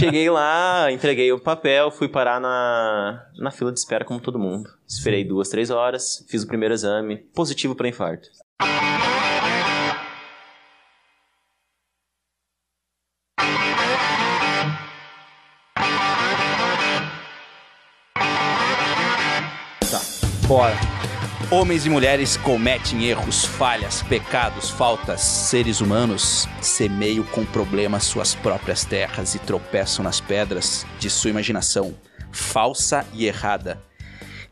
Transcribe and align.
Cheguei 0.00 0.30
lá, 0.30 0.90
entreguei 0.90 1.30
o 1.30 1.38
papel, 1.38 1.90
fui 1.90 2.08
parar 2.08 2.40
na, 2.40 3.22
na 3.36 3.50
fila 3.50 3.70
de 3.70 3.78
espera 3.78 4.02
como 4.02 4.18
todo 4.18 4.38
mundo. 4.38 4.70
Esperei 4.88 5.22
duas, 5.22 5.50
três 5.50 5.68
horas, 5.68 6.24
fiz 6.26 6.42
o 6.42 6.46
primeiro 6.46 6.72
exame, 6.72 7.18
positivo 7.18 7.74
para 7.74 7.86
infarto. 7.86 8.30
Homens 21.52 21.84
e 21.84 21.90
mulheres 21.90 22.36
cometem 22.36 23.06
erros, 23.06 23.44
falhas, 23.44 24.04
pecados, 24.04 24.70
faltas. 24.70 25.20
Seres 25.20 25.80
humanos 25.80 26.46
semeiam 26.62 27.24
com 27.24 27.44
problemas 27.44 28.04
suas 28.04 28.36
próprias 28.36 28.84
terras 28.84 29.34
e 29.34 29.40
tropeçam 29.40 30.04
nas 30.04 30.20
pedras 30.20 30.86
de 31.00 31.10
sua 31.10 31.28
imaginação, 31.28 31.92
falsa 32.30 33.04
e 33.12 33.26
errada. 33.26 33.82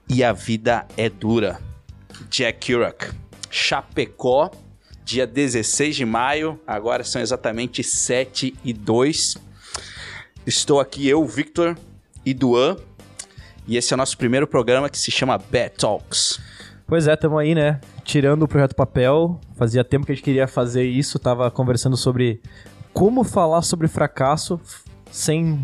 E 0.08 0.24
a 0.24 0.32
vida 0.32 0.88
é 0.96 1.08
dura. 1.08 1.60
Jack 2.28 2.66
Kerouac, 2.66 3.12
Chapecó, 3.48 4.50
dia 5.04 5.24
16 5.24 5.94
de 5.94 6.04
maio, 6.04 6.60
agora 6.66 7.04
são 7.04 7.22
exatamente 7.22 7.84
7 7.84 8.56
e 8.64 8.72
2. 8.72 9.36
Estou 10.44 10.80
aqui 10.80 11.08
eu, 11.08 11.24
Victor 11.24 11.78
e 12.26 12.34
Duan, 12.34 12.76
e 13.68 13.76
esse 13.76 13.92
é 13.92 13.94
o 13.94 13.98
nosso 13.98 14.18
primeiro 14.18 14.48
programa 14.48 14.90
que 14.90 14.98
se 14.98 15.12
chama 15.12 15.38
Bad 15.38 15.76
Talks. 15.76 16.57
Pois 16.88 17.06
é, 17.06 17.14
tamo 17.14 17.36
aí, 17.36 17.54
né? 17.54 17.78
Tirando 18.02 18.44
o 18.44 18.48
projeto 18.48 18.74
papel. 18.74 19.38
Fazia 19.56 19.84
tempo 19.84 20.06
que 20.06 20.12
a 20.12 20.14
gente 20.14 20.24
queria 20.24 20.48
fazer 20.48 20.84
isso. 20.84 21.18
Tava 21.18 21.50
conversando 21.50 21.98
sobre 21.98 22.40
como 22.94 23.22
falar 23.22 23.60
sobre 23.60 23.86
fracasso 23.88 24.58
sem 25.10 25.62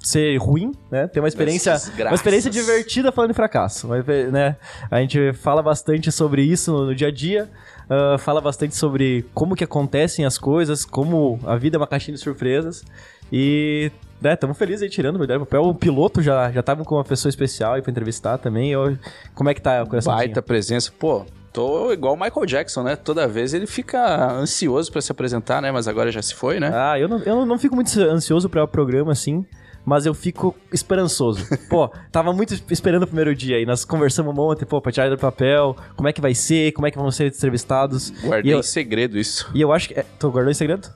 ser 0.00 0.36
ruim, 0.36 0.72
né? 0.90 1.06
Ter 1.06 1.20
uma 1.20 1.28
experiência, 1.28 1.76
uma 1.96 2.14
experiência 2.14 2.50
divertida 2.50 3.12
falando 3.12 3.30
de 3.30 3.36
fracasso, 3.36 3.86
mas, 3.86 4.04
né? 4.32 4.56
A 4.90 5.00
gente 5.00 5.32
fala 5.34 5.62
bastante 5.62 6.10
sobre 6.10 6.42
isso 6.42 6.72
no, 6.72 6.86
no 6.86 6.94
dia 6.94 7.08
a 7.08 7.10
dia. 7.12 7.48
ah, 7.88 8.18
fala 8.18 8.40
bastante 8.40 8.74
sobre 8.74 9.24
como 9.32 9.54
que 9.54 9.62
acontecem 9.62 10.24
as 10.24 10.36
coisas, 10.36 10.84
como 10.84 11.38
a 11.46 11.56
vida 11.56 11.76
é 11.76 11.78
uma 11.78 11.86
caixinha 11.86 12.16
de 12.16 12.20
surpresas. 12.20 12.84
E, 13.32 13.92
né, 14.20 14.34
estamos 14.34 14.56
felizes 14.56 14.82
aí 14.82 14.88
tirando, 14.88 15.16
o 15.22 15.38
papel. 15.40 15.62
O 15.62 15.74
piloto 15.74 16.22
já 16.22 16.50
já 16.50 16.62
tava 16.62 16.84
com 16.84 16.94
uma 16.94 17.04
pessoa 17.04 17.30
especial 17.30 17.74
aí 17.74 17.82
pra 17.82 17.90
entrevistar 17.90 18.38
também. 18.38 18.70
Eu- 18.72 18.96
como 19.34 19.50
é 19.50 19.54
que 19.54 19.60
tá 19.60 19.82
o 19.82 19.86
coração? 19.86 20.14
Baita 20.14 20.40
presença. 20.42 20.92
Pô, 20.98 21.24
tô 21.52 21.92
igual 21.92 22.14
o 22.14 22.16
Michael 22.20 22.46
Jackson, 22.46 22.82
né? 22.82 22.96
Toda 22.96 23.28
vez 23.28 23.54
ele 23.54 23.66
fica 23.66 24.32
ansioso 24.32 24.90
pra 24.90 25.00
se 25.00 25.12
apresentar, 25.12 25.60
né? 25.62 25.70
Mas 25.70 25.86
agora 25.86 26.10
já 26.10 26.22
se 26.22 26.34
foi, 26.34 26.58
né? 26.58 26.70
Ah, 26.74 26.98
eu 26.98 27.08
não, 27.08 27.18
eu 27.20 27.46
não 27.46 27.58
fico 27.58 27.74
muito 27.74 27.98
ansioso 28.00 28.48
para 28.48 28.64
o 28.64 28.68
programa, 28.68 29.12
assim, 29.12 29.44
mas 29.84 30.06
eu 30.06 30.14
fico 30.14 30.54
esperançoso. 30.72 31.46
Pô, 31.68 31.90
tava 32.10 32.32
muito 32.32 32.54
esperando 32.70 33.02
o 33.02 33.06
primeiro 33.06 33.34
dia 33.34 33.56
aí, 33.56 33.66
nós 33.66 33.84
conversamos 33.84 34.34
ontem, 34.38 34.64
pô, 34.64 34.80
pra 34.80 34.90
tirar 34.90 35.10
do 35.10 35.18
papel, 35.18 35.76
como 35.96 36.08
é 36.08 36.12
que 36.12 36.20
vai 36.20 36.34
ser, 36.34 36.72
como 36.72 36.86
é 36.86 36.90
que 36.90 36.96
vão 36.98 37.10
ser 37.10 37.26
entrevistados. 37.26 38.10
Guardei 38.22 38.52
eu, 38.54 38.60
em 38.60 38.62
segredo 38.62 39.18
isso. 39.18 39.48
e 39.54 39.60
eu 39.60 39.72
acho 39.72 39.88
que... 39.88 39.94
É, 40.00 40.04
tu 40.18 40.30
guardou 40.30 40.50
em 40.50 40.54
segredo? 40.54 40.88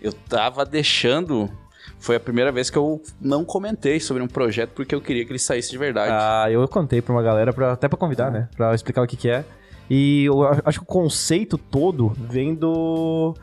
Eu 0.00 0.12
tava 0.12 0.64
deixando. 0.64 1.50
Foi 1.98 2.16
a 2.16 2.20
primeira 2.20 2.52
vez 2.52 2.70
que 2.70 2.78
eu 2.78 3.02
não 3.20 3.44
comentei 3.44 3.98
sobre 3.98 4.22
um 4.22 4.28
projeto 4.28 4.70
porque 4.70 4.94
eu 4.94 5.00
queria 5.00 5.24
que 5.24 5.32
ele 5.32 5.38
saísse 5.38 5.70
de 5.70 5.78
verdade. 5.78 6.12
Ah, 6.12 6.50
eu 6.50 6.66
contei 6.68 7.02
pra 7.02 7.12
uma 7.12 7.22
galera, 7.22 7.52
pra, 7.52 7.72
até 7.72 7.88
pra 7.88 7.98
convidar, 7.98 8.30
né, 8.30 8.48
pra 8.56 8.74
explicar 8.74 9.02
o 9.02 9.06
que 9.06 9.16
que 9.16 9.28
é. 9.28 9.44
E 9.90 10.24
eu 10.26 10.44
acho 10.64 10.80
que 10.80 10.84
o 10.84 10.86
conceito 10.86 11.56
todo 11.56 12.10
vem 12.16 12.54
do... 12.54 13.34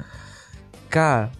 Cara, 0.89 1.31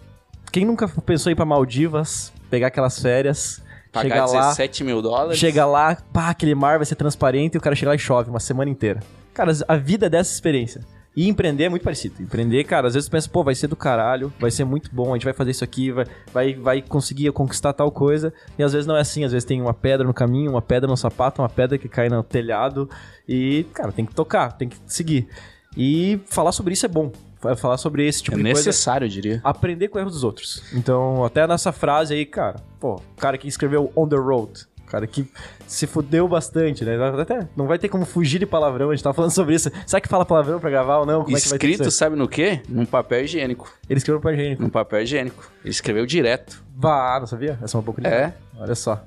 quem 0.52 0.64
nunca 0.64 0.88
pensou 0.88 1.30
em 1.30 1.32
ir 1.32 1.36
pra 1.36 1.44
Maldivas, 1.44 2.32
pegar 2.50 2.66
aquelas 2.66 3.00
férias... 3.00 3.62
Pagar 3.92 4.26
chegar 4.26 4.26
lá, 4.26 4.48
17 4.48 4.84
mil 4.84 5.00
dólares. 5.00 5.38
Chega 5.38 5.64
lá, 5.64 5.96
pá, 6.12 6.28
aquele 6.28 6.54
mar 6.54 6.76
vai 6.76 6.84
ser 6.84 6.96
transparente 6.96 7.54
e 7.54 7.58
o 7.58 7.60
cara 7.60 7.74
chega 7.74 7.90
lá 7.90 7.94
e 7.94 7.98
chove 7.98 8.28
uma 8.28 8.40
semana 8.40 8.70
inteira. 8.70 9.00
Cara, 9.32 9.52
a 9.66 9.76
vida 9.76 10.06
é 10.06 10.10
dessa 10.10 10.34
experiência. 10.34 10.82
E 11.16 11.28
empreender 11.28 11.64
é 11.64 11.68
muito 11.70 11.82
parecido. 11.82 12.22
Empreender, 12.22 12.62
cara, 12.64 12.88
às 12.88 12.94
vezes 12.94 13.08
tu 13.08 13.12
pensa, 13.12 13.26
pô, 13.28 13.42
vai 13.42 13.54
ser 13.54 13.68
do 13.68 13.74
caralho, 13.76 14.30
vai 14.38 14.50
ser 14.50 14.64
muito 14.66 14.90
bom, 14.94 15.12
a 15.12 15.16
gente 15.16 15.24
vai 15.24 15.32
fazer 15.32 15.52
isso 15.52 15.64
aqui, 15.64 15.90
vai, 15.90 16.04
vai, 16.32 16.54
vai 16.54 16.82
conseguir 16.82 17.32
conquistar 17.32 17.72
tal 17.72 17.90
coisa. 17.90 18.34
E 18.58 18.62
às 18.62 18.72
vezes 18.74 18.86
não 18.86 18.94
é 18.96 19.00
assim, 19.00 19.24
às 19.24 19.32
vezes 19.32 19.46
tem 19.46 19.62
uma 19.62 19.72
pedra 19.72 20.06
no 20.06 20.12
caminho, 20.12 20.50
uma 20.50 20.60
pedra 20.60 20.86
no 20.88 20.96
sapato, 20.96 21.40
uma 21.40 21.48
pedra 21.48 21.78
que 21.78 21.88
cai 21.88 22.10
no 22.10 22.22
telhado. 22.22 22.88
E, 23.26 23.64
cara, 23.72 23.90
tem 23.92 24.04
que 24.04 24.14
tocar, 24.14 24.52
tem 24.52 24.68
que 24.68 24.76
seguir. 24.86 25.26
E 25.74 26.20
falar 26.26 26.52
sobre 26.52 26.74
isso 26.74 26.84
é 26.84 26.88
bom. 26.88 27.10
Fa- 27.40 27.56
Falar 27.56 27.76
sobre 27.78 28.06
esse 28.06 28.22
tipo 28.22 28.34
É 28.34 28.38
de 28.38 28.44
coisa 28.44 28.68
necessário, 28.68 29.04
eu 29.06 29.08
diria. 29.10 29.40
aprender 29.44 29.88
com 29.88 29.98
o 29.98 30.00
erro 30.00 30.10
dos 30.10 30.22
outros. 30.24 30.62
Então, 30.74 31.24
até 31.24 31.46
nessa 31.46 31.70
frase 31.72 32.12
aí, 32.14 32.24
cara, 32.26 32.56
pô, 32.80 32.96
o 32.96 33.16
cara 33.16 33.36
que 33.38 33.46
escreveu 33.48 33.90
On 33.96 34.06
the 34.08 34.16
Road, 34.16 34.66
cara 34.86 35.06
que 35.06 35.28
se 35.66 35.86
fudeu 35.86 36.26
bastante, 36.28 36.84
né? 36.84 36.96
Até 37.20 37.46
não 37.56 37.66
vai 37.66 37.78
ter 37.78 37.88
como 37.88 38.04
fugir 38.06 38.38
de 38.38 38.46
palavrão, 38.46 38.90
a 38.90 38.94
gente 38.94 39.02
tava 39.04 39.14
falando 39.14 39.30
sobre 39.32 39.54
isso. 39.54 39.70
Será 39.86 40.00
que 40.00 40.08
fala 40.08 40.24
palavrão 40.24 40.58
pra 40.60 40.70
gravar 40.70 40.98
ou 40.98 41.06
não? 41.06 41.24
Como 41.24 41.36
é 41.36 41.38
Escrito, 41.38 41.84
ser? 41.84 41.90
sabe 41.90 42.16
no 42.16 42.28
quê? 42.28 42.60
Num 42.68 42.86
papel 42.86 43.24
higiênico. 43.24 43.72
Ele 43.90 43.98
escreveu 43.98 44.20
pra 44.20 44.34
gente. 44.34 44.60
Num 44.60 44.68
papel 44.70 45.02
higiênico. 45.02 45.50
Ele 45.64 45.70
escreveu 45.70 46.06
direto. 46.06 46.62
Vá, 46.74 47.18
não 47.20 47.26
sabia? 47.26 47.58
Essa 47.62 47.76
é 47.76 47.78
uma 47.78 47.84
pouco 47.84 48.00
de 48.00 48.06
É. 48.06 48.32
Olha 48.58 48.74
só. 48.74 49.04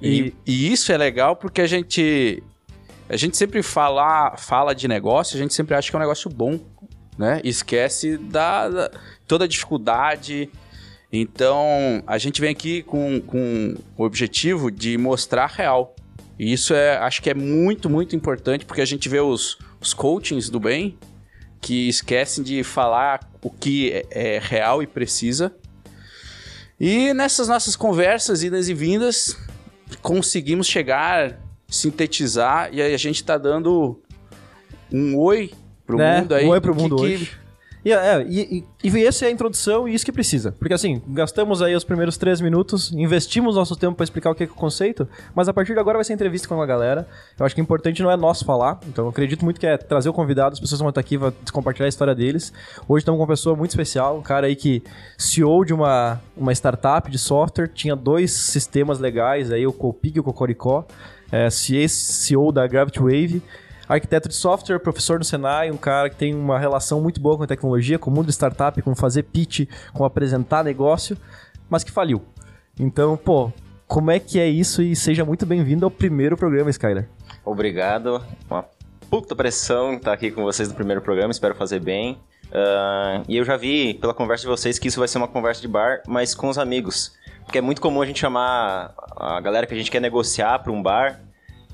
E, 0.00 0.34
E, 0.46 0.52
e 0.52 0.72
isso 0.72 0.92
é 0.92 0.96
legal 0.96 1.36
porque 1.36 1.60
a 1.60 1.66
gente 1.66 2.42
a 3.08 3.16
gente 3.16 3.36
sempre 3.36 3.62
fala, 3.62 4.34
fala 4.36 4.74
de 4.74 4.88
negócio, 4.88 5.36
a 5.36 5.38
gente 5.38 5.52
sempre 5.54 5.74
acha 5.74 5.90
que 5.90 5.96
é 5.96 5.98
um 5.98 6.00
negócio 6.02 6.30
bom, 6.30 6.58
né? 7.18 7.40
Esquece 7.44 8.16
da, 8.16 8.68
da- 8.68 8.90
toda 9.26 9.44
a 9.44 9.48
dificuldade. 9.48 10.50
Então, 11.16 12.02
a 12.08 12.18
gente 12.18 12.40
vem 12.40 12.50
aqui 12.50 12.82
com, 12.82 13.20
com 13.20 13.76
o 13.96 14.02
objetivo 14.02 14.68
de 14.68 14.98
mostrar 14.98 15.46
real. 15.46 15.94
E 16.36 16.52
isso 16.52 16.74
é, 16.74 16.96
acho 16.96 17.22
que 17.22 17.30
é 17.30 17.34
muito, 17.34 17.88
muito 17.88 18.16
importante 18.16 18.64
porque 18.64 18.80
a 18.80 18.84
gente 18.84 19.08
vê 19.08 19.20
os, 19.20 19.56
os 19.80 19.94
coachings 19.94 20.50
do 20.50 20.58
bem 20.58 20.98
que 21.60 21.88
esquecem 21.88 22.42
de 22.42 22.64
falar 22.64 23.20
o 23.40 23.48
que 23.48 23.92
é, 23.92 24.34
é 24.36 24.38
real 24.40 24.82
e 24.82 24.88
precisa. 24.88 25.54
E 26.80 27.14
nessas 27.14 27.46
nossas 27.46 27.76
conversas, 27.76 28.42
idas 28.42 28.68
e 28.68 28.74
vindas, 28.74 29.38
conseguimos 30.02 30.66
chegar, 30.66 31.38
sintetizar, 31.68 32.70
e 32.72 32.82
aí 32.82 32.92
a 32.92 32.98
gente 32.98 33.22
tá 33.22 33.38
dando 33.38 34.02
um 34.92 35.16
oi 35.16 35.52
pro 35.86 35.96
né? 35.96 36.20
mundo 36.22 36.34
aí. 36.34 36.44
Um 36.44 36.48
oi 36.48 36.60
pro 36.60 36.74
que- 36.74 36.82
mundo 36.82 36.96
que- 36.96 37.02
hoje. 37.02 37.43
E, 37.84 37.92
é, 37.92 38.22
e, 38.26 38.64
e, 38.82 38.88
e 38.88 39.06
essa 39.06 39.26
é 39.26 39.28
a 39.28 39.30
introdução 39.30 39.86
e 39.86 39.94
isso 39.94 40.04
que 40.04 40.12
precisa. 40.12 40.52
Porque 40.52 40.72
assim, 40.72 41.02
gastamos 41.08 41.60
aí 41.60 41.74
os 41.74 41.84
primeiros 41.84 42.16
três 42.16 42.40
minutos, 42.40 42.90
investimos 42.92 43.56
nosso 43.56 43.76
tempo 43.76 43.94
pra 43.94 44.04
explicar 44.04 44.30
o 44.30 44.34
que 44.34 44.44
é 44.44 44.46
o 44.46 44.50
conceito, 44.50 45.06
mas 45.34 45.48
a 45.48 45.52
partir 45.52 45.74
de 45.74 45.80
agora 45.80 45.98
vai 45.98 46.04
ser 46.04 46.14
entrevista 46.14 46.48
com 46.48 46.60
a 46.60 46.66
galera. 46.66 47.06
Eu 47.38 47.44
acho 47.44 47.54
que 47.54 47.60
o 47.60 47.62
importante 47.62 48.02
não 48.02 48.10
é 48.10 48.16
nós 48.16 48.42
falar, 48.42 48.80
então 48.88 49.04
eu 49.04 49.10
acredito 49.10 49.44
muito 49.44 49.60
que 49.60 49.66
é 49.66 49.76
trazer 49.76 50.08
o 50.08 50.14
convidado, 50.14 50.54
as 50.54 50.60
pessoas 50.60 50.80
vão 50.80 50.88
estar 50.88 51.00
aqui, 51.00 51.18
vão 51.18 51.32
compartilhar 51.52 51.86
a 51.86 51.88
história 51.88 52.14
deles. 52.14 52.54
Hoje 52.88 53.02
estamos 53.02 53.18
com 53.18 53.22
uma 53.22 53.28
pessoa 53.28 53.54
muito 53.54 53.70
especial, 53.70 54.16
um 54.16 54.22
cara 54.22 54.46
aí 54.46 54.56
que 54.56 54.82
CEO 55.18 55.62
de 55.66 55.74
uma, 55.74 56.20
uma 56.34 56.52
startup 56.52 57.10
de 57.10 57.18
software, 57.18 57.68
tinha 57.68 57.94
dois 57.94 58.32
sistemas 58.32 58.98
legais 58.98 59.52
aí, 59.52 59.66
o 59.66 59.72
Copig 59.72 60.16
e 60.16 60.20
o 60.20 60.24
Cocoricó, 60.24 60.86
é, 61.30 61.50
CEO 61.50 62.50
da 62.50 62.66
Gravity 62.66 63.00
Wave, 63.00 63.42
arquiteto 63.88 64.28
de 64.28 64.34
software, 64.34 64.78
professor 64.78 65.18
no 65.18 65.24
Senai, 65.24 65.70
um 65.70 65.76
cara 65.76 66.10
que 66.10 66.16
tem 66.16 66.34
uma 66.34 66.58
relação 66.58 67.00
muito 67.00 67.20
boa 67.20 67.36
com 67.36 67.44
a 67.44 67.46
tecnologia, 67.46 67.98
com 67.98 68.10
o 68.10 68.14
mundo 68.14 68.26
de 68.26 68.32
startup, 68.32 68.80
com 68.82 68.94
fazer 68.94 69.24
pitch, 69.24 69.68
com 69.92 70.04
apresentar 70.04 70.64
negócio, 70.64 71.16
mas 71.68 71.84
que 71.84 71.90
faliu. 71.90 72.22
Então, 72.78 73.16
pô, 73.16 73.52
como 73.86 74.10
é 74.10 74.18
que 74.18 74.40
é 74.40 74.48
isso? 74.48 74.82
E 74.82 74.96
seja 74.96 75.24
muito 75.24 75.46
bem-vindo 75.46 75.84
ao 75.84 75.90
primeiro 75.90 76.36
programa, 76.36 76.70
Skyler. 76.70 77.08
Obrigado. 77.44 78.24
Uma 78.48 78.64
puta 79.10 79.36
pressão 79.36 79.94
estar 79.94 80.12
aqui 80.12 80.30
com 80.30 80.42
vocês 80.42 80.68
no 80.68 80.74
primeiro 80.74 81.00
programa, 81.00 81.30
espero 81.30 81.54
fazer 81.54 81.80
bem. 81.80 82.18
Ah, 82.52 83.22
e 83.28 83.36
eu 83.36 83.44
já 83.44 83.56
vi 83.56 83.94
pela 83.94 84.14
conversa 84.14 84.42
de 84.42 84.48
vocês 84.48 84.78
que 84.78 84.88
isso 84.88 84.98
vai 84.98 85.08
ser 85.08 85.18
uma 85.18 85.28
conversa 85.28 85.60
de 85.60 85.68
bar, 85.68 86.02
mas 86.06 86.34
com 86.34 86.48
os 86.48 86.58
amigos. 86.58 87.12
Porque 87.44 87.58
é 87.58 87.60
muito 87.60 87.80
comum 87.80 88.00
a 88.00 88.06
gente 88.06 88.20
chamar 88.20 88.94
a 89.16 89.40
galera 89.40 89.66
que 89.66 89.74
a 89.74 89.76
gente 89.76 89.90
quer 89.90 90.00
negociar 90.00 90.60
para 90.60 90.72
um 90.72 90.82
bar, 90.82 91.20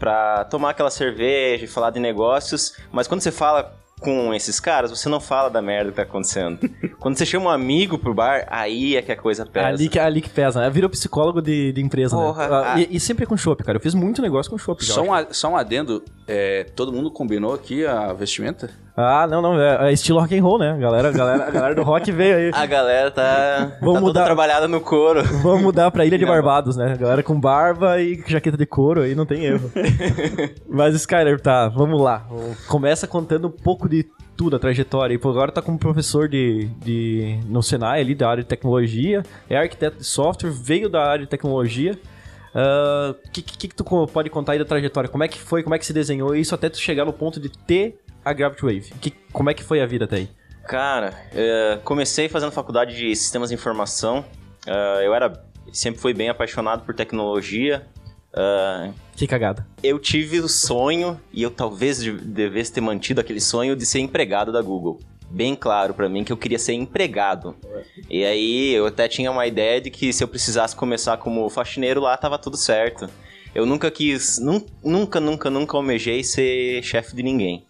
pra 0.01 0.45
tomar 0.47 0.71
aquela 0.71 0.91
cerveja 0.91 1.65
e 1.65 1.69
falar 1.69 1.91
de 1.91 2.01
negócios, 2.01 2.73
mas 2.91 3.07
quando 3.07 3.21
você 3.21 3.31
fala 3.31 3.79
com 4.01 4.33
esses 4.33 4.59
caras, 4.59 4.91
você 4.91 5.11
não 5.11 5.21
fala 5.21 5.51
da 5.51 5.61
merda 5.61 5.91
que 5.91 5.97
tá 5.97 6.03
acontecendo. 6.03 6.59
quando 6.99 7.19
você 7.19 7.27
chama 7.27 7.47
um 7.47 7.49
amigo 7.51 7.99
pro 7.99 8.15
bar, 8.15 8.47
aí 8.51 8.97
é 8.97 9.03
que 9.03 9.13
a 9.13 9.17
coisa 9.17 9.45
pesa. 9.45 9.67
Ali 9.67 9.91
que, 9.91 9.99
ali 9.99 10.23
que 10.23 10.31
pesa, 10.31 10.59
né? 10.59 10.71
Virou 10.71 10.89
psicólogo 10.89 11.43
de, 11.43 11.71
de 11.71 11.83
empresa, 11.83 12.17
Porra, 12.17 12.49
né? 12.49 12.55
Ah, 12.55 12.73
ah. 12.77 12.81
E, 12.81 12.97
e 12.97 12.99
sempre 12.99 13.27
com 13.27 13.37
chopp, 13.37 13.63
cara. 13.63 13.77
Eu 13.77 13.83
fiz 13.83 13.95
muito 13.95 14.23
negócio 14.23 14.51
com 14.51 14.57
chopp. 14.57 14.83
Só 14.87 15.03
um, 15.03 15.13
a- 15.13 15.27
só 15.33 15.51
um 15.51 15.57
adendo, 15.57 16.03
é, 16.27 16.65
todo 16.75 16.91
mundo 16.91 17.11
combinou 17.11 17.53
aqui 17.53 17.85
a 17.85 18.11
vestimenta? 18.15 18.71
Ah, 19.03 19.27
não, 19.27 19.41
não. 19.43 19.61
É, 19.61 19.89
é 19.89 19.93
estilo 19.93 20.21
rock 20.21 20.39
and 20.39 20.43
roll, 20.43 20.59
né? 20.59 20.73
A 20.73 20.77
galera, 20.77 21.11
galera, 21.13 21.49
a 21.49 21.51
galera 21.51 21.75
do 21.75 21.83
rock 21.83 22.11
veio 22.13 22.37
aí. 22.37 22.51
A 22.53 22.67
galera 22.67 23.11
tá, 23.11 23.73
Vamos 23.81 23.81
tá 23.81 23.83
toda 23.83 24.01
mudar. 24.01 24.25
trabalhada 24.25 24.69
no 24.69 24.81
couro. 24.81 25.23
Vamos 25.43 25.63
mudar 25.63 25.91
pra 25.91 26.05
Ilha 26.05 26.19
de 26.19 26.27
Barbados, 26.27 26.77
né? 26.77 26.97
Galera 26.99 27.23
com 27.23 27.39
barba 27.41 28.01
e 28.01 28.23
jaqueta 28.27 28.57
de 28.57 28.67
couro 28.67 29.03
aí 29.03 29.15
não 29.15 29.27
tem 29.27 29.45
erro. 29.45 29.71
Mas, 30.69 30.95
Skyler, 30.95 31.41
tá, 31.41 31.69
vamos 31.69 32.01
lá. 32.01 32.27
Começa 32.69 33.07
contando 33.07 33.49
um 33.49 33.51
pouco 33.51 33.89
de 33.89 34.07
tudo, 34.37 34.57
a 34.57 34.59
trajetória. 34.59 35.15
E 35.15 35.19
pô, 35.19 35.29
agora 35.31 35.53
tá 35.53 35.61
como 35.61 35.79
professor 35.79 36.29
de, 36.29 36.67
de, 36.83 37.39
no 37.47 37.63
Senai 37.63 38.01
ali, 38.01 38.15
da 38.15 38.29
área 38.29 38.43
de 38.43 38.49
tecnologia, 38.49 39.23
é 39.49 39.57
arquiteto 39.57 39.99
de 39.99 40.05
software, 40.07 40.51
veio 40.51 40.89
da 40.89 41.05
área 41.05 41.25
de 41.25 41.31
tecnologia. 41.31 41.99
O 42.53 43.31
que, 43.31 43.43
que, 43.43 43.69
que 43.69 43.75
tu 43.75 43.85
pode 43.85 44.31
contar 44.31 44.53
aí 44.53 44.59
da 44.59 44.65
trajetória? 44.65 45.09
Como 45.09 45.23
é 45.23 45.29
que 45.29 45.39
foi, 45.39 45.63
como 45.63 45.75
é 45.75 45.79
que 45.79 45.87
se 45.87 45.93
desenhou 45.93 46.35
isso 46.35 46.55
até 46.55 46.69
tu 46.69 46.79
chegar 46.79 47.05
no 47.05 47.13
ponto 47.13 47.39
de 47.39 47.49
ter 47.49 48.01
a 48.25 48.33
Gravity 48.33 48.63
Wave? 48.63 48.93
Que, 49.01 49.11
como 49.33 49.51
é 49.51 49.55
que 49.55 49.63
foi 49.63 49.81
a 49.81 49.87
vida 49.87 50.05
até 50.05 50.17
aí? 50.17 50.29
Cara, 50.67 51.15
é, 51.33 51.79
comecei 51.85 52.29
fazendo 52.29 52.53
faculdade 52.53 52.97
de 52.97 53.15
sistemas 53.17 53.49
de 53.49 53.55
informação. 53.55 54.25
É, 54.67 55.07
eu 55.07 55.15
era 55.15 55.43
sempre 55.73 56.01
fui 56.01 56.13
bem 56.15 56.29
apaixonado 56.29 56.85
por 56.85 56.95
tecnologia. 56.95 57.87
É, 58.37 58.91
Que 59.17 59.27
cagada. 59.27 59.67
eu 59.83 59.99
tive 59.99 60.39
o 60.41 60.49
sonho, 60.49 61.21
e 61.33 61.43
eu 61.43 61.51
talvez 61.51 62.01
de- 62.03 62.13
devesse 62.13 62.73
ter 62.73 62.81
mantido 62.81 63.21
aquele 63.21 63.41
sonho 63.41 63.75
de 63.75 63.85
ser 63.85 63.99
empregado 64.01 64.53
da 64.53 64.63
Google. 64.63 65.01
Bem 65.33 65.55
claro 65.55 65.95
pra 65.95 66.09
mim 66.09 66.25
que 66.25 66.33
eu 66.33 66.37
queria 66.37 66.59
ser 66.59 66.73
empregado. 66.75 67.55
E 68.09 68.25
aí 68.25 68.73
eu 68.73 68.87
até 68.87 69.07
tinha 69.09 69.31
uma 69.31 69.47
ideia 69.47 69.81
de 69.81 69.89
que 69.91 70.13
se 70.13 70.23
eu 70.25 70.29
precisasse 70.29 70.75
começar 70.75 71.17
como 71.19 71.49
faxineiro 71.49 72.01
lá, 72.01 72.17
tava 72.17 72.37
tudo 72.39 72.57
certo. 72.57 73.09
Eu 73.55 73.65
nunca 73.67 73.91
quis, 73.91 74.39
nun- 74.39 74.65
nunca, 74.83 75.21
nunca, 75.21 75.49
nunca 75.51 75.77
almejei 75.77 76.23
ser 76.25 76.83
chefe 76.83 77.15
de 77.15 77.23
ninguém. 77.23 77.65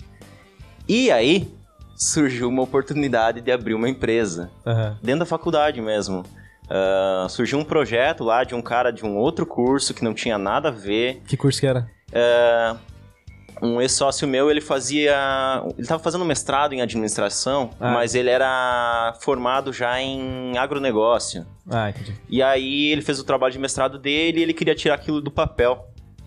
E 0.93 1.09
aí 1.13 1.49
surgiu 1.95 2.49
uma 2.49 2.63
oportunidade 2.63 3.41
de 3.41 3.53
abrir 3.53 3.75
uma 3.75 3.89
empresa 3.89 4.51
Aham. 4.67 4.99
dentro 5.01 5.21
da 5.21 5.27
faculdade 5.27 5.81
mesmo. 5.81 6.25
Ah, 6.69 7.27
surgiu 7.31 7.61
um 7.61 7.65
projeto 7.65 8.25
lá 8.25 8.43
de 8.43 8.57
um 8.57 8.61
cara 8.61 8.91
de 8.91 9.05
um 9.07 9.17
outro 9.17 9.47
curso 9.47 9.95
que 9.95 10.03
não 10.03 10.13
tinha 10.13 10.37
nada 10.37 10.67
a 10.69 10.73
ver. 10.73 11.23
Que 11.29 11.37
curso 11.37 11.61
que 11.61 11.67
era? 11.69 11.89
Ah, 12.13 12.77
um 13.63 13.81
ex-sócio 13.81 14.27
meu, 14.27 14.51
ele 14.51 14.61
fazia. 14.61 15.63
Ele 15.75 15.83
estava 15.83 16.03
fazendo 16.03 16.25
mestrado 16.25 16.73
em 16.73 16.83
administração, 16.83 17.71
Ah. 17.79 17.93
mas 17.93 18.17
ele 18.17 18.29
era 18.31 19.15
formado 19.21 19.73
já 19.73 20.01
em 20.01 20.59
agronegócio. 20.59 21.47
Ah, 21.71 21.91
entendi. 21.91 22.17
E 22.29 22.43
aí 22.43 22.87
ele 22.91 23.03
fez 23.03 23.21
o 23.21 23.25
trabalho 23.25 23.53
de 23.53 23.61
mestrado 23.61 23.97
dele 23.97 24.41
e 24.41 24.43
ele 24.43 24.55
queria 24.55 24.75
tirar 24.75 24.97
aquilo 24.97 25.21
do 25.21 25.31
papel. 25.31 25.87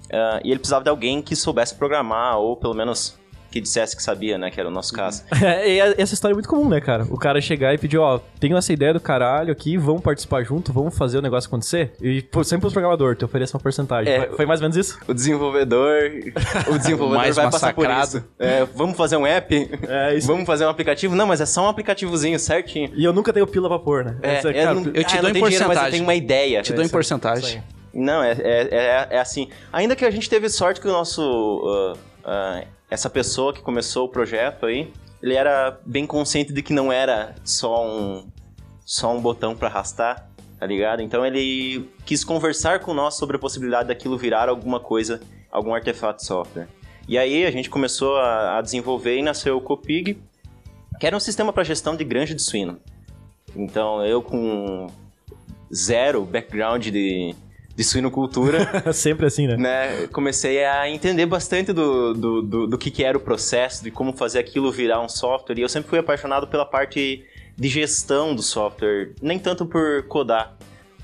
Ah, 0.09 0.39
e 0.41 0.51
ele 0.51 0.59
precisava 0.59 0.85
de 0.85 0.89
alguém 0.89 1.21
que 1.21 1.35
soubesse 1.35 1.75
programar, 1.75 2.37
ou 2.37 2.55
pelo 2.55 2.73
menos 2.73 3.21
que 3.53 3.61
dissesse 3.61 3.95
que 3.95 4.01
sabia, 4.01 4.35
né? 4.37 4.49
Que 4.49 4.59
era 4.59 4.67
o 4.67 4.71
nosso 4.71 4.91
caso. 4.93 5.23
É, 5.43 5.69
e 5.75 5.79
a- 5.81 5.93
essa 5.97 6.13
história 6.15 6.33
é 6.33 6.35
muito 6.35 6.49
comum, 6.49 6.67
né, 6.67 6.81
cara? 6.81 7.03
O 7.11 7.17
cara 7.19 7.39
chegar 7.39 7.73
e 7.73 7.77
pedir, 7.77 7.97
ó, 7.99 8.19
tenho 8.39 8.57
essa 8.57 8.73
ideia 8.73 8.93
do 8.93 8.99
caralho 8.99 9.51
aqui, 9.51 9.77
vamos 9.77 10.01
participar 10.01 10.43
junto, 10.43 10.73
vamos 10.73 10.97
fazer 10.97 11.19
o 11.19 11.21
negócio 11.21 11.47
acontecer. 11.47 11.93
E 12.01 12.21
pô, 12.23 12.43
sempre 12.43 12.65
os 12.65 12.73
programadores, 12.73 13.19
te 13.19 13.25
oferece 13.25 13.53
uma 13.53 13.59
porcentagem. 13.59 14.11
É. 14.11 14.25
Foi, 14.27 14.37
foi 14.37 14.45
mais 14.47 14.59
ou 14.59 14.63
menos 14.63 14.77
isso? 14.77 14.97
O 15.07 15.13
desenvolvedor. 15.13 15.99
O 16.73 16.77
desenvolvedor 16.77 17.17
Mais 17.23 17.35
vai 17.35 17.45
passar 17.51 17.73
por 17.73 17.87
massacrado. 17.87 18.17
isso. 18.17 18.27
É, 18.39 18.65
vamos 18.75 18.97
fazer 18.97 19.17
um 19.17 19.27
app? 19.27 19.69
É, 19.87 20.15
isso. 20.15 20.25
Vamos 20.27 20.45
fazer 20.45 20.65
um 20.65 20.69
aplicativo? 20.69 21.15
Não, 21.15 21.27
mas 21.27 21.39
é 21.41 21.45
só 21.45 21.63
um 21.65 21.67
aplicativozinho 21.69 22.39
certinho. 22.39 22.91
E 22.95 23.03
eu 23.03 23.13
nunca 23.13 23.31
tenho 23.31 23.45
pila 23.45 23.67
pra 23.69 23.77
pôr, 23.79 24.03
né? 24.05 24.17
É, 24.23 24.35
Essa- 24.35 24.47
eu, 24.49 24.53
cara, 24.53 24.73
não, 24.73 24.83
eu 24.93 25.03
te 25.03 25.17
ah, 25.17 25.21
dou 25.21 25.29
em 25.29 25.33
tenho 25.33 25.45
dinheiro, 25.45 25.49
mas 25.49 25.51
eu 25.53 25.65
porcentagem. 25.67 25.91
tenho 25.91 26.03
uma 26.03 26.15
ideia. 26.15 26.61
Te 26.61 26.73
dou 26.73 26.83
em 26.83 26.89
porcentagem. 26.89 27.63
Não, 27.93 28.23
é, 28.23 28.31
é, 28.31 28.67
é, 28.71 29.07
é 29.11 29.19
assim. 29.19 29.49
Ainda 29.71 29.95
que 29.95 30.03
a 30.03 30.09
gente 30.09 30.27
teve 30.29 30.49
sorte 30.49 30.81
que 30.81 30.87
o 30.87 30.91
nosso. 30.91 31.93
ah, 31.95 31.97
ah, 32.23 32.63
essa 32.89 33.09
pessoa 33.09 33.53
que 33.53 33.61
começou 33.61 34.05
o 34.05 34.09
projeto 34.09 34.65
aí, 34.65 34.91
ele 35.21 35.33
era 35.33 35.79
bem 35.85 36.05
consciente 36.05 36.53
de 36.53 36.61
que 36.61 36.73
não 36.73 36.91
era 36.91 37.35
só 37.43 37.85
um. 37.87 38.27
só 38.85 39.15
um 39.15 39.21
botão 39.21 39.55
pra 39.55 39.67
arrastar, 39.67 40.29
tá 40.59 40.65
ligado? 40.65 41.01
Então 41.01 41.25
ele 41.25 41.89
quis 42.05 42.23
conversar 42.23 42.79
com 42.79 42.93
nós 42.93 43.15
sobre 43.15 43.37
a 43.37 43.39
possibilidade 43.39 43.87
daquilo 43.87 44.17
virar 44.17 44.49
alguma 44.49 44.79
coisa, 44.79 45.21
algum 45.51 45.73
artefato 45.73 46.23
software. 46.23 46.67
E 47.07 47.17
aí 47.17 47.45
a 47.45 47.51
gente 47.51 47.69
começou 47.69 48.17
a, 48.17 48.57
a 48.57 48.61
desenvolver 48.61 49.17
e 49.17 49.21
nasceu 49.21 49.57
o 49.57 49.61
Copig, 49.61 50.17
que 50.99 51.07
era 51.07 51.15
um 51.15 51.19
sistema 51.19 51.51
para 51.51 51.63
gestão 51.63 51.95
de 51.95 52.03
granja 52.03 52.33
de 52.33 52.41
suíno. 52.41 52.79
Então 53.55 54.05
eu 54.05 54.21
com 54.21 54.87
zero 55.73 56.23
background 56.25 56.87
de, 56.87 57.35
de 57.75 57.83
suinocultura, 57.83 58.93
Sempre 58.93 59.25
assim, 59.25 59.47
né? 59.47 59.57
né, 59.57 60.07
comecei 60.07 60.63
a 60.63 60.89
entender 60.89 61.25
bastante 61.25 61.73
do, 61.73 62.13
do, 62.13 62.41
do, 62.41 62.67
do 62.67 62.77
que, 62.77 62.91
que 62.91 63.03
era 63.03 63.17
o 63.17 63.21
processo, 63.21 63.83
de 63.83 63.89
como 63.89 64.13
fazer 64.13 64.39
aquilo 64.39 64.71
virar 64.71 65.01
um 65.01 65.09
software. 65.09 65.57
E 65.57 65.61
eu 65.61 65.69
sempre 65.69 65.89
fui 65.89 65.99
apaixonado 65.99 66.47
pela 66.47 66.65
parte 66.65 67.25
de 67.57 67.67
gestão 67.67 68.35
do 68.35 68.43
software, 68.43 69.13
nem 69.21 69.39
tanto 69.39 69.65
por 69.65 70.03
codar. 70.07 70.55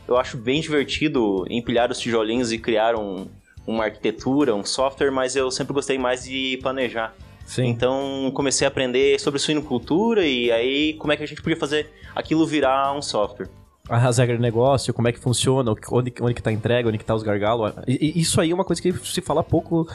Eu 0.07 0.18
acho 0.18 0.38
bem 0.38 0.62
divertido 0.62 1.45
empilhar 1.50 1.92
os 1.92 2.00
tijolinhos 2.00 2.51
e 2.51 2.57
criar 2.57 2.95
um, 2.95 3.27
uma 3.66 3.86
arquitetura, 3.86 4.56
um 4.56 4.63
software, 4.63 5.12
mas 5.12 5.36
eu 5.36 5.51
sempre 5.51 5.74
gostei 5.74 5.98
mais 5.98 6.24
de 6.24 6.60
planejar. 6.62 7.16
Sim. 7.45 7.66
Então 7.66 8.31
comecei 8.33 8.66
a 8.66 8.68
aprender 8.68 9.19
sobre 9.19 9.39
suinocultura 9.39 10.25
e 10.25 10.51
aí 10.51 10.94
como 10.94 11.12
é 11.12 11.18
que 11.18 11.24
a 11.24 11.25
gente 11.25 11.42
podia 11.42 11.57
fazer 11.57 11.89
aquilo 12.16 12.45
virar 12.45 12.95
um 12.95 13.01
software. 13.01 13.50
As 13.90 14.18
regras 14.18 14.38
de 14.38 14.42
negócio, 14.42 14.94
como 14.94 15.08
é 15.08 15.12
que 15.12 15.20
funciona, 15.20 15.72
onde, 15.92 16.14
onde 16.22 16.34
que 16.36 16.42
tá 16.44 16.50
a 16.50 16.54
entrega, 16.54 16.88
onde 16.88 16.98
que 16.98 17.06
tá 17.06 17.16
os 17.16 17.24
gargalos. 17.24 17.74
Isso 17.88 18.40
aí 18.40 18.52
é 18.52 18.54
uma 18.54 18.64
coisa 18.64 18.82
que 18.82 18.94
se 19.06 19.20
fala 19.22 19.44
pouco 19.44 19.88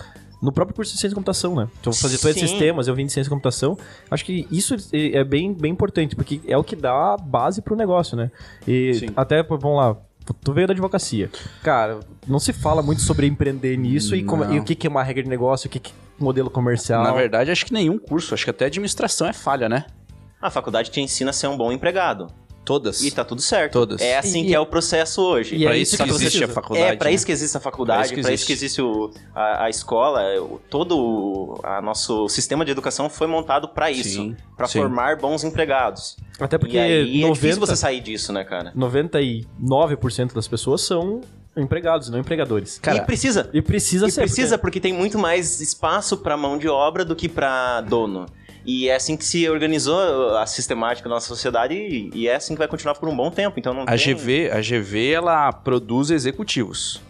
no 0.42 0.52
próprio 0.52 0.74
curso 0.74 0.92
de 0.92 0.98
ciência 0.98 1.10
de 1.10 1.14
computação, 1.14 1.54
né? 1.54 1.68
Então, 1.80 1.92
fazer 1.92 2.18
todos 2.18 2.36
esses 2.36 2.50
sistemas, 2.50 2.86
eu 2.88 2.94
vim 2.94 3.06
de 3.06 3.12
ciência 3.12 3.28
de 3.28 3.30
computação. 3.30 3.78
Acho 4.10 4.24
que 4.24 4.46
isso 4.50 4.74
é 4.92 5.18
é 5.18 5.24
bem, 5.24 5.54
bem 5.54 5.72
importante, 5.72 6.14
porque 6.16 6.40
é 6.46 6.56
o 6.58 6.64
que 6.64 6.74
dá 6.76 7.14
a 7.14 7.16
base 7.16 7.62
pro 7.62 7.74
negócio, 7.76 8.16
né? 8.16 8.30
E 8.66 8.94
Sim. 8.94 9.06
até, 9.16 9.42
vamos 9.42 9.76
lá, 9.76 9.96
tu 10.42 10.52
veio 10.52 10.66
da 10.66 10.72
advocacia. 10.72 11.30
Cara, 11.62 12.00
não 12.26 12.38
se 12.38 12.52
fala 12.52 12.82
muito 12.82 13.00
sobre 13.00 13.26
empreender 13.26 13.76
nisso 13.78 14.14
e, 14.16 14.22
como- 14.24 14.44
e 14.52 14.58
o 14.58 14.64
que, 14.64 14.74
que 14.74 14.86
é 14.86 14.90
uma 14.90 15.02
regra 15.02 15.22
de 15.22 15.28
negócio, 15.28 15.68
o 15.68 15.70
que, 15.70 15.78
que 15.78 15.92
é 15.92 16.22
modelo 16.22 16.50
comercial. 16.50 17.02
Na 17.04 17.12
verdade, 17.12 17.50
acho 17.50 17.64
que 17.64 17.72
nenhum 17.72 17.98
curso, 17.98 18.34
acho 18.34 18.44
que 18.44 18.50
até 18.50 18.66
administração 18.66 19.26
é 19.26 19.32
falha, 19.32 19.68
né? 19.68 19.86
A 20.42 20.50
faculdade 20.50 20.90
te 20.90 21.00
ensina 21.00 21.30
a 21.30 21.32
ser 21.32 21.46
um 21.46 21.56
bom 21.56 21.72
empregado. 21.72 22.26
Todas. 22.64 23.02
E 23.02 23.10
tá 23.10 23.24
tudo 23.24 23.42
certo. 23.42 23.72
Todas. 23.72 24.00
É 24.00 24.16
assim 24.16 24.42
E- 24.42 24.46
que 24.46 24.54
é 24.54 24.58
o 24.60 24.64
processo 24.66 25.20
hoje. 25.22 25.54
e 25.54 25.64
é 25.64 25.68
pra 25.68 25.76
isso 25.76 25.94
isso 25.94 26.02
que 26.02 26.08
que 26.08 26.14
existe 26.16 26.44
a 26.44 26.48
faculdade. 26.48 26.92
É, 26.92 26.96
pra 26.96 27.08
né? 27.10 27.14
isso 27.14 27.26
que 27.26 27.32
existe 27.32 27.56
a 27.56 27.60
faculdade, 27.60 28.08
Pra 28.08 28.20
isso 28.20 28.30
isso 28.32 28.42
que 28.42 28.46
que 28.46 28.52
existe 28.54 28.80
o, 28.82 29.10
a, 29.34 29.64
a 29.64 29.70
escola, 29.70 30.22
o- 30.40 30.58
todo 30.70 30.96
o 30.98 31.60
a 31.62 31.82
nosso 31.82 32.28
sistema 32.28 32.64
de 32.64 32.70
educação 32.70 33.10
foi 33.10 33.26
montado 33.26 33.68
pra 33.68 33.90
isso, 33.90 34.08
Sim, 34.14 34.36
Pra 34.56 34.66
sim. 34.66 34.78
formar 34.78 35.16
bons 35.18 35.44
empregados. 35.44 36.16
Até 36.40 36.56
porque 36.58 36.76
e 36.76 36.80
aí 36.80 37.18
é 37.18 37.26
90, 37.28 37.32
difícil 37.34 37.60
você 37.60 37.76
sair 37.76 38.00
disso, 38.00 38.32
né, 38.32 38.44
cara? 38.44 38.72
99% 38.74 40.34
das 40.34 40.48
pessoas 40.48 40.80
são 40.82 41.20
empregados, 41.56 42.08
não 42.10 42.18
empregadores. 42.18 42.80
e 42.94 43.00
precisa. 43.02 43.48
E 43.52 43.62
precisa 43.62 44.06
E 44.06 44.10
ser. 44.10 44.22
precisa 44.22 44.58
porque 44.58 44.80
tem 44.80 44.92
muito 44.92 45.18
mais 45.18 45.60
espaço 45.60 46.16
pra 46.16 46.36
mão 46.36 46.58
de 46.58 46.68
obra 46.68 47.04
do 47.04 47.14
que 47.14 47.28
pra 47.28 47.80
dono. 47.82 48.26
E 48.64 48.88
é 48.88 48.94
assim 48.96 49.16
que 49.16 49.24
se 49.24 49.48
organizou 49.48 50.36
a 50.38 50.46
sistemática 50.46 51.08
da 51.08 51.14
nossa 51.14 51.28
sociedade 51.28 51.74
e, 51.74 52.10
e 52.14 52.28
é 52.28 52.34
assim 52.36 52.54
que 52.54 52.58
vai 52.58 52.68
continuar 52.68 52.94
por 52.94 53.08
um 53.08 53.16
bom 53.16 53.30
tempo. 53.30 53.58
Então 53.58 53.74
não 53.74 53.82
A 53.82 53.86
tem... 53.96 53.98
GV, 54.14 54.50
a 54.50 54.60
GV, 54.60 55.10
ela 55.12 55.52
produz 55.52 56.10
executivos. 56.10 57.00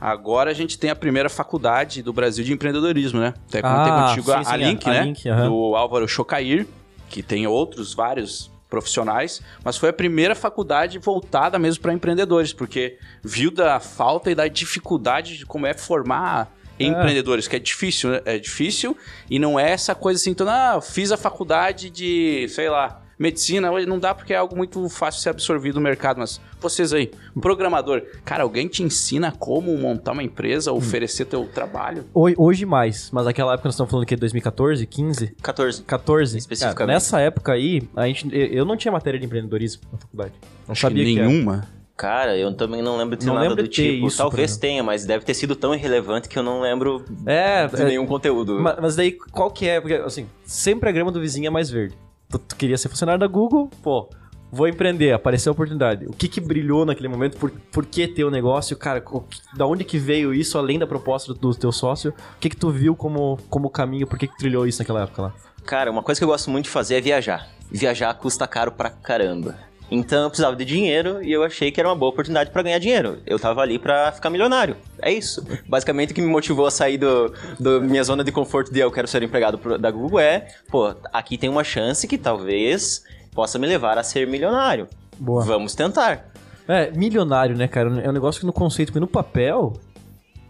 Agora 0.00 0.50
a 0.50 0.54
gente 0.54 0.78
tem 0.78 0.88
a 0.90 0.96
primeira 0.96 1.28
faculdade 1.28 2.02
do 2.02 2.12
Brasil 2.12 2.44
de 2.44 2.52
empreendedorismo, 2.52 3.20
né? 3.20 3.34
Até 3.48 3.60
comentei 3.60 3.92
Ah, 3.92 4.06
contigo 4.08 4.26
sim, 4.26 4.32
a, 4.32 4.44
sim, 4.44 4.50
a 4.52 4.56
Link, 4.56 4.86
a- 4.86 4.90
a 4.90 4.94
né? 4.94 5.02
Link, 5.04 5.28
aham. 5.28 5.48
Do 5.48 5.76
Álvaro 5.76 6.06
Chocair, 6.08 6.66
que 7.10 7.22
tem 7.22 7.46
outros 7.46 7.92
vários 7.92 8.50
profissionais, 8.70 9.40
mas 9.64 9.76
foi 9.76 9.88
a 9.90 9.92
primeira 9.92 10.34
faculdade 10.34 10.98
voltada 10.98 11.58
mesmo 11.58 11.82
para 11.82 11.92
empreendedores, 11.92 12.52
porque 12.52 12.98
viu 13.22 13.50
da 13.50 13.78
falta 13.78 14.30
e 14.30 14.34
da 14.34 14.48
dificuldade 14.48 15.38
de 15.38 15.46
como 15.46 15.66
é 15.66 15.74
formar 15.74 16.52
empreendedores, 16.78 17.46
que 17.48 17.56
é 17.56 17.58
difícil, 17.58 18.10
né? 18.10 18.20
É 18.24 18.38
difícil 18.38 18.96
e 19.30 19.38
não 19.38 19.58
é 19.58 19.70
essa 19.70 19.94
coisa 19.94 20.20
assim, 20.20 20.30
então, 20.30 20.48
ah, 20.48 20.80
fiz 20.80 21.12
a 21.12 21.16
faculdade 21.16 21.90
de, 21.90 22.46
sei 22.48 22.68
lá, 22.68 23.02
medicina, 23.18 23.70
hoje 23.70 23.86
não 23.86 23.98
dá 23.98 24.14
porque 24.14 24.32
é 24.32 24.36
algo 24.36 24.56
muito 24.56 24.88
fácil 24.88 25.18
de 25.18 25.22
ser 25.22 25.30
absorvido 25.30 25.76
no 25.76 25.80
mercado, 25.80 26.18
mas 26.18 26.40
vocês 26.60 26.92
aí, 26.92 27.10
programador, 27.40 28.02
cara, 28.24 28.42
alguém 28.42 28.66
te 28.68 28.82
ensina 28.82 29.32
como 29.32 29.76
montar 29.76 30.12
uma 30.12 30.22
empresa, 30.22 30.72
oferecer 30.72 31.26
teu 31.26 31.44
trabalho? 31.46 32.04
Hoje, 32.12 32.34
hoje 32.38 32.66
mais, 32.66 33.10
mas 33.12 33.26
naquela 33.26 33.52
época 33.52 33.68
nós 33.68 33.74
estamos 33.74 33.90
falando 33.90 34.06
que 34.06 34.16
2014, 34.16 34.86
15, 34.86 35.36
14. 35.40 35.82
14. 35.82 36.38
Especificamente. 36.38 36.76
Cara, 36.76 36.92
nessa 36.92 37.20
época 37.20 37.52
aí, 37.52 37.82
a 37.94 38.06
gente, 38.06 38.28
eu 38.32 38.64
não 38.64 38.76
tinha 38.76 38.90
matéria 38.90 39.18
de 39.18 39.26
empreendedorismo 39.26 39.82
na 39.92 39.98
faculdade. 39.98 40.32
Não 40.66 40.72
Acho 40.72 40.80
sabia 40.80 41.04
que 41.04 41.14
nenhuma. 41.14 41.68
Cara, 41.96 42.36
eu 42.36 42.52
também 42.56 42.82
não 42.82 42.96
lembro 42.96 43.16
de 43.16 43.24
Não 43.24 43.34
nada 43.34 43.54
do 43.54 43.68
tipo. 43.68 44.08
isso, 44.08 44.16
Talvez 44.18 44.56
tenha, 44.56 44.82
mas 44.82 45.04
deve 45.06 45.24
ter 45.24 45.32
sido 45.34 45.54
tão 45.54 45.72
irrelevante 45.74 46.28
que 46.28 46.36
eu 46.36 46.42
não 46.42 46.60
lembro 46.60 47.04
É, 47.24 47.68
de 47.68 47.80
é, 47.82 47.84
nenhum 47.84 48.04
conteúdo. 48.04 48.60
ma- 48.60 48.76
mas 48.80 48.96
daí 48.96 49.12
qual 49.12 49.50
que 49.50 49.68
é? 49.68 49.80
Porque 49.80 49.94
assim, 49.94 50.26
sempre 50.44 50.88
a 50.88 50.92
grama 50.92 51.12
do 51.12 51.20
vizinho 51.20 51.46
é 51.46 51.50
mais 51.50 51.70
verde. 51.70 51.96
Tu, 52.28 52.38
tu 52.38 52.56
queria 52.56 52.76
ser 52.76 52.88
funcionário 52.88 53.20
da 53.20 53.28
Google, 53.28 53.70
pô, 53.80 54.08
vou 54.50 54.66
empreender, 54.66 55.12
apareceu 55.12 55.50
a 55.50 55.54
oportunidade. 55.54 56.04
O 56.06 56.12
que 56.12 56.26
que 56.26 56.40
brilhou 56.40 56.84
naquele 56.84 57.06
momento? 57.06 57.36
Por, 57.38 57.50
por 57.70 57.86
que 57.86 58.08
ter 58.08 58.24
o 58.24 58.30
negócio? 58.30 58.76
Cara, 58.76 59.00
que- 59.00 59.08
da 59.56 59.64
onde 59.64 59.84
que 59.84 59.96
veio 59.96 60.34
isso, 60.34 60.58
além 60.58 60.80
da 60.80 60.88
proposta 60.88 61.32
do, 61.32 61.38
do 61.38 61.54
teu 61.54 61.70
sócio? 61.70 62.10
O 62.10 62.40
que 62.40 62.50
que 62.50 62.56
tu 62.56 62.70
viu 62.70 62.96
como, 62.96 63.38
como 63.48 63.70
caminho? 63.70 64.06
Por 64.08 64.18
que 64.18 64.26
que 64.26 64.36
trilhou 64.36 64.66
isso 64.66 64.80
naquela 64.80 65.04
época 65.04 65.22
lá? 65.22 65.34
Cara, 65.64 65.92
uma 65.92 66.02
coisa 66.02 66.20
que 66.20 66.24
eu 66.24 66.28
gosto 66.28 66.50
muito 66.50 66.64
de 66.64 66.70
fazer 66.70 66.96
é 66.96 67.00
viajar. 67.00 67.48
Viajar 67.70 68.12
custa 68.14 68.46
caro 68.48 68.72
pra 68.72 68.90
caramba. 68.90 69.56
Então 69.90 70.24
eu 70.24 70.30
precisava 70.30 70.56
de 70.56 70.64
dinheiro 70.64 71.22
e 71.22 71.30
eu 71.30 71.42
achei 71.44 71.70
que 71.70 71.78
era 71.78 71.88
uma 71.88 71.94
boa 71.94 72.10
oportunidade 72.10 72.50
pra 72.50 72.62
ganhar 72.62 72.78
dinheiro. 72.78 73.18
Eu 73.26 73.38
tava 73.38 73.60
ali 73.60 73.78
pra 73.78 74.10
ficar 74.12 74.30
milionário. 74.30 74.76
É 75.00 75.12
isso. 75.12 75.46
Basicamente 75.68 76.10
o 76.10 76.14
que 76.14 76.22
me 76.22 76.26
motivou 76.26 76.66
a 76.66 76.70
sair 76.70 76.96
do, 76.98 77.32
do 77.60 77.80
minha 77.82 78.02
zona 78.02 78.24
de 78.24 78.32
conforto 78.32 78.72
de 78.72 78.80
eu 78.80 78.90
quero 78.90 79.06
ser 79.06 79.22
empregado 79.22 79.58
pro- 79.58 79.78
da 79.78 79.90
Google 79.90 80.18
é, 80.20 80.48
pô, 80.70 80.94
aqui 81.12 81.36
tem 81.38 81.50
uma 81.50 81.62
chance 81.62 82.08
que 82.08 82.16
talvez 82.18 83.04
possa 83.34 83.58
me 83.58 83.66
levar 83.66 83.98
a 83.98 84.02
ser 84.02 84.26
milionário. 84.26 84.88
Boa. 85.18 85.44
Vamos 85.44 85.74
tentar. 85.74 86.26
É, 86.66 86.90
milionário, 86.90 87.54
né, 87.56 87.68
cara? 87.68 88.00
É 88.02 88.08
um 88.08 88.12
negócio 88.12 88.40
que 88.40 88.46
no 88.46 88.52
conceito, 88.52 88.88
porque 88.88 89.00
no 89.00 89.06
papel, 89.06 89.74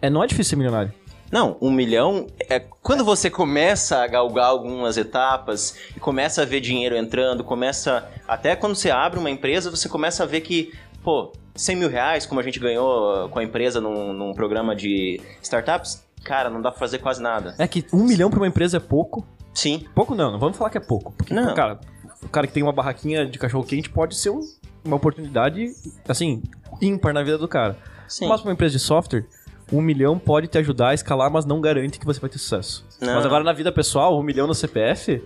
é, 0.00 0.09
não 0.09 0.23
é 0.23 0.26
difícil 0.26 0.50
ser 0.50 0.57
milionário. 0.57 0.93
Não, 1.35 1.57
um 1.61 1.69
milhão 1.73 2.29
é 2.49 2.61
quando 2.61 3.05
você 3.05 3.29
começa 3.29 3.99
a 4.05 4.07
galgar 4.07 4.47
algumas 4.47 4.97
etapas 4.97 5.75
e 5.97 5.99
começa 5.99 6.43
a 6.43 6.45
ver 6.45 6.61
dinheiro 6.61 6.97
entrando, 6.97 7.43
começa. 7.43 8.09
Até 8.29 8.55
quando 8.55 8.76
você 8.76 8.88
abre 8.88 9.19
uma 9.19 9.29
empresa, 9.29 9.69
você 9.69 9.88
começa 9.88 10.23
a 10.23 10.26
ver 10.26 10.43
que, 10.43 10.73
pô, 11.03 11.33
100 11.57 11.75
mil 11.75 11.88
reais, 11.88 12.25
como 12.25 12.38
a 12.38 12.43
gente 12.45 12.61
ganhou 12.61 13.29
com 13.31 13.41
a 13.41 13.43
empresa 13.43 13.81
num, 13.81 14.12
num 14.12 14.33
programa 14.33 14.76
de 14.76 15.21
startups, 15.43 16.05
cara, 16.23 16.49
não 16.49 16.62
dá 16.62 16.71
pra 16.71 16.79
fazer 16.79 16.99
quase 16.99 17.21
nada. 17.21 17.57
É 17.59 17.67
que 17.67 17.85
um 17.93 18.05
milhão 18.05 18.31
pra 18.31 18.38
uma 18.38 18.47
empresa 18.47 18.76
é 18.76 18.81
pouco. 18.81 19.26
Sim. 19.53 19.85
Pouco 19.93 20.14
não, 20.14 20.31
não 20.31 20.38
vamos 20.38 20.57
falar 20.57 20.71
que 20.71 20.79
é 20.79 20.81
pouco. 20.81 21.11
Porque, 21.17 21.35
Não. 21.35 21.53
cara, 21.53 21.81
o 22.23 22.29
cara 22.29 22.47
que 22.47 22.53
tem 22.53 22.62
uma 22.62 22.73
barraquinha 22.73 23.26
de 23.26 23.41
cachorro-quente 23.41 23.91
pode 23.91 24.14
ser 24.14 24.31
um- 24.31 24.41
uma 24.85 24.95
oportunidade, 24.95 25.73
assim, 26.09 26.45
ímpar 26.81 27.12
na 27.12 27.25
vida 27.25 27.38
do 27.38 27.49
cara. 27.49 27.76
Sim. 28.07 28.29
Mas 28.29 28.41
pra 28.41 28.50
uma 28.50 28.53
empresa 28.55 28.75
de 28.79 28.79
software, 28.85 29.26
um 29.76 29.81
milhão 29.83 30.19
pode 30.19 30.47
te 30.49 30.59
ajudar 30.59 30.88
a 30.90 30.95
escalar, 30.95 31.31
mas 31.31 31.45
não 31.45 31.61
garante 31.61 31.99
que 31.99 32.07
você 32.07 32.21
vai 32.21 32.31
ter 32.31 32.38
sucesso. 32.38 32.87
Não. 33.00 33.14
Mas 33.16 33.26
agora 33.26 33.43
na 33.45 33.52
vida 33.52 33.71
pessoal, 33.73 34.19
um 34.19 34.23
milhão 34.23 34.47
no 34.47 34.54
CPF, 34.54 35.23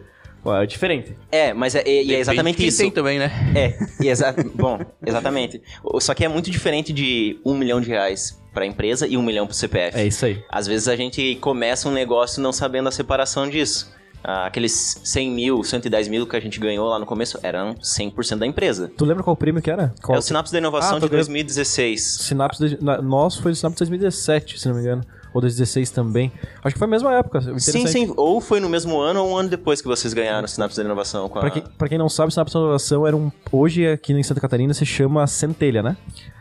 é 0.46 0.66
diferente. 0.66 1.14
É, 1.30 1.52
mas 1.52 1.74
é, 1.74 1.80
é 1.80 1.82
Depende 1.84 2.14
exatamente 2.14 2.66
isso. 2.66 2.78
tem 2.78 2.90
também, 2.90 3.18
né? 3.18 3.30
É, 3.54 3.78
e 4.02 4.08
exa 4.08 4.34
bom, 4.54 4.78
exatamente. 5.04 5.60
O- 5.84 6.00
Só 6.00 6.14
que 6.14 6.24
é 6.24 6.28
muito 6.28 6.50
diferente 6.50 6.92
de 6.92 7.38
um 7.44 7.54
milhão 7.54 7.80
de 7.80 7.88
reais 7.88 8.40
pra 8.54 8.64
empresa 8.64 9.06
e 9.06 9.16
um 9.16 9.22
milhão 9.22 9.46
pro 9.46 9.54
CPF. 9.54 9.96
É 9.98 10.06
isso 10.06 10.24
aí. 10.24 10.42
Às 10.50 10.66
vezes 10.66 10.88
a 10.88 10.96
gente 10.96 11.34
começa 11.36 11.88
um 11.88 11.92
negócio 11.92 12.40
não 12.42 12.52
sabendo 12.52 12.88
a 12.88 12.92
separação 12.92 13.48
disso. 13.48 13.92
Ah, 14.22 14.46
aqueles 14.46 15.00
100 15.04 15.30
mil, 15.30 15.62
110 15.62 16.08
mil 16.08 16.26
que 16.26 16.36
a 16.36 16.40
gente 16.40 16.58
ganhou 16.60 16.88
lá 16.88 16.98
no 16.98 17.06
começo 17.06 17.38
eram 17.42 17.74
100% 17.76 18.38
da 18.38 18.46
empresa. 18.46 18.90
Tu 18.96 19.04
lembra 19.04 19.22
qual 19.22 19.36
prêmio 19.36 19.62
que 19.62 19.70
era? 19.70 19.94
Qual? 20.02 20.16
É 20.16 20.18
o 20.18 20.22
Sinapse 20.22 20.52
da 20.52 20.58
Inovação 20.58 20.96
Ah, 20.96 21.00
de 21.00 21.06
ganhando- 21.08 21.16
2016. 21.26 22.02
Sinapse 22.20 22.68
de, 22.68 22.78
nosso 23.02 23.40
foi 23.42 23.52
o 23.52 23.54
Sinapse 23.56 23.78
2017, 23.78 24.58
se 24.58 24.68
não 24.68 24.74
me 24.74 24.82
engano. 24.82 25.02
Ou 25.32 25.40
2016 25.42 25.90
também. 25.90 26.32
Acho 26.64 26.74
que 26.74 26.78
foi 26.78 26.88
a 26.88 26.90
mesma 26.90 27.14
época. 27.14 27.40
Sim, 27.60 27.86
sim. 27.86 28.12
Ou 28.16 28.40
foi 28.40 28.60
no 28.60 28.68
mesmo 28.68 28.98
ano 28.98 29.22
ou 29.22 29.30
um 29.30 29.36
ano 29.36 29.48
depois 29.48 29.80
que 29.80 29.86
vocês 29.86 30.12
ganharam 30.14 30.46
o 30.46 30.48
Sinapse 30.48 30.76
da 30.78 30.82
Inovação. 30.84 31.28
Com 31.28 31.38
a... 31.38 31.42
Pra 31.42 31.50
quem, 31.50 31.62
pra 31.76 31.88
quem 31.88 31.98
não 31.98 32.08
sabe, 32.08 32.32
Sinapse 32.32 32.52
de 32.54 32.58
Inovação 32.58 33.06
era 33.06 33.14
um. 33.16 33.30
Hoje 33.52 33.86
aqui 33.86 34.12
em 34.14 34.22
Santa 34.22 34.40
Catarina 34.40 34.72
se 34.72 34.86
chama 34.86 35.26
Centelha, 35.26 35.82
né? 35.82 35.96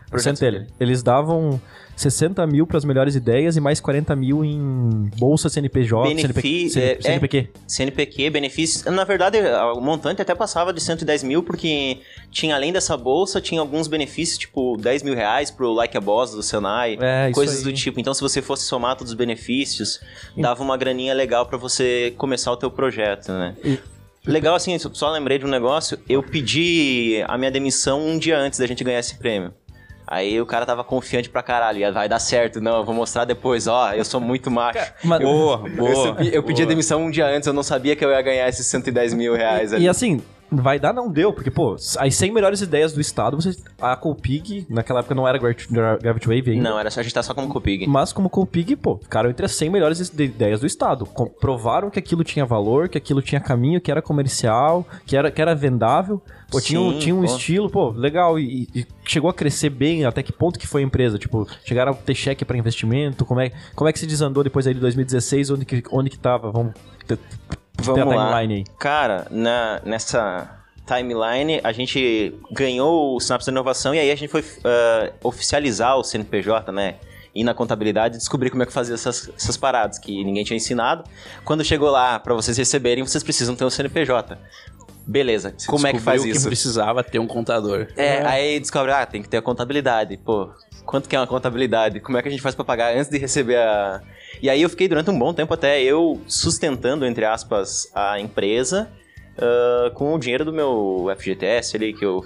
Projeto 0.09 0.37
Centelha. 0.37 0.67
Eles 0.79 1.03
davam 1.03 1.59
60 1.95 2.45
mil 2.47 2.65
pras 2.67 2.85
melhores 2.85 3.15
ideias 3.15 3.57
e 3.57 3.59
mais 3.59 3.79
40 3.79 4.15
mil 4.15 4.45
em 4.45 5.11
bolsa 5.17 5.49
CNPJ. 5.49 6.07
Benefi- 6.15 6.69
CNP, 6.69 6.79
é- 6.79 6.91
é. 6.97 7.01
CNPq. 7.01 7.49
CNPq, 7.67 8.29
benefícios. 8.29 8.83
Na 8.85 9.03
verdade, 9.03 9.37
o 9.75 9.81
montante 9.81 10.21
até 10.21 10.33
passava 10.35 10.71
de 10.71 10.79
110 10.81 11.23
mil, 11.23 11.43
porque 11.43 11.97
tinha, 12.31 12.55
além 12.55 12.71
dessa 12.71 12.95
bolsa, 12.95 13.41
tinha 13.41 13.59
alguns 13.59 13.87
benefícios, 13.87 14.37
tipo 14.37 14.77
10 14.77 15.03
mil 15.03 15.15
reais 15.15 15.49
pro 15.51 15.73
Like 15.73 15.97
a 15.97 16.01
Boss 16.01 16.31
do 16.31 16.43
Senai, 16.43 16.97
É, 17.01 17.31
coisas 17.31 17.63
do 17.63 17.73
tipo. 17.73 17.99
Então, 17.99 18.13
se 18.13 18.21
você 18.21 18.41
fosse 18.41 18.63
somar 18.65 18.95
todos 18.95 19.11
os 19.11 19.17
benefícios, 19.17 19.99
dava 20.37 20.63
uma 20.63 20.77
graninha 20.77 21.13
legal 21.13 21.45
pra 21.45 21.57
você 21.57 22.13
começar 22.17 22.51
o 22.51 22.57
teu 22.57 22.69
projeto, 22.71 23.31
né? 23.31 23.55
E- 23.63 23.79
Legal, 24.25 24.55
assim, 24.55 24.77
só 24.77 25.09
lembrei 25.09 25.37
de 25.39 25.45
um 25.45 25.49
negócio. 25.49 25.97
Eu 26.09 26.21
pedi 26.21 27.23
a 27.29 27.37
minha 27.37 27.49
demissão 27.49 28.05
um 28.05 28.17
dia 28.19 28.37
antes 28.37 28.59
da 28.59 28.67
gente 28.67 28.83
ganhar 28.83 28.99
esse 28.99 29.15
prêmio. 29.17 29.53
Aí 30.09 30.39
o 30.39 30.45
cara 30.45 30.65
tava 30.65 30.83
confiante 30.85 31.29
pra 31.29 31.43
caralho, 31.43 31.85
"Ah, 31.85 31.91
vai 31.91 32.07
dar 32.07 32.19
certo, 32.19 32.61
não, 32.61 32.77
eu 32.77 32.85
vou 32.85 32.95
mostrar 32.95 33.25
depois, 33.25 33.67
ó, 33.67 33.91
eu 33.91 34.05
sou 34.05 34.21
muito 34.21 34.49
macho. 34.49 34.79
Mas- 35.03 35.19
Boa, 35.21 35.63
Eu, 35.67 35.75
boa. 35.75 35.95
subi- 35.95 36.29
eu 36.33 36.41
pedi 36.43 36.63
a 36.63 36.65
demissão 36.65 37.03
um 37.03 37.11
dia 37.11 37.27
antes, 37.27 37.45
eu 37.45 37.53
não 37.53 37.63
sabia 37.63 37.93
que 37.95 38.05
eu 38.05 38.09
ia 38.11 38.21
ganhar 38.21 38.47
esses 38.47 38.65
110 38.67 39.13
mil 39.13 39.35
reais 39.35 39.73
ali. 39.73 39.83
E 39.83 39.89
assim, 39.89 40.21
vai 40.51 40.79
dar, 40.79 40.93
não 40.93 41.11
deu, 41.11 41.33
porque, 41.33 41.51
pô, 41.51 41.75
as 41.75 42.15
100 42.15 42.31
melhores 42.31 42.61
ideias 42.61 42.93
do 42.93 43.01
estado, 43.01 43.35
você, 43.39 43.55
a 43.81 43.95
Colpig, 43.95 44.65
naquela 44.69 44.99
época 44.99 45.13
não 45.15 45.27
era 45.27 45.37
Gravity 45.37 46.27
Wave 46.27 46.51
ainda. 46.51 46.69
Não, 46.69 46.79
era 46.79 46.89
só 46.89 46.99
a 46.99 47.03
gente 47.03 47.13
tá 47.13 47.21
só 47.23 47.33
como 47.33 47.47
Copig. 47.49 47.85
Mas 47.87 48.13
como 48.13 48.29
Colpig, 48.29 48.75
pô, 48.75 48.97
ficaram 48.97 49.29
entre 49.29 49.45
as 49.45 49.51
100 49.53 49.69
melhores 49.69 49.99
ide- 49.99 50.23
ideias 50.23 50.59
do 50.59 50.67
estado. 50.67 51.05
Provaram 51.39 51.89
que 51.89 51.99
aquilo 51.99 52.23
tinha 52.23 52.45
valor, 52.45 52.87
que 52.89 52.97
aquilo 52.97 53.21
tinha 53.21 53.41
caminho, 53.41 53.81
que 53.81 53.91
era 53.91 54.01
comercial, 54.01 54.85
que 55.05 55.15
era, 55.17 55.29
que 55.31 55.41
era 55.41 55.53
vendável. 55.55 56.21
Pô, 56.49 56.61
tinha, 56.61 56.79
um- 56.79 56.93
Sim, 56.93 56.99
tinha 56.99 57.15
um 57.15 57.19
pô. 57.19 57.25
estilo, 57.25 57.69
pô, 57.69 57.89
legal. 57.89 58.39
E, 58.39 58.67
e 58.73 58.85
chegou 59.05 59.29
a 59.29 59.33
crescer 59.33 59.69
bem, 59.69 60.05
até 60.05 60.23
que 60.23 60.31
ponto 60.31 60.57
que 60.57 60.65
foi 60.67 60.81
a 60.81 60.85
empresa? 60.85 61.17
Tipo, 61.17 61.45
chegaram 61.65 61.91
a 61.91 61.95
ter 61.95 62.15
cheque 62.15 62.45
pra 62.45 62.57
investimento? 62.57 63.25
Como 63.25 63.41
é, 63.41 63.51
como 63.75 63.89
é 63.89 63.93
que 63.93 63.99
se 63.99 64.07
desandou 64.07 64.43
depois 64.43 64.65
aí 64.65 64.73
de 64.73 64.79
2016? 64.79 65.49
Onde 65.51 65.65
que, 65.65 65.83
onde 65.91 66.09
que 66.09 66.17
tava? 66.17 66.49
Vamos 66.51 66.73
Vamos 67.79 68.15
lá. 68.15 68.37
aí. 68.37 68.63
Cara, 68.79 69.27
na, 69.29 69.81
nessa 69.85 70.49
timeline, 70.85 71.59
a 71.63 71.71
gente 71.71 72.33
ganhou 72.51 73.15
o 73.15 73.19
Sinapse 73.19 73.47
da 73.47 73.51
Inovação 73.51 73.93
e 73.93 73.99
aí 73.99 74.09
a 74.09 74.15
gente 74.15 74.29
foi 74.29 74.43
ah, 74.63 75.11
oficializar 75.23 75.97
o 75.97 76.03
CNPJ, 76.03 76.71
né? 76.71 76.95
Ir 77.35 77.43
na 77.43 77.53
contabilidade 77.53 78.15
e 78.15 78.17
descobrir 78.17 78.49
como 78.49 78.63
é 78.63 78.65
que 78.65 78.73
fazia 78.73 78.95
essas, 78.95 79.29
essas 79.37 79.55
paradas, 79.57 79.99
que 79.99 80.23
ninguém 80.23 80.43
tinha 80.43 80.57
ensinado. 80.57 81.03
Quando 81.45 81.63
chegou 81.63 81.91
lá, 81.91 82.19
pra 82.19 82.33
vocês 82.33 82.57
receberem, 82.57 83.03
vocês 83.05 83.23
precisam 83.23 83.55
ter 83.55 83.63
um 83.63 83.69
CNPJ. 83.69 84.37
Beleza, 85.05 85.53
Você 85.57 85.67
como 85.67 85.87
é 85.87 85.93
que 85.93 85.99
faz 85.99 86.25
isso? 86.25 86.47
precisava 86.47 87.01
ter 87.01 87.19
um 87.19 87.27
contador. 87.27 87.87
É, 87.95 88.25
aí 88.25 88.59
descobre, 88.59 88.91
ah, 88.91 89.05
tem 89.05 89.21
que 89.21 89.29
ter 89.29 89.37
a 89.37 89.41
contabilidade. 89.41 90.17
Pô, 90.17 90.49
quanto 90.87 91.07
que 91.07 91.15
é 91.15 91.19
uma 91.19 91.27
contabilidade? 91.27 91.99
Como 91.99 92.17
é 92.17 92.21
que 92.23 92.27
a 92.27 92.31
gente 92.31 92.41
faz 92.41 92.55
pra 92.55 92.65
pagar 92.65 92.95
antes 92.95 93.09
de 93.11 93.17
receber 93.19 93.57
a. 93.57 94.01
E 94.41 94.49
aí 94.49 94.61
eu 94.61 94.69
fiquei 94.69 94.87
durante 94.87 95.09
um 95.11 95.19
bom 95.19 95.33
tempo 95.33 95.53
até 95.53 95.81
eu 95.83 96.19
sustentando, 96.27 97.05
entre 97.05 97.25
aspas, 97.25 97.91
a 97.93 98.19
empresa. 98.19 98.89
ah, 99.39 99.91
com 99.93 100.15
o 100.15 100.17
dinheiro 100.19 100.43
do 100.43 100.51
meu 100.51 101.07
FGTS 101.15 101.75
ali, 101.77 101.93
que 101.93 102.03
eu, 102.03 102.23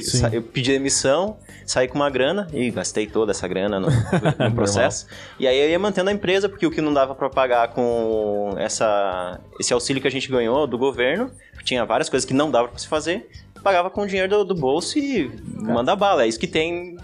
sa- 0.00 0.30
eu 0.32 0.42
pedi 0.42 0.72
demissão, 0.72 1.36
saí 1.66 1.86
com 1.86 1.96
uma 1.96 2.08
grana 2.08 2.48
e 2.54 2.70
gastei 2.70 3.06
toda 3.06 3.32
essa 3.32 3.46
grana 3.46 3.78
no, 3.78 3.88
no 3.90 4.54
processo. 4.56 5.06
e 5.38 5.46
aí 5.46 5.58
eu 5.58 5.68
ia 5.68 5.78
mantendo 5.78 6.08
a 6.08 6.12
empresa, 6.12 6.48
porque 6.48 6.66
o 6.66 6.70
que 6.70 6.80
não 6.80 6.92
dava 6.94 7.14
pra 7.14 7.28
pagar 7.28 7.68
com 7.74 8.54
essa, 8.56 9.38
esse 9.60 9.74
auxílio 9.74 10.00
que 10.00 10.08
a 10.08 10.10
gente 10.10 10.28
ganhou 10.30 10.66
do 10.66 10.78
governo, 10.78 11.30
tinha 11.64 11.84
várias 11.84 12.08
coisas 12.08 12.24
que 12.26 12.32
não 12.34 12.50
dava 12.50 12.68
pra 12.68 12.78
se 12.78 12.88
fazer, 12.88 13.28
pagava 13.62 13.90
com 13.90 14.02
o 14.02 14.06
dinheiro 14.06 14.28
do, 14.28 14.44
do 14.44 14.54
bolso 14.54 14.98
e 14.98 15.30
manda 15.54 15.94
bala. 15.96 16.24
É 16.24 16.28
isso 16.28 16.38
que 16.40 16.46
tem. 16.46 16.96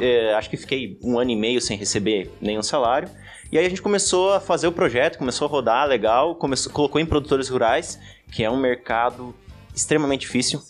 É, 0.00 0.34
acho 0.34 0.50
que 0.50 0.56
fiquei 0.56 0.98
um 1.02 1.18
ano 1.18 1.30
e 1.30 1.36
meio 1.36 1.60
sem 1.60 1.76
receber 1.76 2.30
nenhum 2.40 2.62
salário. 2.62 3.08
E 3.50 3.58
aí 3.58 3.64
a 3.64 3.68
gente 3.68 3.80
começou 3.80 4.34
a 4.34 4.40
fazer 4.40 4.66
o 4.66 4.72
projeto, 4.72 5.18
começou 5.18 5.46
a 5.46 5.50
rodar 5.50 5.88
legal, 5.88 6.34
começou, 6.34 6.70
colocou 6.70 7.00
em 7.00 7.06
produtores 7.06 7.48
rurais, 7.48 7.98
que 8.30 8.44
é 8.44 8.50
um 8.50 8.58
mercado 8.58 9.34
extremamente 9.74 10.22
difícil. 10.22 10.60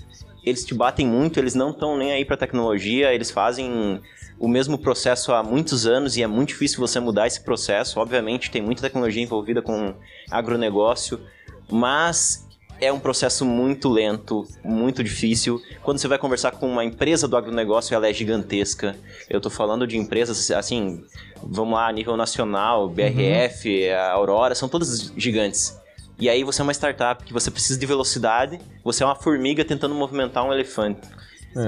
Eles 0.45 0.65
te 0.65 0.75
batem 0.75 1.07
muito, 1.07 1.39
eles 1.41 1.55
não 1.55 1.71
estão 1.71 1.97
nem 1.97 2.13
aí 2.13 2.25
para 2.25 2.37
tecnologia, 2.37 3.13
eles 3.13 3.31
fazem 3.31 4.01
o 4.39 4.47
mesmo 4.47 4.79
processo 4.79 5.33
há 5.33 5.43
muitos 5.43 5.87
anos 5.87 6.17
e 6.17 6.23
é 6.23 6.27
muito 6.27 6.51
difícil 6.51 6.79
você 6.79 7.01
mudar 7.01 7.27
esse 7.27 7.41
processo. 7.41 7.99
Obviamente 7.99 8.51
tem 8.51 8.63
muita 8.63 8.83
tecnologia 8.83 9.23
envolvida 9.23 9.61
com 9.61 9.95
agronegócio, 10.31 11.21
mas 11.69 12.48
é 12.81 12.93
um 12.93 13.01
processo 13.01 13.45
muito 13.45 13.89
lento, 13.89 14.47
muito 14.65 15.03
difícil. 15.03 15.61
Quando 15.83 15.99
você 15.99 16.09
vai 16.09 16.19
conversar 16.19 16.53
com 16.53 16.71
uma 16.71 16.85
empresa 16.85 17.27
do 17.27 17.37
agronegócio, 17.37 17.95
ela 17.95 18.09
é 18.09 18.13
gigantesca. 18.13 18.97
Eu 19.29 19.41
tô 19.41 19.51
falando 19.51 19.87
de 19.87 19.97
empresas, 19.97 20.51
assim, 20.51 21.03
vamos 21.43 21.75
lá, 21.75 21.89
a 21.89 21.93
nível 21.93 22.17
nacional, 22.17 22.89
BRF, 22.89 23.91
a 23.91 24.13
Aurora, 24.13 24.55
são 24.55 24.69
todas 24.69 25.13
gigantes. 25.17 25.77
E 26.19 26.29
aí 26.29 26.43
você 26.43 26.61
é 26.61 26.65
uma 26.65 26.73
startup 26.73 27.25
que 27.25 27.33
você 27.33 27.51
precisa 27.51 27.79
de 27.79 27.87
velocidade, 27.87 28.61
você 28.83 29.03
é 29.03 29.07
uma 29.07 29.15
formiga 29.15 29.65
tentando 29.65 29.95
movimentar 29.95 30.45
um 30.45 30.53
elefante. 30.53 31.09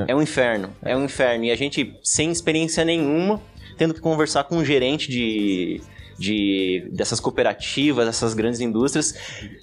É, 0.06 0.14
um 0.14 0.20
inferno, 0.20 0.70
é 0.82 0.96
um 0.96 1.04
inferno. 1.04 1.44
E 1.44 1.50
a 1.50 1.56
gente, 1.56 1.96
sem 2.02 2.30
experiência 2.30 2.84
nenhuma, 2.84 3.40
tendo 3.78 3.94
que 3.94 4.00
conversar 4.00 4.44
com 4.44 4.56
um 4.56 4.64
gerente 4.64 5.10
de, 5.10 5.80
de 6.20 6.86
dessas 6.92 7.18
cooperativas, 7.18 8.04
dessas 8.04 8.34
grandes 8.34 8.60
indústrias, 8.60 9.14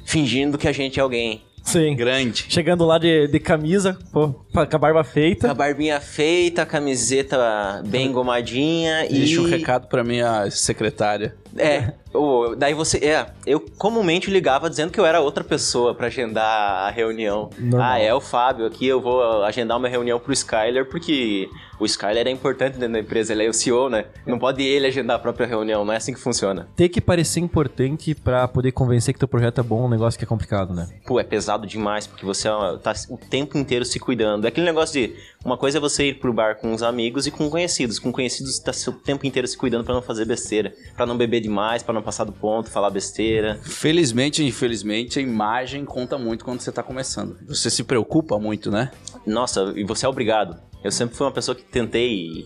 fingindo 0.03 0.57
que 0.57 0.67
a 0.67 0.71
gente 0.71 0.99
é 0.99 1.03
alguém. 1.03 1.43
Sim. 1.63 1.95
Grande. 1.97 2.45
Chegando 2.47 2.85
lá 2.85 2.97
de, 2.97 3.27
de 3.27 3.39
camisa, 3.41 3.97
pô, 4.11 4.29
com 4.29 4.59
a 4.59 4.65
barba 4.79 5.03
Com 5.03 5.09
feita. 5.09 5.51
a 5.51 5.53
barbinha 5.53 5.99
feita, 5.99 6.61
a 6.61 6.65
camiseta 6.65 7.83
bem 7.85 8.07
engomadinha 8.07 9.05
e... 9.05 9.19
Deixa 9.19 9.41
um 9.41 9.45
recado 9.45 9.87
pra 9.87 10.01
minha 10.01 10.49
secretária. 10.49 11.35
É, 11.57 11.93
o- 12.13 12.55
daí 12.55 12.73
você. 12.73 12.97
É, 12.97 13.27
eu 13.45 13.59
comumente 13.77 14.29
ligava 14.29 14.69
dizendo 14.69 14.91
que 14.91 14.99
eu 14.99 15.05
era 15.05 15.19
outra 15.21 15.43
pessoa 15.43 15.93
pra 15.95 16.07
agendar 16.07 16.87
a 16.87 16.89
reunião. 16.89 17.49
Normal. 17.57 17.81
Ah, 17.91 17.99
é 17.99 18.13
o 18.13 18.21
Fábio 18.21 18.65
aqui, 18.65 18.87
eu 18.87 19.01
vou 19.01 19.43
agendar 19.43 19.77
uma 19.77 19.87
reunião 19.87 20.19
pro 20.19 20.33
Skyler, 20.33 20.87
porque 20.89 21.49
o 21.79 21.85
Skyler 21.85 22.27
é 22.27 22.31
importante 22.31 22.73
dentro 22.77 22.93
da 22.93 22.99
empresa, 22.99 23.33
ele 23.33 23.45
é 23.45 23.49
o 23.49 23.53
CEO, 23.53 23.89
né? 23.89 24.05
Não 24.25 24.39
pode 24.39 24.63
ele 24.63 24.87
agendar 24.87 25.17
a 25.17 25.19
própria 25.19 25.45
reunião, 25.45 25.85
não 25.85 25.93
é 25.93 25.97
assim 25.97 26.13
que 26.13 26.19
funciona. 26.19 26.67
Ter 26.75 26.89
que 26.89 26.99
parecer 27.01 27.39
importante 27.39 28.15
pra 28.15 28.47
poder 28.47 28.71
convencer 28.71 29.13
que 29.13 29.19
teu 29.19 29.27
projeto 29.27 29.59
é 29.61 29.63
bom, 29.63 29.85
um 29.85 29.89
negócio 29.89 30.17
que 30.17 30.23
é 30.25 30.27
complicado, 30.27 30.73
né? 30.73 30.87
Pô, 31.05 31.19
é 31.19 31.23
pesado 31.23 31.67
demais, 31.67 32.07
porque 32.07 32.25
você 32.25 32.47
tá 32.81 32.93
o 33.09 33.17
tempo 33.17 33.57
inteiro 33.57 33.85
se 33.85 33.99
cuidando. 33.99 34.45
É 34.45 34.47
aquele 34.47 34.65
negócio 34.65 34.93
de. 34.99 35.15
Uma 35.45 35.55
coisa 35.57 35.77
é 35.77 35.81
você 35.81 36.09
ir 36.09 36.15
pro 36.15 36.33
bar 36.33 36.55
com 36.59 36.73
os 36.73 36.83
amigos 36.83 37.25
e 37.25 37.31
com 37.31 37.49
conhecidos. 37.49 37.99
Com 37.99 38.11
conhecidos, 38.11 38.59
tá 38.59 38.71
o 38.89 38.91
tempo 38.91 39.25
inteiro 39.25 39.47
se 39.47 39.55
cuidando 39.57 39.83
pra 39.85 39.93
não 39.93 40.01
fazer 40.01 40.25
besteira. 40.25 40.73
Pra 40.95 41.05
não 41.05 41.15
beber 41.15 41.39
demais, 41.47 41.81
pra 41.81 41.93
não 41.93 42.01
passar 42.01 42.25
do 42.25 42.31
ponto, 42.31 42.69
falar 42.69 42.89
besteira. 42.89 43.59
Felizmente 43.63 44.43
infelizmente, 44.43 45.19
a 45.19 45.21
imagem 45.21 45.85
conta 45.85 46.17
muito 46.17 46.43
quando 46.43 46.59
você 46.59 46.71
tá 46.71 46.83
começando. 46.83 47.37
Você 47.47 47.69
se 47.69 47.83
preocupa 47.83 48.37
muito, 48.37 48.69
né? 48.69 48.91
Nossa, 49.25 49.73
e 49.75 49.83
você 49.83 50.05
é 50.05 50.09
obrigado. 50.09 50.57
Eu 50.83 50.91
sempre 50.91 51.15
fui 51.15 51.25
uma 51.25 51.31
pessoa 51.31 51.55
que 51.55 51.63
tentei. 51.63 52.45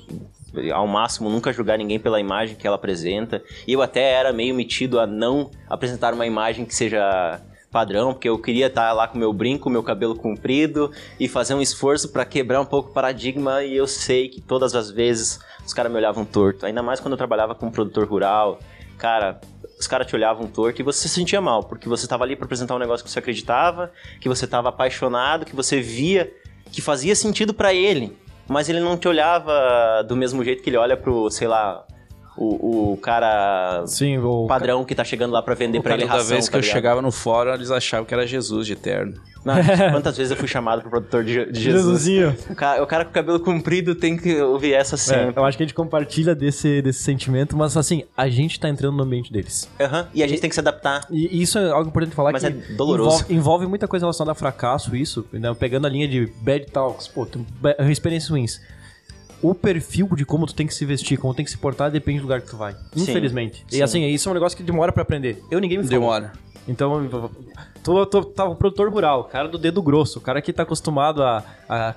Ao 0.74 0.86
máximo, 0.86 1.30
nunca 1.30 1.54
julgar 1.54 1.78
ninguém 1.78 1.98
pela 1.98 2.20
imagem 2.20 2.58
que 2.58 2.68
ela 2.68 2.76
apresenta. 2.76 3.42
E 3.66 3.72
eu 3.72 3.82
até 3.82 4.12
era 4.12 4.34
meio 4.34 4.54
metido 4.54 5.00
a 5.00 5.08
não 5.08 5.50
apresentar 5.70 6.14
uma 6.14 6.26
imagem 6.26 6.66
que 6.66 6.76
seja 6.76 7.42
padrão, 7.72 8.12
porque 8.12 8.28
eu 8.28 8.38
queria 8.38 8.68
estar 8.68 8.92
lá 8.92 9.08
com 9.08 9.18
meu 9.18 9.32
brinco, 9.32 9.70
meu 9.70 9.82
cabelo 9.82 10.14
comprido 10.14 10.92
e 11.18 11.30
fazer 11.30 11.54
um 11.54 11.62
esforço 11.62 12.10
pra 12.10 12.26
quebrar 12.26 12.60
um 12.60 12.66
pouco 12.66 12.90
o 12.90 12.94
paradigma. 12.94 13.64
E 13.64 13.76
eu 13.76 13.88
sei 13.88 14.28
que 14.28 14.42
todas 14.42 14.76
as 14.76 14.92
vezes 14.92 15.40
os 15.66 15.74
caras 15.74 15.90
me 15.90 15.98
olhavam 15.98 16.26
torto. 16.26 16.66
Ainda 16.66 16.84
mais 16.84 17.00
quando 17.00 17.14
eu 17.14 17.18
trabalhava 17.18 17.56
com 17.56 17.68
um 17.68 17.72
produtor 17.72 18.06
rural. 18.06 18.60
Cara, 19.02 19.42
os 19.80 19.88
caras 19.88 20.06
te 20.06 20.16
olhavam 20.16 20.46
torto 20.46 20.80
e 20.80 20.84
você 20.84 21.08
se 21.08 21.16
sentia 21.16 21.42
mal, 21.42 21.64
porque 21.64 21.90
você 21.90 22.06
estava 22.06 22.24
ali 22.24 22.36
para 22.36 22.46
apresentar 22.46 22.76
um 22.76 22.78
negócio 22.78 23.04
que 23.04 23.10
você 23.10 23.18
acreditava, 23.18 23.92
que 24.20 24.30
você 24.30 24.46
estava 24.46 24.70
apaixonado, 24.70 25.44
que 25.44 25.56
você 25.56 25.82
via 25.82 26.32
que 26.72 26.84
fazia 26.84 27.16
sentido 27.16 27.52
para 27.52 27.74
ele, 27.74 28.16
mas 28.48 28.70
ele 28.70 28.80
não 28.80 28.96
te 28.96 29.08
olhava 29.08 30.04
do 30.08 30.16
mesmo 30.16 30.44
jeito 30.44 30.62
que 30.62 30.70
ele 30.70 30.78
olha 30.78 30.96
pro, 30.96 31.32
sei 31.32 31.48
lá, 31.48 31.84
o, 32.38 32.94
o 32.94 32.98
cara 32.98 33.84
Sim, 33.86 34.18
o 34.20 34.48
padrão 34.48 34.86
que 34.86 34.96
tá 34.96 35.04
chegando 35.04 35.32
lá 35.32 35.42
para 35.42 35.54
vender 35.54 35.82
para 35.82 35.94
ele 35.96 36.04
Toda 36.04 36.14
ração. 36.14 36.30
vez 36.30 36.46
que 36.48 36.52
tá 36.52 36.58
eu 36.58 36.62
ligado? 36.62 36.74
chegava 36.74 37.02
no 37.02 37.12
fórum, 37.12 37.54
eles 37.54 37.70
achavam 37.72 38.06
que 38.06 38.14
era 38.14 38.26
Jesus 38.26 38.66
de 38.68 38.76
terno. 38.76 39.14
Não, 39.44 39.56
quantas 39.92 40.16
vezes 40.16 40.32
eu 40.32 40.38
fui 40.38 40.48
chamado 40.48 40.82
pro 40.82 40.90
produtor 40.92 41.24
de, 41.24 41.52
de 41.52 41.60
Jesus? 41.60 41.84
Jesusinho. 42.04 42.36
O 42.50 42.56
cara, 42.56 42.84
o 42.84 42.88
cara 42.88 43.04
com 43.04 43.10
o 43.12 43.14
cabelo 43.14 43.40
comprido 43.40 43.96
tem 43.96 44.16
que 44.16 44.40
ouvir 44.40 44.74
essa 44.74 44.96
É, 44.96 44.98
sempre. 44.98 45.34
eu 45.36 45.44
acho 45.44 45.58
que 45.58 45.64
a 45.64 45.66
gente 45.66 45.74
compartilha 45.74 46.34
desse, 46.36 46.82
desse 46.82 47.04
sentimento, 47.04 47.58
mas 47.58 47.76
assim, 47.76 48.04
a 48.16 48.30
gente 48.30 48.60
tá 48.60 48.70
entrando 48.70 48.96
no 48.96 49.04
ambiente 49.04 49.32
deles. 49.34 49.68
Aham, 49.80 50.08
E 50.14 50.24
a 50.24 50.28
gente 50.28 50.40
tem 50.40 50.50
que 50.50 50.56
se 50.56 50.60
adaptar. 50.60 51.06
E 51.10 51.42
isso 51.42 51.58
é 51.58 51.70
algo 51.72 51.90
importante 51.90 52.16
falar 52.16 52.32
Mas 52.32 52.44
que 52.44 52.48
é 52.50 52.52
doloroso. 52.52 53.16
Envolve, 53.18 53.34
envolve 53.34 53.68
muita 53.68 53.88
coisa 53.88 54.06
relacionada 54.06 54.32
a 54.34 54.36
fracasso, 54.36 54.96
isso, 54.96 55.26
né? 55.34 55.54
pegando 55.60 55.88
a 55.88 55.90
linha 55.90 56.08
de 56.08 56.28
bad 56.42 56.68
talks, 56.68 57.08
pô, 57.08 57.28
experiências 57.90 58.30
ruins. 58.30 58.62
O 59.42 59.56
perfil 59.56 60.08
de 60.16 60.26
como 60.26 60.46
tu 60.46 60.54
tem 60.54 60.68
que 60.68 60.74
se 60.74 60.86
vestir, 60.86 61.18
como 61.18 61.34
tem 61.34 61.44
que 61.44 61.52
se 61.52 61.58
portar, 61.58 61.90
depende 61.90 62.20
do 62.20 62.24
lugar 62.24 62.42
que 62.42 62.50
tu 62.50 62.58
vai. 62.58 62.74
Sim, 62.94 63.04
Infelizmente. 63.04 63.66
sim. 63.68 63.78
E 63.78 63.82
assim, 63.82 64.06
isso 64.06 64.30
é 64.30 64.32
um 64.32 64.34
negócio 64.36 64.56
que 64.56 64.64
demora 64.64 64.92
pra 64.92 65.02
aprender. 65.02 65.42
Eu 65.50 65.60
ninguém 65.60 65.78
me 65.80 65.84
falou. 65.84 66.00
Demora. 66.00 66.34
Então, 66.68 67.10
tô, 67.84 68.06
tô, 68.06 68.24
tá 68.24 68.46
o 68.46 68.56
produtor 68.56 68.92
rural, 68.92 69.22
o 69.22 69.24
cara 69.24 69.48
do 69.48 69.58
dedo 69.58 69.82
grosso, 69.82 70.20
o 70.20 70.22
cara 70.22 70.42
que 70.42 70.54
tá 70.54 70.62
acostumado 70.64 71.24
a, 71.24 71.44
a 71.68 71.96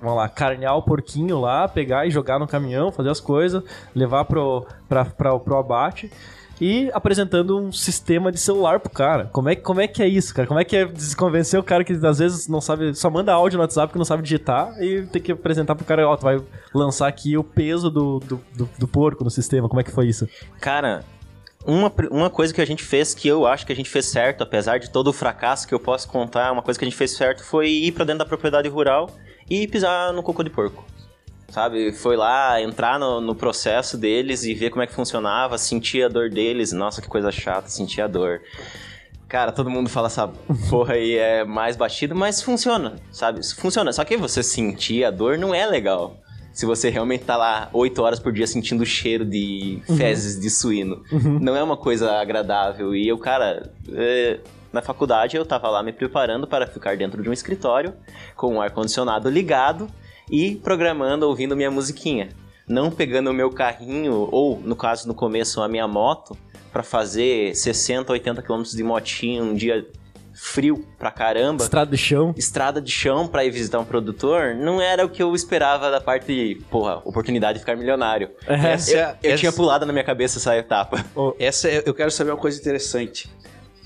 vamos 0.00 0.16
lá, 0.16 0.28
carnear 0.28 0.76
o 0.76 0.82
porquinho 0.82 1.38
lá, 1.40 1.68
pegar 1.68 2.06
e 2.06 2.10
jogar 2.10 2.38
no 2.38 2.46
caminhão, 2.48 2.90
fazer 2.90 3.10
as 3.10 3.20
coisas, 3.20 3.62
levar 3.94 4.24
pro, 4.24 4.66
pra, 4.88 5.04
pra, 5.04 5.38
pro 5.38 5.56
abate. 5.56 6.10
E 6.60 6.90
apresentando 6.92 7.58
um 7.58 7.72
sistema 7.72 8.30
de 8.30 8.38
celular 8.38 8.80
pro 8.80 8.90
cara. 8.90 9.30
Como 9.32 9.48
é, 9.48 9.56
como 9.56 9.80
é 9.80 9.88
que 9.88 10.02
é 10.02 10.08
isso, 10.08 10.34
cara? 10.34 10.46
Como 10.46 10.60
é 10.60 10.64
que 10.64 10.76
é 10.76 10.90
convencer 11.16 11.58
o 11.58 11.62
cara 11.62 11.82
que 11.82 11.92
às 11.92 12.18
vezes 12.18 12.48
não 12.48 12.60
sabe, 12.60 12.94
só 12.94 13.08
manda 13.08 13.32
áudio 13.32 13.56
no 13.56 13.62
WhatsApp 13.62 13.92
que 13.92 13.98
não 13.98 14.04
sabe 14.04 14.22
digitar 14.22 14.74
e 14.82 15.06
tem 15.06 15.22
que 15.22 15.32
apresentar 15.32 15.74
pro 15.74 15.84
cara, 15.84 16.06
ó, 16.06 16.16
tu 16.16 16.22
vai 16.22 16.38
lançar 16.74 17.08
aqui 17.08 17.36
o 17.36 17.42
peso 17.42 17.90
do, 17.90 18.20
do, 18.20 18.40
do, 18.54 18.70
do 18.78 18.88
porco 18.88 19.24
no 19.24 19.30
sistema. 19.30 19.68
Como 19.68 19.80
é 19.80 19.84
que 19.84 19.90
foi 19.90 20.06
isso? 20.06 20.28
Cara, 20.60 21.02
uma, 21.64 21.92
uma 22.10 22.30
coisa 22.30 22.52
que 22.52 22.60
a 22.60 22.64
gente 22.64 22.82
fez 22.82 23.14
que 23.14 23.28
eu 23.28 23.46
acho 23.46 23.66
que 23.66 23.72
a 23.72 23.76
gente 23.76 23.88
fez 23.88 24.06
certo, 24.06 24.42
apesar 24.42 24.78
de 24.78 24.90
todo 24.90 25.08
o 25.08 25.12
fracasso 25.12 25.66
que 25.66 25.74
eu 25.74 25.80
posso 25.80 26.08
contar, 26.08 26.52
uma 26.52 26.62
coisa 26.62 26.78
que 26.78 26.84
a 26.84 26.88
gente 26.88 26.96
fez 26.96 27.12
certo 27.12 27.44
foi 27.44 27.68
ir 27.70 27.92
pra 27.92 28.04
dentro 28.04 28.20
da 28.20 28.26
propriedade 28.26 28.68
rural 28.68 29.10
e 29.48 29.66
pisar 29.66 30.12
no 30.12 30.22
cocô 30.22 30.42
de 30.42 30.50
porco. 30.50 30.84
Sabe? 31.50 31.92
Foi 31.92 32.16
lá, 32.16 32.62
entrar 32.62 32.98
no, 32.98 33.20
no 33.20 33.34
processo 33.34 33.98
deles 33.98 34.44
e 34.44 34.54
ver 34.54 34.70
como 34.70 34.82
é 34.82 34.86
que 34.86 34.94
funcionava, 34.94 35.58
sentir 35.58 36.04
a 36.04 36.08
dor 36.08 36.30
deles. 36.30 36.72
Nossa, 36.72 37.02
que 37.02 37.08
coisa 37.08 37.30
chata, 37.32 37.68
sentir 37.68 38.00
a 38.00 38.06
dor. 38.06 38.40
Cara, 39.28 39.52
todo 39.52 39.70
mundo 39.70 39.88
fala 39.88 40.06
essa 40.06 40.28
porra 40.68 40.94
aí 40.94 41.16
é 41.16 41.44
mais 41.44 41.76
batido, 41.76 42.14
mas 42.14 42.42
funciona, 42.42 42.96
sabe? 43.12 43.40
Funciona. 43.54 43.92
Só 43.92 44.04
que 44.04 44.16
você 44.16 44.42
sentir 44.42 45.04
a 45.04 45.10
dor 45.10 45.38
não 45.38 45.54
é 45.54 45.66
legal. 45.66 46.16
Se 46.52 46.66
você 46.66 46.90
realmente 46.90 47.24
tá 47.24 47.36
lá 47.36 47.68
oito 47.72 48.02
horas 48.02 48.18
por 48.18 48.32
dia 48.32 48.46
sentindo 48.46 48.82
o 48.82 48.86
cheiro 48.86 49.24
de 49.24 49.80
fezes 49.96 50.38
de 50.38 50.50
suíno. 50.50 51.02
Não 51.40 51.56
é 51.56 51.62
uma 51.62 51.76
coisa 51.76 52.12
agradável. 52.12 52.94
E 52.94 53.06
eu, 53.06 53.16
cara, 53.18 53.72
é, 53.92 54.40
na 54.72 54.82
faculdade 54.82 55.36
eu 55.36 55.46
tava 55.46 55.68
lá 55.68 55.82
me 55.82 55.92
preparando 55.92 56.46
para 56.46 56.66
ficar 56.66 56.96
dentro 56.96 57.22
de 57.22 57.28
um 57.28 57.32
escritório 57.32 57.94
com 58.36 58.56
o 58.56 58.60
ar-condicionado 58.60 59.30
ligado 59.30 59.88
e 60.30 60.56
programando, 60.56 61.26
ouvindo 61.26 61.56
minha 61.56 61.70
musiquinha. 61.70 62.28
Não 62.68 62.90
pegando 62.90 63.30
o 63.30 63.34
meu 63.34 63.50
carrinho, 63.50 64.28
ou 64.30 64.60
no 64.60 64.76
caso 64.76 65.08
no 65.08 65.14
começo 65.14 65.60
a 65.60 65.68
minha 65.68 65.88
moto, 65.88 66.36
para 66.72 66.82
fazer 66.84 67.54
60, 67.54 68.12
80 68.12 68.42
km 68.42 68.62
de 68.62 68.82
motinho 68.84 69.42
um 69.44 69.54
dia 69.54 69.84
frio 70.32 70.86
pra 70.98 71.10
caramba 71.10 71.64
Estrada 71.64 71.90
de 71.90 71.96
chão. 71.98 72.32
estrada 72.38 72.80
de 72.80 72.90
chão 72.90 73.26
pra 73.26 73.44
ir 73.44 73.50
visitar 73.50 73.78
um 73.80 73.84
produtor 73.84 74.54
não 74.54 74.80
era 74.80 75.04
o 75.04 75.08
que 75.08 75.22
eu 75.22 75.34
esperava 75.34 75.90
da 75.90 76.00
parte 76.00 76.26
de, 76.28 76.62
porra, 76.70 77.02
oportunidade 77.04 77.54
de 77.54 77.60
ficar 77.60 77.76
milionário. 77.76 78.30
Essa 78.46 78.90
eu 78.92 78.98
é- 79.00 79.18
eu 79.24 79.30
essa- 79.30 79.38
tinha 79.38 79.52
pulado 79.52 79.84
na 79.84 79.92
minha 79.92 80.04
cabeça 80.04 80.38
essa 80.38 80.56
etapa. 80.56 81.04
Essa 81.38 81.68
é- 81.68 81.82
eu 81.84 81.92
quero 81.92 82.10
saber 82.10 82.30
uma 82.30 82.36
coisa 82.38 82.58
interessante. 82.58 83.28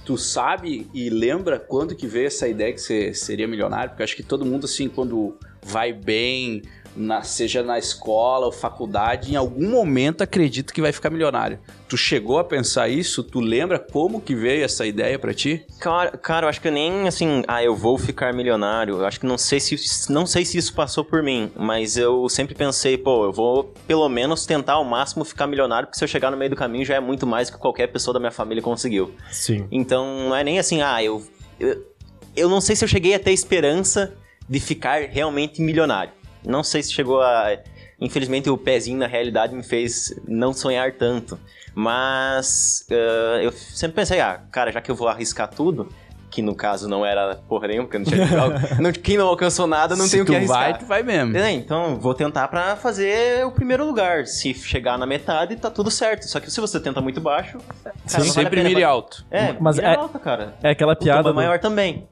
Tu 0.05 0.19
sabe 0.19 0.87
e 0.93 1.09
lembra 1.09 1.59
quando 1.59 1.97
que 1.97 2.07
veio 2.07 2.27
essa 2.27 2.47
ideia 2.47 2.73
que 2.75 2.81
você 2.81 3.15
seria 3.15 3.49
milionário? 3.49 3.89
Porque 3.91 4.03
eu 4.03 4.05
acho 4.05 4.15
que 4.15 4.23
todo 4.23 4.45
mundo, 4.45 4.67
assim, 4.67 4.89
quando 4.89 5.37
vai 5.65 5.93
bem, 5.93 6.63
na- 6.97 7.23
seja 7.23 7.61
na 7.63 7.77
escola 7.79 8.47
ou 8.47 8.53
faculdade, 8.53 9.33
em 9.33 9.37
algum 9.37 9.69
momento 9.69 10.23
acredita 10.23 10.73
que 10.73 10.81
vai 10.81 10.93
ficar 10.93 11.11
milionário. 11.11 11.59
Tu 11.89 11.97
chegou 11.97 12.39
a 12.39 12.45
pensar 12.45 12.89
isso? 12.89 13.23
Tu 13.25 13.41
lembra 13.41 13.79
como 13.81 14.21
que 14.21 14.35
veio 14.35 14.65
essa 14.65 14.87
ideia 14.87 15.19
pra 15.19 15.35
ti? 15.35 15.65
Cara, 15.81 16.13
cara, 16.17 16.47
eu 16.47 16.51
acho 16.51 16.61
que 16.61 16.69
eu 16.69 16.73
nem 16.73 17.09
assim, 17.09 17.43
ah, 17.49 17.63
eu 17.65 17.75
vou 17.75 17.99
ficar 17.99 18.33
milionário. 18.33 18.99
Eu 18.99 19.07
acho 19.07 19.19
que 19.19 19.27
não 19.27 19.37
sei 19.39 19.59
se 19.59 19.77
não 20.13 20.25
sei 20.27 20.45
se 20.45 20.57
isso 20.59 20.73
passou 20.75 21.05
por 21.05 21.23
mim, 21.23 21.51
mas 21.57 21.97
eu 21.97 22.29
sempre 22.29 22.55
pensei, 22.55 22.97
pô, 22.97 23.25
eu 23.25 23.33
vou 23.33 23.73
pelo 23.89 24.09
menos 24.09 24.47
tentar 24.47 24.75
ao 24.75 24.85
máximo 24.85 25.25
ficar 25.25 25.47
milionário, 25.47 25.89
porque 25.89 25.99
se 25.99 26.05
eu 26.05 26.09
chegar 26.09 26.31
no 26.31 26.37
meio 26.37 26.51
do 26.51 26.57
caminho 26.57 26.85
já 26.85 26.95
é 26.95 27.01
muito 27.01 27.27
mais 27.27 27.51
que 27.51 27.59
qualquer 27.59 27.89
pessoa 27.89 28.15
da 28.15 28.21
minha 28.21 28.31
família 28.33 28.63
conseguiu. 28.63 29.13
Sim. 29.33 29.67
Então 29.71 30.29
não 30.29 30.37
é 30.37 30.45
nem 30.45 30.59
assim, 30.61 30.81
ah, 30.83 31.03
eu, 31.03 31.23
eu. 31.59 31.93
Eu 32.37 32.49
não 32.49 32.61
sei 32.61 32.75
se 32.75 32.85
eu 32.85 32.89
cheguei 32.89 33.15
a 33.15 33.19
ter 33.21 33.31
esperança 33.31 34.13
de 34.49 34.61
ficar 34.61 35.03
realmente 35.03 35.61
milionário. 35.63 36.13
Não 36.45 36.63
sei 36.63 36.83
se 36.83 36.93
chegou 36.93 37.21
a. 37.23 37.57
Infelizmente 38.01 38.51
o 38.51 38.59
pezinho 38.59 38.99
na 38.99 39.07
realidade 39.07 39.55
me 39.55 39.63
fez 39.63 40.15
não 40.27 40.53
sonhar 40.53 40.93
tanto. 40.93 41.39
Mas 41.75 42.87
eh, 42.91 43.41
eu 43.45 43.53
sempre 43.53 43.97
pensei, 43.97 44.21
ah, 44.21 44.41
cara, 44.51 44.71
já 44.73 44.81
que 44.81 44.91
eu 44.91 44.95
vou 44.95 45.09
arriscar 45.09 45.49
tudo, 45.49 45.89
que 46.31 46.43
no 46.43 46.55
caso 46.55 46.89
não 46.89 47.07
era 47.07 47.37
porra 47.49 47.69
nenhuma, 47.69 47.87
porque 47.89 47.99
não 47.99 48.05
tinha 48.05 48.27
não, 48.81 48.93
quem 48.93 49.17
não 49.17 49.27
alcançou 49.29 49.67
nada 49.67 49.95
não 49.97 50.05
Se 50.07 50.13
tem 50.13 50.21
o 50.23 50.25
que 50.27 50.35
arriscar. 50.35 50.59
vai, 50.71 50.79
tu 50.79 50.85
vai 50.87 51.03
mesmo. 51.03 51.37
É, 51.37 51.51
então 51.53 51.97
vou 51.99 52.13
tentar 52.15 52.49
pra 52.49 52.75
fazer 52.77 53.47
o 53.47 53.51
primeiro 53.53 53.85
lugar. 53.87 54.27
Se 54.27 54.53
chegar 54.55 54.99
na 54.99 55.07
metade, 55.07 55.57
tá 55.57 55.71
tudo 55.71 55.91
certo. 55.91 56.27
Só 56.29 56.41
que 56.41 56.51
se 56.51 56.61
você 56.61 56.79
tenta 56.81 57.01
muito 57.01 57.21
baixo, 57.21 57.59
cara, 57.83 57.95
não 57.97 58.11
vale 58.19 58.29
a 58.29 58.33
Sempre 58.33 58.57
pena. 58.57 58.69
mire 58.69 58.83
alto. 58.85 59.25
É, 59.31 59.55
Mas 59.61 59.79
é- 59.79 59.95
alta, 59.95 60.19
cara. 60.19 60.55
É 60.63 60.71
aquela 60.71 60.93
O 60.93 60.97
piada. 60.97 61.19
tombo 61.23 61.29
é 61.29 61.33
do- 61.33 61.37
maior 61.37 61.59
também. 61.61 62.09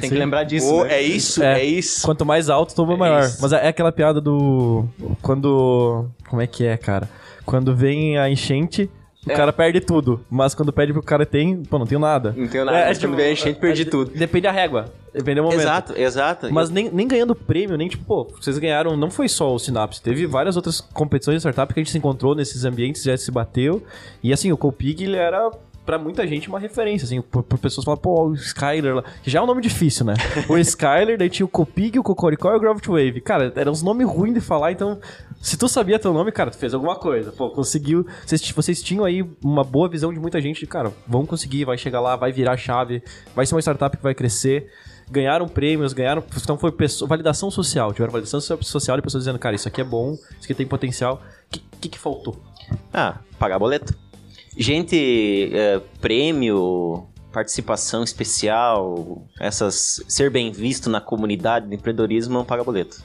Tem 0.00 0.08
Sim. 0.08 0.14
que 0.14 0.20
lembrar 0.20 0.44
disso. 0.44 0.72
Ô, 0.72 0.84
né? 0.84 0.94
é 0.94 1.02
isso, 1.02 1.42
É. 1.42 1.60
é, 1.60 1.64
isso. 1.64 2.04
Quanto 2.04 2.24
mais 2.24 2.48
alto, 2.48 2.74
tomba 2.74 2.94
É 2.94 2.96
maior. 2.96 3.22
isso. 3.22 3.38
Mas 3.40 3.52
é, 3.52 3.66
é 3.66 3.68
aquela 3.68 3.92
piada 3.92 4.20
do. 4.20 4.84
Quando. 5.22 6.06
Como 6.28 6.40
é 6.42 6.46
que 6.46 6.64
é, 6.64 6.76
cara? 6.76 7.08
Quando 7.44 7.74
vem 7.74 8.18
a 8.18 8.28
enchente, 8.28 8.90
o 9.26 9.30
É. 9.30 9.34
cara 9.34 9.52
perde 9.52 9.80
tudo. 9.80 10.20
Mas 10.30 10.54
quando 10.54 10.72
pede 10.72 10.92
pro 10.92 11.02
cara 11.02 11.24
tem, 11.26 11.62
pô, 11.62 11.78
não 11.78 11.86
tenho 11.86 12.00
nada. 12.00 12.34
Não 12.36 12.46
tenho 12.48 12.64
nada. 12.64 12.78
É, 12.78 12.86
mas 12.88 12.98
tipo, 12.98 13.10
quando 13.12 13.16
veio 13.16 13.30
a 13.30 13.32
enchente, 13.32 13.58
perdi 13.58 13.82
é, 13.82 13.84
tudo. 13.86 14.10
Depende 14.12 14.42
da 14.42 14.52
régua. 14.52 14.86
Depende 15.12 15.36
do 15.40 15.44
momento. 15.44 15.60
Exato, 15.60 15.94
exato. 15.96 16.52
Mas 16.52 16.70
nem, 16.70 16.90
nem 16.92 17.08
ganhando 17.08 17.34
prêmio, 17.34 17.76
nem 17.76 17.88
tipo, 17.88 18.04
pô, 18.04 18.24
vocês 18.40 18.58
ganharam, 18.58 18.96
não 18.96 19.10
foi 19.10 19.28
só 19.28 19.52
o 19.54 19.58
Synapse, 19.58 20.00
teve 20.02 20.26
várias 20.26 20.54
outras 20.54 20.80
competições 20.80 21.36
de 21.36 21.40
startup 21.40 21.72
que 21.72 21.80
a 21.80 21.82
gente 21.82 21.90
se 21.90 21.98
encontrou 21.98 22.34
nesses 22.34 22.64
ambientes, 22.64 23.02
já 23.02 23.16
se 23.16 23.30
bateu. 23.30 23.82
E 24.22 24.32
assim, 24.32 24.52
o 24.52 24.56
Copig, 24.56 25.02
ele 25.02 25.16
era 25.16 25.50
pra 25.88 25.98
muita 25.98 26.26
gente 26.26 26.50
uma 26.50 26.58
referência, 26.58 27.06
assim, 27.06 27.22
por, 27.22 27.42
por 27.42 27.58
pessoas 27.58 27.82
falar, 27.82 27.96
pô, 27.96 28.28
o 28.28 28.34
Skyler 28.34 28.96
lá, 28.96 29.04
que 29.22 29.30
já 29.30 29.38
é 29.38 29.42
um 29.42 29.46
nome 29.46 29.62
difícil, 29.62 30.04
né? 30.04 30.12
o 30.46 30.58
Skyler, 30.58 31.16
daí 31.16 31.30
tinha 31.30 31.46
o 31.46 31.48
Copig, 31.48 31.98
o 31.98 32.02
Cocoricó 32.02 32.52
e 32.52 32.56
o 32.56 32.60
Gravity 32.60 32.90
Wave. 32.90 33.22
Cara, 33.22 33.50
eram 33.56 33.72
uns 33.72 33.82
nomes 33.82 34.06
ruins 34.06 34.34
de 34.34 34.40
falar, 34.42 34.70
então, 34.70 35.00
se 35.40 35.56
tu 35.56 35.66
sabia 35.66 35.98
teu 35.98 36.12
nome, 36.12 36.30
cara, 36.30 36.50
tu 36.50 36.58
fez 36.58 36.74
alguma 36.74 36.94
coisa. 36.94 37.32
Pô, 37.32 37.48
conseguiu. 37.48 38.06
Vocês, 38.26 38.50
vocês 38.50 38.82
tinham 38.82 39.02
aí 39.02 39.24
uma 39.42 39.64
boa 39.64 39.88
visão 39.88 40.12
de 40.12 40.20
muita 40.20 40.42
gente 40.42 40.60
de, 40.60 40.66
cara, 40.66 40.92
vamos 41.06 41.26
conseguir, 41.26 41.64
vai 41.64 41.78
chegar 41.78 42.02
lá, 42.02 42.16
vai 42.16 42.32
virar 42.32 42.52
a 42.52 42.56
chave, 42.58 43.02
vai 43.34 43.46
ser 43.46 43.54
uma 43.54 43.62
startup 43.62 43.96
que 43.96 44.02
vai 44.02 44.14
crescer. 44.14 44.70
Ganharam 45.10 45.48
prêmios, 45.48 45.94
ganharam. 45.94 46.22
Então 46.36 46.58
foi 46.58 46.70
pessoa, 46.70 47.08
validação 47.08 47.50
social. 47.50 47.94
Tiveram 47.94 48.12
validação 48.12 48.42
so- 48.42 48.62
social 48.62 48.94
de 48.94 49.02
pessoas 49.02 49.22
dizendo, 49.22 49.38
cara, 49.38 49.56
isso 49.56 49.66
aqui 49.66 49.80
é 49.80 49.84
bom, 49.84 50.12
isso 50.12 50.44
aqui 50.44 50.52
tem 50.54 50.66
potencial. 50.66 51.22
O 51.46 51.50
que, 51.50 51.62
que, 51.80 51.88
que 51.88 51.98
faltou? 51.98 52.36
Ah, 52.92 53.20
pagar 53.38 53.58
boleto. 53.58 53.94
Gente, 54.60 55.50
é, 55.54 55.80
prêmio, 56.00 57.06
participação 57.32 58.02
especial, 58.02 59.22
essas 59.40 60.02
ser 60.08 60.30
bem 60.30 60.50
visto 60.50 60.90
na 60.90 61.00
comunidade 61.00 61.68
do 61.68 61.74
empreendedorismo 61.74 62.34
não 62.34 62.44
paga 62.44 62.64
boleto. 62.64 63.00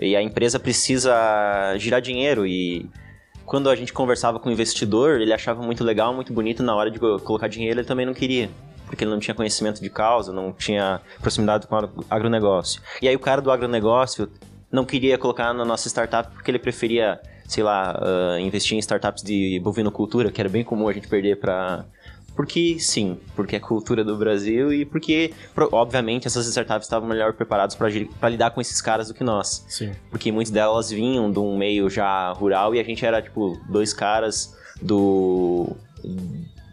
E 0.00 0.14
a 0.14 0.22
empresa 0.22 0.60
precisa 0.60 1.12
girar 1.76 2.00
dinheiro 2.00 2.46
e 2.46 2.88
quando 3.44 3.68
a 3.68 3.74
gente 3.74 3.92
conversava 3.92 4.38
com 4.38 4.48
o 4.48 4.52
investidor, 4.52 5.20
ele 5.20 5.32
achava 5.32 5.60
muito 5.60 5.82
legal, 5.82 6.14
muito 6.14 6.32
bonito, 6.32 6.62
na 6.62 6.72
hora 6.76 6.88
de 6.88 7.00
co- 7.00 7.18
colocar 7.18 7.48
dinheiro 7.48 7.80
ele 7.80 7.86
também 7.86 8.06
não 8.06 8.14
queria. 8.14 8.48
Porque 8.86 9.02
ele 9.02 9.10
não 9.10 9.18
tinha 9.18 9.34
conhecimento 9.34 9.80
de 9.80 9.90
causa, 9.90 10.32
não 10.32 10.52
tinha 10.52 11.00
proximidade 11.20 11.66
com 11.66 11.74
o 11.74 11.78
agro- 11.78 12.04
agronegócio. 12.08 12.80
E 13.02 13.08
aí 13.08 13.16
o 13.16 13.20
cara 13.20 13.40
do 13.42 13.50
agronegócio 13.50 14.30
não 14.70 14.84
queria 14.84 15.18
colocar 15.18 15.52
na 15.52 15.64
nossa 15.64 15.88
startup 15.88 16.32
porque 16.32 16.48
ele 16.50 16.60
preferia, 16.60 17.20
sei 17.50 17.64
lá, 17.64 17.98
ah, 18.00 18.40
investir 18.40 18.76
em 18.76 18.78
startups 18.78 19.24
de 19.24 19.60
bovinocultura, 19.60 20.30
que 20.30 20.40
era 20.40 20.48
bem 20.48 20.62
comum 20.62 20.88
a 20.88 20.92
gente 20.92 21.08
perder 21.08 21.36
para 21.40 21.84
porque 22.36 22.78
sim, 22.78 23.18
porque 23.34 23.56
é 23.56 23.60
cultura 23.60 24.04
do 24.04 24.16
Brasil 24.16 24.72
e 24.72 24.84
porque, 24.84 25.32
obviamente, 25.72 26.28
essas 26.28 26.46
startups 26.46 26.86
estavam 26.86 27.08
melhor 27.08 27.32
preparadas 27.32 27.74
para 27.74 28.28
lidar 28.30 28.52
com 28.52 28.60
esses 28.60 28.80
caras 28.80 29.08
do 29.08 29.14
que 29.14 29.24
nós. 29.24 29.64
Sim. 29.68 29.92
Porque 30.10 30.30
muitas 30.30 30.52
delas 30.52 30.90
vinham 30.90 31.30
de 31.30 31.40
um 31.40 31.58
meio 31.58 31.90
já 31.90 32.30
rural 32.32 32.72
e 32.74 32.78
a 32.78 32.84
gente 32.84 33.04
era, 33.04 33.20
tipo, 33.20 33.60
dois 33.68 33.92
caras 33.92 34.56
do. 34.80 35.76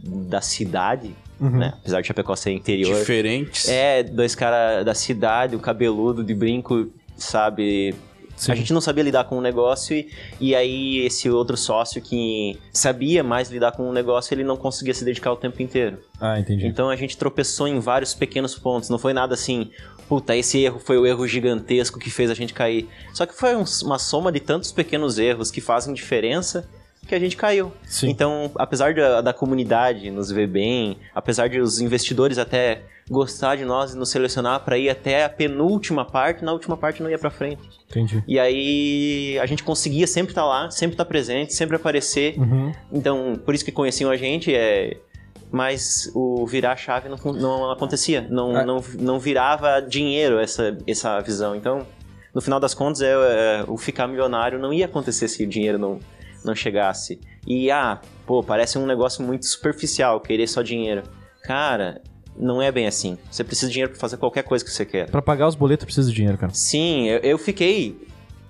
da 0.03 0.39
cidade, 0.39 1.13
né? 1.39 1.73
Apesar 1.79 2.01
de 2.01 2.07
Chapecó 2.07 2.35
ser 2.35 2.51
interior. 2.51 2.99
Diferentes. 2.99 3.67
É, 3.67 4.03
dois 4.03 4.35
caras 4.35 4.85
da 4.85 4.93
cidade, 4.93 5.55
o 5.55 5.59
cabeludo 5.59 6.23
de 6.23 6.35
brinco, 6.35 6.87
sabe? 7.17 7.95
Sim. 8.37 8.51
A 8.51 8.55
gente 8.55 8.71
não 8.71 8.79
sabia 8.79 9.03
lidar 9.03 9.23
com 9.25 9.37
o 9.37 9.41
negócio 9.41 9.97
e, 9.97 10.09
e 10.39 10.55
aí 10.55 10.99
esse 10.99 11.29
outro 11.29 11.57
sócio 11.57 12.01
que 12.01 12.57
sabia 12.71 13.23
mais 13.23 13.49
lidar 13.49 13.71
com 13.73 13.89
o 13.89 13.91
negócio, 13.91 14.33
ele 14.33 14.43
não 14.43 14.55
conseguia 14.55 14.93
se 14.93 15.03
dedicar 15.03 15.31
o 15.33 15.35
tempo 15.35 15.61
inteiro. 15.61 15.97
Ah, 16.21 16.39
entendi. 16.39 16.65
Então 16.67 16.89
a 16.89 16.95
gente 16.95 17.17
tropeçou 17.17 17.67
em 17.67 17.79
vários 17.79 18.13
pequenos 18.13 18.55
pontos. 18.57 18.89
Não 18.89 18.99
foi 18.99 19.11
nada 19.11 19.33
assim, 19.33 19.71
puta, 20.07 20.35
esse 20.35 20.59
erro 20.63 20.79
foi 20.79 20.97
o 20.97 21.05
erro 21.05 21.27
gigantesco 21.27 21.99
que 21.99 22.09
fez 22.11 22.29
a 22.29 22.33
gente 22.35 22.53
cair. 22.53 22.87
Só 23.13 23.25
que 23.25 23.33
foi 23.35 23.55
um- 23.55 23.65
uma 23.83 23.97
soma 23.99 24.31
de 24.31 24.39
tantos 24.39 24.71
pequenos 24.71 25.17
erros 25.17 25.49
que 25.51 25.59
fazem 25.59 25.93
diferença 25.93 26.69
que 27.05 27.15
a 27.15 27.19
gente 27.19 27.35
caiu. 27.37 27.71
Sim. 27.85 28.09
Então, 28.09 28.51
apesar 28.55 28.93
da, 28.93 29.21
da 29.21 29.33
comunidade 29.33 30.09
nos 30.11 30.29
ver 30.31 30.47
bem, 30.47 30.97
apesar 31.13 31.47
de 31.47 31.59
os 31.59 31.79
investidores 31.79 32.37
até 32.37 32.81
gostar 33.09 33.55
de 33.55 33.63
nós 33.63 33.93
e 33.93 33.97
nos 33.97 34.09
selecionar 34.09 34.59
para 34.65 34.77
ir 34.77 34.89
até 34.89 35.23
a 35.23 35.29
penúltima 35.29 36.03
parte, 36.03 36.43
na 36.43 36.51
última 36.51 36.75
parte 36.75 37.01
não 37.01 37.09
ia 37.09 37.17
para 37.17 37.29
frente. 37.29 37.61
Entendi. 37.89 38.21
E 38.27 38.37
aí 38.37 39.39
a 39.39 39.45
gente 39.45 39.63
conseguia 39.63 40.05
sempre 40.05 40.31
estar 40.31 40.45
lá, 40.45 40.69
sempre 40.69 40.95
estar 40.95 41.05
presente, 41.05 41.53
sempre 41.53 41.77
aparecer. 41.77 42.37
Uhum. 42.37 42.73
Então, 42.91 43.39
por 43.45 43.55
isso 43.55 43.63
que 43.63 43.71
conheciam 43.71 44.11
a 44.11 44.17
gente, 44.17 44.53
é... 44.53 44.97
mas 45.49 46.11
o 46.13 46.45
virar 46.45 46.73
a 46.73 46.75
chave 46.75 47.07
não, 47.07 47.17
não 47.33 47.71
acontecia. 47.71 48.27
Não, 48.29 48.53
Ah. 48.57 48.65
não, 48.65 48.83
não 48.99 49.19
virava 49.19 49.79
dinheiro 49.81 50.37
essa, 50.39 50.77
essa 50.85 51.17
visão. 51.21 51.55
Então, 51.55 51.87
no 52.33 52.41
final 52.41 52.59
das 52.59 52.73
contas, 52.73 53.01
é, 53.01 53.13
é, 53.13 53.63
o 53.67 53.77
ficar 53.77 54.05
milionário 54.07 54.59
não 54.59 54.73
ia 54.73 54.85
acontecer 54.85 55.29
se 55.29 55.45
o 55.45 55.47
dinheiro 55.47 55.77
não, 55.79 55.99
não 56.47 56.55
chegasse. 56.55 57.19
E, 57.45 57.69
ah, 57.69 57.99
pô, 58.25 58.41
parece 58.41 58.77
um 58.77 58.85
negócio 58.85 59.23
muito 59.23 59.45
superficial, 59.45 60.19
querer 60.19 60.47
só 60.47 60.61
dinheiro. 60.61 61.03
Cara, 61.43 62.01
não 62.37 62.61
é 62.61 62.71
bem 62.71 62.87
assim. 62.87 63.17
Você 63.31 63.43
precisa 63.43 63.67
de 63.67 63.73
dinheiro 63.73 63.91
para 63.91 63.99
fazer 64.01 64.17
qualquer 64.17 64.43
coisa 64.43 64.63
que 64.65 64.71
você 64.71 64.85
quer. 64.85 65.09
Pra 65.09 65.21
pagar 65.21 65.47
os 65.47 65.55
boletos 65.55 65.85
precisa 65.85 66.09
de 66.09 66.15
dinheiro, 66.15 66.37
cara. 66.37 66.53
Sim, 66.53 67.07
eu, 67.07 67.19
eu 67.19 67.37
fiquei 67.37 67.97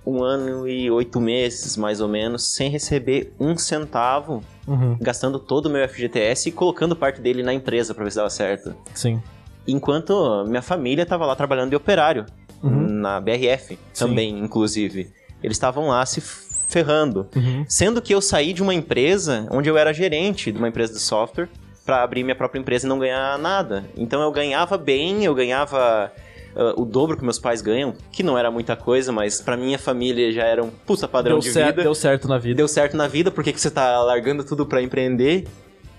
um 0.06 0.24
ano 0.24 0.68
e 0.68 0.90
oito 0.90 1.20
meses, 1.20 1.76
mais 1.76 2.00
ou 2.00 2.08
menos, 2.08 2.54
sem 2.56 2.70
receber 2.70 3.34
um 3.40 3.58
centavo, 3.58 4.42
Uhum. 4.68 4.98
gastando 5.00 5.40
todo 5.40 5.68
o 5.68 5.70
meu 5.70 5.88
FGTS 5.88 6.50
e 6.50 6.52
colocando 6.52 6.94
parte 6.96 7.22
dele 7.22 7.42
na 7.44 7.54
empresa 7.54 7.94
pra 7.94 8.04
ver 8.04 8.10
se 8.12 8.18
dava 8.18 8.30
certo. 8.30 8.76
Sim. 8.94 9.22
Enquanto 9.68 10.46
minha 10.48 10.62
família 10.62 11.06
tava 11.06 11.26
lá 11.26 11.36
trabalhando 11.36 11.70
de 11.72 11.76
operário, 11.76 12.26
Uhum. 12.64 12.88
na 12.88 13.20
BRF 13.22 13.78
também, 13.98 14.38
inclusive. 14.40 15.10
Eles 15.44 15.56
estavam 15.56 15.88
lá 15.90 16.06
se 16.06 16.20
ferrando. 16.68 17.28
Uhum. 17.36 17.66
Sendo 17.68 18.02
que 18.02 18.14
eu 18.14 18.22
saí 18.22 18.54
de 18.54 18.62
uma 18.62 18.74
empresa 18.74 19.48
onde 19.52 19.70
eu 19.70 19.78
era 19.78 19.94
gerente 19.94 20.52
de 20.52 20.58
uma 20.58 20.68
empresa 20.68 20.94
de 20.94 21.00
software 21.00 21.50
pra 21.86 22.04
abrir 22.04 22.24
minha 22.24 22.36
própria 22.36 22.60
empresa 22.60 22.86
e 22.86 22.90
não 22.90 23.00
ganhar 23.00 23.38
nada. 23.40 23.86
Então 23.96 24.22
eu 24.22 24.32
ganhava 24.32 24.78
bem, 24.78 25.24
eu 25.24 25.34
ganhava 25.34 26.12
ah, 26.58 26.74
o 26.76 26.84
dobro 26.84 27.16
que 27.16 27.24
meus 27.24 27.38
pais 27.38 27.62
ganham, 27.62 27.94
que 28.12 28.24
não 28.24 28.36
era 28.36 28.50
muita 28.50 28.76
coisa, 28.76 29.12
mas 29.12 29.40
pra 29.40 29.56
minha 29.56 29.78
família 29.78 30.32
já 30.32 30.44
era 30.44 30.64
um 30.64 30.70
puta 30.70 31.08
padrão 31.08 31.36
Deu 31.36 31.48
de 31.48 31.54
certo, 31.54 31.68
vida. 31.68 31.84
deu 31.84 31.96
certo 31.96 32.28
na 32.28 32.38
vida. 32.40 32.56
Deu 32.56 32.68
certo 32.68 32.98
na 32.98 33.08
vida, 33.08 33.30
por 33.30 33.44
que, 33.44 33.54
você 33.54 33.70
tá 33.70 34.02
largando 34.02 34.44
tudo 34.44 34.66
pra 34.66 34.82
empreender? 34.82 35.48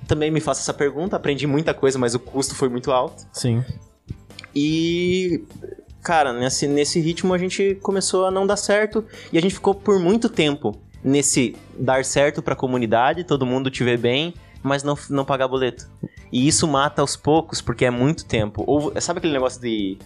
Também 0.08 0.30
me 0.32 0.40
faço 0.40 0.60
essa 0.62 0.74
pergunta, 0.74 1.14
aprendi 1.14 1.46
muita 1.46 1.72
coisa, 1.72 1.96
mas 1.96 2.14
o 2.14 2.18
custo 2.18 2.56
foi 2.56 2.68
muito 2.68 2.90
alto. 2.90 3.24
Sim. 3.32 3.64
E, 4.54 5.44
cara, 6.02 6.32
nesse, 6.32 6.66
nesse 6.66 7.00
ritmo 7.00 7.34
a 7.34 7.38
gente 7.38 7.76
começou 7.82 8.26
a 8.26 8.30
não 8.30 8.46
dar 8.46 8.56
certo 8.56 9.04
e 9.32 9.38
a 9.38 9.40
gente 9.40 9.54
ficou 9.54 9.74
por 9.74 9.98
muito 9.98 10.28
tempo 10.28 10.78
nesse 11.02 11.56
dar 11.78 12.04
certo 12.04 12.42
pra 12.42 12.56
comunidade, 12.56 13.24
todo 13.24 13.46
mundo 13.46 13.70
te 13.70 13.84
ver 13.84 13.98
bem, 13.98 14.34
mas 14.62 14.82
não, 14.82 14.96
não 15.10 15.24
pagar 15.24 15.48
boleto. 15.48 15.88
E 16.32 16.46
isso 16.46 16.66
mata 16.66 17.00
aos 17.00 17.16
poucos, 17.16 17.60
porque 17.60 17.84
é 17.84 17.90
muito 17.90 18.24
tempo. 18.24 18.64
Ou 18.66 18.92
sabe 19.00 19.18
aquele 19.18 19.32
negócio 19.32 19.60
de 19.60 19.96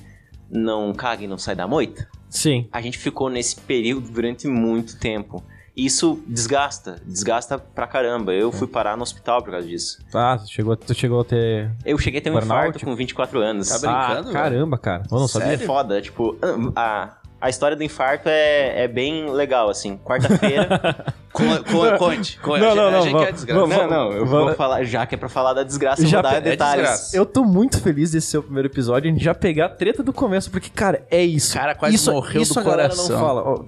não 0.51 0.93
caga 0.93 1.25
e 1.25 1.27
não 1.27 1.39
sai 1.39 1.57
da 1.57 1.67
moita? 1.67 2.09
Sim. 2.29 2.69
A 2.73 2.81
gente 2.81 2.99
ficou 2.99 3.29
nesse 3.29 3.57
período 3.57 4.11
durante 4.11 4.47
muito 4.47 4.99
tempo. 4.99 5.43
Isso 5.77 6.23
desgasta, 6.27 7.01
desgasta 7.07 7.59
pra 7.59 7.87
caramba. 7.87 8.33
Eu 8.35 8.53
fui 8.53 8.67
parar 8.69 8.95
no 8.97 9.03
hospital 9.03 9.43
por 9.43 9.53
causa 9.53 9.67
disso. 9.67 9.99
Ah, 10.15 10.37
tu 10.39 10.51
chegou, 10.53 10.77
tu 10.77 10.93
chegou 10.95 11.21
a 11.21 11.25
ter. 11.25 11.71
Eu 11.85 11.97
cheguei 11.97 12.21
a 12.21 12.23
ter 12.23 12.29
um 12.31 12.35
Burnout? 12.35 12.69
infarto 12.69 12.85
com 12.85 12.95
24 12.95 13.41
anos. 13.41 13.69
Tá 13.69 13.79
brincando, 13.79 14.29
ah, 14.31 14.33
caramba, 14.33 14.77
cara. 14.79 15.03
Eu 15.11 15.19
não 15.19 15.27
sabia. 15.29 15.55
É 15.55 15.59
foda, 15.59 16.03
tipo, 16.03 16.37
a, 16.77 17.15
a 17.41 17.49
história 17.49 17.75
do 17.75 17.83
infarto 17.83 18.29
é, 18.29 18.85
é 18.85 18.89
bem 18.89 19.31
legal, 19.33 19.71
assim. 19.71 19.97
Quarta-feira. 20.05 21.07
Co- 21.33 21.43
co- 21.65 21.97
Conte, 21.97 22.39
conte. 22.41 22.61
Não, 22.61 22.75
não, 22.77 22.89
a 22.89 22.91
não, 22.91 23.03
gente 23.05 23.13
vamos- 23.13 23.27
quer 23.27 23.33
desgraça. 23.33 23.61
vamos- 23.61 23.77
não, 23.79 23.89
não, 23.89 24.13
eu 24.13 24.27
Vamos- 24.27 24.47
vou 24.49 24.55
falar, 24.55 24.85
já 24.85 25.07
que 25.07 25.15
é 25.15 25.19
pra 25.19 25.31
falar 25.31 25.55
da 25.55 25.63
desgraça, 25.63 26.03
eu 26.03 26.07
Já 26.07 26.21
vou 26.21 26.31
dar 26.31 26.37
é 26.37 26.41
detalhes. 26.43 26.83
desgraça. 26.83 27.17
Eu 27.17 27.25
tô 27.25 27.43
muito 27.43 27.81
feliz 27.81 28.11
desse 28.11 28.27
seu 28.27 28.43
primeiro 28.43 28.69
episódio, 28.69 29.09
a 29.11 29.15
gente 29.15 29.25
já 29.25 29.35
pegar 29.35 29.65
a 29.65 29.69
treta 29.71 30.03
do 30.03 30.13
começo, 30.13 30.51
porque, 30.51 30.69
cara, 30.69 31.07
é 31.11 31.25
isso. 31.25 31.55
Cara, 31.55 31.75
quase 31.75 31.95
isso, 31.95 32.13
morreu 32.13 32.43
isso 32.43 32.53
do 32.53 32.61
a 32.61 32.63
galera 32.63 32.89
coração. 32.91 33.19
não 33.19 33.19
fala. 33.27 33.65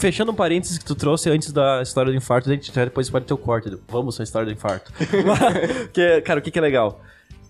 Fechando 0.00 0.32
um 0.32 0.34
parênteses 0.34 0.78
que 0.78 0.84
tu 0.86 0.94
trouxe 0.94 1.28
antes 1.28 1.52
da 1.52 1.82
história 1.82 2.10
do 2.10 2.16
infarto, 2.16 2.48
a 2.48 2.54
gente 2.54 2.72
depois 2.72 3.10
pode 3.10 3.26
ter 3.26 3.34
o 3.34 3.38
corte. 3.38 3.70
Vamos 3.86 4.18
à 4.18 4.22
história 4.22 4.46
do 4.46 4.52
infarto. 4.52 4.90
que, 5.92 6.22
cara, 6.22 6.40
o 6.40 6.42
que, 6.42 6.50
que 6.50 6.58
é 6.58 6.62
legal? 6.62 7.02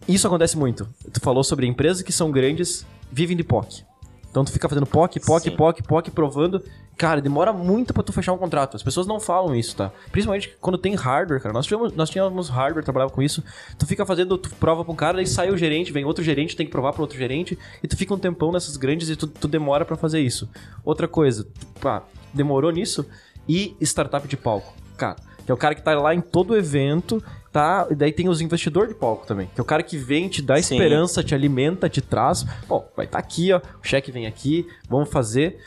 Isso 0.09 0.27
acontece 0.27 0.59
muito. 0.59 0.89
Tu 1.13 1.21
falou 1.21 1.45
sobre 1.45 1.69
empresas 1.69 2.03
que 2.03 2.11
são 2.11 2.29
grandes, 2.33 2.85
vivem 3.13 3.37
de 3.37 3.45
POC. 3.45 3.85
Então 4.29 4.45
tu 4.45 4.51
fica 4.51 4.69
fazendo 4.69 4.85
POC, 4.85 5.21
POC, 5.21 5.51
Sim. 5.51 5.57
POC, 5.57 5.83
POC, 5.85 6.11
provando. 6.11 6.61
Cara, 6.97 7.21
demora 7.21 7.53
muito 7.53 7.95
pra 7.95 8.03
tu 8.03 8.13
fechar 8.13 8.33
um 8.33 8.39
contrato. 8.39 8.77
As 8.77 8.83
pessoas 8.83 9.07
não 9.07 9.21
falam 9.21 9.55
isso, 9.55 9.77
tá? 9.77 9.93
Principalmente 10.11 10.57
quando 10.61 10.77
tem 10.77 10.97
hardware, 10.97 11.41
cara. 11.41 11.53
Nós 11.53 11.67
tínhamos, 11.67 11.95
nós 11.95 12.11
tínhamos 12.11 12.49
hardware, 12.49 12.83
trabalhava 12.83 13.13
com 13.13 13.23
isso. 13.23 13.45
Tu 13.79 13.87
fica 13.87 14.05
fazendo, 14.05 14.37
tu 14.37 14.51
prova 14.57 14.85
pra 14.85 14.93
um 14.93 14.97
cara, 14.97 15.19
daí 15.19 15.27
sai 15.27 15.51
o 15.51 15.57
gerente, 15.57 15.93
vem 15.93 16.05
outro 16.05 16.25
gerente, 16.25 16.57
tem 16.57 16.67
que 16.67 16.73
provar 16.73 16.93
pra 16.93 17.03
outro 17.03 17.17
gerente. 17.17 17.57
E 17.81 17.87
tu 17.87 17.97
fica 17.97 18.13
um 18.13 18.19
tempão 18.19 18.51
nessas 18.51 18.77
grandes 18.77 19.09
e 19.09 19.15
tu, 19.15 19.29
tu 19.29 19.47
demora 19.47 19.85
pra 19.85 19.97
fazer 19.97 20.21
isso. 20.21 20.51
Outra 20.85 21.07
coisa, 21.07 21.45
tu, 21.45 21.67
pá, 21.81 22.03
demorou 22.35 22.71
nisso. 22.71 23.07
E 23.49 23.77
startup 23.81 24.27
de 24.29 24.37
palco. 24.37 24.75
Cara, 24.97 25.17
que 25.45 25.51
é 25.51 25.55
o 25.55 25.57
cara 25.57 25.75
que 25.75 25.83
tá 25.83 25.99
lá 25.99 26.15
em 26.15 26.21
todo 26.21 26.57
evento, 26.57 27.23
tá? 27.53 27.87
E 27.91 27.95
daí 27.95 28.13
tem 28.13 28.29
os 28.29 28.41
investidores 28.41 28.91
de 28.91 28.95
palco 28.95 29.27
também. 29.27 29.49
Que 29.55 29.61
é 29.61 29.63
o 29.63 29.65
cara 29.65 29.83
que 29.83 29.97
vem, 29.97 30.29
te 30.29 30.41
dá 30.43 30.61
Sim. 30.63 30.75
esperança, 30.77 31.25
te 31.25 31.35
alimenta, 31.35 31.89
te 31.89 32.01
traz. 32.01 32.45
Ó, 32.69 32.83
vai 32.97 33.07
estar 33.07 33.19
aqui, 33.19 33.53
ó. 33.53 33.59
O 33.59 33.87
cheque 33.87 34.13
vem 34.13 34.27
aqui, 34.27 34.67
vamos 34.89 35.11
fazer. 35.11 35.59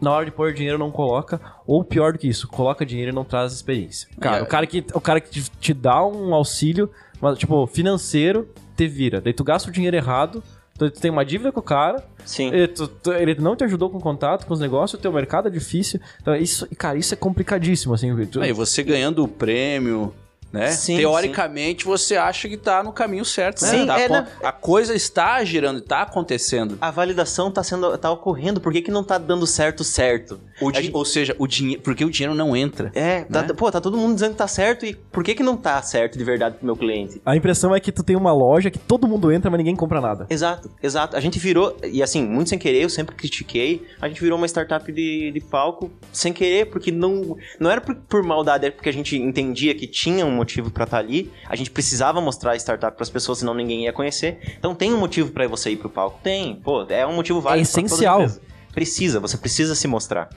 Na 0.00 0.12
hora 0.12 0.24
de 0.26 0.32
pôr 0.32 0.52
dinheiro 0.52 0.76
não 0.76 0.90
coloca, 0.90 1.40
ou 1.66 1.82
pior 1.82 2.12
do 2.12 2.18
que 2.18 2.28
isso, 2.28 2.46
coloca 2.48 2.84
dinheiro 2.84 3.10
e 3.12 3.14
não 3.14 3.24
traz 3.24 3.52
experiência. 3.52 4.08
Cara, 4.20 4.38
É. 4.38 4.42
o 4.42 4.46
cara 4.46 4.66
que, 4.66 4.84
o 4.92 5.00
cara 5.00 5.20
que 5.20 5.30
te, 5.30 5.50
te 5.60 5.72
dá 5.72 6.04
um 6.04 6.34
auxílio, 6.34 6.90
mas, 7.20 7.38
tipo, 7.38 7.66
financeiro, 7.68 8.48
te 8.76 8.86
vira. 8.86 9.20
Daí 9.20 9.32
tu 9.32 9.42
gasta 9.44 9.68
o 9.70 9.72
dinheiro 9.72 9.96
errado, 9.96 10.42
tu, 10.78 10.90
tu 10.90 11.00
tem 11.00 11.10
uma 11.10 11.24
dívida 11.24 11.50
com 11.52 11.60
o 11.60 11.62
cara, 11.62 12.04
Sim. 12.24 12.48
ele, 12.48 12.68
tu- 12.68 12.88
tu- 12.88 13.12
ele 13.12 13.34
não 13.36 13.54
te 13.56 13.64
ajudou 13.64 13.90
com 13.90 14.00
contato, 14.00 14.46
com 14.46 14.54
os 14.54 14.60
negócios, 14.60 14.98
o 14.98 15.02
teu 15.02 15.12
mercado 15.12 15.48
é 15.48 15.50
difícil. 15.50 16.00
Então, 16.20 16.34
isso, 16.36 16.66
cara, 16.76 16.96
isso 16.98 17.14
é 17.14 17.16
complicadíssimo, 17.16 17.94
assim. 17.94 18.14
Tu, 18.26 18.40
Aí 18.40 18.52
você 18.52 18.82
ganhando 18.82 19.22
o 19.22 19.28
prêmio, 19.28 20.14
né? 20.52 20.70
Sim, 20.70 20.96
Teoricamente, 20.98 21.84
você 21.84 22.16
acha 22.16 22.48
que 22.48 22.56
tá 22.56 22.80
no 22.82 22.92
caminho 22.92 23.24
certo, 23.24 23.62
né? 23.62 23.68
Sim, 23.70 23.86
Tá 23.86 23.98
é, 24.00 24.08
né? 24.08 24.28
A 24.42 24.52
coisa 24.52 24.94
está 24.94 25.42
girando, 25.44 25.80
tá 25.80 26.02
acontecendo. 26.02 26.78
A 26.80 26.92
validação 26.92 27.50
tá 27.50 27.62
sendo. 27.64 27.98
tá 27.98 28.08
ocorrendo, 28.10 28.60
por 28.60 28.72
que, 28.72 28.80
que 28.80 28.90
não 28.92 29.02
tá 29.02 29.18
dando 29.18 29.46
certo 29.48 29.82
certo? 29.82 30.38
Di- 30.70 30.90
Ou 30.92 31.04
seja, 31.04 31.34
o 31.38 31.46
dinheiro. 31.46 31.82
Porque 31.82 32.04
o 32.04 32.10
dinheiro 32.10 32.34
não 32.34 32.56
entra. 32.56 32.90
É, 32.94 33.22
tá, 33.24 33.42
Né? 33.42 33.48
pô, 33.56 33.70
tá 33.70 33.80
todo 33.80 33.96
mundo 33.96 34.14
dizendo 34.14 34.32
que 34.32 34.38
tá 34.38 34.46
certo 34.48 34.86
e 34.86 34.94
por 34.94 35.22
que, 35.24 35.34
que 35.34 35.42
não 35.42 35.56
tá 35.56 35.80
certo 35.82 36.16
de 36.18 36.24
verdade 36.24 36.56
pro 36.56 36.66
meu 36.66 36.76
cliente? 36.76 37.20
A 37.24 37.36
impressão 37.36 37.74
é 37.74 37.80
que 37.80 37.90
tu 37.92 38.02
tem 38.02 38.16
uma 38.16 38.32
loja 38.32 38.70
que 38.70 38.78
todo 38.78 39.06
mundo 39.08 39.30
entra, 39.32 39.50
mas 39.50 39.58
ninguém 39.58 39.74
compra 39.76 40.00
nada. 40.00 40.26
Exato, 40.30 40.70
exato. 40.82 41.16
A 41.16 41.20
gente 41.20 41.38
virou, 41.38 41.76
e 41.82 42.02
assim, 42.02 42.24
muito 42.26 42.50
sem 42.50 42.58
querer, 42.58 42.82
eu 42.82 42.88
sempre 42.90 43.14
critiquei, 43.14 43.82
a 44.00 44.08
gente 44.08 44.20
virou 44.20 44.36
uma 44.38 44.46
startup 44.46 44.90
de, 44.92 45.30
de 45.32 45.40
palco 45.40 45.90
sem 46.12 46.32
querer, 46.32 46.66
porque 46.66 46.90
não, 46.92 47.36
não 47.58 47.70
era 47.70 47.80
por, 47.80 47.94
por 47.94 48.22
maldade, 48.22 48.66
era 48.66 48.74
porque 48.74 48.88
a 48.88 48.92
gente 48.92 49.16
entendia 49.16 49.74
que 49.74 49.86
tinha 49.86 50.24
um 50.24 50.30
motivo 50.30 50.70
pra 50.70 50.84
estar 50.84 50.98
ali, 50.98 51.30
a 51.48 51.56
gente 51.56 51.70
precisava 51.70 52.20
mostrar 52.20 52.52
a 52.52 52.56
startup 52.56 52.96
pras 52.96 53.10
pessoas, 53.10 53.38
senão 53.38 53.54
ninguém 53.54 53.84
ia 53.84 53.92
conhecer. 53.92 54.38
Então 54.58 54.74
tem 54.74 54.92
um 54.92 54.98
motivo 54.98 55.30
pra 55.32 55.46
você 55.48 55.70
ir 55.70 55.76
pro 55.76 55.88
palco? 55.90 56.20
Tem, 56.22 56.56
pô, 56.56 56.82
é 56.88 57.06
um 57.06 57.14
motivo 57.14 57.40
válido. 57.40 57.66
pra 57.68 57.72
toda 57.72 57.86
essencial. 57.86 58.26
Precisa, 58.74 59.20
você 59.20 59.36
precisa 59.36 59.74
se 59.74 59.86
mostrar. 59.86 60.28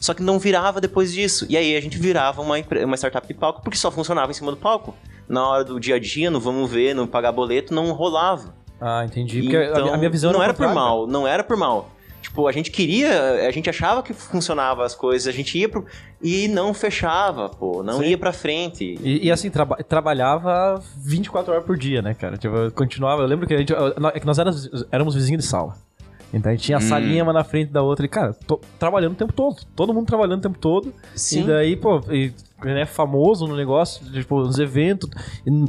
Só 0.00 0.12
que 0.12 0.22
não 0.22 0.38
virava 0.38 0.80
depois 0.80 1.12
disso. 1.12 1.46
E 1.48 1.56
aí 1.56 1.76
a 1.76 1.80
gente 1.80 1.98
virava 1.98 2.42
uma, 2.42 2.56
uma 2.84 2.96
startup 2.96 3.26
de 3.26 3.34
palco, 3.34 3.62
porque 3.62 3.76
só 3.78 3.90
funcionava 3.90 4.30
em 4.30 4.34
cima 4.34 4.50
do 4.50 4.56
palco. 4.56 4.94
Na 5.28 5.46
hora 5.48 5.64
do 5.64 5.78
dia 5.80 5.94
a 5.94 5.98
dia, 5.98 6.30
no 6.30 6.38
vamos 6.40 6.70
ver, 6.70 6.94
no 6.94 7.06
pagar 7.06 7.32
boleto, 7.32 7.72
não 7.72 7.92
rolava. 7.92 8.54
Ah, 8.80 9.04
entendi. 9.04 9.40
Porque 9.42 9.56
a- 9.56 9.64
Então, 9.70 9.94
a, 9.94 9.96
minha 9.96 10.10
visão 10.10 10.32
não 10.32 10.42
era 10.42 10.52
por 10.52 10.68
mal, 10.74 11.06
não 11.06 11.26
era 11.26 11.42
por 11.42 11.56
mal. 11.56 11.90
Tipo, 12.20 12.48
a 12.48 12.52
gente 12.52 12.70
queria, 12.70 13.46
a 13.46 13.50
gente 13.50 13.68
achava 13.70 14.02
que 14.02 14.12
funcionava 14.14 14.84
as 14.84 14.94
coisas, 14.94 15.28
a 15.28 15.32
gente 15.32 15.58
ia 15.58 15.68
pro. 15.68 15.84
E 16.22 16.48
não 16.48 16.72
fechava, 16.74 17.48
pô, 17.50 17.82
não 17.82 17.98
Sim. 17.98 18.06
ia 18.06 18.18
pra 18.18 18.32
frente. 18.32 18.98
E, 19.02 19.26
e 19.26 19.30
assim, 19.30 19.50
traba- 19.50 19.76
trabalhava 19.86 20.82
24 20.98 21.52
horas 21.52 21.64
por 21.64 21.76
dia, 21.78 22.00
né, 22.02 22.14
cara? 22.14 22.36
Tipo, 22.38 22.56
eu 22.56 22.72
continuava. 22.72 23.22
Eu 23.22 23.26
lembro 23.26 23.46
que 23.46 23.54
a 23.54 23.58
gente. 23.58 23.72
É 23.72 24.20
que 24.20 24.26
nós 24.26 24.38
éramos, 24.38 24.70
éramos 24.90 25.14
vizinhos 25.14 25.42
de 25.42 25.48
sala. 25.48 25.76
Então 26.34 26.50
a 26.50 26.54
gente 26.54 26.64
tinha 26.64 26.78
a 26.78 26.80
Hum. 26.80 26.88
salinha 26.88 27.22
uma 27.22 27.32
na 27.32 27.44
frente 27.44 27.70
da 27.72 27.80
outra. 27.82 28.04
E, 28.04 28.08
cara, 28.08 28.34
tô 28.46 28.60
trabalhando 28.78 29.12
o 29.12 29.16
tempo 29.16 29.32
todo. 29.32 29.56
Todo 29.76 29.94
mundo 29.94 30.06
trabalhando 30.06 30.38
o 30.40 30.42
tempo 30.42 30.58
todo. 30.58 30.92
Sim. 31.14 31.42
E 31.42 31.46
daí, 31.46 31.76
pô, 31.76 32.00
e, 32.10 32.32
né, 32.64 32.86
famoso 32.86 33.46
no 33.46 33.54
negócio, 33.54 34.04
tipo, 34.10 34.40
nos 34.40 34.58
eventos, 34.58 35.08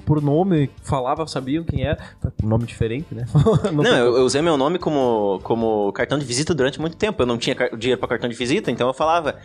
por 0.06 0.22
nome, 0.22 0.70
falava, 0.82 1.28
sabiam 1.28 1.64
quem 1.64 1.84
era. 1.84 2.00
Nome 2.42 2.66
diferente, 2.66 3.14
né? 3.14 3.26
Não, 3.72 3.84
tem 3.84 3.94
eu, 3.94 4.18
eu 4.18 4.24
usei 4.26 4.42
meu 4.42 4.58
nome 4.58 4.80
como, 4.80 5.40
como 5.44 5.92
cartão 5.92 6.18
de 6.18 6.26
visita 6.26 6.54
durante 6.54 6.80
muito 6.82 6.96
tempo. 6.98 7.22
Eu 7.22 7.28
não 7.28 7.38
tinha 7.38 7.56
dinheiro 7.78 8.00
pra 8.00 8.08
cartão 8.10 8.30
de 8.30 8.36
visita, 8.36 8.72
então 8.72 8.88
eu 8.88 8.94
falava, 8.94 9.36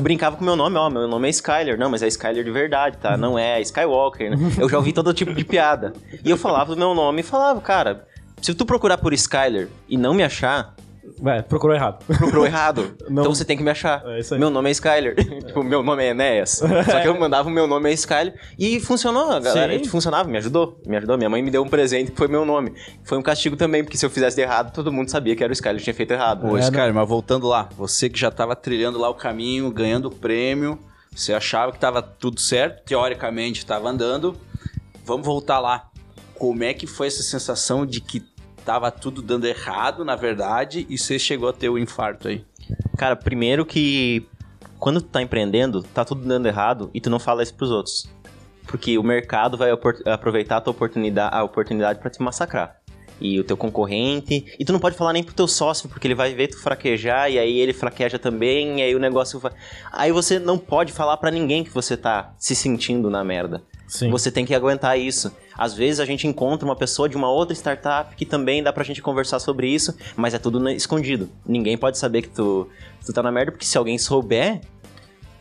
brincava 0.00 0.36
com 0.36 0.44
meu 0.44 0.56
nome, 0.56 0.76
ó, 0.76 0.88
meu 0.88 1.06
nome 1.08 1.26
é 1.26 1.30
Skyler. 1.30 1.78
Não, 1.78 1.90
mas 1.90 2.02
é 2.02 2.08
Skyler 2.08 2.44
de 2.44 2.50
verdade, 2.50 2.96
tá? 2.98 3.16
Não 3.16 3.38
é 3.38 3.60
Skywalker, 3.60 4.30
né? 4.30 4.36
Eu 4.58 4.68
já 4.68 4.78
ouvi 4.78 4.92
todo 4.92 5.12
tipo 5.12 5.34
de 5.34 5.44
piada. 5.44 5.92
E 6.24 6.30
eu 6.30 6.36
falava 6.36 6.74
do 6.74 6.78
meu 6.78 6.94
nome 6.94 7.20
e 7.20 7.24
falava, 7.24 7.60
cara, 7.60 8.04
se 8.42 8.54
tu 8.54 8.66
procurar 8.66 8.98
por 8.98 9.12
Skyler 9.12 9.68
e 9.88 9.96
não 9.96 10.12
me 10.12 10.22
achar, 10.22 10.74
Ué, 11.24 11.42
procurou 11.42 11.74
errado. 11.76 12.04
procurou 12.04 12.44
errado. 12.44 12.96
Não. 13.08 13.22
Então 13.22 13.34
você 13.34 13.44
tem 13.44 13.56
que 13.56 13.62
me 13.62 13.70
achar. 13.70 14.02
É 14.06 14.20
isso 14.20 14.34
aí. 14.34 14.40
Meu 14.40 14.50
nome 14.50 14.70
é 14.70 14.72
Skyler. 14.72 15.14
tipo, 15.46 15.62
meu 15.62 15.82
nome 15.82 16.02
é 16.02 16.08
Enéas. 16.08 16.50
Só 16.60 17.00
que 17.00 17.06
eu 17.06 17.18
mandava 17.18 17.48
o 17.48 17.52
meu 17.52 17.66
nome 17.66 17.90
é 17.90 17.92
Skyler. 17.92 18.34
E 18.58 18.80
funcionou, 18.80 19.30
a 19.30 19.38
galera. 19.38 19.78
Sim. 19.78 19.84
Funcionava, 19.84 20.28
me 20.28 20.38
ajudou. 20.38 20.80
Me 20.86 20.96
ajudou. 20.96 21.16
Minha 21.16 21.30
mãe 21.30 21.42
me 21.42 21.50
deu 21.50 21.62
um 21.62 21.68
presente 21.68 22.10
que 22.10 22.16
foi 22.16 22.28
meu 22.28 22.44
nome. 22.44 22.72
Foi 23.04 23.18
um 23.18 23.22
castigo 23.22 23.56
também, 23.56 23.84
porque 23.84 23.96
se 23.96 24.04
eu 24.06 24.10
fizesse 24.10 24.36
de 24.36 24.42
errado, 24.42 24.72
todo 24.72 24.90
mundo 24.90 25.10
sabia 25.10 25.36
que 25.36 25.44
era 25.44 25.50
o 25.50 25.54
Skyler 25.54 25.78
que 25.78 25.84
tinha 25.84 25.94
feito 25.94 26.12
errado. 26.12 26.46
Ô, 26.46 26.56
É, 26.56 26.60
Skyler, 26.60 26.94
mas 26.94 27.08
voltando 27.08 27.46
lá, 27.46 27.68
você 27.76 28.08
que 28.08 28.18
já 28.18 28.30
tava 28.30 28.56
trilhando 28.56 28.98
lá 28.98 29.08
o 29.08 29.14
caminho, 29.14 29.70
ganhando 29.70 30.06
o 30.06 30.10
prêmio, 30.10 30.78
você 31.14 31.32
achava 31.32 31.70
que 31.72 31.78
tava 31.78 32.00
tudo 32.02 32.40
certo, 32.40 32.84
teoricamente 32.84 33.64
tava 33.66 33.88
andando. 33.88 34.36
Vamos 35.04 35.26
voltar 35.26 35.60
lá. 35.60 35.88
Como 36.34 36.64
é 36.64 36.74
que 36.74 36.86
foi 36.86 37.06
essa 37.06 37.22
sensação 37.22 37.86
de 37.86 38.00
que 38.00 38.31
tava 38.64 38.90
tudo 38.90 39.22
dando 39.22 39.46
errado, 39.46 40.04
na 40.04 40.16
verdade, 40.16 40.86
e 40.88 40.98
você 40.98 41.18
chegou 41.18 41.48
a 41.48 41.52
ter 41.52 41.68
o 41.68 41.78
infarto 41.78 42.28
aí? 42.28 42.44
Cara, 42.96 43.16
primeiro 43.16 43.66
que 43.66 44.26
quando 44.78 45.00
tu 45.00 45.08
tá 45.08 45.22
empreendendo, 45.22 45.82
tá 45.82 46.04
tudo 46.04 46.24
dando 46.26 46.46
errado 46.46 46.90
e 46.92 47.00
tu 47.00 47.08
não 47.08 47.18
fala 47.18 47.42
isso 47.42 47.54
pros 47.54 47.70
outros. 47.70 48.10
Porque 48.66 48.96
o 48.96 49.02
mercado 49.02 49.56
vai 49.56 49.70
aproveitar 50.06 50.56
a 50.56 50.60
tua 50.60 50.70
oportunidade, 50.70 51.34
a 51.34 51.42
oportunidade 51.42 51.98
para 51.98 52.10
te 52.10 52.22
massacrar. 52.22 52.76
E 53.20 53.38
o 53.38 53.44
teu 53.44 53.56
concorrente. 53.56 54.44
E 54.58 54.64
tu 54.64 54.72
não 54.72 54.80
pode 54.80 54.96
falar 54.96 55.12
nem 55.12 55.22
pro 55.22 55.34
teu 55.34 55.46
sócio, 55.46 55.88
porque 55.88 56.06
ele 56.08 56.14
vai 56.14 56.34
ver 56.34 56.48
tu 56.48 56.58
fraquejar 56.58 57.30
e 57.30 57.38
aí 57.38 57.58
ele 57.58 57.72
fraqueja 57.72 58.18
também, 58.18 58.80
e 58.80 58.82
aí 58.82 58.94
o 58.96 58.98
negócio 58.98 59.38
vai. 59.38 59.52
Aí 59.92 60.10
você 60.10 60.38
não 60.38 60.58
pode 60.58 60.92
falar 60.92 61.16
pra 61.16 61.30
ninguém 61.30 61.62
que 61.62 61.70
você 61.70 61.96
tá 61.96 62.34
se 62.38 62.56
sentindo 62.56 63.08
na 63.10 63.22
merda. 63.22 63.62
Sim. 63.86 64.10
Você 64.10 64.32
tem 64.32 64.44
que 64.44 64.54
aguentar 64.54 64.98
isso. 64.98 65.30
Às 65.56 65.74
vezes 65.74 66.00
a 66.00 66.04
gente 66.04 66.26
encontra 66.26 66.64
uma 66.66 66.76
pessoa 66.76 67.08
de 67.08 67.16
uma 67.16 67.30
outra 67.30 67.54
startup 67.54 68.14
que 68.14 68.24
também 68.24 68.62
dá 68.62 68.72
pra 68.72 68.84
gente 68.84 69.02
conversar 69.02 69.38
sobre 69.38 69.68
isso, 69.68 69.96
mas 70.16 70.34
é 70.34 70.38
tudo 70.38 70.68
escondido. 70.70 71.28
Ninguém 71.46 71.76
pode 71.76 71.98
saber 71.98 72.22
que 72.22 72.28
tu, 72.28 72.68
tu 73.04 73.12
tá 73.12 73.22
na 73.22 73.30
merda, 73.30 73.52
porque 73.52 73.66
se 73.66 73.76
alguém 73.76 73.98
souber, 73.98 74.60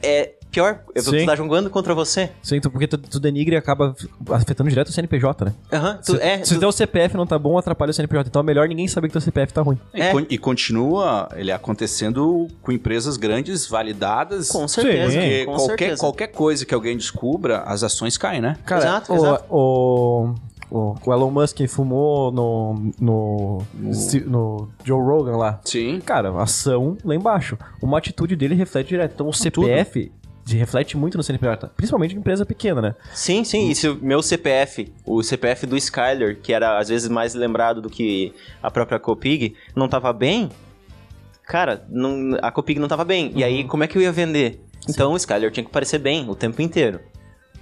é 0.02 0.34
pior. 0.52 0.80
Eu 0.94 1.02
Sim. 1.02 1.20
tu 1.22 1.26
tá 1.26 1.36
jogando 1.36 1.70
contra 1.70 1.94
você. 1.96 2.30
Sim, 2.44 2.60
tu- 2.60 2.70
porque 2.70 2.88
tu, 2.88 2.98
tu 2.98 3.20
denigre 3.20 3.56
e 3.56 3.58
acaba 3.58 3.96
afetando 4.32 4.70
direto 4.70 4.90
o 4.90 4.92
CNPJ, 4.92 5.46
né? 5.46 5.54
Aham, 5.72 5.98
tu, 6.06 6.16
se, 6.18 6.22
é, 6.22 6.44
se 6.44 6.54
tu- 6.56 6.60
teu 6.60 6.72
CPF 6.72 7.16
não 7.18 7.26
tá 7.26 7.40
bom, 7.40 7.58
atrapalha 7.58 7.90
o 7.92 7.94
CNPJ. 7.94 8.28
Então 8.30 8.42
é 8.42 8.46
melhor 8.46 8.68
ninguém 8.68 8.88
saber 8.88 9.08
que 9.08 9.14
teu 9.14 9.22
CPF 9.22 9.54
tá 9.54 9.62
ruim. 9.62 9.80
E, 9.94 10.02
É. 10.02 10.12
con- 10.12 10.26
e 10.30 10.38
continua 10.38 11.30
ele 11.36 11.52
acontecendo 11.52 12.48
com 12.62 12.72
empresas 12.72 13.18
grandes, 13.18 13.66
validadas. 13.68 14.50
com 14.50 14.68
certeza. 14.68 15.12
Porque 15.14 15.46
com 15.46 15.52
qualquer, 15.56 15.68
certeza. 15.78 16.00
qualquer 16.00 16.28
coisa 16.28 16.66
que 16.66 16.74
alguém 16.74 16.98
descubra, 16.98 17.60
as 17.62 17.84
ações 17.84 18.18
caem, 18.18 18.42
né? 18.42 18.58
Cara, 18.66 18.82
Exato, 18.84 19.14
o, 19.14 19.16
exato. 19.16 19.46
O, 19.50 20.34
o, 20.70 20.96
o 21.06 21.14
Elon 21.14 21.32
Musk 21.32 21.58
fumou 21.68 22.32
no, 22.32 22.92
no, 23.00 23.62
no 24.26 24.70
Joe 24.84 25.02
Rogan 25.02 25.38
lá. 25.38 25.60
Sim. 25.64 26.00
Cara, 26.06 26.30
a 26.32 26.44
ação 26.44 26.98
lá 27.04 27.16
embaixo. 27.16 27.58
Uma 27.82 27.98
atitude 27.98 28.36
dele 28.36 28.56
reflete 28.56 28.90
direto. 28.90 29.12
Então 29.14 29.28
o 29.28 29.34
CPF 29.34 30.12
de- 30.46 30.58
reflete 30.58 30.98
muito 30.98 31.18
no 31.18 31.24
CNPJ. 31.24 31.68
Principalmente 31.76 32.16
em 32.16 32.20
empresa 32.20 32.46
pequena, 32.46 32.82
né? 32.82 32.96
Sim, 33.14 33.44
sim. 33.44 33.70
E 33.70 33.76
se 33.76 33.88
o 33.88 33.96
meu 34.02 34.22
CPF, 34.22 34.92
o 35.06 35.22
CPF 35.24 35.66
do 35.66 35.78
Skyler, 35.78 36.40
que 36.42 36.54
era 36.54 36.78
às 36.78 36.90
vezes 36.90 37.08
mais 37.10 37.34
lembrado 37.34 37.82
do 37.82 37.90
que 37.90 38.34
a 38.62 38.70
própria 38.72 39.00
Copig, 39.00 39.56
não 39.76 39.88
tava 39.88 40.12
bem, 40.14 40.50
cara, 41.46 41.86
não- 41.90 42.38
a 42.42 42.52
Copig 42.52 42.80
não 42.80 42.88
tava 42.88 43.04
bem. 43.04 43.32
E 43.36 43.44
aí, 43.44 43.64
como 43.64 43.84
é 43.84 43.88
que 43.88 43.98
eu 43.98 44.02
ia 44.02 44.12
vender? 44.12 44.62
Então 44.90 45.14
o 45.14 45.18
Skyler 45.18 45.52
tinha 45.52 45.64
que 45.64 45.72
parecer 45.72 46.00
bem 46.00 46.28
o 46.30 46.36
tempo 46.36 46.62
inteiro. 46.62 47.00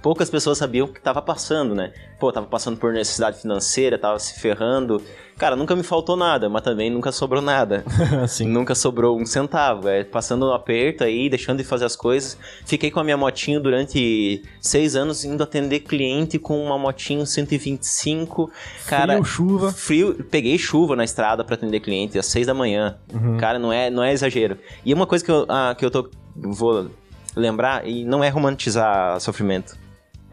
Poucas 0.02 0.30
pessoas 0.30 0.56
sabiam 0.56 0.86
o 0.86 0.88
que 0.88 1.00
tava 1.00 1.20
passando, 1.20 1.74
né? 1.74 1.92
Pô, 2.18 2.32
tava 2.32 2.46
passando 2.46 2.78
por 2.78 2.92
necessidade 2.92 3.40
financeira, 3.40 3.98
tava 3.98 4.18
se 4.18 4.40
ferrando. 4.40 5.02
Cara, 5.36 5.56
nunca 5.56 5.76
me 5.76 5.82
faltou 5.82 6.16
nada, 6.16 6.48
mas 6.48 6.62
também 6.62 6.90
nunca 6.90 7.12
sobrou 7.12 7.42
nada. 7.42 7.84
assim. 8.22 8.46
Nunca 8.46 8.74
sobrou 8.74 9.20
um 9.20 9.26
centavo. 9.26 9.88
É, 9.88 10.02
passando 10.04 10.46
um 10.46 10.52
aperto 10.52 11.04
aí, 11.04 11.28
deixando 11.28 11.58
de 11.58 11.64
fazer 11.64 11.84
as 11.84 11.96
coisas. 11.96 12.38
Fiquei 12.64 12.90
com 12.90 13.00
a 13.00 13.04
minha 13.04 13.16
motinho 13.16 13.60
durante 13.60 14.42
seis 14.60 14.96
anos 14.96 15.24
indo 15.24 15.42
atender 15.42 15.80
cliente 15.80 16.38
com 16.38 16.62
uma 16.62 16.78
motinho 16.78 17.26
125. 17.26 18.50
Cara, 18.86 19.14
Frio, 19.14 19.24
chuva. 19.24 19.72
Frio, 19.72 20.24
peguei 20.30 20.56
chuva 20.58 20.96
na 20.96 21.04
estrada 21.04 21.44
pra 21.44 21.54
atender 21.54 21.80
cliente 21.80 22.18
às 22.18 22.26
seis 22.26 22.46
da 22.46 22.54
manhã. 22.54 22.96
Uhum. 23.12 23.36
Cara, 23.36 23.58
não 23.58 23.72
é, 23.72 23.90
não 23.90 24.02
é 24.02 24.12
exagero. 24.12 24.58
E 24.84 24.94
uma 24.94 25.06
coisa 25.06 25.24
que 25.24 25.30
eu, 25.30 25.44
ah, 25.48 25.74
que 25.76 25.84
eu 25.84 25.90
tô, 25.90 26.08
vou 26.34 26.90
lembrar, 27.36 27.86
e 27.86 28.04
não 28.04 28.24
é 28.24 28.28
romantizar 28.28 29.20
sofrimento. 29.20 29.78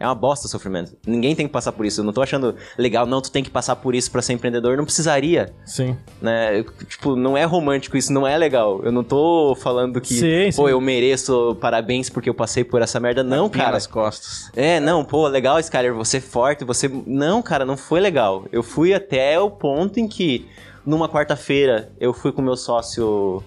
É 0.00 0.06
uma 0.06 0.14
bosta 0.14 0.46
o 0.46 0.48
sofrimento. 0.48 0.96
Ninguém 1.06 1.34
tem 1.34 1.46
que 1.46 1.52
passar 1.52 1.72
por 1.72 1.84
isso. 1.84 2.00
Eu 2.00 2.04
não 2.04 2.12
tô 2.12 2.22
achando 2.22 2.54
legal, 2.76 3.04
não, 3.04 3.20
tu 3.20 3.30
tem 3.32 3.42
que 3.42 3.50
passar 3.50 3.74
por 3.76 3.94
isso 3.94 4.10
pra 4.10 4.22
ser 4.22 4.32
empreendedor. 4.34 4.76
Não 4.76 4.84
precisaria 4.84 5.52
Sim. 5.64 5.96
né? 6.22 6.64
Tipo, 6.88 7.16
não 7.16 7.36
é 7.36 7.44
romântico 7.44 7.96
isso, 7.96 8.12
não 8.12 8.26
é 8.26 8.36
legal. 8.38 8.80
Eu 8.84 8.92
não 8.92 9.02
tô 9.02 9.56
falando 9.60 10.00
que, 10.00 10.14
Sim, 10.14 10.56
pô, 10.56 10.66
sim. 10.66 10.70
eu 10.72 10.80
mereço 10.80 11.56
parabéns 11.60 12.08
porque 12.08 12.30
eu 12.30 12.34
passei 12.34 12.62
por 12.62 12.80
essa 12.80 13.00
merda. 13.00 13.24
Não, 13.24 13.48
Pinha 13.50 13.64
cara. 13.64 13.74
nas 13.74 13.86
costas. 13.86 14.50
É, 14.54 14.78
não, 14.78 15.04
pô, 15.04 15.26
legal, 15.26 15.58
Skyler, 15.58 15.92
você 15.94 16.18
é 16.18 16.20
forte, 16.20 16.64
você... 16.64 16.88
Não, 17.06 17.42
cara, 17.42 17.64
não 17.64 17.76
foi 17.76 17.98
legal. 18.00 18.44
Eu 18.52 18.62
fui 18.62 18.94
até 18.94 19.38
o 19.40 19.50
ponto 19.50 19.98
em 19.98 20.06
que, 20.06 20.46
numa 20.86 21.08
quarta-feira, 21.08 21.90
eu 22.00 22.12
fui 22.14 22.30
com 22.30 22.40
meu 22.40 22.56
sócio 22.56 23.42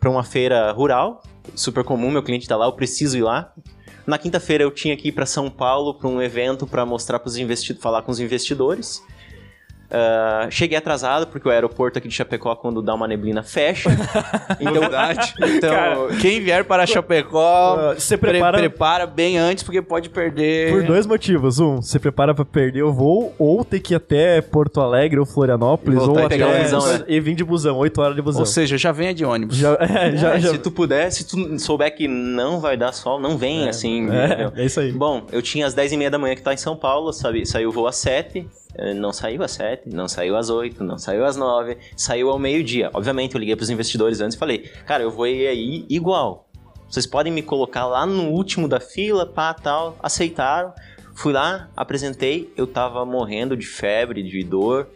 pra 0.00 0.10
uma 0.10 0.24
feira 0.24 0.72
rural, 0.72 1.22
super 1.54 1.84
comum, 1.84 2.10
meu 2.10 2.22
cliente 2.22 2.48
tá 2.48 2.56
lá, 2.56 2.66
eu 2.66 2.72
preciso 2.72 3.16
ir 3.16 3.22
lá. 3.22 3.52
Na 4.06 4.18
quinta-feira 4.18 4.64
eu 4.64 4.70
tinha 4.70 4.96
que 4.96 5.08
ir 5.08 5.12
pra 5.12 5.26
São 5.26 5.48
Paulo 5.48 5.94
pra 5.94 6.08
um 6.08 6.20
evento 6.20 6.66
pra 6.66 6.84
mostrar 6.84 7.18
pros 7.18 7.36
investidores, 7.36 7.82
falar 7.82 8.02
com 8.02 8.10
os 8.10 8.18
investidores. 8.18 9.02
Ah, 9.94 10.46
cheguei 10.50 10.78
atrasado, 10.78 11.26
porque 11.26 11.46
o 11.46 11.50
aeroporto 11.50 11.98
aqui 11.98 12.08
de 12.08 12.14
Chapecó, 12.14 12.54
quando 12.56 12.80
dá 12.80 12.94
uma 12.94 13.06
neblina, 13.06 13.42
fecha. 13.42 13.90
então, 14.58 14.72
Verdade. 14.80 15.34
então 15.56 16.08
Quem 16.20 16.40
vier 16.40 16.64
para 16.64 16.86
Chapecó, 16.86 17.76
Ah, 17.78 17.94
você 17.94 18.16
pre- 18.16 18.30
prepara- 18.30 18.58
prepara 18.58 19.06
bem 19.06 19.36
antes, 19.36 19.62
porque 19.62 19.82
pode 19.82 20.08
perder. 20.08 20.72
Por 20.72 20.82
dois 20.84 21.04
motivos. 21.06 21.58
Um, 21.60 21.82
você 21.82 21.98
prepara 21.98 22.34
pra 22.34 22.44
perder 22.44 22.82
o 22.82 22.92
voo, 22.92 23.34
ou 23.38 23.64
ter 23.64 23.80
que 23.80 23.92
ir 23.92 23.96
até 23.96 24.40
Porto 24.40 24.80
Alegre 24.80 25.20
ou 25.20 25.26
Florianópolis, 25.26 26.02
ou 26.02 26.14
pegar 26.28 26.48
até... 26.48 26.62
busão, 26.62 26.86
né? 26.86 27.04
E 27.06 27.20
vir 27.20 27.34
de 27.34 27.44
busão, 27.44 27.76
8 27.76 28.00
horas 28.00 28.16
de 28.16 28.22
busão. 28.22 28.40
Ou 28.40 28.46
seja, 28.46 28.78
já 28.78 28.92
venha 28.92 29.12
de 29.12 29.24
ônibus. 29.26 29.56
já, 29.56 29.76
é, 29.78 30.16
já, 30.16 30.34
É, 30.36 30.40
já... 30.40 30.50
Se 30.52 30.58
tu 30.58 30.70
puder, 30.70 31.10
se 31.12 31.24
tu 31.26 31.58
souber 31.58 31.94
que 31.94 32.08
não 32.08 32.60
vai 32.60 32.76
dar 32.78 32.92
sol, 32.92 33.20
não 33.20 33.36
vem, 33.36 33.68
assim. 33.68 34.04
entendeu? 34.04 34.52
É, 34.56 34.62
é 34.62 34.64
isso 34.64 34.80
aí. 34.80 34.90
Bom, 34.92 35.26
eu 35.30 35.42
tinha 35.42 35.66
às 35.66 35.74
10 35.74 35.92
e 35.92 35.96
meia 35.98 36.10
da 36.10 36.18
manhã 36.18 36.34
que 36.34 36.42
tá 36.42 36.54
em 36.54 36.56
São 36.56 36.76
Paulo, 36.76 37.12
sabe? 37.12 37.44
Saiu 37.44 37.68
o 37.68 37.72
voo 37.72 37.86
às 37.86 37.96
7, 37.96 38.38
eh, 38.38 38.44
não 38.96 39.12
saiu 39.12 39.42
às 39.42 39.52
7, 39.52 39.88
não 39.88 40.08
saiu 40.08 40.36
às 40.36 40.48
8, 40.48 40.82
não 40.82 40.98
saiu 40.98 41.24
às 41.24 41.36
9, 41.36 41.76
saiu 41.96 42.30
ao 42.30 42.38
meio-dia. 42.38 42.90
Obviamente, 42.92 43.34
eu 43.34 43.40
liguei 43.40 43.54
pros 43.54 43.70
investidores 43.70 44.20
antes 44.20 44.34
e 44.36 44.38
falei, 44.38 44.70
cara, 44.86 45.02
eu 45.02 45.10
vou 45.10 45.26
ir 45.26 45.46
aí 45.46 45.86
igual. 45.88 46.48
Vocês 46.88 47.06
podem 47.06 47.32
me 47.32 47.42
colocar 47.42 47.86
lá 47.86 48.04
no 48.04 48.30
último 48.30 48.68
da 48.68 48.78
fila, 48.78 49.24
pá, 49.24 49.54
tal. 49.54 49.96
Aceitaram. 50.02 50.72
Fui 51.14 51.32
lá, 51.32 51.68
apresentei, 51.76 52.52
eu 52.56 52.66
tava 52.66 53.04
morrendo 53.04 53.56
de 53.56 53.66
febre, 53.66 54.22
de 54.22 54.42
dor, 54.42 54.88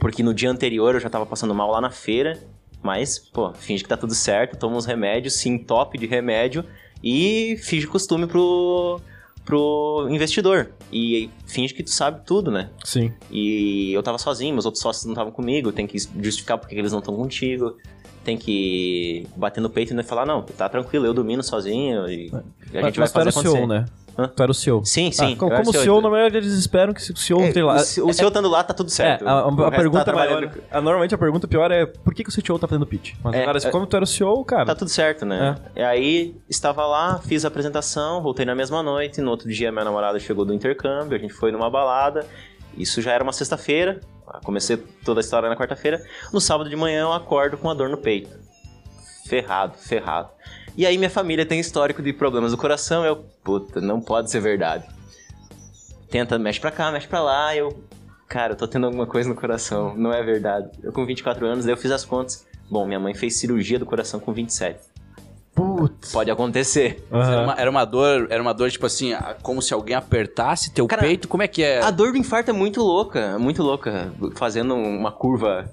porque 0.00 0.22
no 0.22 0.34
dia 0.34 0.50
anterior 0.50 0.94
eu 0.94 1.00
já 1.00 1.08
tava 1.08 1.24
passando 1.24 1.54
mal 1.54 1.70
lá 1.70 1.80
na 1.80 1.90
feira. 1.90 2.40
Mas, 2.82 3.18
pô, 3.18 3.52
finge 3.52 3.84
que 3.84 3.88
tá 3.88 3.96
tudo 3.96 4.14
certo, 4.14 4.58
toma 4.58 4.76
uns 4.76 4.84
remédios, 4.84 5.34
sim, 5.34 5.56
top 5.56 5.96
de 5.96 6.06
remédio, 6.06 6.64
e 7.02 7.56
finge 7.62 7.86
costume 7.86 8.26
pro, 8.26 9.00
pro 9.44 10.08
investidor. 10.10 10.72
E 10.92 11.30
finge 11.46 11.72
que 11.72 11.82
tu 11.82 11.90
sabe 11.90 12.20
tudo, 12.26 12.50
né? 12.50 12.68
Sim. 12.84 13.12
E 13.30 13.92
eu 13.92 14.02
tava 14.02 14.18
sozinho, 14.18 14.52
meus 14.52 14.66
outros 14.66 14.82
sócios 14.82 15.06
não 15.06 15.12
estavam 15.12 15.32
comigo, 15.32 15.72
tem 15.72 15.86
que 15.86 15.96
justificar 16.20 16.58
porque 16.58 16.74
eles 16.74 16.92
não 16.92 16.98
estão 16.98 17.16
contigo. 17.16 17.76
Tem 18.22 18.36
que 18.36 19.26
bater 19.34 19.60
no 19.60 19.68
peito 19.68 19.98
e 19.98 20.02
falar, 20.04 20.24
não, 20.24 20.42
tá 20.42 20.68
tranquilo, 20.68 21.06
eu 21.06 21.14
domino 21.14 21.42
sozinho 21.42 22.08
e 22.08 22.30
a 22.72 22.82
gente 22.82 22.82
mas, 22.82 22.96
vai 22.96 22.98
mas 22.98 23.12
fazer 23.12 23.28
o 23.30 23.32
CEO, 23.32 23.56
acontecer. 23.56 23.66
né? 23.66 23.86
Hã? 24.18 24.28
Tu 24.28 24.42
era 24.42 24.52
o 24.52 24.54
CEO. 24.54 24.84
Sim, 24.84 25.10
sim. 25.10 25.32
Ah, 25.32 25.36
como 25.38 25.50
como 25.56 25.72
CEO, 25.72 25.82
CEO, 25.82 26.00
na 26.02 26.08
verdade, 26.10 26.36
eles 26.36 26.52
esperam 26.52 26.92
que 26.92 27.00
o 27.00 27.16
CEO 27.16 27.40
É, 27.42 27.52
tem 27.52 27.62
lá. 27.62 27.76
o, 27.76 27.78
se- 27.78 28.00
o 28.02 28.12
CEO 28.12 28.28
estando 28.28 28.48
lá, 28.48 28.62
tá 28.62 28.74
tudo 28.74 28.88
É, 28.88 28.90
certo. 28.90 29.26
a, 29.26 29.30
a- 29.32 29.46
O 29.46 29.48
a 29.48 29.50
resto 29.50 29.70
tá 29.70 29.70
pergunta 29.70 30.12
maior. 30.12 30.50
a- 30.70 30.80
normalmente 30.82 31.14
a 31.14 31.18
pergunta 31.18 31.48
pior 31.48 31.70
é 31.70 31.86
por 31.86 32.14
que, 32.14 32.22
que 32.22 32.28
o 32.28 32.32
CTO 32.32 32.58
tá 32.58 32.68
fazendo 32.68 32.86
pitch? 32.86 33.14
Mas, 33.24 33.34
É, 33.34 33.44
cara, 33.44 33.58
é- 33.58 33.70
como 33.70 33.86
tu 33.86 33.96
era 33.96 34.04
o 34.04 34.06
CEO, 34.06 34.44
cara. 34.44 34.66
Tá 34.66 34.74
tudo 34.74 34.90
certo, 34.90 35.24
né? 35.24 35.56
E 35.74 35.82
aí, 35.82 36.36
estava 36.48 36.84
lá, 36.86 37.18
fiz 37.20 37.44
a 37.44 37.48
apresentação, 37.48 38.22
voltei 38.22 38.44
na 38.44 38.54
mesma 38.54 38.82
noite. 38.82 39.20
No 39.22 39.30
outro 39.30 39.48
dia, 39.48 39.72
minha 39.72 39.84
namorada 39.84 40.18
chegou 40.20 40.44
do 40.44 40.52
intercâmbio, 40.52 41.16
a 41.16 41.20
gente 41.20 41.32
foi 41.32 41.50
numa 41.50 41.70
balada. 41.70 42.26
Isso 42.76 43.00
já 43.00 43.12
era 43.12 43.22
uma 43.24 43.32
sexta-feira. 43.32 44.00
Comecei 44.44 44.76
toda 45.04 45.20
a 45.20 45.22
história 45.22 45.48
na 45.48 45.56
quarta-feira. 45.56 46.02
No 46.32 46.40
sábado 46.40 46.68
de 46.70 46.76
manhã, 46.76 47.02
eu 47.02 47.12
acordo 47.12 47.56
com 47.56 47.68
a 47.70 47.74
dor 47.74 47.88
no 47.90 47.96
peito. 47.98 48.30
Ferrado, 49.26 49.74
ferrado. 49.78 50.28
E 50.76 50.86
aí, 50.86 50.96
minha 50.96 51.10
família 51.10 51.44
tem 51.44 51.60
histórico 51.60 52.02
de 52.02 52.12
problemas 52.12 52.52
do 52.52 52.56
coração. 52.56 53.04
Eu, 53.04 53.24
puta, 53.44 53.80
não 53.80 54.00
pode 54.00 54.30
ser 54.30 54.40
verdade. 54.40 54.86
Tenta, 56.10 56.38
mexe 56.38 56.60
pra 56.60 56.70
cá, 56.70 56.90
mexe 56.90 57.06
pra 57.06 57.20
lá. 57.20 57.54
Eu, 57.54 57.82
cara, 58.28 58.52
eu 58.52 58.56
tô 58.56 58.66
tendo 58.66 58.86
alguma 58.86 59.06
coisa 59.06 59.28
no 59.28 59.34
coração. 59.34 59.94
Não 59.96 60.12
é 60.12 60.22
verdade. 60.22 60.70
Eu, 60.82 60.92
com 60.92 61.04
24 61.04 61.46
anos, 61.46 61.64
daí 61.64 61.74
eu 61.74 61.78
fiz 61.78 61.90
as 61.90 62.04
contas. 62.04 62.46
Bom, 62.70 62.86
minha 62.86 62.98
mãe 62.98 63.14
fez 63.14 63.38
cirurgia 63.38 63.78
do 63.78 63.84
coração 63.84 64.18
com 64.18 64.32
27. 64.32 64.78
Putz. 65.54 66.12
Pode 66.12 66.30
acontecer. 66.30 67.06
Aham. 67.12 67.32
Era, 67.32 67.42
uma, 67.42 67.54
era 67.60 67.70
uma 67.70 67.84
dor, 67.84 68.26
era 68.30 68.42
uma 68.42 68.54
dor 68.54 68.70
tipo 68.70 68.86
assim, 68.86 69.12
como 69.42 69.60
se 69.60 69.74
alguém 69.74 69.94
apertasse 69.94 70.72
teu 70.72 70.86
Cara, 70.86 71.02
peito. 71.02 71.28
Como 71.28 71.42
é 71.42 71.48
que 71.48 71.62
é? 71.62 71.82
A 71.82 71.90
dor 71.90 72.12
do 72.12 72.18
infarto 72.18 72.50
é 72.50 72.54
muito 72.54 72.80
louca, 72.80 73.38
muito 73.38 73.62
louca. 73.62 74.10
Fazendo 74.34 74.74
uma 74.74 75.12
curva 75.12 75.70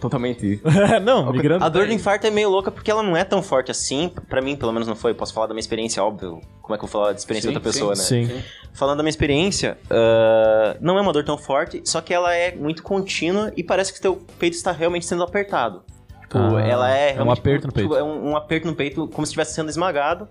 totalmente. 0.00 0.60
não, 1.02 1.32
migrando. 1.32 1.64
A 1.64 1.68
dor 1.68 1.86
do 1.86 1.92
infarto 1.92 2.26
é 2.26 2.30
meio 2.30 2.48
louca 2.50 2.70
porque 2.70 2.90
ela 2.90 3.02
não 3.02 3.16
é 3.16 3.24
tão 3.24 3.42
forte 3.42 3.70
assim. 3.70 4.10
Pra 4.28 4.40
mim, 4.40 4.56
pelo 4.56 4.72
menos, 4.72 4.86
não 4.88 4.96
foi. 4.96 5.14
Posso 5.14 5.32
falar 5.32 5.46
da 5.46 5.54
minha 5.54 5.60
experiência, 5.60 6.02
óbvio. 6.02 6.40
Como 6.62 6.74
é 6.74 6.78
que 6.78 6.84
eu 6.84 6.88
vou 6.88 7.00
falar 7.00 7.12
da 7.12 7.18
experiência 7.18 7.48
Sim, 7.48 7.52
de 7.52 7.58
outra 7.58 7.72
pessoa, 7.72 7.90
né? 7.90 8.02
Sim. 8.02 8.42
Falando 8.72 8.98
da 8.98 9.02
minha 9.02 9.10
experiência, 9.10 9.78
ah, 9.90 10.76
não 10.80 10.98
é 10.98 11.00
uma 11.00 11.12
dor 11.12 11.24
tão 11.24 11.38
forte, 11.38 11.82
só 11.84 12.00
que 12.00 12.12
ela 12.12 12.34
é 12.34 12.54
muito 12.54 12.82
contínua 12.82 13.52
e 13.56 13.62
parece 13.62 13.92
que 13.92 14.00
teu 14.00 14.16
peito 14.38 14.54
está 14.54 14.72
realmente 14.72 15.06
sendo 15.06 15.22
apertado. 15.22 15.82
Tipo, 16.22 16.38
Ah, 16.38 16.60
ela 16.60 16.96
é. 16.96 17.14
é 17.14 17.22
um 17.22 17.30
aperto 17.30 17.66
no 17.68 17.72
tipo, 17.72 17.88
peito. 17.88 17.96
É 17.96 18.02
um, 18.02 18.30
um 18.30 18.36
aperto 18.36 18.66
no 18.66 18.74
peito, 18.74 19.08
como 19.08 19.24
se 19.24 19.30
estivesse 19.30 19.54
sendo 19.54 19.70
esmagado. 19.70 20.28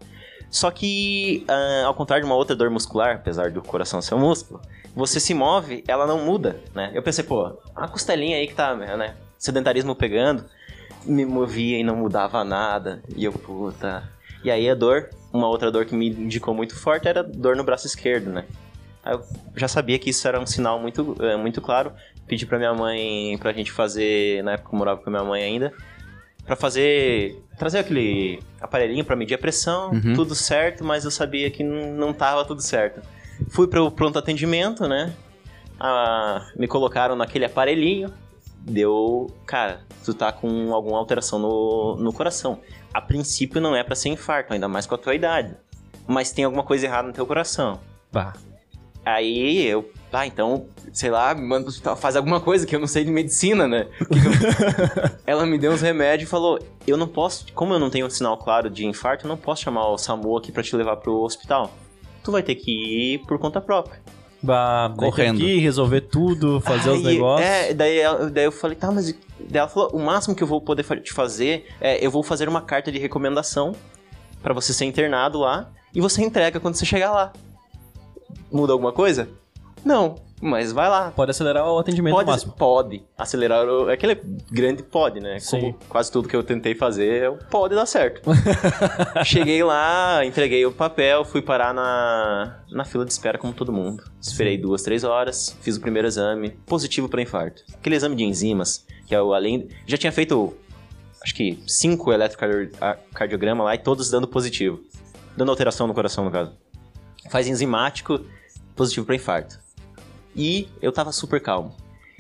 Só 0.50 0.70
que, 0.70 1.44
ah, 1.48 1.84
ao 1.86 1.94
contrário 1.94 2.24
de 2.24 2.30
uma 2.30 2.36
outra 2.36 2.56
dor 2.56 2.70
muscular, 2.70 3.16
apesar 3.16 3.50
do 3.52 3.62
coração 3.62 4.02
ser 4.02 4.16
um 4.16 4.20
músculo, 4.20 4.62
você 4.96 5.20
se 5.20 5.34
move, 5.34 5.84
ela 5.88 6.06
não 6.06 6.24
muda, 6.24 6.62
né? 6.74 6.92
Eu 6.94 7.02
pensei, 7.04 7.24
pô, 7.24 7.58
a 7.76 7.88
costelinha 7.88 8.38
aí 8.38 8.48
que 8.48 8.54
tá, 8.54 8.76
né? 8.76 9.16
Sedentarismo 9.46 9.96
pegando, 9.96 10.46
me 11.06 11.26
movia 11.26 11.78
e 11.80 11.84
não 11.84 11.96
mudava 11.96 12.44
nada. 12.44 13.02
E 13.16 13.24
eu, 13.26 13.32
puta. 13.32 14.04
E 14.44 14.50
aí 14.50 14.70
a 14.70 14.74
dor, 14.76 15.10
uma 15.32 15.48
outra 15.48 15.72
dor 15.72 15.86
que 15.86 15.96
me 15.96 16.10
indicou 16.10 16.54
muito 16.54 16.76
forte 16.76 17.08
era 17.08 17.24
dor 17.24 17.56
no 17.56 17.64
braço 17.64 17.86
esquerdo, 17.88 18.30
né? 18.32 18.46
Aí 19.04 19.14
eu 19.14 19.24
já 19.56 19.68
sabia 19.68 20.00
que 20.00 20.10
isso 20.10 20.28
era 20.28 20.40
um 20.40 20.46
sinal 20.48 20.80
muito, 20.80 21.16
eh, 21.20 21.38
muito 21.38 21.62
claro. 21.62 21.92
Pedi 22.28 22.46
pra 22.46 22.58
minha 22.58 22.74
mãe, 22.74 23.38
pra 23.38 23.54
gente 23.54 23.72
fazer, 23.72 24.44
na 24.44 24.54
época 24.54 24.70
eu 24.74 24.78
morava 24.80 25.00
com 25.02 25.10
a 25.10 25.14
minha 25.14 25.24
mãe 25.24 25.44
ainda, 25.44 25.72
pra 26.44 26.56
fazer, 26.56 27.40
trazer 27.58 27.80
aquele 27.80 28.40
aparelhinho 28.60 29.06
pra 29.06 29.16
medir 29.16 29.36
a 29.36 29.38
pressão, 29.38 29.92
Uhum. 29.92 30.14
tudo 30.16 30.34
certo, 30.34 30.84
mas 30.84 31.06
eu 31.06 31.12
sabia 31.12 31.52
que 31.52 31.64
não 31.64 32.12
tava 32.14 32.44
tudo 32.46 32.62
certo. 32.64 33.00
Fui 33.50 33.68
pro 33.68 33.92
pronto 33.92 34.18
atendimento, 34.18 34.88
né? 34.88 35.14
Ah, 35.80 36.48
me 36.58 36.68
colocaram 36.68 37.16
naquele 37.16 37.46
aparelhinho, 37.46 38.12
deu, 38.66 39.32
cara, 39.46 39.82
tu 40.04 40.14
tá 40.14 40.32
com 40.32 40.74
alguma 40.74 40.98
alteração 40.98 41.40
no, 41.40 41.96
no 41.98 42.12
coração. 42.12 42.60
A 42.94 43.00
princípio 43.00 43.62
não 43.62 43.76
é 43.76 43.84
pra 43.84 43.96
ser 43.96 44.10
infarto, 44.10 44.54
ainda 44.54 44.68
mais 44.68 44.86
com 44.86 44.96
a 44.96 44.98
tua 44.98 45.14
idade. 45.14 45.56
Mas 46.08 46.32
tem 46.32 46.46
alguma 46.46 46.64
coisa 46.64 46.86
errada 46.86 47.08
no 47.08 47.14
teu 47.14 47.26
coração. 47.26 47.80
Bah. 48.12 48.34
Aí 49.06 49.64
eu, 49.68 49.92
ah, 50.12 50.26
então, 50.26 50.66
sei 50.92 51.12
lá, 51.12 51.36
me 51.36 51.42
manda 51.42 51.64
pro 51.64 51.70
hospital, 51.70 51.96
faz 51.96 52.16
alguma 52.16 52.40
coisa 52.40 52.66
que 52.66 52.76
eu 52.76 52.80
não 52.80 52.88
sei 52.88 53.04
de 53.04 53.12
medicina, 53.12 53.68
né? 53.68 53.88
Ela 55.28 55.46
me 55.46 55.60
deu 55.60 55.74
uns 55.74 55.82
remédios 55.82 56.28
e 56.28 56.32
falou: 56.32 56.58
Eu 56.88 56.98
não 56.98 57.08
posso, 57.08 57.52
como 57.54 57.74
eu 57.74 57.80
não 57.80 57.90
tenho 57.90 58.08
um 58.08 58.10
sinal 58.10 58.38
claro 58.38 58.70
de 58.70 58.86
infarto, 58.86 59.26
eu 59.26 59.30
não 59.30 59.38
posso 59.38 59.62
chamar 59.62 59.88
o 59.90 59.98
SAMU 59.98 60.38
aqui 60.38 60.52
pra 60.52 60.64
te 60.64 60.76
levar 60.76 60.98
pro 60.98 61.22
hospital. 61.22 61.72
Tu 62.24 62.32
vai 62.32 62.42
ter 62.42 62.56
que 62.56 62.72
ir 62.72 63.20
por 63.28 63.38
conta 63.38 63.62
própria. 63.62 64.02
Daí 64.46 64.96
Correndo. 64.96 65.42
ir, 65.42 65.60
resolver 65.60 66.02
tudo, 66.02 66.60
fazer 66.62 66.90
os 66.92 67.06
Aí, 67.06 67.16
negócios. 67.16 67.48
É, 67.50 67.74
daí, 67.74 67.98
daí 68.32 68.46
eu 68.46 68.52
falei, 68.52 68.76
tá, 68.76 68.92
mas. 68.92 69.12
Daí 69.40 69.60
ela 69.60 69.68
falou: 69.68 69.90
o 69.94 70.00
máximo 70.00 70.36
que 70.36 70.44
eu 70.44 70.48
vou 70.48 70.62
poder 70.62 70.84
te 71.02 71.14
fazer 71.14 71.68
é 71.82 72.06
eu 72.06 72.12
vou 72.12 72.24
fazer 72.24 72.48
uma 72.48 72.62
carta 72.62 72.92
de 72.92 73.00
recomendação 73.00 73.74
pra 74.42 74.54
você 74.54 74.74
ser 74.74 74.86
internado 74.86 75.40
lá 75.40 75.70
e 75.94 76.00
você 76.00 76.24
entrega 76.24 76.60
quando 76.60 76.76
você 76.76 76.86
chegar 76.86 77.12
lá. 77.12 77.34
Muda 78.52 78.74
alguma 78.74 78.92
coisa? 78.92 79.30
Não, 79.86 80.16
mas 80.42 80.72
vai 80.72 80.90
lá. 80.90 81.12
Pode 81.12 81.30
acelerar 81.32 81.64
o 81.70 81.78
atendimento 81.78 82.16
Pode, 82.16 82.28
máximo. 82.30 82.54
pode 82.54 83.04
acelerar 83.16 83.66
o. 83.68 83.88
Aquele 83.90 84.16
grande 84.52 84.82
pode, 84.82 85.20
né? 85.20 85.38
Sim. 85.40 85.60
Como 85.62 85.78
quase 85.88 86.12
tudo 86.12 86.28
que 86.28 86.36
eu 86.36 86.44
tentei 86.44 86.74
fazer, 86.74 87.24
eu- 87.24 87.38
pode 87.52 87.76
dar 87.76 87.86
certo. 87.86 88.22
Cheguei 89.24 89.64
lá, 89.64 90.26
entreguei 90.26 90.66
o 90.66 90.72
papel, 90.72 91.24
fui 91.24 91.42
parar 91.42 91.74
na, 91.74 92.60
na 92.72 92.84
fila 92.84 93.06
de 93.06 93.12
espera 93.12 93.38
como 93.38 93.54
todo 93.54 93.72
mundo. 93.72 94.04
Esperei 94.20 94.58
duas, 94.58 94.82
três 94.82 95.04
horas, 95.04 95.56
fiz 95.62 95.78
o 95.78 95.82
primeiro 95.82 96.08
exame, 96.08 96.50
positivo 96.66 97.08
para 97.08 97.22
infarto. 97.22 97.62
Aquele 97.76 97.96
exame 97.96 98.16
de 98.16 98.24
enzimas, 98.24 98.86
que 99.06 99.14
é 99.14 99.22
o 99.22 99.34
além. 99.34 99.70
Já 99.86 99.98
tinha 99.98 100.12
feito, 100.12 100.54
acho 101.24 101.36
que 101.36 101.60
cinco 101.68 102.12
eletrocardiogramas 102.12 103.66
lá 103.66 103.76
e 103.76 103.78
todos 103.78 104.10
dando 104.10 104.28
positivo. 104.28 104.80
Dando 105.38 105.52
alteração 105.52 105.86
no 105.86 105.94
coração, 105.94 106.26
no 106.26 106.32
caso. 106.32 106.52
Faz 107.30 107.48
enzimático, 107.48 108.22
positivo 108.76 109.06
para 109.06 109.16
infarto. 109.16 109.60
E 110.36 110.68
eu 110.82 110.92
tava 110.92 111.12
super 111.12 111.40
calmo. 111.42 111.74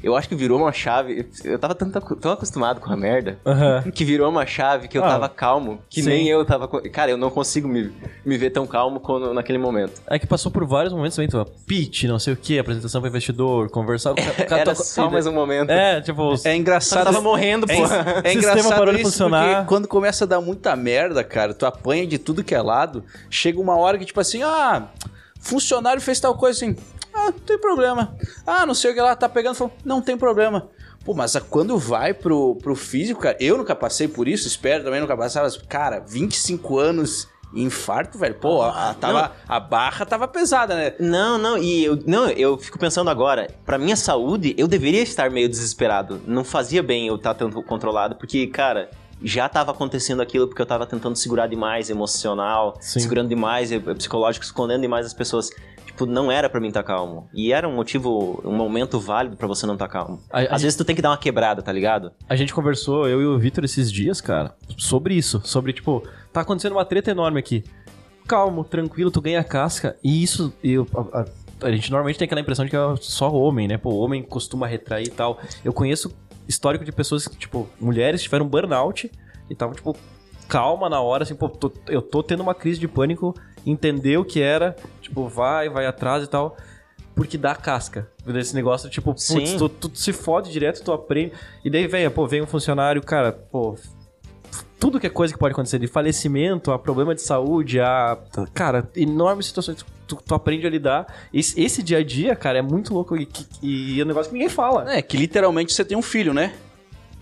Eu 0.04 0.16
acho 0.16 0.28
que 0.30 0.36
virou 0.36 0.60
uma 0.60 0.72
chave. 0.72 1.28
Eu 1.44 1.58
tava 1.58 1.74
tão, 1.74 1.90
tão 1.90 2.32
acostumado 2.34 2.80
com 2.80 2.92
a 2.92 2.98
merda 2.98 3.40
Aham. 3.44 3.82
que 3.92 4.06
virou 4.06 4.30
uma 4.30 4.46
chave 4.46 4.88
que 4.88 4.96
eu 4.98 5.04
Ah, 5.04 5.08
tava 5.08 5.30
calmo, 5.30 5.80
que 5.90 6.04
sim. 6.04 6.10
nem 6.10 6.28
eu 6.28 6.46
tava. 6.46 6.68
Cara, 6.68 7.10
eu 7.10 7.18
não 7.18 7.32
consigo 7.32 7.68
me, 7.68 7.92
me 8.24 8.38
ver 8.38 8.52
tão 8.52 8.68
calmo 8.68 9.00
quando, 9.00 9.34
naquele 9.34 9.58
momento. 9.58 10.00
É 10.06 10.20
que 10.20 10.28
passou 10.28 10.52
por 10.52 10.64
vários 10.68 10.94
momentos 10.94 11.16
também, 11.16 11.30
tu, 11.30 11.44
pitch, 11.66 12.04
não 12.04 12.20
sei 12.20 12.34
o 12.34 12.38
que, 12.38 12.60
apresentação 12.60 13.02
pro 13.02 13.10
investidor, 13.10 13.70
conversar 13.72 14.14
com 14.14 14.22
o 14.22 14.54
Era 14.56 14.76
só 14.76 15.10
mais 15.10 15.26
um 15.26 15.32
momento. 15.34 15.72
É, 15.72 16.00
tipo, 16.02 16.34
É 16.34 16.38
que 16.38 16.48
eu 16.50 16.54
engraçado. 16.56 17.06
tava 17.06 17.22
morrendo, 17.22 17.66
É, 17.72 17.76
pô. 17.76 17.84
é 17.86 17.88
Sistema 17.90 18.32
engraçado 18.34 18.78
parou 18.78 18.94
de 18.94 19.02
isso 19.02 19.10
funcionar. 19.10 19.56
porque 19.56 19.70
quando 19.70 19.88
começa 19.88 20.26
a 20.26 20.28
dar 20.28 20.42
muita 20.42 20.76
merda, 20.76 21.24
cara, 21.24 21.54
tu 21.54 21.66
apanha 21.66 22.06
de 22.06 22.20
tudo 22.20 22.44
que 22.44 22.54
é 22.54 22.62
lado, 22.62 23.04
chega 23.30 23.60
uma 23.60 23.76
hora 23.78 23.98
que 23.98 24.06
tipo 24.06 24.20
assim, 24.20 24.44
ah, 24.44 24.84
funcionário 25.40 26.02
fez 26.02 26.20
tal 26.20 26.36
coisa 26.36 26.58
assim, 26.66 26.76
ah, 27.16 27.26
não 27.32 27.40
tem 27.40 27.58
problema. 27.58 28.16
Ah, 28.46 28.66
não 28.66 28.74
sei 28.74 28.92
o 28.92 28.94
que 28.94 29.02
lá, 29.02 29.16
tá 29.16 29.28
pegando, 29.30 29.56
falou, 29.56 29.74
não 29.84 30.02
tem 30.02 30.18
problema. 30.18 30.70
Pô, 31.04 31.14
mas 31.14 31.36
a- 31.36 31.42
quando 31.42 31.78
vai 31.78 32.14
pro, 32.14 32.56
pro 32.56 32.76
físico, 32.76 33.22
cara, 33.22 33.38
eu 33.40 33.58
nunca 33.58 33.76
passei 33.76 34.08
por 34.08 34.28
isso, 34.28 34.48
espero 34.48 34.84
também 34.84 35.00
nunca 35.00 35.16
passar, 35.16 35.44
mas, 35.44 35.58
cara, 35.58 36.00
25 36.00 36.78
anos 36.80 37.28
Infarto, 37.54 38.18
velho. 38.18 38.36
Pô, 38.36 38.62
a, 38.64 38.90
Ah, 38.90 38.94
tava, 38.94 39.32
a 39.48 39.60
barra 39.62 40.06
tava 40.06 40.28
pesada, 40.28 40.76
né? 40.76 40.94
Não, 41.00 41.38
não, 41.38 41.58
e 41.58 41.86
eu, 41.86 41.98
não, 42.06 42.28
eu 42.28 42.58
fico 42.58 42.78
pensando 42.78 43.10
agora, 43.10 43.48
pra 43.66 43.78
minha 43.78 43.96
saúde, 43.96 44.54
eu 44.58 44.68
deveria 44.68 45.02
estar 45.02 45.32
meio 45.32 45.48
desesperado. 45.48 46.22
Não 46.28 46.44
fazia 46.44 46.84
bem 46.84 47.08
eu 47.08 47.16
estar 47.16 47.34
tanto 47.34 47.62
controlado, 47.64 48.16
porque, 48.16 48.46
cara, 48.48 48.90
já 49.24 49.48
tava 49.48 49.72
acontecendo 49.72 50.22
aquilo 50.22 50.48
porque 50.50 50.62
eu 50.62 50.66
tava 50.66 50.86
tentando 50.86 51.16
segurar 51.16 51.48
demais 51.48 51.90
emocional, 51.90 52.78
Sim. 52.82 53.00
segurando 53.00 53.30
demais 53.30 53.72
eh, 53.72 53.80
psicológico, 53.80 54.44
escondendo 54.44 54.82
demais 54.82 55.06
as 55.06 55.14
pessoas. 55.14 55.50
Tipo, 55.96 56.06
não 56.06 56.30
era 56.30 56.50
pra 56.50 56.60
mim 56.60 56.68
estar 56.68 56.84
calmo. 56.84 57.30
E 57.34 57.54
era 57.54 57.66
um 57.70 57.74
motivo, 57.74 58.42
um 58.44 58.52
momento 58.54 59.00
válido 59.00 59.38
pra 59.38 59.48
você 59.48 59.66
não 59.66 59.76
estar 59.76 59.88
calmo. 59.88 60.20
A- 60.30 60.40
a 60.40 60.42
Às 60.42 60.50
gente- 60.50 60.62
vezes 60.64 60.76
tu 60.76 60.84
tem 60.84 60.94
que 60.94 61.02
dar 61.02 61.12
uma 61.12 61.18
quebrada, 61.18 61.62
tá 61.62 61.72
ligado? 61.72 62.12
A 62.28 62.36
gente 62.36 62.54
conversou, 62.54 63.08
eu 63.08 63.22
e 63.22 63.26
o 63.26 63.40
Vitor, 63.40 63.64
esses 63.64 63.90
dias, 63.90 64.20
cara, 64.20 64.54
sobre 64.78 65.14
isso. 65.16 65.42
Sobre, 65.46 65.72
tipo, 65.72 66.04
tá 66.34 66.42
acontecendo 66.42 66.74
uma 66.74 66.84
treta 66.84 67.12
enorme 67.12 67.40
aqui. 67.40 67.64
Calmo, 68.28 68.66
tranquilo, 68.66 69.10
tu 69.10 69.22
ganha 69.22 69.42
casca. 69.42 69.96
E 70.04 70.22
isso, 70.22 70.54
eu, 70.62 70.86
a, 71.14 71.22
a- 71.22 71.26
a 71.62 71.72
gente 71.72 71.90
normalmente 71.90 72.18
tem 72.20 72.26
aquela 72.26 72.42
impressão 72.42 72.66
de 72.66 72.72
que 72.72 72.76
é 72.76 72.96
só 73.00 73.32
homem, 73.32 73.66
né? 73.66 73.78
Pô, 73.78 73.92
o 73.92 74.00
homem 74.00 74.22
costuma 74.22 74.68
retrair 74.68 75.08
e 75.08 75.12
tal. 75.12 75.40
Eu 75.64 75.72
conheço 75.72 76.14
histórico 76.46 76.84
de 76.84 76.92
pessoas 76.92 77.26
que, 77.26 77.38
tipo, 77.38 77.70
mulheres 77.80 78.22
tiveram 78.22 78.46
burnout 78.46 79.10
e 79.50 79.54
estavam, 79.54 79.74
tipo, 79.74 79.96
calma 80.48 80.90
na 80.90 81.00
hora, 81.02 81.24
assim, 81.24 81.36
pô, 81.36 81.50
tô- 81.50 81.72
eu 81.88 82.02
tô 82.02 82.22
tendo 82.24 82.42
uma 82.42 82.54
crise 82.56 82.80
de 82.80 82.88
pânico, 82.88 83.34
entender 83.66 84.18
o 84.18 84.26
que 84.26 84.42
era, 84.42 84.76
tipo, 85.02 85.28
vai, 85.28 85.70
vai 85.70 85.86
atrás 85.86 86.24
e 86.24 86.28
tal. 86.28 86.56
Porque 87.16 87.38
dá 87.38 87.56
casca. 87.56 88.10
Desse 88.26 88.54
negócio, 88.54 88.90
tipo, 88.90 89.14
putz, 89.14 89.54
tu, 89.58 89.70
tu 89.70 89.92
se 89.98 90.12
fode 90.12 90.52
direto, 90.52 90.84
tu 90.84 90.92
aprende. 90.92 91.32
E 91.64 91.70
daí 91.70 91.88
vem, 91.88 92.10
pô, 92.10 92.28
vem 92.28 92.42
um 92.42 92.46
funcionário, 92.48 93.02
cara, 93.02 93.32
pô. 93.32 93.76
Tudo 94.78 95.00
que 95.00 95.08
é 95.08 95.10
coisa 95.10 95.34
que 95.34 95.40
pode 95.40 95.54
acontecer, 95.54 95.80
de 95.80 95.88
falecimento, 95.88 96.72
a 96.72 96.78
problema 96.78 97.16
de 97.16 97.22
saúde, 97.22 97.80
a. 97.80 98.18
Cara, 98.54 98.90
enormes 98.96 99.46
situações 99.48 99.84
tu, 100.06 100.18
tu 100.18 100.36
aprende 100.36 100.68
a 100.68 100.70
lidar. 100.70 101.08
Esse, 101.34 101.60
esse 101.60 101.82
dia 101.82 102.00
a 102.00 102.04
dia, 102.04 102.36
cara, 102.36 102.60
é 102.60 102.62
muito 102.62 102.94
louco 102.94 103.16
e, 103.16 103.26
que- 103.26 103.48
e 103.64 104.00
é 104.00 104.04
um 104.04 104.08
negócio 104.08 104.30
que 104.30 104.34
ninguém 104.38 104.50
fala. 104.50 104.94
É, 104.94 105.02
que 105.02 105.16
literalmente 105.18 105.74
você 105.74 105.86
tem 105.86 105.98
um 105.98 106.02
filho, 106.02 106.34
né? 106.34 106.54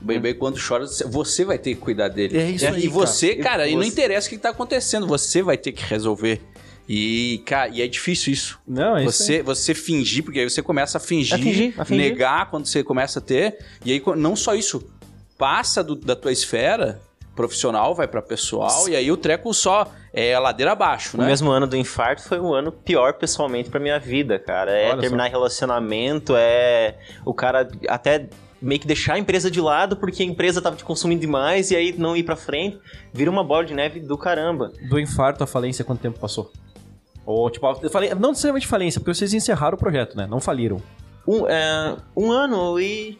O 0.03 0.05
bebê, 0.05 0.33
quando 0.33 0.59
chora, 0.59 0.85
você 0.85 1.45
vai 1.45 1.57
ter 1.57 1.75
que 1.75 1.79
cuidar 1.81 2.09
dele. 2.09 2.37
É 2.37 2.49
isso 2.51 2.67
aí, 2.67 2.83
E 2.83 2.87
você, 2.89 3.35
cara. 3.37 3.49
cara, 3.49 3.67
E 3.69 3.73
não 3.75 3.81
você- 3.83 3.87
interessa 3.89 4.27
o 4.27 4.29
que 4.29 4.37
tá 4.37 4.49
acontecendo, 4.49 5.07
você 5.07 5.41
vai 5.41 5.57
ter 5.57 5.71
que 5.71 5.83
resolver. 5.85 6.41
E, 6.89 7.41
cara, 7.45 7.69
e 7.69 7.81
é 7.81 7.87
difícil 7.87 8.33
isso. 8.33 8.59
Não, 8.67 8.97
é 8.97 9.05
isso. 9.05 9.23
Você, 9.23 9.41
você 9.41 9.73
fingir, 9.73 10.21
porque 10.23 10.39
aí 10.41 10.49
você 10.49 10.61
começa 10.61 10.97
a 10.97 11.01
fingir, 11.01 11.35
A 11.35 11.37
fingir, 11.37 11.73
a 11.77 11.85
fingir. 11.85 12.03
negar 12.11 12.49
quando 12.49 12.65
você 12.65 12.83
começa 12.83 13.19
a 13.19 13.21
ter. 13.21 13.57
E 13.85 13.93
aí, 13.93 14.03
não 14.17 14.35
só 14.35 14.53
isso, 14.53 14.85
passa 15.37 15.81
do- 15.81 15.95
da 15.95 16.15
tua 16.15 16.33
esfera 16.33 16.99
profissional, 17.35 17.95
vai 17.95 18.07
pra 18.07 18.21
pessoal, 18.21 18.87
e 18.87 18.95
aí 18.95 19.11
o 19.11 19.17
treco 19.17 19.51
só 19.53 19.91
é 20.13 20.37
ladeira 20.37 20.73
abaixo, 20.73 21.17
O 21.17 21.19
né? 21.19 21.25
mesmo 21.25 21.49
ano 21.49 21.65
do 21.65 21.75
infarto 21.75 22.21
foi 22.21 22.39
um 22.39 22.53
ano 22.53 22.71
pior 22.71 23.13
pessoalmente 23.13 23.69
pra 23.71 23.79
minha 23.79 23.97
vida, 23.99 24.37
cara. 24.37 24.71
É 24.71 24.91
Olha 24.91 25.01
terminar 25.01 25.29
relacionamento, 25.29 26.35
é 26.37 26.95
o 27.25 27.33
cara 27.33 27.67
até 27.87 28.27
meio 28.63 28.79
que 28.79 28.87
deixar 28.87 29.13
a 29.15 29.19
empresa 29.19 29.51
de 29.51 29.59
lado 29.61 29.97
porque 29.97 30.23
a 30.23 30.25
empresa 30.25 30.61
tava 30.61 30.75
te 30.75 30.83
consumindo 30.83 31.21
demais 31.21 31.69
e 31.71 31.75
aí 31.75 31.93
não 31.97 32.15
ir 32.15 32.23
pra 32.23 32.35
frente, 32.35 32.79
vira 33.13 33.29
uma 33.29 33.43
bola 33.43 33.65
de 33.65 33.73
neve 33.73 33.99
do 33.99 34.17
caramba. 34.17 34.71
Do 34.89 34.99
infarto 34.99 35.43
à 35.43 35.47
falência, 35.47 35.83
quanto 35.85 35.99
tempo 35.99 36.17
passou? 36.19 36.51
Ou, 37.25 37.49
tipo, 37.49 37.89
falei, 37.89 38.13
não 38.15 38.29
necessariamente 38.29 38.67
falência, 38.67 38.99
porque 38.99 39.13
vocês 39.13 39.33
encerraram 39.33 39.75
o 39.75 39.79
projeto, 39.79 40.15
né? 40.17 40.27
Não 40.27 40.39
faliram. 40.39 40.81
Um, 41.27 41.47
é, 41.47 41.95
um 42.15 42.31
ano 42.31 42.79
e. 42.79 43.17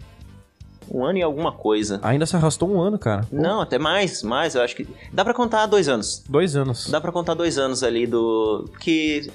Um 0.91 1.05
ano 1.05 1.17
e 1.17 1.21
alguma 1.23 1.53
coisa. 1.53 2.01
Ainda 2.03 2.25
se 2.25 2.35
arrastou 2.35 2.69
um 2.69 2.81
ano, 2.81 2.99
cara. 2.99 3.21
Pô, 3.29 3.35
Não, 3.37 3.61
até 3.61 3.79
mais, 3.79 4.21
mais, 4.21 4.55
eu 4.55 4.61
acho 4.61 4.75
que. 4.75 4.85
Dá 5.13 5.23
pra 5.23 5.33
contar 5.33 5.65
dois 5.67 5.87
anos. 5.87 6.21
Dois 6.27 6.55
anos. 6.57 6.89
Dá 6.89 6.99
pra 6.99 7.11
contar 7.13 7.33
dois 7.33 7.57
anos 7.57 7.81
ali 7.81 8.05
do. 8.05 8.69
Que. 8.81 9.31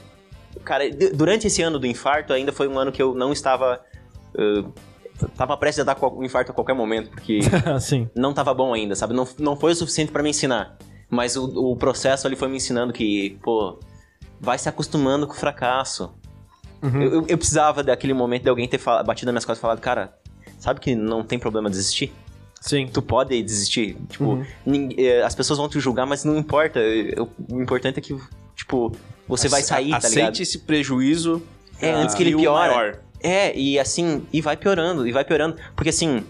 Cara, 0.65 0.85
durante 1.15 1.47
esse 1.47 1.63
ano 1.63 1.79
do 1.79 1.87
infarto, 1.87 2.35
ainda 2.35 2.53
foi 2.53 2.69
um 2.69 2.79
ano 2.79 2.93
que 2.93 3.01
eu 3.01 3.15
não 3.15 3.33
estava. 3.33 3.81
eh, 4.37 4.65
tava 5.37 5.57
prestes 5.57 5.81
a 5.81 5.85
dar 5.85 5.97
um 6.05 6.23
infarto 6.25 6.51
a 6.53 6.55
qualquer 6.55 6.75
momento, 6.75 7.11
porque 7.11 7.41
Sim. 7.81 8.09
não 8.14 8.33
tava 8.33 8.53
bom 8.55 8.73
ainda, 8.75 8.95
sabe? 8.95 9.14
Não, 9.14 9.27
não 9.39 9.57
foi 9.57 9.73
o 9.73 9.75
suficiente 9.75 10.12
pra 10.12 10.23
me 10.23 10.31
ensinar. 10.31 10.77
Mas 11.11 11.37
o, 11.37 11.45
o 11.73 11.77
processo 11.77 12.27
ali 12.27 12.37
foi 12.37 12.49
me 12.49 12.57
ensinando 12.57 12.93
que, 12.93 13.39
pô, 13.43 13.79
vai 14.41 14.59
se 14.59 14.69
acostumando 14.69 15.27
com 15.27 15.33
o 15.33 15.37
fracasso. 15.37 16.12
Uhum. 16.83 17.03
Eu, 17.03 17.12
eu- 17.14 17.25
eu 17.29 17.39
precisava 17.39 17.83
daquele 17.83 18.12
momento 18.14 18.43
de 18.45 18.49
alguém 18.51 18.69
ter 18.69 18.79
batido 19.05 19.27
nas 19.27 19.33
minhas 19.33 19.45
costas 19.45 19.59
e 19.59 19.62
falado, 19.62 19.81
cara, 19.81 20.12
sabe 20.59 20.81
que 20.81 20.95
não 20.95 21.25
tem 21.25 21.39
problema 21.39 21.69
desistir? 21.71 22.12
Sim. 22.61 22.87
Tu 22.93 23.01
pode 23.01 23.41
desistir. 23.43 23.97
Tipo, 24.09 24.25
Uhum. 24.66 24.89
eh, 24.99 25.23
as 25.23 25.35
pessoas 25.35 25.59
vão 25.59 25.69
te 25.69 25.81
julgar, 25.81 26.05
mas 26.07 26.25
não 26.25 26.37
importa. 26.37 26.79
Eu- 26.79 27.29
o 27.51 27.61
importante 27.62 27.99
é 27.99 28.03
que, 28.03 28.16
tipo, 28.55 28.93
você 29.27 29.49
vai 29.49 29.62
sair, 29.62 29.91
tá 29.93 29.97
Aceite 29.99 30.14
ligado? 30.16 30.41
esse 30.41 30.59
prejuízo. 30.59 31.43
É, 31.81 31.91
antes 31.93 32.14
que 32.16 32.23
ele 32.25 32.35
piore. 32.37 32.75
maior. 32.75 32.99
É, 33.23 33.57
e 33.59 33.79
assim, 33.79 34.27
e 34.33 34.41
vai 34.41 34.57
piorando, 34.57 35.07
e 35.07 35.12
vai 35.12 35.25
piorando. 35.25 35.57
Porque 35.75 35.91
assim, 35.91 36.25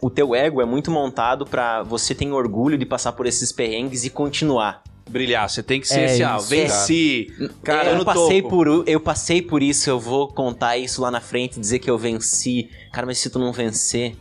o 0.00 0.10
teu 0.10 0.34
ego 0.34 0.60
é 0.60 0.64
muito 0.64 0.90
montado 0.90 1.46
pra 1.46 1.82
você 1.82 2.14
ter 2.14 2.30
orgulho 2.30 2.76
de 2.76 2.84
passar 2.86 3.12
por 3.12 3.26
esses 3.26 3.50
perrengues 3.52 4.04
e 4.04 4.10
continuar. 4.10 4.82
Brilhar, 5.08 5.48
você 5.50 5.62
tem 5.62 5.80
que 5.80 5.86
ser 5.88 6.00
É 6.00 6.04
assim, 6.06 6.22
ah, 6.22 6.38
venci. 6.38 7.26
Cara, 7.62 7.90
eu 7.90 7.98
no 7.98 8.04
passei 8.06 8.40
topo. 8.40 8.56
por 8.56 8.68
u- 8.68 8.84
eu 8.86 8.98
passei 8.98 9.42
por 9.42 9.62
isso, 9.62 9.88
eu 9.90 10.00
vou 10.00 10.28
contar 10.28 10.78
isso 10.78 11.02
lá 11.02 11.10
na 11.10 11.20
frente, 11.20 11.60
dizer 11.60 11.78
que 11.78 11.90
eu 11.90 11.98
venci. 11.98 12.70
Cara, 12.90 13.06
mas 13.06 13.18
se 13.18 13.28
tu 13.28 13.38
não 13.38 13.52
vencer, 13.52 14.16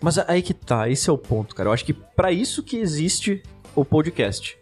Mas 0.00 0.16
aí 0.18 0.40
que 0.42 0.54
tá, 0.54 0.88
esse 0.88 1.08
é 1.10 1.12
o 1.12 1.18
ponto, 1.18 1.54
cara. 1.54 1.68
Eu 1.68 1.72
acho 1.72 1.84
que 1.84 1.92
pra 1.92 2.30
isso 2.32 2.62
que 2.62 2.76
existe 2.76 3.42
o 3.74 3.84
podcast. 3.84 4.56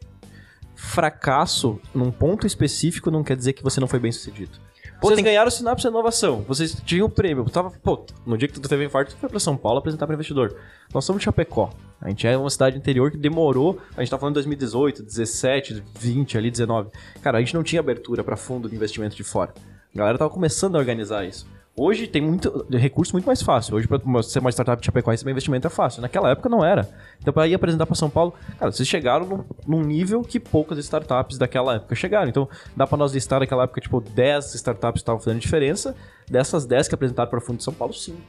Fracasso 0.74 1.78
num 1.94 2.10
ponto 2.10 2.46
específico 2.46 3.10
não 3.10 3.22
quer 3.22 3.36
dizer 3.36 3.52
que 3.52 3.62
você 3.62 3.80
não 3.80 3.86
foi 3.88 3.98
bem 3.98 4.10
sucedido. 4.12 4.58
Pô, 5.00 5.08
vocês 5.08 5.16
tem- 5.16 5.24
ganharam 5.24 5.48
o 5.48 5.50
Sinapse 5.50 5.86
Inovação, 5.86 6.42
vocês 6.46 6.74
tinham 6.84 7.06
o 7.06 7.10
prêmio. 7.10 7.44
Tava, 7.48 7.70
pô, 7.82 8.04
no 8.26 8.36
dia 8.36 8.46
que 8.48 8.60
tu 8.60 8.68
teve 8.68 8.84
infarto, 8.84 9.14
tu 9.14 9.18
foi 9.18 9.28
pra 9.28 9.40
São 9.40 9.56
Paulo 9.56 9.78
apresentar 9.78 10.06
para 10.06 10.14
investidor. 10.14 10.54
Nós 10.92 11.04
somos 11.04 11.20
de 11.20 11.24
Chapecó. 11.24 11.70
A 12.00 12.08
gente 12.08 12.26
é 12.26 12.36
uma 12.36 12.50
cidade 12.50 12.76
interior 12.76 13.10
que 13.10 13.16
demorou. 13.16 13.78
A 13.96 14.00
gente 14.00 14.10
tá 14.10 14.18
falando 14.18 14.34
de 14.34 14.38
2018, 14.42 15.02
17, 15.02 15.82
20, 15.98 16.36
ali 16.38 16.50
19. 16.50 16.90
Cara, 17.22 17.38
a 17.38 17.40
gente 17.40 17.54
não 17.54 17.62
tinha 17.62 17.80
abertura 17.80 18.22
pra 18.24 18.36
fundo 18.36 18.68
de 18.68 18.74
investimento 18.76 19.16
de 19.16 19.22
fora. 19.24 19.52
A 19.94 19.98
galera 19.98 20.18
tava 20.18 20.30
começando 20.30 20.76
a 20.76 20.78
organizar 20.78 21.24
isso. 21.26 21.46
Hoje 21.76 22.06
tem 22.06 22.20
muito 22.20 22.66
recurso 22.70 23.12
muito 23.12 23.24
mais 23.24 23.40
fácil. 23.40 23.76
Hoje, 23.76 23.86
pra 23.86 24.22
ser 24.22 24.40
uma 24.40 24.50
startup 24.50 24.80
de 24.80 24.86
Chapecó 24.86 25.10
e 25.10 25.14
receber 25.14 25.30
investimento 25.30 25.66
é 25.66 25.70
fácil. 25.70 26.02
Naquela 26.02 26.30
época 26.30 26.48
não 26.48 26.64
era. 26.64 26.88
Então, 27.20 27.32
para 27.32 27.46
ir 27.46 27.54
apresentar 27.54 27.86
para 27.86 27.94
São 27.94 28.10
Paulo, 28.10 28.34
cara, 28.58 28.72
vocês 28.72 28.88
chegaram 28.88 29.24
num, 29.24 29.44
num 29.66 29.82
nível 29.82 30.22
que 30.22 30.40
poucas 30.40 30.78
startups 30.78 31.38
daquela 31.38 31.76
época 31.76 31.94
chegaram. 31.94 32.28
Então, 32.28 32.48
dá 32.76 32.86
para 32.86 32.98
nós 32.98 33.12
listar 33.12 33.40
naquela 33.40 33.64
época, 33.64 33.80
tipo, 33.80 34.00
10 34.00 34.54
startups 34.56 35.00
estavam 35.00 35.20
fazendo 35.20 35.40
diferença. 35.40 35.94
Dessas 36.28 36.66
10 36.66 36.88
que 36.88 36.94
apresentaram 36.94 37.30
para 37.30 37.40
Fundo 37.40 37.58
de 37.58 37.64
São 37.64 37.72
Paulo, 37.72 37.94
5. 37.94 38.20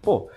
Pô, 0.00 0.28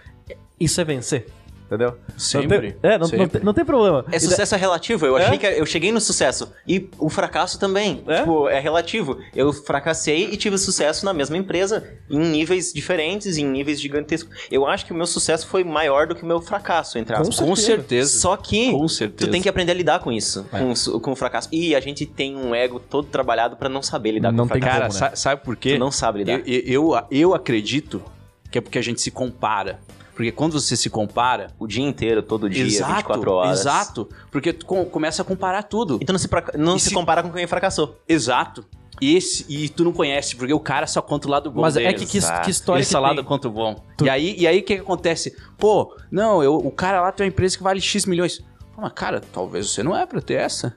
isso 0.59 0.79
é 0.81 0.83
vencer. 0.83 1.27
Entendeu? 1.67 1.97
Sempre, 2.17 2.47
Não 2.47 2.61
tem, 2.61 2.75
é, 2.81 2.91
não, 2.93 2.99
não 2.99 3.07
sempre. 3.07 3.27
tem, 3.27 3.43
não 3.43 3.53
tem 3.53 3.65
problema. 3.65 4.05
é 4.07 4.11
da- 4.13 4.19
sucesso 4.21 4.55
é 4.55 4.57
relativo. 4.57 5.05
Eu 5.05 5.17
É? 5.17 5.25
achei 5.25 5.37
que 5.37 5.45
eu 5.45 5.65
cheguei 5.65 5.91
no 5.91 5.99
sucesso 5.99 6.49
e 6.65 6.89
o 6.97 7.09
fracasso 7.09 7.59
também. 7.59 8.01
É? 8.07 8.19
Tipo, 8.19 8.47
é 8.47 8.57
relativo. 8.57 9.19
Eu 9.35 9.51
fracassei 9.51 10.29
e 10.31 10.37
tive 10.37 10.57
sucesso 10.57 11.03
na 11.03 11.11
mesma 11.13 11.35
empresa 11.35 11.83
em 12.09 12.19
níveis 12.19 12.71
diferentes, 12.71 13.37
em 13.37 13.45
níveis 13.45 13.81
gigantescos. 13.81 14.33
Eu 14.49 14.65
acho 14.65 14.85
que 14.85 14.93
o 14.93 14.95
meu 14.95 15.05
sucesso 15.05 15.45
foi 15.45 15.65
maior 15.65 16.07
do 16.07 16.15
que 16.15 16.23
o 16.23 16.25
meu 16.25 16.39
fracasso, 16.39 16.97
entre 16.97 17.13
aspas. 17.13 17.37
Com 17.37 17.53
certeza. 17.53 18.17
Só 18.17 18.37
que 18.37 18.71
Com 18.71 18.87
certeza. 18.87 19.27
tu 19.27 19.31
tem 19.31 19.41
que 19.41 19.49
aprender 19.49 19.73
a 19.73 19.75
lidar 19.75 19.99
com 19.99 20.09
isso, 20.09 20.45
com, 20.49 20.71
o 20.71 20.75
su- 20.75 20.99
com 21.01 21.11
o 21.11 21.15
fracasso. 21.17 21.49
E 21.51 21.75
a 21.75 21.81
gente 21.81 22.05
tem 22.05 22.33
um 22.37 22.55
ego 22.55 22.79
todo 22.79 23.09
trabalhado 23.09 23.57
pra 23.57 23.67
não 23.67 23.83
saber 23.83 24.11
lidar 24.11 24.31
Não 24.31 24.47
com 24.47 24.51
o 24.51 24.53
tem 24.53 24.61
fracasso. 24.61 24.79
Cara, 24.79 24.87
como, 24.93 25.01
né? 25.03 25.09
sa- 25.09 25.15
sabe 25.17 25.43
por 25.43 25.57
quê? 25.57 25.73
Tu 25.73 25.79
não 25.79 25.91
sabe 25.91 26.19
lidar. 26.19 26.41
Eu, 26.47 26.93
eu, 26.93 27.01
eu 27.11 27.33
acredito 27.35 28.01
que 28.49 28.57
é 28.57 28.61
porque 28.61 28.77
a 28.79 28.81
gente 28.81 29.01
se 29.01 29.11
compara. 29.11 29.79
Porque 30.17 30.31
quando 30.31 30.59
você 30.59 30.75
se 30.75 30.89
compara. 30.89 31.51
O 31.59 31.67
dia 31.67 31.83
inteiro, 31.87 32.23
todo 32.23 32.49
dia, 32.49 32.65
exato, 32.65 32.95
24 32.95 33.31
horas. 33.31 33.59
Exato. 33.59 34.09
Porque 34.31 34.51
tu 34.51 34.65
com- 34.65 34.83
começa 34.83 35.21
a 35.21 35.25
comparar 35.25 35.61
tudo. 35.61 35.99
E 36.01 36.05
tu 36.05 36.11
não 36.11 36.17
se, 36.17 36.27
não 36.57 36.79
se 36.79 36.89
se- 36.89 36.93
compara 36.95 37.21
com 37.21 37.31
quem 37.31 37.45
fracassou. 37.45 38.01
Exato. 38.09 38.65
E, 38.99 39.15
esse, 39.15 39.45
e 39.47 39.69
tu 39.69 39.83
não 39.83 39.93
conhece, 39.93 40.35
porque 40.35 40.51
o 40.51 40.59
cara 40.59 40.87
só 40.87 41.03
conta 41.03 41.27
o 41.27 41.31
lado 41.31 41.51
bom 41.51 41.61
Mas 41.61 41.77
é 41.77 41.81
dele. 41.81 41.93
que, 41.99 42.07
que, 42.07 42.17
Exato. 42.17 42.45
que 42.45 42.49
história 42.49 42.79
Ele 42.79 42.85
que 42.87 42.91
só 42.91 42.99
lado 42.99 43.17
tem? 43.17 43.25
conta 43.25 43.47
o 43.47 43.51
bom. 43.51 43.75
Tu- 43.95 44.05
E 44.05 44.09
aí, 44.09 44.35
e 44.39 44.47
aí 44.47 44.57
o 44.57 44.63
que, 44.63 44.73
que 44.75 44.81
acontece? 44.81 45.37
Pô, 45.55 45.95
não, 46.09 46.41
eu, 46.41 46.55
o 46.55 46.71
cara 46.71 46.99
lá 46.99 47.11
tem 47.11 47.25
uma 47.25 47.29
empresa 47.29 47.55
que 47.55 47.61
vale 47.63 47.79
X 47.79 48.07
milhões. 48.07 48.39
Pô, 48.75 48.81
mas 48.81 48.91
cara, 48.93 49.21
talvez 49.31 49.69
você 49.69 49.83
não 49.83 49.95
é 49.95 50.03
pra 50.07 50.19
ter 50.19 50.33
essa. 50.33 50.75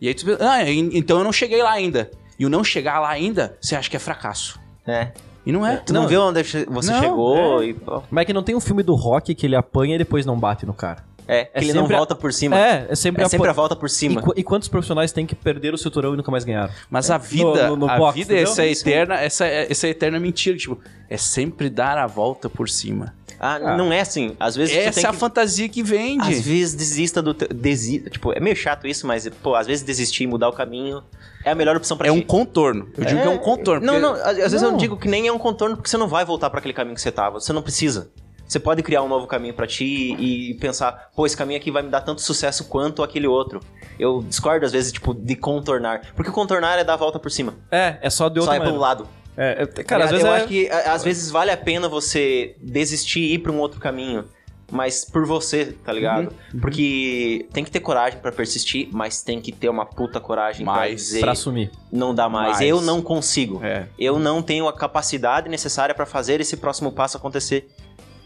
E 0.00 0.06
aí 0.06 0.14
tu 0.14 0.24
pensa, 0.24 0.48
ah, 0.48 0.62
en- 0.70 0.90
então 0.92 1.18
eu 1.18 1.24
não 1.24 1.32
cheguei 1.32 1.60
lá 1.60 1.72
ainda. 1.72 2.08
E 2.38 2.46
o 2.46 2.48
não 2.48 2.62
chegar 2.62 3.00
lá 3.00 3.08
ainda, 3.08 3.58
você 3.60 3.74
acha 3.74 3.90
que 3.90 3.96
é 3.96 3.98
fracasso. 3.98 4.60
É. 4.86 5.10
E 5.46 5.52
não 5.52 5.64
é. 5.64 5.76
Tu 5.76 5.92
não, 5.92 6.08
viu 6.08 6.20
onde 6.20 6.42
você 6.42 6.90
Não, 6.90 7.00
chegou 7.00 7.62
é. 7.62 7.66
e... 7.66 7.74
pô, 7.74 8.02
Mas 8.10 8.22
é 8.22 8.24
que 8.24 8.32
não 8.32 8.42
tem 8.42 8.56
um 8.56 8.60
filme 8.60 8.82
do 8.82 8.96
rock 8.96 9.32
que 9.32 9.46
ele 9.46 9.54
apanha 9.54 9.94
e 9.94 9.98
depois 9.98 10.26
não 10.26 10.36
bate 10.36 10.66
no 10.66 10.74
cara. 10.74 11.04
É, 11.28 11.44
que 11.46 11.58
É 11.58 11.62
ele 11.62 11.72
não 11.72 11.84
a- 11.84 11.88
volta 11.88 12.14
por 12.14 12.32
cima. 12.32 12.56
É, 12.58 12.86
é 12.88 12.94
sempre, 12.94 13.22
É 13.22 13.26
a 13.26 13.28
sempre 13.28 13.48
a 13.48 13.52
volta 13.52 13.74
por 13.74 13.86
E, 13.86 13.90
cima. 13.90 14.22
qu- 14.22 14.32
e 14.36 14.42
quantos 14.44 14.68
profissionais 14.68 15.10
têm 15.10 15.26
que 15.26 15.34
perder 15.34 15.74
o 15.74 15.78
cinturão 15.78 16.14
e 16.14 16.16
nunca 16.16 16.30
mais 16.30 16.44
ganharam? 16.44 16.72
Mas 16.88 17.10
a 17.10 17.18
vida, 17.18 17.68
no- 17.68 17.76
no 17.76 17.90
a 17.90 17.96
box, 17.98 18.14
vida 18.14 18.32
entendeu? 18.34 18.52
essa 18.52 18.62
é 18.64 18.70
eterna, 18.70 19.14
essa, 19.16 19.46
é- 19.46 19.70
essa 19.70 19.86
é 19.86 19.90
eterna 19.90 20.20
mentira. 20.20 20.56
Tipo, 20.56 20.78
é 21.10 21.16
sempre 21.16 21.68
dar 21.68 21.98
a 21.98 22.06
volta 22.06 22.48
por 22.48 22.68
cima. 22.68 23.12
Ah, 23.38 23.56
Ah. 23.56 23.76
não 23.76 23.92
é 23.92 24.00
assim. 24.00 24.34
Às 24.40 24.56
vezes 24.56 24.74
Essa 24.74 24.92
tem 25.00 25.04
é 25.04 25.08
a 25.08 25.12
que... 25.12 25.18
fantasia 25.18 25.68
que 25.68 25.82
vende. 25.82 26.22
Às 26.26 26.40
vezes 26.40 26.74
desista 26.74 27.20
do... 27.20 27.34
Te... 27.34 27.46
Desi... 27.52 27.98
Tipo, 28.08 28.32
é 28.32 28.40
meio 28.40 28.56
chato 28.56 28.86
isso, 28.86 29.06
mas, 29.06 29.28
pô, 29.28 29.54
às 29.54 29.66
vezes 29.66 29.84
desistir 29.84 30.24
e 30.24 30.26
mudar 30.26 30.48
o 30.48 30.52
caminho 30.54 31.02
é 31.44 31.50
a 31.50 31.54
melhor 31.54 31.76
opção 31.76 31.98
pra 31.98 32.08
É 32.08 32.10
ti. 32.12 32.16
um 32.16 32.22
contorno. 32.22 32.88
Eu 32.96 33.04
digo 33.04 33.20
que 33.20 33.26
é 33.26 33.30
um 33.30 33.36
contorno. 33.36 33.84
Não, 33.84 34.00
porque- 34.00 34.06
não, 34.06 34.14
às, 34.14 34.38
às 34.38 34.52
vezes 34.52 34.62
eu 34.62 34.70
Não. 34.70 34.78
digo 34.78 34.96
que 34.96 35.06
nem 35.06 35.26
é 35.26 35.32
um 35.32 35.38
contorno 35.38 35.76
porque 35.76 35.90
você 35.90 35.98
não 35.98 36.08
vai 36.08 36.24
voltar 36.24 36.48
pra 36.48 36.60
aquele 36.60 36.72
caminho 36.72 36.94
que 36.94 37.00
você 37.02 37.12
tava. 37.12 37.38
Você 37.38 37.52
não 37.52 37.60
precisa. 37.60 38.08
Você 38.46 38.60
pode 38.60 38.82
criar 38.82 39.02
um 39.02 39.08
novo 39.08 39.26
caminho 39.26 39.54
pra 39.54 39.66
ti 39.66 40.14
e 40.18 40.54
pensar, 40.54 41.10
pô, 41.14 41.26
esse 41.26 41.36
caminho 41.36 41.58
aqui 41.58 41.70
vai 41.70 41.82
me 41.82 41.90
dar 41.90 42.00
tanto 42.00 42.20
sucesso 42.22 42.64
quanto 42.66 43.02
aquele 43.02 43.26
outro. 43.26 43.60
Eu 43.98 44.22
discordo 44.22 44.64
às 44.64 44.72
vezes, 44.72 44.92
tipo, 44.92 45.12
de 45.14 45.34
contornar. 45.34 46.12
Porque 46.14 46.30
contornar 46.30 46.78
é 46.78 46.84
dar 46.84 46.94
a 46.94 46.96
volta 46.96 47.18
por 47.18 47.30
cima. 47.30 47.54
É, 47.70 47.98
é 48.00 48.10
só 48.10 48.28
de 48.28 48.36
Só 48.40 48.42
outra 48.42 48.56
é 48.56 48.58
pelo 48.60 48.78
maneira. 48.78 48.80
lado. 48.80 49.08
É, 49.36 49.62
é, 49.62 49.66
cara, 49.82 50.04
às 50.04 50.10
eu 50.12 50.16
vezes 50.16 50.32
é... 50.32 50.36
acho 50.36 50.46
que 50.46 50.68
às 50.70 51.04
vezes 51.04 51.30
vale 51.30 51.50
a 51.50 51.56
pena 51.56 51.88
você 51.88 52.56
desistir 52.62 53.20
e 53.20 53.34
ir 53.34 53.38
pra 53.38 53.52
um 53.52 53.58
outro 53.58 53.80
caminho. 53.80 54.24
Mas 54.70 55.04
por 55.04 55.24
você, 55.24 55.76
tá 55.84 55.92
ligado? 55.92 56.32
Uhum. 56.52 56.60
Porque 56.60 57.46
tem 57.52 57.62
que 57.62 57.70
ter 57.70 57.78
coragem 57.78 58.18
pra 58.18 58.32
persistir, 58.32 58.88
mas 58.92 59.22
tem 59.22 59.40
que 59.40 59.52
ter 59.52 59.68
uma 59.68 59.86
puta 59.86 60.18
coragem 60.18 60.64
pra 60.66 60.74
Mais 60.74 60.96
dizer 61.02 61.20
pra 61.20 61.32
assumir. 61.32 61.70
não 61.92 62.12
dá 62.12 62.28
mais. 62.28 62.54
Mais. 62.54 62.68
Eu 62.68 62.80
não 62.80 63.00
consigo. 63.00 63.60
É. 63.64 63.86
Eu 63.96 64.18
não 64.18 64.42
tenho 64.42 64.66
a 64.66 64.72
capacidade 64.72 65.48
necessária 65.48 65.94
pra 65.94 66.04
fazer 66.04 66.40
esse 66.40 66.56
próximo 66.56 66.90
passo 66.90 67.16
acontecer. 67.16 67.68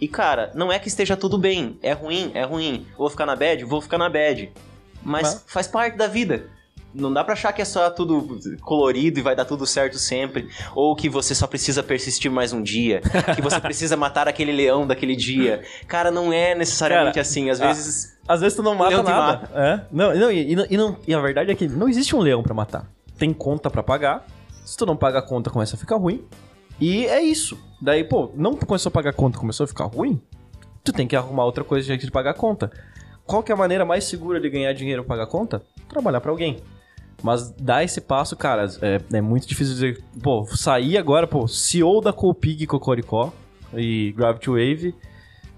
E 0.00 0.08
cara, 0.08 0.50
não 0.54 0.72
é 0.72 0.78
que 0.78 0.88
esteja 0.88 1.16
tudo 1.16 1.36
bem. 1.36 1.78
É 1.82 1.92
ruim, 1.92 2.30
é 2.34 2.42
ruim. 2.44 2.86
Vou 2.96 3.10
ficar 3.10 3.26
na 3.26 3.36
bad? 3.36 3.64
Vou 3.64 3.80
ficar 3.80 3.98
na 3.98 4.08
bad. 4.08 4.50
Mas 5.02 5.22
Mas- 5.22 5.44
faz 5.46 5.66
parte 5.68 5.96
da 5.96 6.06
vida. 6.06 6.46
Não 6.92 7.12
dá 7.12 7.22
pra 7.22 7.34
achar 7.34 7.52
que 7.52 7.62
é 7.62 7.64
só 7.64 7.88
tudo 7.88 8.40
colorido 8.62 9.20
e 9.20 9.22
vai 9.22 9.36
dar 9.36 9.44
tudo 9.44 9.64
certo 9.64 9.96
sempre. 9.96 10.48
Ou 10.74 10.96
que 10.96 11.08
você 11.08 11.36
só 11.36 11.46
precisa 11.46 11.82
persistir 11.84 12.30
mais 12.30 12.52
um 12.52 12.60
dia. 12.60 13.00
que 13.36 13.40
você 13.40 13.60
precisa 13.60 13.96
matar 13.96 14.26
aquele 14.26 14.50
leão 14.50 14.84
daquele 14.86 15.14
dia. 15.14 15.62
Cara, 15.86 16.10
não 16.10 16.32
é 16.32 16.54
necessariamente 16.54 17.14
Cara, 17.14 17.22
assim. 17.22 17.48
Às 17.48 17.60
ah, 17.60 17.68
vezes. 17.68 18.18
Às 18.26 18.40
vezes 18.40 18.56
tu 18.56 18.62
não 18.62 18.74
mata 18.74 19.02
nada. 19.02 19.50
É. 19.54 19.80
Não, 19.92 20.14
não, 20.14 20.32
e, 20.32 20.52
e 20.52 20.56
não- 20.56 20.96
e 20.96 20.96
e 21.06 21.14
a 21.14 21.20
verdade 21.20 21.52
é 21.52 21.54
que 21.54 21.68
não 21.68 21.88
existe 21.88 22.16
um 22.16 22.20
leão 22.20 22.42
pra 22.42 22.54
matar. 22.54 22.90
Tem 23.16 23.32
conta 23.32 23.70
pra 23.70 23.82
pagar. 23.84 24.26
Se 24.64 24.76
tu 24.76 24.84
não 24.84 24.96
paga 24.96 25.20
a 25.20 25.22
conta, 25.22 25.48
começa 25.48 25.76
a 25.76 25.78
ficar 25.78 25.96
ruim. 25.96 26.24
E 26.80 27.06
é 27.06 27.20
isso. 27.22 27.58
Daí, 27.80 28.04
pô, 28.04 28.30
não 28.34 28.54
começou 28.56 28.88
a 28.90 28.92
pagar 28.92 29.12
conta, 29.12 29.38
começou 29.38 29.64
a 29.64 29.66
ficar 29.66 29.84
ruim. 29.84 30.20
Tu 30.82 30.92
tem 30.92 31.06
que 31.06 31.14
arrumar 31.14 31.44
outra 31.44 31.62
coisa 31.62 31.82
de 31.82 31.88
jeito 31.88 32.06
de 32.06 32.10
pagar 32.10 32.34
conta. 32.34 32.70
Qual 33.26 33.42
que 33.42 33.52
é 33.52 33.54
a 33.54 33.58
maneira 33.58 33.84
mais 33.84 34.04
segura 34.04 34.40
de 34.40 34.48
ganhar 34.48 34.72
dinheiro 34.72 35.04
pra 35.04 35.16
pagar 35.16 35.30
conta? 35.30 35.62
Trabalhar 35.88 36.20
pra 36.20 36.30
alguém. 36.30 36.58
Mas 37.22 37.50
dar 37.50 37.84
esse 37.84 38.00
passo, 38.00 38.34
cara, 38.34 38.66
é, 38.80 39.00
é 39.12 39.20
muito 39.20 39.46
difícil 39.46 39.74
dizer. 39.74 40.02
Pô, 40.22 40.46
sair 40.46 40.96
agora, 40.96 41.26
pô, 41.26 41.46
CEO 41.46 42.00
da 42.00 42.12
Copig 42.12 42.66
Cocoricó 42.66 43.32
e 43.74 44.12
Gravity 44.16 44.48
Wave. 44.48 44.94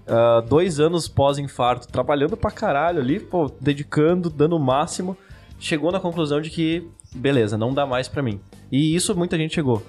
ah, 0.05 0.41
dois 0.41 0.79
anos 0.79 1.07
pós-infarto, 1.07 1.87
trabalhando 1.87 2.35
pra 2.35 2.51
caralho 2.51 2.99
ali, 2.99 3.19
pô, 3.19 3.49
dedicando, 3.61 4.29
dando 4.29 4.55
o 4.57 4.59
máximo. 4.59 5.17
Chegou 5.57 5.91
na 5.91 5.99
conclusão 5.99 6.41
de 6.41 6.49
que, 6.49 6.85
beleza, 7.15 7.57
não 7.57 7.73
dá 7.73 7.85
mais 7.85 8.09
pra 8.09 8.21
mim. 8.21 8.41
E 8.69 8.93
isso 8.93 9.15
muita 9.15 9.37
gente 9.37 9.55
chegou. 9.55 9.81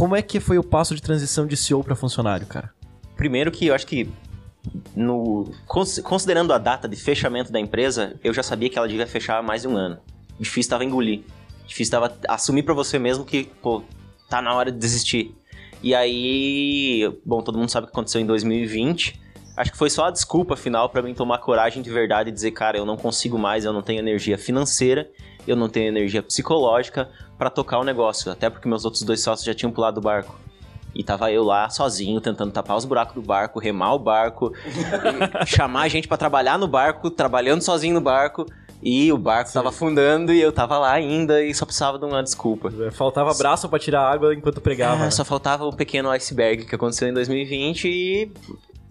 Como 0.00 0.16
é 0.16 0.22
que 0.22 0.40
foi 0.40 0.56
o 0.56 0.64
passo 0.64 0.94
de 0.94 1.02
transição 1.02 1.46
de 1.46 1.54
CEO 1.58 1.84
pra 1.84 1.94
funcionário, 1.94 2.46
cara? 2.46 2.72
Primeiro 3.18 3.50
que 3.50 3.66
eu 3.66 3.74
acho 3.74 3.86
que. 3.86 4.08
No, 4.96 5.52
cons- 5.66 5.98
considerando 5.98 6.54
a 6.54 6.58
data 6.58 6.88
de 6.88 6.96
fechamento 6.96 7.52
da 7.52 7.60
empresa, 7.60 8.14
eu 8.24 8.32
já 8.32 8.42
sabia 8.42 8.70
que 8.70 8.78
ela 8.78 8.88
devia 8.88 9.06
fechar 9.06 9.36
há 9.36 9.42
mais 9.42 9.60
de 9.60 9.68
um 9.68 9.76
ano. 9.76 9.98
Difícil 10.38 10.60
estava 10.60 10.86
engolir. 10.86 11.20
Difícil 11.66 11.82
estava 11.82 12.16
assumir 12.28 12.62
pra 12.62 12.72
você 12.72 12.98
mesmo 12.98 13.26
que, 13.26 13.44
pô, 13.60 13.82
tá 14.26 14.40
na 14.40 14.54
hora 14.54 14.72
de 14.72 14.78
desistir. 14.78 15.34
E 15.82 15.94
aí, 15.94 17.02
bom, 17.22 17.42
todo 17.42 17.58
mundo 17.58 17.68
sabe 17.68 17.84
o 17.84 17.88
que 17.88 17.92
aconteceu 17.92 18.22
em 18.22 18.26
2020. 18.26 19.20
Acho 19.54 19.70
que 19.70 19.76
foi 19.76 19.90
só 19.90 20.06
a 20.06 20.10
desculpa 20.10 20.56
final 20.56 20.88
pra 20.88 21.02
mim 21.02 21.12
tomar 21.12 21.36
coragem 21.40 21.82
de 21.82 21.90
verdade 21.90 22.30
e 22.30 22.32
dizer, 22.32 22.52
cara, 22.52 22.78
eu 22.78 22.86
não 22.86 22.96
consigo 22.96 23.38
mais, 23.38 23.66
eu 23.66 23.72
não 23.74 23.82
tenho 23.82 23.98
energia 23.98 24.38
financeira, 24.38 25.10
eu 25.46 25.54
não 25.56 25.68
tenho 25.68 25.88
energia 25.88 26.22
psicológica 26.22 27.10
pra 27.40 27.48
tocar 27.48 27.78
o 27.78 27.84
negócio, 27.84 28.30
até 28.30 28.50
porque 28.50 28.68
meus 28.68 28.84
outros 28.84 29.02
dois 29.02 29.22
sócios 29.22 29.46
já 29.46 29.54
tinham 29.54 29.72
pulado 29.72 29.98
do 29.98 30.04
barco. 30.04 30.38
E 30.94 31.02
tava 31.02 31.32
eu 31.32 31.42
lá 31.42 31.70
sozinho, 31.70 32.20
tentando 32.20 32.52
tapar 32.52 32.76
os 32.76 32.84
buracos 32.84 33.14
do 33.14 33.22
barco, 33.22 33.58
remar 33.58 33.94
o 33.94 33.98
barco, 33.98 34.52
chamar 35.46 35.82
a 35.82 35.88
gente 35.88 36.06
pra 36.06 36.18
trabalhar 36.18 36.58
no 36.58 36.68
barco, 36.68 37.10
trabalhando 37.10 37.62
sozinho 37.62 37.94
no 37.94 38.00
barco. 38.00 38.44
E 38.82 39.10
o 39.10 39.16
barco 39.16 39.52
tava 39.52 39.70
afundando 39.70 40.32
e 40.32 40.40
eu 40.40 40.52
tava 40.52 40.78
lá 40.78 40.92
ainda 40.92 41.42
e 41.42 41.54
só 41.54 41.64
precisava 41.64 41.98
de 41.98 42.04
uma 42.04 42.22
desculpa. 42.22 42.70
Faltava 42.92 43.32
braço 43.34 43.68
pra 43.68 43.78
tirar 43.78 44.10
água 44.10 44.34
enquanto 44.34 44.60
pregava. 44.60 45.02
É, 45.02 45.04
né? 45.04 45.10
só 45.10 45.24
faltava 45.24 45.66
um 45.66 45.72
pequeno 45.72 46.10
iceberg 46.10 46.64
que 46.64 46.74
aconteceu 46.74 47.08
em 47.08 47.12
2020 47.12 47.88
e 47.88 48.32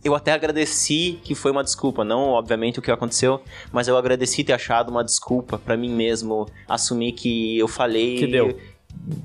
eu 0.03 0.15
até 0.15 0.31
agradeci 0.31 1.19
que 1.23 1.35
foi 1.35 1.51
uma 1.51 1.63
desculpa, 1.63 2.03
não 2.03 2.29
obviamente 2.29 2.79
o 2.79 2.81
que 2.81 2.91
aconteceu, 2.91 3.41
mas 3.71 3.87
eu 3.87 3.97
agradeci 3.97 4.43
ter 4.43 4.53
achado 4.53 4.89
uma 4.89 5.03
desculpa 5.03 5.57
pra 5.57 5.75
mim 5.75 5.91
mesmo, 5.93 6.47
assumir 6.67 7.13
que 7.13 7.57
eu 7.57 7.67
falei 7.67 8.17
Que 8.17 8.27
deu. 8.27 8.59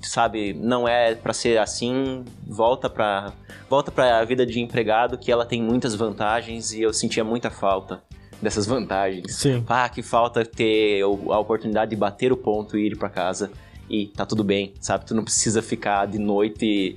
sabe, 0.03 0.53
não 0.55 0.87
é 0.89 1.15
pra 1.15 1.33
ser 1.33 1.59
assim, 1.59 2.25
volta 2.47 2.89
pra 2.91 3.33
volta 3.69 3.91
para 3.91 4.25
vida 4.25 4.45
de 4.47 4.61
empregado 4.61 5.19
que 5.19 5.31
ela 5.33 5.45
tem 5.47 5.63
muitas 5.63 5.95
vantagens 5.95 6.73
e 6.73 6.83
eu 6.83 6.93
sentia 6.93 7.25
muita 7.25 7.51
falta 7.51 8.03
dessas 8.41 8.67
vantagens. 8.67 9.35
Sim. 9.35 9.65
Ah, 9.67 9.89
que 9.89 10.03
falta 10.03 10.45
ter 10.45 11.03
a 11.03 11.39
oportunidade 11.39 11.91
de 11.91 11.97
bater 11.97 12.33
o 12.33 12.37
ponto 12.37 12.77
e 12.77 12.89
ir 12.89 12.97
pra 12.97 13.09
casa 13.09 13.51
e 13.89 14.07
tá 14.07 14.25
tudo 14.27 14.45
bem, 14.45 14.75
sabe? 14.81 15.07
Tu 15.07 15.15
não 15.15 15.25
precisa 15.25 15.63
ficar 15.63 16.07
de 16.07 16.19
noite 16.19 16.97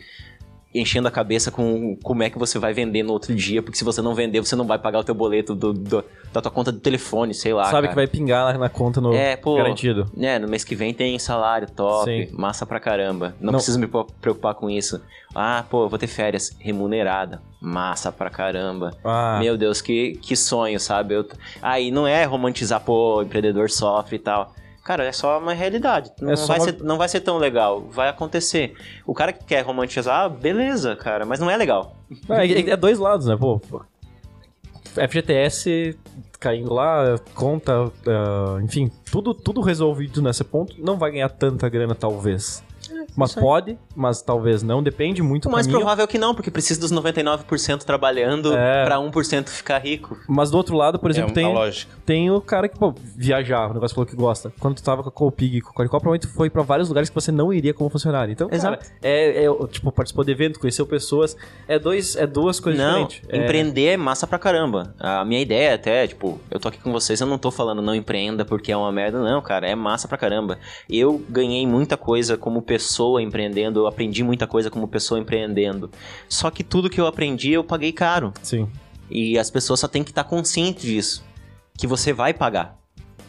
enchendo 0.80 1.08
a 1.08 1.12
cabeça 1.12 1.52
com 1.52 1.98
como 2.04 2.24
é 2.24 2.30
que 2.30 2.38
você 2.38 2.58
vai 2.60 2.74
vender 2.74 3.04
no 3.04 3.14
outro 3.14 3.34
dia, 3.36 3.62
porque 3.62 3.78
se 3.78 3.84
você 3.84 4.02
não 4.02 4.14
vender, 4.16 4.40
você 4.42 4.56
não 4.56 4.66
vai 4.66 4.78
pagar 4.80 5.00
o 5.00 5.04
teu 5.04 5.16
boleto 5.16 5.54
do- 5.56 5.74
do- 5.74 6.04
da 6.34 6.42
tua 6.42 6.52
conta 6.52 6.72
do 6.72 6.80
telefone, 6.80 7.34
sei 7.34 7.54
lá. 7.54 7.66
Sabe 7.66 7.74
cara. 7.74 7.88
que 7.90 7.96
vai 7.96 8.08
pingar 8.08 8.54
na, 8.54 8.60
na 8.60 8.70
conta 8.70 9.00
no 9.02 9.14
É, 9.14 9.36
pô. 9.36 9.56
garantido. 9.56 10.06
É, 10.20 10.38
no 10.40 10.48
mês 10.48 10.64
que 10.64 10.76
vem 10.76 10.94
tem 10.94 11.18
salário 11.20 11.68
top, 11.70 12.06
Sim. 12.06 12.28
massa 12.36 12.66
pra 12.66 12.80
caramba. 12.80 13.36
Não, 13.40 13.48
Não. 13.52 13.54
preciso 13.60 13.80
me 13.80 13.88
preocupar 14.22 14.54
com 14.56 14.70
isso. 14.70 15.02
Ah, 15.36 15.64
pô, 15.70 15.84
eu 15.84 15.90
vou 15.90 16.00
ter 16.00 16.08
férias 16.08 16.56
remunerada, 16.60 17.42
massa 17.62 18.12
pra 18.12 18.30
caramba. 18.30 18.92
Ah, 19.04 19.38
Meu 19.40 19.58
Deus, 19.58 19.82
que, 19.82 20.14
que 20.22 20.36
sonho, 20.36 20.80
sabe? 20.80 21.14
Eu, 21.16 21.28
aí 21.62 21.92
não 21.92 22.08
é 22.08 22.24
romantizar, 22.24 22.82
pô, 22.82 23.18
o 23.18 23.24
empreendedor 23.24 23.70
sofre 23.70 24.16
e 24.16 24.20
tal. 24.20 24.54
Cara, 24.88 25.04
é 25.04 25.12
só 25.12 25.38
uma 25.38 25.52
realidade. 25.52 26.14
Não, 26.22 26.38
só 26.38 26.48
vai 26.48 26.60
uma- 26.60 26.66
ser, 26.66 26.82
não 26.82 26.98
vai 26.98 27.10
ser 27.10 27.20
tão 27.20 27.38
legal. 27.38 27.82
Vai 27.92 28.08
acontecer. 28.08 28.74
O 29.06 29.14
cara 29.14 29.34
que 29.34 29.44
quer 29.44 29.60
romantizar, 29.62 30.30
beleza, 30.30 30.96
cara, 30.96 31.26
mas 31.26 31.42
não 31.42 31.52
é 31.52 31.58
legal. 31.58 31.98
É, 32.30 32.48
é- 32.48 32.70
é 32.70 32.78
dois 32.78 32.98
lados, 32.98 33.28
né? 33.28 33.36
Pô, 33.36 33.60
FGTS 34.96 35.94
caindo 36.40 36.74
lá, 36.74 37.18
conta, 37.36 37.92
ah, 38.08 38.60
enfim, 38.64 38.90
tudo, 39.12 39.34
tudo 39.34 39.60
resolvido 39.60 40.22
nesse 40.22 40.46
ponto. 40.46 40.74
Não 40.80 40.98
vai 40.98 41.12
ganhar 41.12 41.28
tanta 41.30 41.68
grana, 41.68 41.94
talvez. 41.94 42.64
Mas 43.18 43.32
isso 43.32 43.40
aí. 43.40 43.46
pode, 43.46 43.78
mas 43.96 44.22
talvez 44.22 44.62
não. 44.64 44.82
Depende 44.84 45.22
muito 45.24 45.46
O 45.46 45.50
do 45.50 45.54
mais 45.54 45.66
caminho. 45.66 45.80
provável 45.82 46.06
é 46.06 46.08
que 46.08 46.18
não, 46.18 46.36
porque 46.36 46.52
precisa 46.52 46.80
dos 46.80 46.92
99% 46.92 47.80
trabalhando 47.84 48.54
É. 48.56 48.86
pra 48.86 49.00
1% 49.00 49.50
ficar 49.50 49.80
rico. 49.80 50.18
Mas 50.28 50.52
do 50.52 50.58
outro 50.58 50.76
lado, 50.78 51.00
por 51.00 51.10
exemplo, 51.10 51.32
é 51.32 51.34
tem, 51.34 51.54
lógica. 51.54 51.96
tem 52.06 52.30
o 52.32 52.40
cara 52.40 52.70
que, 52.70 52.78
pô, 52.78 52.94
viajar, 53.16 53.72
o 53.72 53.74
negócio 53.74 53.96
falou 53.96 54.06
que 54.06 54.16
gosta. 54.16 54.54
Quando 54.60 54.76
tu 54.76 54.84
tava 54.84 55.02
com 55.04 55.10
a 55.10 55.12
Copig 55.12 55.58
e 55.58 55.62
com 55.62 55.72
a 55.72 55.74
Colicó, 55.74 56.00
provavelmente 56.00 56.28
foi 56.28 56.50
pra 56.50 56.62
vários 56.62 56.88
lugares 56.90 57.10
que 57.10 57.16
você 57.16 57.32
não 57.32 57.52
iria 57.52 57.74
como 57.74 57.90
funcionário. 57.90 58.32
Então, 58.32 58.48
cara, 58.48 58.58
Exato. 58.58 58.86
é, 59.02 59.46
é, 59.46 59.68
tipo, 59.68 59.92
participou 59.92 60.24
de 60.24 60.32
evento, 60.32 60.60
conheceu 60.60 60.86
pessoas. 60.86 61.36
É, 61.68 61.80
dois, 61.80 62.16
é 62.16 62.28
duas 62.28 62.60
coisas 62.60 62.80
Não, 62.82 63.06
diferentes. 63.08 63.30
É- 63.30 63.44
empreender 63.44 63.86
é 63.88 63.98
massa 63.98 64.28
pra 64.28 64.38
caramba. 64.38 64.94
A 65.00 65.26
minha 65.26 65.42
ideia 65.42 65.74
até, 65.74 66.06
tipo, 66.08 66.40
eu 66.52 66.60
tô 66.60 66.68
aqui 66.68 66.78
com 66.80 66.92
vocês, 66.92 67.20
eu 67.20 67.26
não 67.28 67.38
tô 67.40 67.50
falando 67.50 67.82
não 67.82 67.96
empreenda 67.96 68.46
porque 68.46 68.72
é 68.72 68.78
uma 68.78 68.92
merda, 68.92 69.20
não, 69.20 69.42
cara, 69.42 69.68
é 69.68 69.74
massa 69.76 70.08
pra 70.08 70.18
caramba. 70.18 70.60
Eu 70.90 71.20
ganhei 71.30 71.66
muita 71.66 71.98
coisa 71.98 72.38
como 72.38 72.62
pessoa 72.62 73.07
empreendendo, 73.20 73.80
eu 73.82 73.88
aprendi 73.88 74.24
muita 74.24 74.46
coisa 74.46 74.70
como 74.70 74.88
pessoa 74.88 75.20
empreendendo. 75.20 75.90
Só 76.28 76.50
que 76.52 76.64
tudo 76.64 76.90
que 76.90 77.00
eu 77.00 77.08
aprendi 77.08 77.52
eu 77.52 77.64
paguei 77.64 77.92
caro. 77.92 78.34
Sim. 78.44 78.68
E 79.10 79.38
as 79.40 79.50
pessoas 79.50 79.80
só 79.80 79.88
têm 79.88 80.04
que 80.04 80.12
estar 80.12 80.24
conscientes 80.26 80.84
disso. 80.84 81.24
Que 81.78 81.88
você 81.88 82.12
vai 82.12 82.34
pagar. 82.34 82.76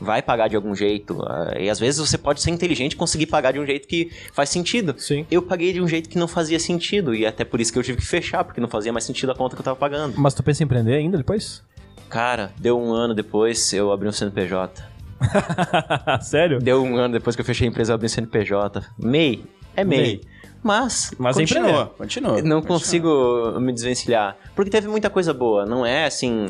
Vai 0.00 0.22
pagar 0.22 0.48
de 0.48 0.56
algum 0.56 0.74
jeito. 0.74 1.20
ah, 1.26 1.54
E 1.58 1.68
às 1.68 1.78
vezes 1.78 1.98
você 2.00 2.16
pode 2.16 2.40
ser 2.40 2.50
inteligente 2.50 2.92
e 2.92 2.96
conseguir 2.96 3.26
pagar 3.26 3.52
de 3.52 3.58
um 3.60 3.66
jeito 3.66 3.86
que 3.88 4.10
faz 4.32 4.48
sentido. 4.48 4.94
Sim. 4.96 5.26
Eu 5.30 5.42
paguei 5.42 5.72
de 5.72 5.80
um 5.80 5.88
jeito 5.88 6.08
que 6.08 6.18
não 6.18 6.28
fazia 6.28 6.58
sentido. 6.60 7.14
E 7.14 7.26
até 7.26 7.44
por 7.44 7.60
isso 7.60 7.72
que 7.72 7.78
eu 7.78 7.82
tive 7.82 7.98
que 7.98 8.06
fechar, 8.06 8.44
porque 8.44 8.60
não 8.60 8.68
fazia 8.68 8.92
mais 8.92 9.04
sentido 9.04 9.32
a 9.32 9.34
conta 9.34 9.56
que 9.56 9.60
eu 9.60 9.64
tava 9.64 9.76
pagando. 9.76 10.14
Mas 10.16 10.34
tu 10.34 10.42
pensa 10.42 10.62
em 10.62 10.66
empreender 10.66 10.94
ainda 10.94 11.16
depois? 11.18 11.62
Cara, 12.08 12.52
deu 12.58 12.78
um 12.80 12.92
ano 12.92 13.12
depois, 13.14 13.72
eu 13.72 13.92
abri 13.92 14.08
um 14.08 14.12
CNPJ. 14.12 14.82
Sério? 16.22 16.58
Deu 16.60 16.82
um 16.82 16.96
ano 16.96 17.14
depois 17.14 17.34
que 17.36 17.42
eu 17.42 17.44
fechei 17.46 17.66
a 17.66 17.70
empresa, 17.70 17.92
eu 17.92 17.94
abri 17.96 18.06
um 18.06 18.08
CNPJ. 18.08 18.82
MEI. 18.98 19.44
É 19.80 19.84
MEI. 19.84 20.20
Mas, 20.62 21.12
Mas 21.18 21.36
é 21.36 21.40
Continua, 21.40 21.86
continua. 21.96 22.30
não 22.42 22.60
continua. 22.60 22.62
consigo 22.62 23.60
me 23.60 23.72
desvencilhar. 23.72 24.36
Porque 24.54 24.70
teve 24.70 24.88
muita 24.88 25.08
coisa 25.08 25.32
boa. 25.32 25.64
Não 25.64 25.86
é 25.86 26.06
assim. 26.06 26.48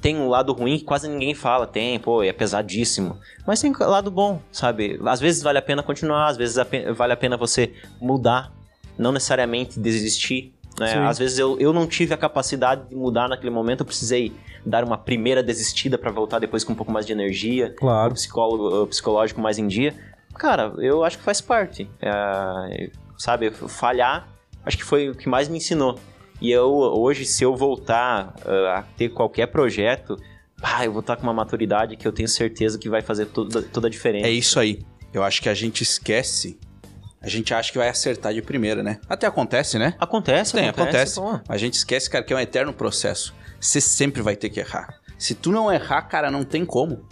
tem 0.00 0.16
um 0.16 0.28
lado 0.28 0.52
ruim 0.52 0.78
que 0.78 0.84
quase 0.84 1.08
ninguém 1.08 1.34
fala. 1.34 1.66
Tem, 1.66 1.98
pô, 1.98 2.22
é 2.22 2.32
pesadíssimo. 2.32 3.16
Mas 3.46 3.60
tem 3.60 3.72
lado 3.78 4.10
bom, 4.10 4.40
sabe? 4.52 5.00
Às 5.04 5.18
vezes 5.20 5.42
vale 5.42 5.58
a 5.58 5.62
pena 5.62 5.82
continuar, 5.82 6.28
às 6.28 6.36
vezes 6.36 6.56
vale 6.94 7.12
a 7.12 7.16
pena 7.16 7.36
você 7.36 7.72
mudar. 8.00 8.52
Não 8.98 9.12
necessariamente 9.12 9.80
desistir. 9.80 10.52
Né? 10.78 10.94
Às 11.06 11.18
vezes 11.18 11.38
eu, 11.38 11.58
eu 11.58 11.72
não 11.72 11.86
tive 11.86 12.14
a 12.14 12.16
capacidade 12.16 12.88
de 12.88 12.94
mudar 12.94 13.28
naquele 13.28 13.50
momento, 13.50 13.80
eu 13.80 13.86
precisei 13.86 14.32
dar 14.64 14.84
uma 14.84 14.96
primeira 14.96 15.42
desistida 15.42 15.98
para 15.98 16.10
voltar 16.10 16.38
depois 16.38 16.62
com 16.62 16.72
um 16.72 16.76
pouco 16.76 16.92
mais 16.92 17.06
de 17.06 17.12
energia, 17.12 17.74
claro. 17.76 18.12
um 18.12 18.14
psicólogo, 18.14 18.86
psicológico 18.86 19.40
mais 19.40 19.58
em 19.58 19.66
dia. 19.66 19.94
Cara, 20.38 20.72
eu 20.78 21.04
acho 21.04 21.18
que 21.18 21.24
faz 21.24 21.40
parte. 21.40 21.90
É, 22.00 22.90
sabe, 23.18 23.50
falhar, 23.50 24.28
acho 24.64 24.78
que 24.78 24.84
foi 24.84 25.10
o 25.10 25.14
que 25.14 25.28
mais 25.28 25.48
me 25.48 25.58
ensinou. 25.58 25.98
E 26.40 26.52
eu, 26.52 26.70
hoje, 26.70 27.24
se 27.24 27.42
eu 27.42 27.56
voltar 27.56 28.34
uh, 28.46 28.66
a 28.78 28.82
ter 28.96 29.08
qualquer 29.08 29.48
projeto, 29.48 30.16
ah, 30.62 30.84
eu 30.84 30.92
vou 30.92 31.00
estar 31.00 31.16
com 31.16 31.24
uma 31.24 31.34
maturidade 31.34 31.96
que 31.96 32.06
eu 32.06 32.12
tenho 32.12 32.28
certeza 32.28 32.78
que 32.78 32.88
vai 32.88 33.02
fazer 33.02 33.26
toda, 33.26 33.60
toda 33.62 33.88
a 33.88 33.90
diferença. 33.90 34.28
É 34.28 34.30
isso 34.30 34.60
aí. 34.60 34.80
Eu 35.12 35.24
acho 35.24 35.42
que 35.42 35.48
a 35.48 35.54
gente 35.54 35.82
esquece. 35.82 36.58
A 37.20 37.28
gente 37.28 37.52
acha 37.52 37.72
que 37.72 37.78
vai 37.78 37.88
acertar 37.88 38.32
de 38.32 38.40
primeira, 38.40 38.80
né? 38.80 39.00
Até 39.08 39.26
acontece, 39.26 39.76
né? 39.76 39.94
Acontece, 39.98 40.52
Tem, 40.52 40.68
acontece. 40.68 41.18
acontece. 41.18 41.44
A 41.48 41.56
gente 41.56 41.74
esquece, 41.74 42.08
cara, 42.08 42.24
que 42.24 42.32
é 42.32 42.36
um 42.36 42.40
eterno 42.40 42.72
processo. 42.72 43.34
Você 43.60 43.80
sempre 43.80 44.22
vai 44.22 44.36
ter 44.36 44.48
que 44.50 44.60
errar. 44.60 45.00
Se 45.18 45.34
tu 45.34 45.50
não 45.50 45.72
errar, 45.72 46.02
cara, 46.02 46.30
não 46.30 46.44
tem 46.44 46.64
como. 46.64 47.04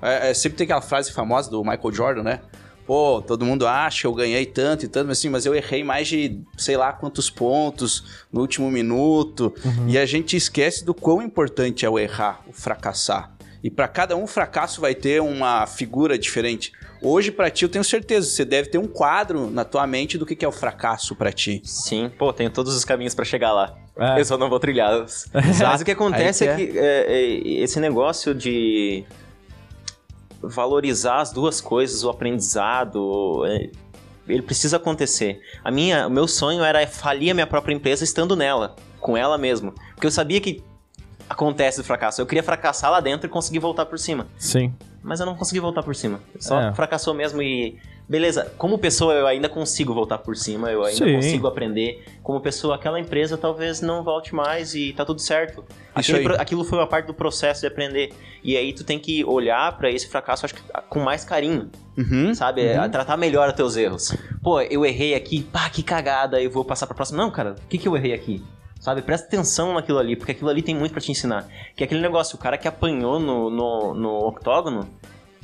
É, 0.00 0.30
é, 0.30 0.34
sempre 0.34 0.58
tem 0.58 0.64
aquela 0.64 0.80
frase 0.80 1.12
famosa 1.12 1.50
do 1.50 1.64
Michael 1.64 1.92
Jordan, 1.92 2.22
né? 2.22 2.40
Pô, 2.88 3.20
todo 3.20 3.44
mundo 3.44 3.66
acha 3.66 4.00
que 4.00 4.06
eu 4.06 4.14
ganhei 4.14 4.46
tanto 4.46 4.86
e 4.86 4.88
tanto, 4.88 5.08
mas 5.08 5.18
assim, 5.18 5.28
mas 5.28 5.44
eu 5.44 5.54
errei 5.54 5.84
mais 5.84 6.08
de 6.08 6.40
sei 6.56 6.74
lá 6.74 6.90
quantos 6.90 7.28
pontos 7.28 8.24
no 8.32 8.40
último 8.40 8.70
minuto. 8.70 9.52
Uhum. 9.62 9.90
E 9.90 9.98
a 9.98 10.06
gente 10.06 10.38
esquece 10.38 10.86
do 10.86 10.94
quão 10.94 11.20
importante 11.20 11.84
é 11.84 11.90
o 11.90 11.98
errar, 11.98 12.40
o 12.48 12.52
fracassar. 12.54 13.30
E 13.62 13.70
para 13.70 13.86
cada 13.88 14.16
um 14.16 14.26
fracasso 14.26 14.80
vai 14.80 14.94
ter 14.94 15.20
uma 15.20 15.66
figura 15.66 16.18
diferente. 16.18 16.72
Hoje, 17.02 17.30
para 17.30 17.50
ti, 17.50 17.64
eu 17.64 17.68
tenho 17.68 17.84
certeza, 17.84 18.26
você 18.26 18.42
deve 18.42 18.70
ter 18.70 18.78
um 18.78 18.86
quadro 18.86 19.50
na 19.50 19.66
tua 19.66 19.86
mente 19.86 20.16
do 20.16 20.24
que 20.24 20.42
é 20.42 20.48
o 20.48 20.52
fracasso 20.52 21.14
para 21.14 21.30
ti. 21.30 21.60
Sim, 21.64 22.10
pô, 22.16 22.32
tenho 22.32 22.48
todos 22.48 22.74
os 22.74 22.86
caminhos 22.86 23.14
para 23.14 23.26
chegar 23.26 23.52
lá. 23.52 23.76
É. 23.98 24.18
Eu 24.18 24.24
só 24.24 24.38
não 24.38 24.48
vou 24.48 24.58
trilhá-los. 24.58 25.26
Mas 25.60 25.82
o 25.82 25.84
que 25.84 25.90
acontece 25.90 26.48
é 26.48 26.56
que 26.56 26.78
é, 26.78 27.04
é, 27.06 27.62
esse 27.62 27.78
negócio 27.80 28.34
de 28.34 29.04
valorizar 30.42 31.20
as 31.20 31.32
duas 31.32 31.60
coisas, 31.60 32.04
o 32.04 32.10
aprendizado, 32.10 33.44
é, 33.46 33.70
ele 34.28 34.42
precisa 34.42 34.76
acontecer. 34.76 35.40
A 35.64 35.70
minha, 35.70 36.06
o 36.06 36.10
meu 36.10 36.28
sonho 36.28 36.62
era 36.62 36.86
falir 36.86 37.30
a 37.30 37.34
minha 37.34 37.46
própria 37.46 37.74
empresa 37.74 38.04
estando 38.04 38.36
nela, 38.36 38.76
com 39.00 39.16
ela 39.16 39.38
mesmo, 39.38 39.72
porque 39.94 40.06
eu 40.06 40.10
sabia 40.10 40.40
que 40.40 40.62
acontece 41.28 41.80
o 41.80 41.84
fracasso. 41.84 42.20
Eu 42.20 42.26
queria 42.26 42.42
fracassar 42.42 42.90
lá 42.90 43.00
dentro 43.00 43.26
e 43.26 43.30
conseguir 43.30 43.58
voltar 43.58 43.86
por 43.86 43.98
cima. 43.98 44.26
Sim. 44.38 44.72
Mas 45.02 45.20
eu 45.20 45.26
não 45.26 45.34
consegui 45.34 45.60
voltar 45.60 45.82
por 45.82 45.94
cima. 45.94 46.20
Só 46.38 46.60
é. 46.60 46.74
fracassou 46.74 47.14
mesmo 47.14 47.42
e 47.42 47.78
beleza, 48.08 48.50
como 48.56 48.78
pessoa 48.78 49.12
eu 49.12 49.26
ainda 49.26 49.48
consigo 49.48 49.92
voltar 49.92 50.18
por 50.18 50.36
cima, 50.36 50.70
eu 50.70 50.82
ainda 50.82 51.04
Sim. 51.04 51.14
consigo 51.14 51.46
aprender. 51.46 52.04
Como 52.22 52.40
pessoa, 52.40 52.76
aquela 52.76 52.98
empresa 52.98 53.36
talvez 53.36 53.80
não 53.80 54.02
volte 54.02 54.34
mais 54.34 54.74
e 54.74 54.92
tá 54.94 55.04
tudo 55.04 55.20
certo. 55.20 55.64
Aquilo, 55.94 56.34
aquilo 56.40 56.64
foi 56.64 56.78
uma 56.78 56.86
parte 56.86 57.06
do 57.06 57.14
processo 57.14 57.60
de 57.60 57.66
aprender. 57.66 58.12
E 58.42 58.56
aí 58.56 58.72
tu 58.72 58.84
tem 58.84 58.98
que 58.98 59.24
olhar 59.24 59.76
para 59.76 59.90
esse 59.90 60.08
fracasso, 60.08 60.46
acho 60.46 60.54
que 60.54 60.62
com 60.88 61.00
mais 61.00 61.24
carinho. 61.24 61.70
Uhum, 61.96 62.32
sabe? 62.32 62.62
Uhum. 62.62 62.84
É, 62.84 62.88
tratar 62.88 63.16
melhor 63.16 63.48
os 63.48 63.54
teus 63.54 63.76
erros. 63.76 64.16
Pô, 64.42 64.60
eu 64.60 64.86
errei 64.86 65.14
aqui, 65.14 65.42
pá, 65.42 65.68
que 65.68 65.82
cagada, 65.82 66.40
eu 66.40 66.50
vou 66.50 66.64
passar 66.64 66.86
pra 66.86 66.94
próxima. 66.94 67.22
Não, 67.22 67.30
cara, 67.30 67.56
o 67.64 67.68
que, 67.68 67.76
que 67.76 67.88
eu 67.88 67.96
errei 67.96 68.14
aqui? 68.14 68.42
Sabe? 68.80 69.02
Presta 69.02 69.26
atenção 69.26 69.74
naquilo 69.74 69.98
ali, 69.98 70.14
porque 70.14 70.32
aquilo 70.32 70.48
ali 70.48 70.62
tem 70.62 70.74
muito 70.74 70.92
para 70.92 71.00
te 71.00 71.10
ensinar. 71.10 71.48
Que 71.76 71.82
é 71.82 71.86
aquele 71.86 72.00
negócio, 72.00 72.36
o 72.36 72.38
cara 72.38 72.56
que 72.56 72.68
apanhou 72.68 73.18
no, 73.18 73.50
no, 73.50 73.94
no 73.94 74.28
octógono, 74.28 74.88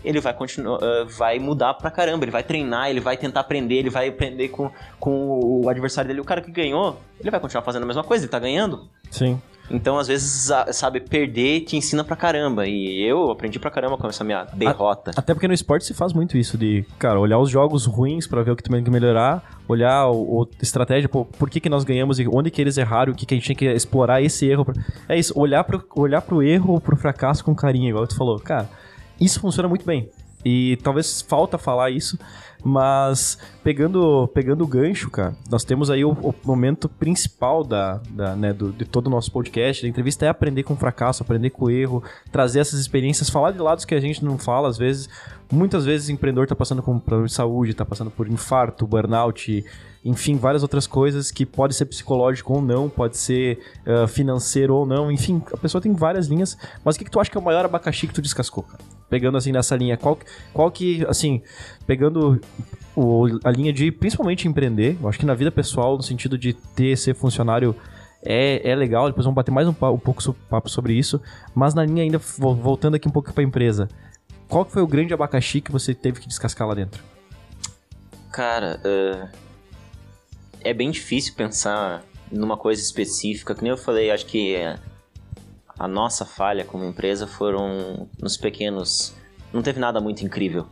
ele 0.04 0.20
vai 0.20 0.34
continuar, 0.34 0.78
uh, 0.78 1.06
vai 1.06 1.38
mudar 1.38 1.74
pra 1.74 1.90
caramba, 1.90 2.24
ele 2.24 2.30
vai 2.30 2.42
treinar, 2.42 2.90
ele 2.90 3.00
vai 3.00 3.16
tentar 3.16 3.40
aprender, 3.40 3.76
ele 3.76 3.90
vai 3.90 4.08
aprender 4.08 4.48
com, 4.48 4.70
com 5.00 5.62
o 5.62 5.68
adversário 5.68 6.08
dele. 6.08 6.20
O 6.20 6.24
cara 6.24 6.40
que 6.40 6.50
ganhou, 6.50 7.00
ele 7.18 7.30
vai 7.30 7.40
continuar 7.40 7.62
fazendo 7.62 7.84
a 7.84 7.86
mesma 7.86 8.04
coisa, 8.04 8.24
ele 8.24 8.30
tá 8.30 8.38
ganhando. 8.38 8.88
Sim. 9.10 9.40
Então, 9.70 9.98
às 9.98 10.08
vezes, 10.08 10.50
sabe, 10.72 11.00
perder 11.00 11.60
te 11.62 11.76
ensina 11.76 12.04
pra 12.04 12.16
caramba. 12.16 12.66
E 12.66 13.02
eu 13.02 13.30
aprendi 13.30 13.58
pra 13.58 13.70
caramba 13.70 13.96
com 13.96 14.06
essa 14.06 14.22
minha 14.22 14.44
derrota. 14.52 15.12
Até 15.16 15.32
porque 15.32 15.48
no 15.48 15.54
esporte 15.54 15.86
se 15.86 15.94
faz 15.94 16.12
muito 16.12 16.36
isso, 16.36 16.58
de, 16.58 16.84
cara, 16.98 17.18
olhar 17.18 17.38
os 17.38 17.48
jogos 17.48 17.86
ruins 17.86 18.26
para 18.26 18.42
ver 18.42 18.50
o 18.50 18.56
que 18.56 18.62
tem 18.62 18.84
que 18.84 18.90
melhorar, 18.90 19.42
olhar 19.66 20.08
o, 20.08 20.42
o 20.42 20.48
estratégia, 20.60 21.08
pô, 21.08 21.24
por 21.24 21.48
que, 21.48 21.60
que 21.60 21.68
nós 21.68 21.84
ganhamos 21.84 22.18
e 22.20 22.28
onde 22.28 22.50
que 22.50 22.60
eles 22.60 22.76
erraram, 22.76 23.12
o 23.12 23.16
que, 23.16 23.24
que 23.24 23.34
a 23.34 23.36
gente 23.36 23.46
tinha 23.46 23.56
que 23.56 23.64
explorar 23.64 24.20
esse 24.20 24.46
erro. 24.46 24.66
É 25.08 25.18
isso, 25.18 25.32
olhar 25.38 25.64
pro, 25.64 25.82
olhar 25.96 26.20
pro 26.20 26.42
erro 26.42 26.74
ou 26.74 26.80
pro 26.80 26.96
fracasso 26.96 27.42
com 27.42 27.54
carinho, 27.54 27.88
igual 27.88 28.06
tu 28.06 28.16
falou. 28.16 28.38
Cara, 28.38 28.68
isso 29.20 29.40
funciona 29.40 29.68
muito 29.68 29.84
bem. 29.84 30.10
E 30.44 30.76
talvez 30.82 31.22
falta 31.22 31.56
falar 31.56 31.90
isso, 31.90 32.18
mas 32.62 33.38
pegando, 33.62 34.28
pegando 34.28 34.62
o 34.62 34.66
gancho, 34.66 35.10
cara, 35.10 35.34
nós 35.50 35.64
temos 35.64 35.90
aí 35.90 36.04
o, 36.04 36.12
o 36.12 36.34
momento 36.44 36.86
principal 36.88 37.64
da, 37.64 38.00
da 38.10 38.36
né, 38.36 38.52
do, 38.52 38.70
de 38.70 38.84
todo 38.84 39.06
o 39.06 39.10
nosso 39.10 39.32
podcast, 39.32 39.82
da 39.82 39.88
entrevista, 39.88 40.26
é 40.26 40.28
aprender 40.28 40.62
com 40.62 40.76
fracasso, 40.76 41.22
aprender 41.22 41.50
com 41.50 41.70
erro, 41.70 42.02
trazer 42.30 42.60
essas 42.60 42.78
experiências, 42.78 43.30
falar 43.30 43.52
de 43.52 43.58
lados 43.58 43.86
que 43.86 43.94
a 43.94 44.00
gente 44.00 44.22
não 44.22 44.36
fala, 44.36 44.68
às 44.68 44.76
vezes. 44.76 45.08
Muitas 45.50 45.84
vezes 45.84 46.08
o 46.08 46.12
empreendedor 46.12 46.44
está 46.44 46.56
passando 46.56 46.82
por 46.82 46.98
problema 47.00 47.26
de 47.26 47.32
saúde, 47.32 47.72
está 47.72 47.84
passando 47.84 48.10
por 48.10 48.28
infarto, 48.28 48.86
burnout, 48.86 49.64
enfim, 50.04 50.36
várias 50.36 50.62
outras 50.62 50.86
coisas 50.86 51.30
que 51.30 51.46
pode 51.46 51.74
ser 51.74 51.86
psicológico 51.86 52.54
ou 52.54 52.62
não, 52.62 52.88
pode 52.88 53.16
ser 53.16 53.58
uh, 53.86 54.06
financeiro 54.06 54.74
ou 54.74 54.84
não, 54.84 55.10
enfim, 55.10 55.42
a 55.52 55.56
pessoa 55.56 55.80
tem 55.80 55.94
várias 55.94 56.26
linhas. 56.26 56.56
Mas 56.84 56.96
o 56.96 56.98
que, 56.98 57.04
que 57.04 57.10
tu 57.10 57.20
acha 57.20 57.30
que 57.30 57.36
é 57.36 57.40
o 57.40 57.44
maior 57.44 57.64
abacaxi 57.64 58.06
que 58.06 58.14
tu 58.14 58.22
descascou, 58.22 58.62
cara? 58.62 58.93
Pegando 59.08 59.36
assim 59.36 59.52
nessa 59.52 59.76
linha, 59.76 59.96
qual, 59.96 60.18
qual 60.52 60.70
que, 60.70 61.04
assim, 61.06 61.42
pegando 61.86 62.40
o, 62.96 63.26
a 63.44 63.50
linha 63.50 63.72
de 63.72 63.92
principalmente 63.92 64.48
empreender, 64.48 64.96
eu 65.00 65.08
acho 65.08 65.18
que 65.18 65.26
na 65.26 65.34
vida 65.34 65.50
pessoal, 65.50 65.96
no 65.96 66.02
sentido 66.02 66.38
de 66.38 66.52
ter, 66.52 66.96
ser 66.96 67.14
funcionário 67.14 67.76
é, 68.22 68.70
é 68.70 68.74
legal, 68.74 69.06
depois 69.06 69.24
vamos 69.24 69.36
bater 69.36 69.50
mais 69.50 69.68
um, 69.68 69.72
um 69.72 69.98
pouco 69.98 70.22
papo 70.48 70.68
sobre 70.68 70.94
isso, 70.94 71.20
mas 71.54 71.74
na 71.74 71.84
linha 71.84 72.02
ainda, 72.02 72.18
voltando 72.18 72.94
aqui 72.94 73.06
um 73.06 73.12
pouco 73.12 73.32
para 73.32 73.42
empresa, 73.42 73.88
qual 74.48 74.64
que 74.64 74.72
foi 74.72 74.82
o 74.82 74.86
grande 74.86 75.12
abacaxi 75.12 75.60
que 75.60 75.70
você 75.70 75.94
teve 75.94 76.20
que 76.20 76.28
descascar 76.28 76.66
lá 76.66 76.74
dentro? 76.74 77.02
Cara, 78.32 78.80
uh, 78.84 79.28
é 80.60 80.72
bem 80.72 80.90
difícil 80.90 81.34
pensar 81.34 82.02
numa 82.30 82.56
coisa 82.56 82.80
específica. 82.80 83.54
Que 83.54 83.62
nem 83.62 83.70
eu 83.70 83.76
falei, 83.76 84.10
acho 84.10 84.26
que 84.26 84.56
a 85.78 85.88
nossa 85.88 86.24
falha 86.24 86.64
como 86.64 86.84
empresa 86.84 87.26
foram 87.26 88.08
nos 88.20 88.36
pequenos. 88.36 89.14
Não 89.52 89.62
teve 89.62 89.80
nada 89.80 90.00
muito 90.00 90.24
incrível. 90.24 90.66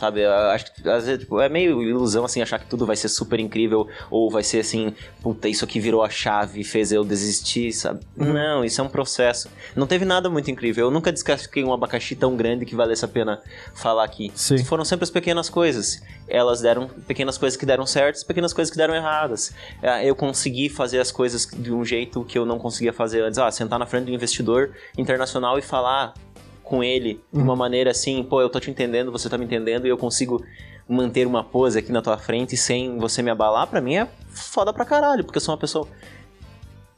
Sabe, 0.00 0.24
acho 0.24 0.72
que 0.72 0.88
às 0.88 1.04
vezes 1.04 1.20
tipo, 1.20 1.38
é 1.42 1.46
meio 1.50 1.82
ilusão 1.82 2.24
assim 2.24 2.40
achar 2.40 2.58
que 2.58 2.64
tudo 2.64 2.86
vai 2.86 2.96
ser 2.96 3.10
super 3.10 3.38
incrível 3.38 3.86
ou 4.10 4.30
vai 4.30 4.42
ser 4.42 4.60
assim, 4.60 4.94
puta, 5.22 5.46
isso 5.46 5.62
aqui 5.62 5.78
virou 5.78 6.02
a 6.02 6.08
chave, 6.08 6.64
fez 6.64 6.90
eu 6.90 7.04
desistir, 7.04 7.70
sabe? 7.70 8.00
Uhum. 8.16 8.32
Não, 8.32 8.64
isso 8.64 8.80
é 8.80 8.84
um 8.84 8.88
processo. 8.88 9.50
Não 9.76 9.86
teve 9.86 10.06
nada 10.06 10.30
muito 10.30 10.50
incrível. 10.50 10.86
Eu 10.86 10.90
nunca 10.90 11.12
descasquei 11.12 11.62
um 11.62 11.70
abacaxi 11.70 12.16
tão 12.16 12.34
grande 12.34 12.64
que 12.64 12.74
valesse 12.74 13.04
a 13.04 13.08
pena 13.08 13.42
falar 13.74 14.04
aqui. 14.04 14.32
Sim. 14.34 14.64
Foram 14.64 14.86
sempre 14.86 15.04
as 15.04 15.10
pequenas 15.10 15.50
coisas. 15.50 16.02
Elas 16.26 16.62
deram 16.62 16.88
pequenas 17.06 17.36
coisas 17.36 17.58
que 17.58 17.66
deram 17.66 17.84
certas, 17.84 18.24
pequenas 18.24 18.54
coisas 18.54 18.70
que 18.70 18.78
deram 18.78 18.94
erradas. 18.94 19.52
É, 19.82 20.08
eu 20.08 20.16
consegui 20.16 20.70
fazer 20.70 20.98
as 20.98 21.12
coisas 21.12 21.44
de 21.44 21.70
um 21.70 21.84
jeito 21.84 22.24
que 22.24 22.38
eu 22.38 22.46
não 22.46 22.58
conseguia 22.58 22.94
fazer 22.94 23.20
antes. 23.20 23.38
Ah, 23.38 23.50
sentar 23.50 23.78
na 23.78 23.84
frente 23.84 24.06
do 24.06 24.12
investidor 24.12 24.70
internacional 24.96 25.58
e 25.58 25.62
falar 25.62 26.14
com 26.70 26.84
ele 26.84 27.20
de 27.32 27.40
uma 27.40 27.52
uhum. 27.52 27.58
maneira 27.58 27.90
assim, 27.90 28.22
pô, 28.22 28.40
eu 28.40 28.48
tô 28.48 28.60
te 28.60 28.70
entendendo, 28.70 29.10
você 29.10 29.28
tá 29.28 29.36
me 29.36 29.44
entendendo 29.44 29.86
e 29.86 29.90
eu 29.90 29.98
consigo 29.98 30.40
manter 30.88 31.26
uma 31.26 31.42
pose 31.42 31.76
aqui 31.76 31.90
na 31.90 32.00
tua 32.00 32.16
frente 32.16 32.56
sem 32.56 32.96
você 32.96 33.22
me 33.22 33.30
abalar, 33.30 33.66
para 33.66 33.80
mim 33.80 33.96
é 33.96 34.08
foda 34.28 34.72
pra 34.72 34.84
caralho, 34.84 35.24
porque 35.24 35.38
eu 35.38 35.40
sou 35.40 35.52
uma 35.52 35.58
pessoa 35.58 35.88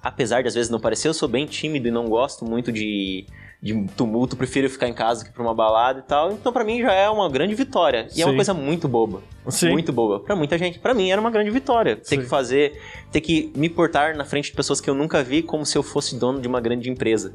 apesar 0.02 0.42
de 0.42 0.48
às 0.48 0.54
vezes 0.54 0.70
não 0.70 0.78
parecer, 0.78 1.08
eu 1.08 1.14
sou 1.14 1.26
bem 1.26 1.46
tímido 1.46 1.88
e 1.88 1.90
não 1.90 2.06
gosto 2.06 2.44
muito 2.44 2.70
de, 2.70 3.24
de 3.62 3.86
tumulto, 3.96 4.36
prefiro 4.36 4.68
ficar 4.68 4.88
em 4.88 4.92
casa 4.92 5.24
que 5.24 5.32
pra 5.32 5.42
uma 5.42 5.54
balada 5.54 6.00
e 6.00 6.02
tal. 6.02 6.32
Então 6.32 6.52
para 6.52 6.64
mim 6.64 6.82
já 6.82 6.92
é 6.92 7.08
uma 7.08 7.30
grande 7.30 7.54
vitória. 7.54 8.08
E 8.10 8.16
Sim. 8.16 8.22
é 8.22 8.26
uma 8.26 8.34
coisa 8.34 8.52
muito 8.52 8.86
boba. 8.86 9.22
Sim. 9.48 9.70
Muito 9.70 9.90
boba. 9.90 10.20
para 10.20 10.36
muita 10.36 10.58
gente. 10.58 10.78
para 10.78 10.92
mim 10.92 11.10
era 11.10 11.20
uma 11.20 11.30
grande 11.30 11.50
vitória. 11.50 11.96
Ter 11.96 12.04
Sim. 12.04 12.18
que 12.18 12.26
fazer, 12.26 12.78
ter 13.10 13.22
que 13.22 13.50
me 13.56 13.70
portar 13.70 14.14
na 14.16 14.24
frente 14.26 14.50
de 14.50 14.52
pessoas 14.52 14.82
que 14.82 14.90
eu 14.90 14.94
nunca 14.94 15.22
vi 15.22 15.42
como 15.42 15.64
se 15.64 15.78
eu 15.78 15.82
fosse 15.82 16.14
dono 16.16 16.42
de 16.42 16.48
uma 16.48 16.60
grande 16.60 16.90
empresa 16.90 17.34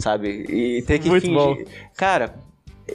sabe? 0.00 0.46
E 0.48 0.82
ter 0.82 0.98
que 0.98 1.08
Muito 1.08 1.26
fingir. 1.26 1.38
Bom. 1.38 1.56
Cara, 1.96 2.34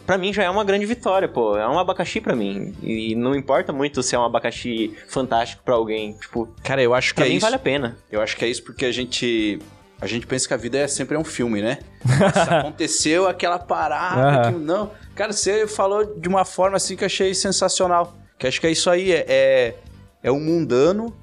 para 0.05 0.17
mim 0.17 0.33
já 0.33 0.43
é 0.43 0.49
uma 0.49 0.63
grande 0.63 0.85
vitória, 0.85 1.27
pô. 1.27 1.57
É 1.57 1.67
um 1.67 1.79
abacaxi 1.79 2.19
para 2.19 2.35
mim. 2.35 2.73
E 2.81 3.15
não 3.15 3.35
importa 3.35 3.71
muito 3.71 4.01
se 4.03 4.15
é 4.15 4.19
um 4.19 4.25
abacaxi 4.25 4.93
fantástico 5.07 5.63
para 5.63 5.75
alguém. 5.75 6.13
Tipo, 6.13 6.47
cara, 6.63 6.81
eu 6.81 6.93
acho 6.93 7.09
que 7.09 7.15
pra 7.15 7.25
é 7.25 7.29
mim 7.29 7.35
isso. 7.35 7.45
vale 7.45 7.55
a 7.55 7.59
pena. 7.59 7.97
Eu 8.11 8.21
acho 8.21 8.35
que 8.35 8.45
é 8.45 8.47
isso 8.47 8.63
porque 8.63 8.85
a 8.85 8.91
gente. 8.91 9.59
A 10.01 10.07
gente 10.07 10.27
pensa 10.27 10.45
que 10.45 10.53
a 10.53 10.57
vida 10.57 10.77
é 10.77 10.87
sempre 10.87 11.15
um 11.15 11.23
filme, 11.23 11.61
né? 11.61 11.79
Nossa, 12.19 12.57
aconteceu 12.59 13.27
aquela 13.27 13.57
parada. 13.57 14.51
Que, 14.51 14.57
não. 14.59 14.91
Cara, 15.15 15.31
você 15.31 15.65
falou 15.65 16.19
de 16.19 16.27
uma 16.27 16.43
forma 16.43 16.75
assim 16.75 16.97
que 16.97 17.03
eu 17.03 17.07
achei 17.07 17.33
sensacional. 17.33 18.13
Que 18.37 18.45
acho 18.45 18.59
que 18.59 18.67
é 18.67 18.71
isso 18.71 18.89
aí. 18.89 19.13
É, 19.13 19.25
é, 19.27 19.75
é 20.21 20.31
o 20.31 20.39
mundano, 20.39 21.15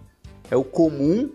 é 0.50 0.56
o 0.56 0.64
comum, 0.64 1.30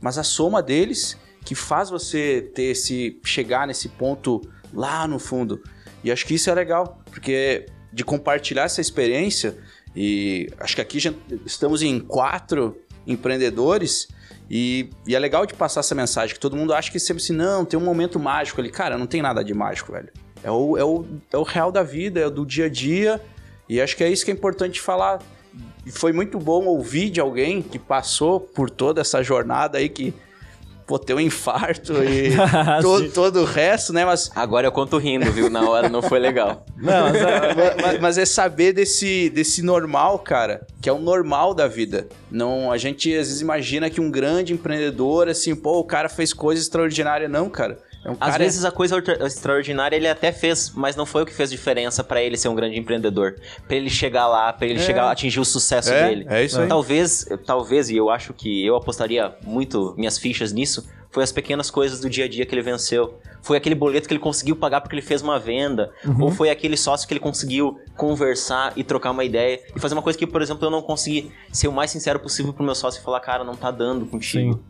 mas 0.00 0.16
a 0.16 0.22
soma 0.22 0.62
deles 0.62 1.18
que 1.44 1.54
faz 1.54 1.90
você 1.90 2.50
ter 2.54 2.64
esse 2.64 3.18
chegar 3.24 3.66
nesse 3.66 3.88
ponto 3.88 4.40
lá 4.72 5.06
no 5.06 5.18
fundo. 5.18 5.62
E 6.02 6.12
acho 6.12 6.26
que 6.26 6.34
isso 6.34 6.50
é 6.50 6.54
legal, 6.54 7.00
porque 7.10 7.66
de 7.92 8.04
compartilhar 8.04 8.64
essa 8.64 8.80
experiência 8.80 9.56
e 9.96 10.48
acho 10.58 10.76
que 10.76 10.80
aqui 10.80 11.00
já 11.00 11.12
estamos 11.44 11.82
em 11.82 11.98
quatro 11.98 12.78
empreendedores 13.06 14.08
e, 14.50 14.88
e, 15.06 15.14
é 15.14 15.18
legal 15.18 15.44
de 15.44 15.52
passar 15.54 15.80
essa 15.80 15.94
mensagem, 15.94 16.34
que 16.34 16.40
todo 16.40 16.56
mundo 16.56 16.72
acha 16.72 16.90
que 16.90 16.98
sempre 16.98 17.22
assim, 17.22 17.34
não, 17.34 17.64
tem 17.64 17.78
um 17.78 17.84
momento 17.84 18.18
mágico 18.18 18.60
ali. 18.60 18.70
Cara, 18.70 18.96
não 18.96 19.06
tem 19.06 19.20
nada 19.20 19.44
de 19.44 19.52
mágico, 19.52 19.92
velho. 19.92 20.08
É 20.42 20.50
o, 20.50 20.78
é 20.78 20.84
o, 20.84 21.04
é 21.32 21.36
o 21.36 21.42
real 21.42 21.70
da 21.70 21.82
vida, 21.82 22.20
é 22.20 22.26
o 22.26 22.30
do 22.30 22.46
dia 22.46 22.66
a 22.66 22.68
dia. 22.68 23.20
E 23.68 23.80
acho 23.80 23.94
que 23.96 24.02
é 24.02 24.08
isso 24.08 24.24
que 24.24 24.30
é 24.30 24.34
importante 24.34 24.80
falar. 24.80 25.20
Foi 25.90 26.12
muito 26.12 26.38
bom 26.38 26.64
ouvir 26.64 27.10
de 27.10 27.20
alguém 27.20 27.60
que 27.60 27.78
passou 27.78 28.40
por 28.40 28.70
toda 28.70 29.02
essa 29.02 29.22
jornada 29.22 29.78
aí, 29.78 29.88
que 29.88 30.14
pô, 30.88 30.98
ter 30.98 31.12
um 31.12 31.20
infarto 31.20 31.92
e 32.02 32.30
todo, 32.80 33.10
todo, 33.10 33.40
o 33.42 33.44
resto, 33.44 33.92
né? 33.92 34.06
Mas. 34.06 34.30
Agora 34.34 34.66
eu 34.66 34.72
conto 34.72 34.96
rindo, 34.96 35.30
viu? 35.30 35.50
Na 35.50 35.68
hora 35.68 35.90
não 35.90 36.00
foi 36.00 36.18
legal. 36.18 36.64
Não, 36.78 37.10
mas 37.10 37.16
é, 37.16 37.76
mas, 37.82 38.00
mas 38.00 38.18
é 38.18 38.24
saber 38.24 38.72
desse, 38.72 39.28
desse 39.30 39.62
normal, 39.62 40.18
cara, 40.20 40.66
que 40.80 40.88
é 40.88 40.92
o 40.92 40.98
normal 40.98 41.52
da 41.52 41.66
vida. 41.66 42.08
Não, 42.30 42.72
a 42.72 42.78
gente 42.78 43.10
às 43.10 43.26
vezes 43.26 43.40
imagina 43.40 43.90
que 43.90 44.00
um 44.00 44.10
grande 44.10 44.54
empreendedor, 44.54 45.28
assim, 45.28 45.54
pô, 45.54 45.80
o 45.80 45.84
cara 45.84 46.08
fez 46.08 46.32
coisa 46.32 46.62
extraordinária. 46.62 47.28
Não, 47.28 47.50
cara. 47.50 47.78
É 48.04 48.10
um 48.10 48.16
Às 48.20 48.36
vezes 48.36 48.64
a 48.64 48.70
coisa 48.70 49.02
extraordinária 49.24 49.96
ele 49.96 50.08
até 50.08 50.32
fez, 50.32 50.72
mas 50.74 50.94
não 50.94 51.04
foi 51.04 51.22
o 51.22 51.26
que 51.26 51.34
fez 51.34 51.50
diferença 51.50 52.04
para 52.04 52.22
ele 52.22 52.36
ser 52.36 52.48
um 52.48 52.54
grande 52.54 52.78
empreendedor. 52.78 53.36
para 53.66 53.76
ele 53.76 53.90
chegar 53.90 54.26
lá, 54.28 54.52
para 54.52 54.66
ele 54.66 54.78
é. 54.78 54.82
chegar 54.82 55.10
atingir 55.10 55.40
o 55.40 55.44
sucesso 55.44 55.92
é, 55.92 56.08
dele. 56.08 56.26
É 56.28 56.44
isso 56.44 56.60
aí. 56.60 56.68
Talvez, 56.68 57.26
talvez, 57.44 57.90
e 57.90 57.96
eu 57.96 58.10
acho 58.10 58.32
que 58.32 58.64
eu 58.64 58.76
apostaria 58.76 59.34
muito 59.44 59.94
minhas 59.96 60.18
fichas 60.18 60.52
nisso, 60.52 60.86
foi 61.10 61.24
as 61.24 61.32
pequenas 61.32 61.70
coisas 61.70 62.00
do 62.00 62.08
dia 62.08 62.26
a 62.26 62.28
dia 62.28 62.44
que 62.44 62.54
ele 62.54 62.62
venceu. 62.62 63.18
Foi 63.42 63.56
aquele 63.56 63.74
boleto 63.74 64.06
que 64.06 64.12
ele 64.12 64.20
conseguiu 64.20 64.54
pagar 64.54 64.80
porque 64.80 64.94
ele 64.94 65.02
fez 65.02 65.22
uma 65.22 65.38
venda. 65.38 65.90
Uhum. 66.04 66.24
Ou 66.24 66.30
foi 66.30 66.50
aquele 66.50 66.76
sócio 66.76 67.08
que 67.08 67.14
ele 67.14 67.20
conseguiu 67.20 67.80
conversar 67.96 68.72
e 68.76 68.84
trocar 68.84 69.10
uma 69.10 69.24
ideia. 69.24 69.60
E 69.74 69.80
fazer 69.80 69.94
uma 69.94 70.02
coisa 70.02 70.18
que, 70.18 70.26
por 70.26 70.42
exemplo, 70.42 70.66
eu 70.66 70.70
não 70.70 70.82
consegui 70.82 71.32
ser 71.50 71.66
o 71.66 71.72
mais 71.72 71.90
sincero 71.90 72.20
possível 72.20 72.52
pro 72.52 72.62
meu 72.62 72.74
sócio 72.74 73.00
e 73.00 73.02
falar, 73.02 73.20
cara, 73.20 73.42
não 73.42 73.56
tá 73.56 73.70
dando 73.70 74.04
contigo. 74.06 74.54
Sim. 74.54 74.60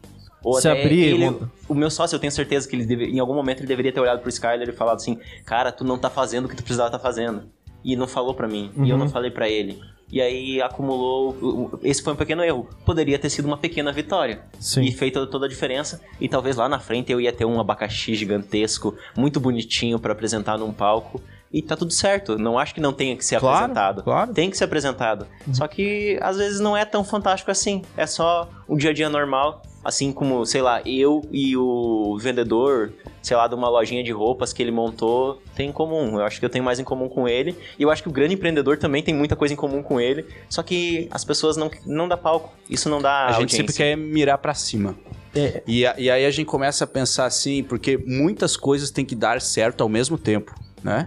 Ou 0.42 0.60
Se 0.60 0.68
abrir. 0.68 1.14
Ele, 1.14 1.36
o 1.68 1.74
meu 1.74 1.90
sócio, 1.90 2.14
eu 2.14 2.20
tenho 2.20 2.32
certeza 2.32 2.68
que 2.68 2.76
ele 2.76 2.86
deve, 2.86 3.06
em 3.06 3.18
algum 3.18 3.34
momento 3.34 3.60
ele 3.60 3.66
deveria 3.66 3.92
ter 3.92 4.00
olhado 4.00 4.20
pro 4.20 4.28
Skyler 4.28 4.68
e 4.68 4.72
falado 4.72 4.96
assim: 4.96 5.18
Cara, 5.44 5.72
tu 5.72 5.84
não 5.84 5.98
tá 5.98 6.08
fazendo 6.08 6.46
o 6.46 6.48
que 6.48 6.56
tu 6.56 6.62
precisava 6.62 6.88
estar 6.88 6.98
tá 6.98 7.02
fazendo. 7.02 7.44
E 7.84 7.96
não 7.96 8.06
falou 8.06 8.34
para 8.34 8.48
mim. 8.48 8.70
Uhum. 8.76 8.84
E 8.84 8.90
eu 8.90 8.96
não 8.96 9.06
uhum. 9.06 9.12
falei 9.12 9.30
para 9.30 9.48
ele. 9.48 9.80
E 10.10 10.20
aí 10.20 10.60
acumulou. 10.60 11.78
Esse 11.82 12.02
foi 12.02 12.12
um 12.12 12.16
pequeno 12.16 12.42
erro. 12.42 12.68
Poderia 12.84 13.18
ter 13.18 13.30
sido 13.30 13.44
uma 13.44 13.58
pequena 13.58 13.92
vitória. 13.92 14.40
Sim. 14.58 14.82
E 14.82 14.92
feito 14.92 15.26
toda 15.26 15.46
a 15.46 15.48
diferença. 15.48 16.00
E 16.20 16.28
talvez 16.28 16.56
lá 16.56 16.68
na 16.68 16.78
frente 16.78 17.12
eu 17.12 17.20
ia 17.20 17.32
ter 17.32 17.44
um 17.44 17.60
abacaxi 17.60 18.14
gigantesco, 18.14 18.96
muito 19.16 19.38
bonitinho 19.38 19.98
para 19.98 20.12
apresentar 20.12 20.58
num 20.58 20.72
palco 20.72 21.20
e 21.52 21.62
tá 21.62 21.76
tudo 21.76 21.92
certo. 21.92 22.38
Não 22.38 22.58
acho 22.58 22.74
que 22.74 22.80
não 22.80 22.92
tenha 22.92 23.16
que 23.16 23.24
ser 23.24 23.38
claro, 23.38 23.56
apresentado. 23.56 24.02
Claro. 24.02 24.32
Tem 24.32 24.50
que 24.50 24.56
ser 24.56 24.64
apresentado. 24.64 25.26
Uhum. 25.46 25.54
Só 25.54 25.66
que 25.66 26.18
às 26.22 26.36
vezes 26.36 26.60
não 26.60 26.76
é 26.76 26.84
tão 26.84 27.04
fantástico 27.04 27.50
assim. 27.50 27.82
É 27.96 28.06
só 28.06 28.48
um 28.68 28.76
dia 28.76 28.90
a 28.90 28.92
dia 28.92 29.08
normal. 29.08 29.62
Assim 29.88 30.12
como, 30.12 30.44
sei 30.44 30.60
lá, 30.60 30.82
eu 30.84 31.22
e 31.32 31.56
o 31.56 32.18
vendedor, 32.20 32.92
sei 33.22 33.34
lá, 33.34 33.48
de 33.48 33.54
uma 33.54 33.70
lojinha 33.70 34.04
de 34.04 34.12
roupas 34.12 34.52
que 34.52 34.62
ele 34.62 34.70
montou, 34.70 35.40
tem 35.56 35.70
em 35.70 35.72
comum. 35.72 36.18
Eu 36.18 36.24
acho 36.26 36.38
que 36.38 36.44
eu 36.44 36.50
tenho 36.50 36.62
mais 36.62 36.78
em 36.78 36.84
comum 36.84 37.08
com 37.08 37.26
ele. 37.26 37.56
E 37.78 37.84
eu 37.84 37.90
acho 37.90 38.02
que 38.02 38.08
o 38.10 38.12
grande 38.12 38.34
empreendedor 38.34 38.76
também 38.76 39.02
tem 39.02 39.14
muita 39.14 39.34
coisa 39.34 39.54
em 39.54 39.56
comum 39.56 39.82
com 39.82 39.98
ele. 39.98 40.26
Só 40.46 40.62
que 40.62 41.08
as 41.10 41.24
pessoas 41.24 41.56
não, 41.56 41.70
não 41.86 42.06
dá 42.06 42.18
palco. 42.18 42.54
Isso 42.68 42.90
não 42.90 43.00
dá. 43.00 43.10
A 43.10 43.22
audiência. 43.28 43.40
gente 43.40 43.56
sempre 43.56 43.72
quer 43.72 43.96
mirar 43.96 44.36
para 44.36 44.52
cima. 44.52 44.94
É. 45.34 45.62
E, 45.66 45.80
e 45.80 46.10
aí 46.10 46.26
a 46.26 46.30
gente 46.30 46.44
começa 46.44 46.84
a 46.84 46.86
pensar 46.86 47.24
assim, 47.24 47.62
porque 47.62 47.96
muitas 47.96 48.58
coisas 48.58 48.90
têm 48.90 49.06
que 49.06 49.14
dar 49.14 49.40
certo 49.40 49.80
ao 49.80 49.88
mesmo 49.88 50.18
tempo, 50.18 50.54
né? 50.84 51.06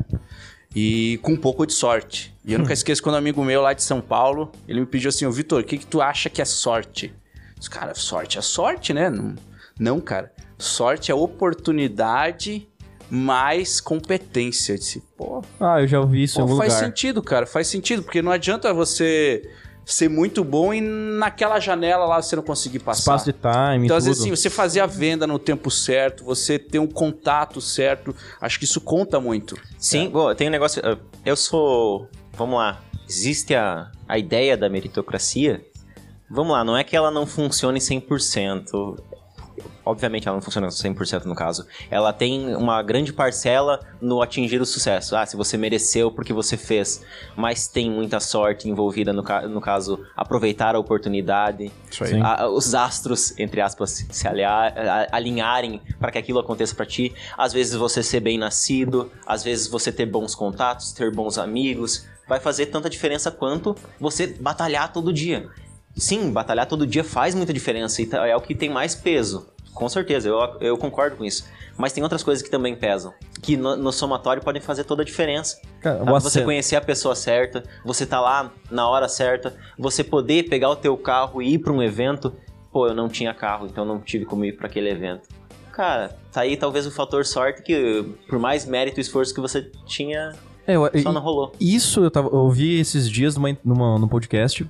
e 0.76 1.20
com 1.22 1.34
um 1.34 1.38
pouco 1.38 1.66
de 1.66 1.74
sorte. 1.74 2.34
E 2.44 2.54
eu 2.54 2.60
nunca 2.60 2.74
esqueço 2.74 3.04
quando 3.04 3.16
um 3.16 3.20
amigo 3.20 3.44
meu 3.44 3.62
lá 3.62 3.74
de 3.74 3.84
São 3.84 4.02
Paulo, 4.02 4.52
ele 4.68 4.80
me 4.80 4.86
pediu 4.86 5.10
assim, 5.10 5.26
ô 5.26 5.32
Vitor, 5.32 5.62
o 5.62 5.64
que, 5.64 5.78
que 5.78 5.86
tu 5.86 6.02
acha 6.02 6.30
que 6.30 6.42
é 6.42 6.46
sorte? 6.46 7.14
Cara, 7.70 7.94
sorte 7.94 8.38
é 8.38 8.42
sorte, 8.42 8.94
né? 8.94 9.10
Não, 9.10 9.36
não, 9.80 10.00
cara. 10.00 10.32
Sorte 10.58 11.12
é 11.12 11.16
oportunidade 11.16 12.68
mais 13.10 13.82
competência. 13.82 14.74
Eu 14.74 14.78
disse, 14.78 15.04
pô. 15.18 15.44
Ah, 15.60 15.82
eu 15.82 15.88
já 15.88 16.00
ouvi 16.00 16.24
isso 16.24 16.36
pô, 16.36 16.40
em 16.40 16.44
algum 16.44 16.58
faz 16.58 16.70
lugar. 16.70 16.80
Faz 16.80 16.90
sentido, 16.90 17.22
cara, 17.22 17.46
faz 17.46 17.68
sentido, 17.68 18.04
porque 18.04 18.22
não 18.22 18.32
adianta 18.32 18.74
você 18.74 19.44
ser 19.86 20.10
muito 20.10 20.44
bom 20.44 20.74
e 20.74 20.80
naquela 20.80 21.60
janela 21.60 22.06
lá 22.06 22.22
você 22.22 22.36
não 22.36 22.44
conseguir 22.44 22.80
passar. 22.80 23.02
Espaço 23.02 23.26
de 23.26 23.34
time, 23.34 23.86
Então, 23.86 23.98
às 23.98 24.06
vezes, 24.06 24.22
assim, 24.22 24.30
você 24.30 24.50
fazer 24.50 24.80
a 24.80 24.86
venda 24.86 25.28
no 25.28 25.38
tempo 25.38 25.70
certo, 25.70 26.24
você 26.24 26.58
ter 26.58 26.80
um 26.80 26.88
contato 26.88 27.60
certo, 27.60 28.16
acho 28.40 28.58
que 28.58 28.66
isso 28.66 28.80
conta 28.80 29.20
muito. 29.20 29.58
Sim, 29.78 30.08
é. 30.08 30.10
bom, 30.10 30.34
tem 30.34 30.48
um 30.48 30.52
negócio. 30.52 30.82
Eu 31.26 31.36
sou. 31.36 32.08
Vamos 32.34 32.58
lá. 32.58 32.82
Existe 33.10 33.54
a, 33.54 33.92
a 34.08 34.18
ideia 34.18 34.56
da 34.56 34.70
meritocracia. 34.70 35.66
Vamos 36.34 36.54
lá, 36.54 36.64
não 36.64 36.78
é 36.78 36.84
que 36.84 36.96
ela 36.96 37.12
não 37.12 37.26
funcione 37.26 37.80
100% 37.80 38.98
obviamente 39.86 40.28
ela 40.28 40.36
não 40.36 40.42
funciona 40.42 40.68
100% 40.68 41.26
no 41.26 41.36
caso. 41.36 41.66
Ela 41.90 42.14
tem 42.14 42.56
uma 42.56 42.82
grande 42.82 43.12
parcela 43.12 43.80
no 44.02 44.22
atingir 44.22 44.62
o 44.62 44.66
sucesso. 44.66 45.16
Ah, 45.16 45.26
se 45.26 45.36
você 45.36 45.58
mereceu 45.58 46.12
porque 46.12 46.34
você 46.34 46.56
fez, 46.58 47.04
mas 47.36 47.68
tem 47.68 47.90
muita 47.90 48.20
sorte 48.20 48.70
envolvida 48.70 49.12
no, 49.12 49.24
ca 49.24 49.48
no 49.48 49.60
caso, 49.60 50.00
aproveitar 50.16 50.76
a 50.76 50.80
oportunidade, 50.80 51.72
a, 52.24 52.48
os 52.48 52.74
astros, 52.74 53.38
entre 53.38 53.62
aspas, 53.62 54.06
se 54.10 54.28
aliar, 54.28 54.74
a, 54.78 55.16
alinharem 55.16 55.82
para 56.00 56.12
que 56.12 56.18
aquilo 56.18 56.40
aconteça 56.40 56.76
para 56.76 56.86
ti. 56.86 57.14
Às 57.38 57.54
vezes 57.54 57.76
você 57.76 58.04
ser 58.04 58.20
bem 58.20 58.38
nascido, 58.38 59.12
às 59.26 59.44
vezes 59.44 59.68
você 59.68 59.92
ter 59.92 60.06
bons 60.06 60.36
contatos, 60.36 60.92
ter 60.92 61.12
bons 61.12 61.38
amigos, 61.38 62.06
vai 62.28 62.40
fazer 62.40 62.68
tanta 62.68 62.90
diferença 62.90 63.32
quanto 63.32 63.76
você 64.00 64.28
batalhar 64.28 64.94
todo 64.94 65.12
dia. 65.12 65.50
Sim, 65.96 66.32
batalhar 66.32 66.66
todo 66.68 66.88
dia 66.88 67.04
faz 67.04 67.36
muita 67.36 67.54
diferença 67.54 68.02
e 68.02 68.06
tá, 68.06 68.26
é 68.26 68.36
o 68.36 68.42
que 68.42 68.56
tem 68.56 68.70
mais 68.70 68.96
peso. 68.96 69.48
Com 69.74 69.88
certeza, 69.88 70.28
eu, 70.28 70.38
eu 70.60 70.78
concordo 70.78 71.16
com 71.16 71.26
isso. 71.26 71.46
Mas 71.78 71.94
tem 71.94 72.04
outras 72.04 72.22
coisas 72.22 72.44
que 72.44 72.50
também 72.50 72.76
pesam, 72.76 73.14
que 73.42 73.56
no, 73.56 73.76
no 73.76 73.92
somatório 73.92 74.44
podem 74.44 74.62
fazer 74.62 74.84
toda 74.84 75.02
a 75.02 75.06
diferença. 75.06 75.60
Cara, 75.80 76.04
você 76.20 76.44
conhecer 76.44 76.76
a 76.76 76.82
pessoa 76.82 77.16
certa, 77.16 77.64
você 77.84 78.06
tá 78.06 78.20
lá 78.20 78.52
na 78.70 78.88
hora 78.88 79.08
certa, 79.08 79.56
você 79.78 80.04
poder 80.04 80.50
pegar 80.50 80.70
o 80.70 80.76
teu 80.76 80.98
carro 80.98 81.42
e 81.42 81.54
ir 81.54 81.60
para 81.60 81.72
um 81.72 81.82
evento. 81.82 82.34
Pô, 82.72 82.88
eu 82.88 82.94
não 82.94 83.08
tinha 83.08 83.34
carro, 83.34 83.66
então 83.66 83.86
não 83.86 84.00
tive 84.00 84.26
como 84.26 84.46
ir 84.46 84.56
para 84.56 84.68
aquele 84.68 84.90
evento. 84.90 85.28
Cara, 85.72 86.16
tá 86.32 86.42
aí 86.42 86.58
talvez 86.58 86.86
o 86.86 86.92
fator 86.92 87.26
sorte 87.26 87.64
que, 87.64 88.06
por 88.28 88.38
mais 88.38 88.66
mérito 88.66 89.00
e 89.00 89.02
esforço 89.02 89.34
que 89.34 89.40
você 89.40 89.72
tinha, 89.86 90.34
é, 90.68 90.76
eu, 90.76 90.90
só 91.02 91.12
não 91.12 91.22
rolou. 91.22 91.54
Isso 91.60 92.04
eu, 92.04 92.12
tava, 92.12 92.28
eu 92.28 92.40
ouvi 92.40 92.80
esses 92.80 93.10
dias 93.10 93.36
numa, 93.36 93.58
numa, 93.64 93.98
num 93.98 94.08
podcast 94.08 94.68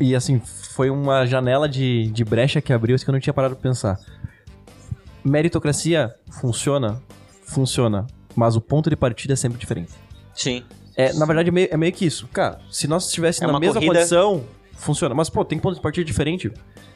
e 0.00 0.14
assim, 0.14 0.40
foi 0.40 0.90
uma 0.90 1.26
janela 1.26 1.68
de, 1.68 2.08
de 2.10 2.24
brecha 2.24 2.60
que 2.60 2.72
abriu 2.72 2.96
que 2.96 3.08
eu 3.08 3.12
não 3.12 3.20
tinha 3.20 3.32
parado 3.32 3.56
pra 3.56 3.62
pensar. 3.62 3.98
Meritocracia 5.24 6.14
funciona? 6.30 7.02
Funciona. 7.42 8.06
Mas 8.34 8.56
o 8.56 8.60
ponto 8.60 8.88
de 8.88 8.96
partida 8.96 9.32
é 9.32 9.36
sempre 9.36 9.58
diferente. 9.58 9.92
Sim. 10.34 10.62
É, 10.96 11.12
na 11.12 11.26
verdade, 11.26 11.48
é 11.48 11.52
meio, 11.52 11.68
é 11.70 11.76
meio 11.76 11.92
que 11.92 12.04
isso. 12.04 12.28
Cara, 12.28 12.60
se 12.70 12.86
nós 12.86 13.06
estivéssemos 13.06 13.50
é 13.50 13.52
na 13.52 13.60
mesma 13.60 13.74
corrida... 13.74 13.94
condição, 13.94 14.44
funciona. 14.72 15.14
Mas, 15.14 15.28
pô, 15.28 15.44
tem 15.44 15.58
ponto 15.58 15.74
de 15.74 15.80
partida 15.80 16.04
diferente. 16.04 16.52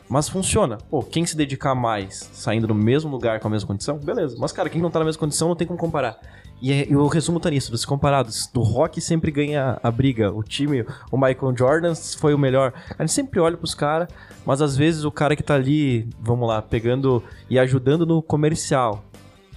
Mas 0.08 0.28
funciona. 0.28 0.78
Pô, 0.90 1.02
quem 1.02 1.24
se 1.24 1.36
dedicar 1.36 1.74
mais 1.74 2.30
saindo 2.32 2.68
no 2.68 2.74
mesmo 2.74 3.10
lugar 3.10 3.40
com 3.40 3.48
a 3.48 3.50
mesma 3.50 3.66
condição, 3.66 3.98
beleza. 3.98 4.36
Mas, 4.38 4.52
cara, 4.52 4.68
quem 4.68 4.80
não 4.80 4.90
tá 4.90 4.98
na 4.98 5.04
mesma 5.04 5.20
condição 5.20 5.48
não 5.48 5.56
tem 5.56 5.66
como 5.66 5.78
comparar. 5.78 6.18
E, 6.62 6.72
é, 6.72 6.96
o 6.96 7.08
resumo 7.08 7.40
tá 7.40 7.50
nisso, 7.50 7.72
dos 7.72 7.84
comparados. 7.84 8.46
Do 8.46 8.62
Rock 8.62 9.00
sempre 9.00 9.32
ganha 9.32 9.80
a 9.82 9.90
briga. 9.90 10.32
O 10.32 10.44
time, 10.44 10.86
o 11.10 11.18
Michael 11.18 11.56
Jordan 11.56 11.94
foi 11.96 12.32
o 12.32 12.38
melhor. 12.38 12.72
A 12.96 13.02
gente 13.02 13.12
sempre 13.12 13.40
olha 13.40 13.56
pros 13.56 13.74
caras, 13.74 14.08
mas 14.46 14.62
às 14.62 14.76
vezes 14.76 15.02
o 15.02 15.10
cara 15.10 15.34
que 15.34 15.42
tá 15.42 15.54
ali, 15.54 16.08
vamos 16.20 16.46
lá, 16.46 16.62
pegando 16.62 17.20
e 17.50 17.58
ajudando 17.58 18.06
no 18.06 18.22
comercial, 18.22 19.04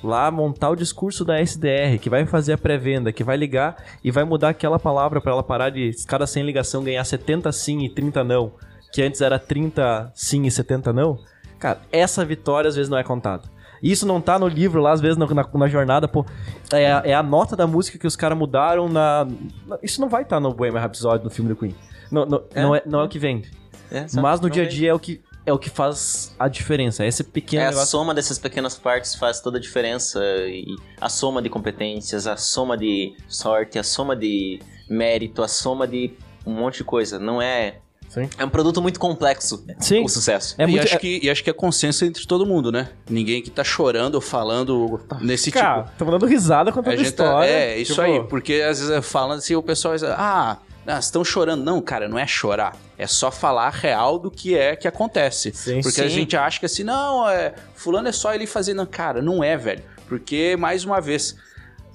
lá 0.03 0.31
montar 0.31 0.71
o 0.71 0.75
discurso 0.75 1.23
da 1.23 1.39
SDR, 1.39 1.99
que 2.01 2.09
vai 2.09 2.25
fazer 2.25 2.53
a 2.53 2.57
pré-venda, 2.57 3.13
que 3.13 3.23
vai 3.23 3.37
ligar 3.37 3.75
e 4.03 4.09
vai 4.09 4.23
mudar 4.23 4.49
aquela 4.49 4.79
palavra 4.79 5.21
para 5.21 5.31
ela 5.31 5.43
parar 5.43 5.69
de 5.69 5.91
cada 6.07 6.25
100 6.25 6.43
ligação 6.43 6.83
ganhar 6.83 7.03
70 7.03 7.51
sim 7.51 7.85
e 7.85 7.89
30 7.89 8.23
não, 8.23 8.53
que 8.91 9.03
antes 9.03 9.21
era 9.21 9.37
30 9.37 10.11
sim 10.15 10.45
e 10.45 10.51
70 10.51 10.91
não. 10.91 11.19
Cara, 11.65 11.81
essa 11.91 12.23
vitória 12.23 12.67
às 12.67 12.75
vezes 12.75 12.91
não 12.91 12.97
é 12.97 13.03
contada. 13.03 13.49
Isso 13.81 14.05
não 14.05 14.21
tá 14.21 14.37
no 14.37 14.47
livro 14.47 14.79
lá, 14.79 14.91
às 14.91 15.01
vezes, 15.01 15.17
na, 15.17 15.25
na, 15.25 15.49
na 15.51 15.67
jornada, 15.67 16.07
pô. 16.07 16.23
É, 16.71 17.09
é, 17.09 17.13
a 17.15 17.23
nota 17.23 17.55
da 17.55 17.65
música 17.65 17.97
que 17.97 18.05
os 18.05 18.15
caras 18.15 18.37
mudaram 18.37 18.87
na, 18.87 19.25
na, 19.65 19.79
Isso 19.81 19.99
não 19.99 20.07
vai 20.07 20.21
estar 20.21 20.35
tá 20.35 20.39
no 20.39 20.53
Bohemian 20.53 20.79
Rhapsody, 20.79 21.23
no 21.23 21.31
filme 21.31 21.49
do 21.49 21.55
Queen. 21.55 21.75
No, 22.11 22.23
no, 22.23 22.43
é. 22.53 22.61
Não, 22.61 22.75
é, 22.75 22.83
não 22.85 22.99
é 22.99 23.03
o 23.03 23.09
que 23.09 23.17
vende. 23.17 23.49
É, 23.89 24.05
Mas 24.13 24.39
no 24.39 24.47
dia 24.47 24.61
a 24.61 24.67
dia 24.67 24.91
é 24.91 24.93
o 24.93 24.99
que 24.99 25.23
é 25.43 25.51
o 25.51 25.57
que 25.57 25.71
faz 25.71 26.35
a 26.37 26.47
diferença. 26.47 27.03
Esse 27.03 27.23
pequeno 27.23 27.63
é 27.63 27.65
negócio... 27.65 27.81
a 27.81 27.87
soma 27.87 28.13
dessas 28.13 28.37
pequenas 28.37 28.77
partes 28.77 29.15
faz 29.15 29.41
toda 29.41 29.57
a 29.57 29.61
diferença 29.61 30.19
e 30.47 30.67
a 31.01 31.09
soma 31.09 31.41
de 31.41 31.49
competências, 31.49 32.27
a 32.27 32.37
soma 32.37 32.77
de 32.77 33.15
sorte, 33.27 33.79
a 33.79 33.83
soma 33.83 34.15
de 34.15 34.59
mérito, 34.87 35.41
a 35.41 35.47
soma 35.47 35.87
de 35.87 36.13
um 36.45 36.53
monte 36.53 36.77
de 36.77 36.83
coisa. 36.83 37.17
Não 37.17 37.41
é 37.41 37.79
Sim. 38.09 38.29
É 38.37 38.45
um 38.45 38.49
produto 38.49 38.81
muito 38.81 38.99
complexo, 38.99 39.65
Sim. 39.79 40.03
o 40.03 40.07
sucesso. 40.07 40.55
É 40.57 40.63
e, 40.63 40.67
muito. 40.67 40.83
acho 40.83 40.95
é- 40.95 40.99
que, 40.99 41.19
e 41.23 41.29
acho 41.29 41.43
que 41.43 41.49
é 41.49 41.53
consenso 41.53 42.05
entre 42.05 42.25
todo 42.25 42.45
mundo, 42.45 42.71
né? 42.71 42.89
Ninguém 43.09 43.41
que 43.41 43.49
tá 43.49 43.63
chorando 43.63 44.15
ou 44.15 44.21
falando 44.21 45.01
nesse 45.21 45.51
Cara, 45.51 45.83
tipo. 45.83 45.97
tamo 45.97 46.11
dando 46.11 46.25
risada 46.25 46.71
contando 46.71 46.93
A 46.93 46.97
gente 46.97 47.11
tá- 47.11 47.23
história. 47.25 47.49
é, 47.49 47.77
isso 47.77 47.93
tipo, 47.93 48.01
aí. 48.05 48.23
Porque 48.27 48.53
às 48.61 48.79
vezes 48.79 49.05
falando 49.05 49.39
assim, 49.39 49.55
o 49.55 49.61
pessoal 49.61 49.93
diz, 49.93 50.03
ah, 50.03 50.57
ah, 50.87 50.99
estão 50.99 51.23
chorando. 51.25 51.63
Não, 51.63 51.81
cara, 51.81 52.07
não 52.07 52.17
é 52.17 52.25
chorar. 52.25 52.77
É 52.97 53.07
só 53.07 53.29
falar 53.31 53.67
a 53.67 53.69
real 53.71 54.17
do 54.17 54.31
que 54.31 54.55
é 54.57 54.75
que 54.75 54.87
acontece. 54.87 55.51
Sim. 55.53 55.81
Porque 55.81 55.99
a 55.99 56.05
Sim. 56.05 56.09
gente 56.15 56.37
acha 56.37 56.59
que 56.59 56.65
assim, 56.65 56.83
não, 56.83 57.27
é, 57.29 57.53
fulano 57.75 58.07
é 58.07 58.11
só 58.11 58.33
ele 58.33 58.47
fazendo. 58.47 58.85
Cara, 58.87 59.21
não 59.21 59.43
é, 59.43 59.57
velho. 59.57 59.83
Porque, 60.07 60.55
mais 60.57 60.85
uma 60.85 61.01
vez, 61.01 61.35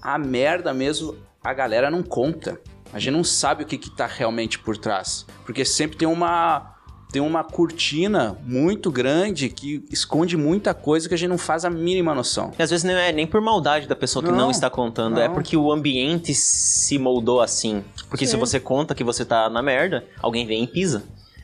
a 0.02 0.18
merda 0.18 0.74
mesmo, 0.74 1.16
a 1.42 1.54
galera 1.54 1.90
não 1.90 2.02
conta. 2.02 2.60
A 2.92 2.98
gente 2.98 3.12
não 3.12 3.24
sabe 3.24 3.62
o 3.62 3.66
que, 3.66 3.78
que 3.78 3.90
tá 3.90 4.06
realmente 4.06 4.58
por 4.58 4.76
trás. 4.76 5.24
Porque 5.44 5.64
sempre 5.64 5.96
tem 5.96 6.08
uma. 6.08 6.76
Tem 7.12 7.20
uma 7.20 7.42
cortina 7.42 8.38
muito 8.44 8.88
grande 8.88 9.48
que 9.48 9.84
esconde 9.90 10.36
muita 10.36 10.72
coisa 10.72 11.08
que 11.08 11.14
a 11.14 11.18
gente 11.18 11.28
não 11.28 11.38
faz 11.38 11.64
a 11.64 11.70
mínima 11.70 12.14
noção. 12.14 12.52
E 12.56 12.62
às 12.62 12.70
vezes 12.70 12.84
não 12.84 12.94
é 12.94 13.10
nem 13.10 13.26
por 13.26 13.40
maldade 13.40 13.88
da 13.88 13.96
pessoa 13.96 14.24
que 14.24 14.30
Não, 14.30 14.38
não 14.38 14.50
está 14.52 14.70
contando, 14.70 15.18
é 15.18 15.26
não. 15.26 15.34
porque 15.34 15.56
o 15.56 15.72
ambiente 15.72 16.32
se 16.32 17.00
moldou 17.00 17.40
assim. 17.40 17.82
Porque 18.08 18.24
se 18.26 18.32
Sim. 18.34 18.38
você 18.38 18.60
conta 18.60 18.94
que 18.94 19.02
você 19.02 19.24
tá 19.24 19.50
na 19.50 19.60
merda, 19.60 20.04
alguém 20.22 20.46
vem 20.46 20.62
e 20.62 20.66
pisa. 20.68 21.02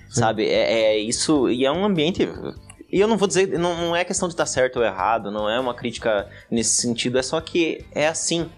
Sabe? 0.09 0.47
É, 0.47 0.93
é 0.95 0.99
isso. 0.99 1.51
E 1.51 1.67
é 1.67 1.73
um 1.73 1.85
ambiente. 1.85 2.29
E 2.93 3.01
eu 3.01 3.09
não 3.09 3.17
vou 3.17 3.27
dizer, 3.27 3.59
não, 3.59 3.77
não 3.77 3.97
é 3.97 4.05
questão 4.05 4.29
de 4.29 4.35
estar 4.35 4.47
certo 4.47 4.77
ou 4.77 4.85
errado, 4.85 5.33
não 5.33 5.51
é 5.51 5.59
uma 5.59 5.75
crítica 5.75 6.29
nesse 6.49 6.81
sentido, 6.81 7.19
é 7.19 7.23
só 7.23 7.41
que 7.41 7.85
é 7.93 8.07
assim. 8.07 8.49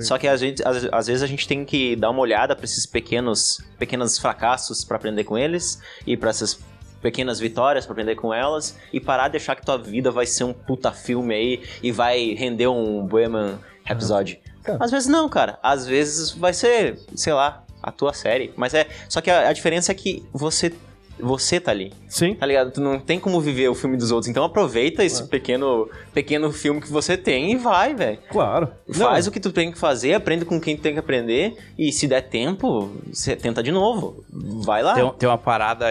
Só 0.00 0.18
que 0.18 0.26
a 0.26 0.36
gente, 0.36 0.62
às, 0.66 0.88
às 0.90 1.06
vezes 1.06 1.22
a 1.22 1.26
gente 1.26 1.46
tem 1.46 1.64
que 1.64 1.94
dar 1.96 2.10
uma 2.10 2.20
olhada 2.20 2.56
para 2.56 2.64
esses 2.64 2.86
pequenos, 2.86 3.62
pequenos 3.78 4.18
fracassos 4.18 4.84
para 4.84 4.96
aprender 4.96 5.24
com 5.24 5.36
eles 5.36 5.80
e 6.06 6.16
para 6.16 6.30
essas 6.30 6.58
pequenas 7.02 7.40
vitórias 7.40 7.84
para 7.84 7.92
aprender 7.92 8.14
com 8.14 8.32
elas 8.32 8.76
e 8.92 9.00
parar 9.00 9.28
de 9.28 9.36
achar 9.36 9.56
que 9.56 9.66
tua 9.66 9.76
vida 9.76 10.10
vai 10.10 10.24
ser 10.24 10.44
um 10.44 10.52
puta 10.52 10.92
filme 10.92 11.34
aí 11.34 11.62
e 11.82 11.90
vai 11.90 12.34
render 12.34 12.68
um 12.68 13.04
Bohemian 13.06 13.58
Rhapsody. 13.84 14.40
Cara. 14.62 14.78
Às 14.80 14.90
vezes 14.90 15.08
não, 15.08 15.28
cara. 15.28 15.58
Às 15.62 15.86
vezes 15.86 16.30
vai 16.30 16.54
ser, 16.54 16.98
sei 17.16 17.32
lá, 17.32 17.64
a 17.82 17.90
tua 17.90 18.12
série. 18.12 18.52
Mas 18.56 18.72
é. 18.72 18.86
Só 19.08 19.20
que 19.20 19.30
a, 19.30 19.48
a 19.48 19.52
diferença 19.52 19.90
é 19.90 19.94
que 19.94 20.24
você. 20.32 20.72
Você 21.20 21.60
tá 21.60 21.70
ali, 21.70 21.92
Sim. 22.08 22.34
tá 22.34 22.44
ligado? 22.46 22.72
Tu 22.72 22.80
não 22.80 22.98
tem 22.98 23.20
como 23.20 23.40
viver 23.40 23.68
o 23.68 23.74
filme 23.74 23.96
dos 23.96 24.10
outros. 24.10 24.28
Então 24.28 24.44
aproveita 24.44 25.04
esse 25.04 25.26
pequeno, 25.28 25.88
pequeno 26.12 26.50
filme 26.50 26.80
que 26.80 26.90
você 26.90 27.16
tem 27.16 27.52
e 27.52 27.56
vai, 27.56 27.94
velho. 27.94 28.18
Claro. 28.30 28.68
Faz 28.90 29.26
o 29.26 29.30
que 29.30 29.38
tu 29.38 29.52
tem 29.52 29.70
que 29.70 29.78
fazer, 29.78 30.14
aprende 30.14 30.44
com 30.44 30.60
quem 30.60 30.76
tu 30.76 30.82
tem 30.82 30.94
que 30.94 30.98
aprender. 30.98 31.56
E 31.78 31.92
se 31.92 32.08
der 32.08 32.22
tempo, 32.22 32.90
você 33.06 33.36
tenta 33.36 33.62
de 33.62 33.70
novo. 33.70 34.24
Vai 34.30 34.82
lá. 34.82 34.94
Tem, 34.94 35.12
tem 35.12 35.28
uma 35.28 35.38
parada 35.38 35.86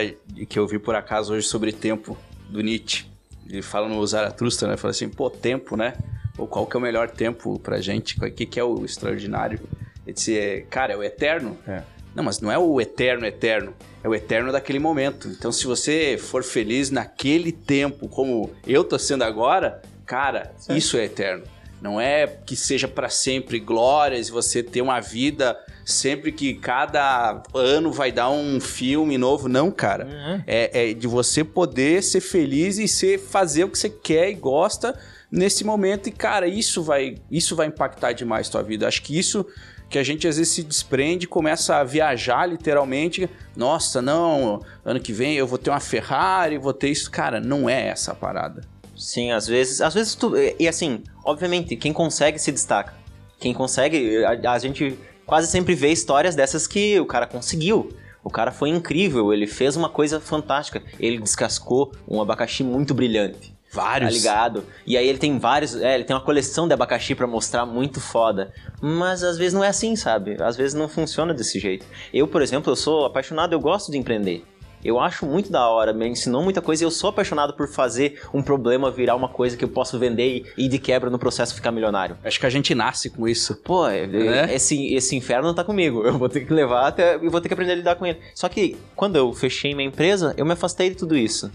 que 0.50 0.60
eu 0.60 0.68
vi 0.68 0.80
por 0.80 0.96
acaso 0.96 1.34
hoje 1.34 1.48
sobre 1.48 1.72
tempo 1.72 2.18
do 2.50 2.62
Nietzsche. 2.62 3.06
Ele 3.50 3.62
fala 3.62 3.88
no 3.88 4.06
Zaratustra, 4.06 4.68
né? 4.68 4.78
Fala 4.78 4.92
assim, 4.92 5.10
pô, 5.10 5.30
tempo, 5.30 5.76
né? 5.76 5.94
Ou 6.38 6.48
qual 6.48 6.66
que 6.66 6.76
é 6.76 6.80
o 6.80 6.82
melhor 6.82 7.10
tempo 7.10 7.60
pra 7.60 7.80
gente? 7.82 8.18
O 8.18 8.32
que, 8.32 8.46
que 8.46 8.60
é 8.60 8.64
o 8.64 8.84
extraordinário? 8.86 9.60
Ele 10.06 10.14
disse, 10.14 10.38
é, 10.38 10.62
cara, 10.62 10.94
é 10.94 10.98
o 10.98 11.04
eterno. 11.04 11.58
É. 11.68 11.84
Não, 12.16 12.24
mas 12.24 12.39
não 12.39 12.51
é 12.51 12.57
o 12.57 12.80
eterno, 12.82 13.26
eterno. 13.26 13.74
É 14.03 14.09
o 14.09 14.16
eterno 14.16 14.51
daquele 14.51 14.80
momento. 14.80 15.28
Então, 15.28 15.51
se 15.51 15.66
você 15.66 16.18
for 16.20 16.43
feliz 16.43 16.89
naquele 16.89 17.51
tempo, 17.51 18.07
como 18.07 18.49
eu 18.66 18.84
tô 18.84 18.97
sendo 18.97 19.24
agora, 19.24 19.82
cara, 20.05 20.51
isso 20.70 20.97
é 20.97 21.05
eterno. 21.05 21.43
Não 21.82 21.99
é 21.99 22.28
que 22.28 22.55
seja 22.55 22.88
pra 22.88 23.09
sempre 23.09 23.59
glórias 23.59 24.28
e 24.28 24.32
você 24.32 24.62
ter 24.62 24.82
uma 24.82 24.99
vida 24.99 25.57
sempre 25.84 26.32
que 26.32 26.53
cada 26.53 27.41
ano 27.55 27.91
vai 27.91 28.12
dar 28.12 28.30
um 28.30 28.59
filme 28.59 29.18
novo. 29.18 29.49
Não, 29.49 29.72
cara. 29.72 30.05
Uhum. 30.05 30.43
É, 30.45 30.89
é 30.89 30.93
de 30.93 31.07
você 31.07 31.43
poder 31.43 32.03
ser 32.03 32.22
feliz 32.22 32.78
e 32.78 32.88
ser, 32.88 33.20
fazer 33.20 33.64
o 33.64 33.70
que 33.70 33.80
você 33.80 33.89
quer 33.89 34.30
e 34.30 34.36
gosta 34.36 34.97
nesse 35.32 35.64
momento. 35.64 36.10
E, 36.10 36.12
cara, 36.12 36.48
isso 36.48 36.84
vai, 36.84 37.16
isso 37.32 37.56
vai 37.56 37.68
impactar 37.68 38.12
demais 38.12 38.50
tua 38.50 38.62
vida. 38.62 38.88
Acho 38.88 39.02
que 39.02 39.18
isso 39.18 39.46
que 39.90 40.00
a 40.00 40.04
gente 40.04 40.26
às 40.28 40.38
vezes 40.38 40.54
se 40.54 40.64
desprende, 40.64 41.28
começa 41.28 41.76
a 41.76 41.84
viajar 41.84 42.46
literalmente. 42.46 43.30
Nossa, 43.56 44.02
não, 44.02 44.62
ano 44.86 45.00
que 45.00 45.12
vem 45.12 45.36
eu 45.36 45.46
vou 45.46 45.58
ter 45.58 45.70
uma 45.70 45.82
Ferrari, 45.82 46.58
vou 46.58 46.74
ter 46.74 46.90
isso. 46.90 47.12
Cara, 47.12 47.40
não 47.40 47.70
é 47.70 47.88
essa 47.88 48.14
a 48.14 48.16
parada. 48.16 48.62
Sim, 48.98 49.32
às 49.32 49.48
vezes. 49.48 49.82
Às 49.82 49.94
vezes 49.94 50.16
tu. 50.16 50.34
E 50.58 50.68
assim, 50.68 51.04
obviamente, 51.26 51.76
quem 51.76 51.92
consegue 51.92 52.40
se 52.40 52.52
destaca. 52.52 52.94
Quem 53.40 53.54
consegue. 53.54 54.24
A, 54.24 54.52
a 54.52 54.60
gente 54.60 54.98
quase 55.26 55.48
sempre 55.48 55.76
vê 55.76 55.92
histórias 55.92 56.36
dessas 56.36 56.68
que 56.68 57.00
o 57.00 57.06
cara 57.06 57.28
conseguiu. 57.28 57.92
O 58.24 58.30
cara 58.30 58.52
foi 58.52 58.70
incrível, 58.70 59.34
ele 59.34 59.48
fez 59.48 59.76
uma 59.76 59.90
coisa 59.90 60.20
fantástica. 60.20 60.82
Ele 61.00 61.18
descascou 61.18 61.92
um 62.08 62.22
abacaxi 62.22 62.64
muito 62.64 62.94
brilhante. 62.94 63.54
Vários. 63.72 64.10
Tá 64.12 64.16
ligado? 64.18 64.64
E 64.86 64.98
aí 64.98 65.08
ele 65.08 65.18
tem 65.18 65.38
vários. 65.40 65.76
É, 65.76 65.96
ele 65.96 66.04
tem 66.04 66.16
uma 66.16 66.22
coleção 66.22 66.68
de 66.68 66.74
abacaxi 66.74 67.16
pra 67.16 67.26
mostrar 67.26 67.66
muito 67.66 68.02
foda. 68.02 68.52
Mas 68.82 69.24
às 69.24 69.38
vezes 69.38 69.54
não 69.54 69.64
é 69.64 69.70
assim, 69.70 69.96
sabe? 69.96 70.36
Às 70.42 70.58
vezes 70.58 70.74
não 70.74 70.90
funciona 70.90 71.34
desse 71.34 71.60
jeito. 71.60 71.86
Eu, 72.14 72.28
por 72.28 72.42
exemplo, 72.42 72.72
eu 72.72 72.76
sou 72.76 73.06
apaixonado, 73.06 73.54
eu 73.54 73.60
gosto 73.60 73.92
de 73.92 73.98
empreender. 73.98 74.44
Eu 74.84 75.00
acho 75.00 75.28
muito 75.28 75.52
da 75.52 75.68
hora, 75.70 75.94
me 75.94 76.08
ensinou 76.08 76.42
muita 76.42 76.60
coisa 76.60 76.84
e 76.84 76.86
eu 76.86 76.90
sou 76.90 77.12
apaixonado 77.12 77.54
por 77.54 77.68
fazer 77.68 78.20
um 78.34 78.42
problema 78.42 78.90
virar 78.90 79.16
uma 79.16 79.30
coisa 79.30 79.56
que 79.56 79.64
eu 79.64 79.70
posso 79.70 80.00
vender 80.00 80.38
e, 80.58 80.66
e 80.66 80.68
de 80.68 80.80
quebra 80.80 81.08
no 81.08 81.20
processo 81.20 81.54
ficar 81.54 81.72
milionário. 81.72 82.18
Acho 82.24 82.40
que 82.40 82.48
a 82.48 82.50
gente 82.50 82.74
nasce 82.74 83.12
com 83.12 83.28
isso. 83.28 83.56
Pô, 83.58 83.88
é- 83.88 84.08
Né? 84.08 84.56
esse, 84.56 84.92
esse 84.96 85.16
inferno 85.16 85.54
tá 85.54 85.64
comigo. 85.64 86.02
Eu 86.04 86.18
vou 86.18 86.28
ter 86.28 86.42
que 86.46 86.52
levar 86.52 86.88
até. 86.88 87.14
Eu 87.16 87.30
vou 87.30 87.40
ter 87.40 87.48
que 87.48 87.54
aprender 87.54 87.74
a 87.74 87.76
lidar 87.76 87.96
com 87.96 88.08
ele. 88.08 88.18
Só 88.34 88.50
que 88.50 88.76
quando 88.96 89.18
eu 89.18 89.32
fechei 89.34 89.76
minha 89.76 89.88
empresa, 89.88 90.34
eu 90.36 90.46
me 90.48 90.54
afastei 90.54 90.90
de 90.90 90.96
tudo 90.96 91.16
isso. 91.16 91.52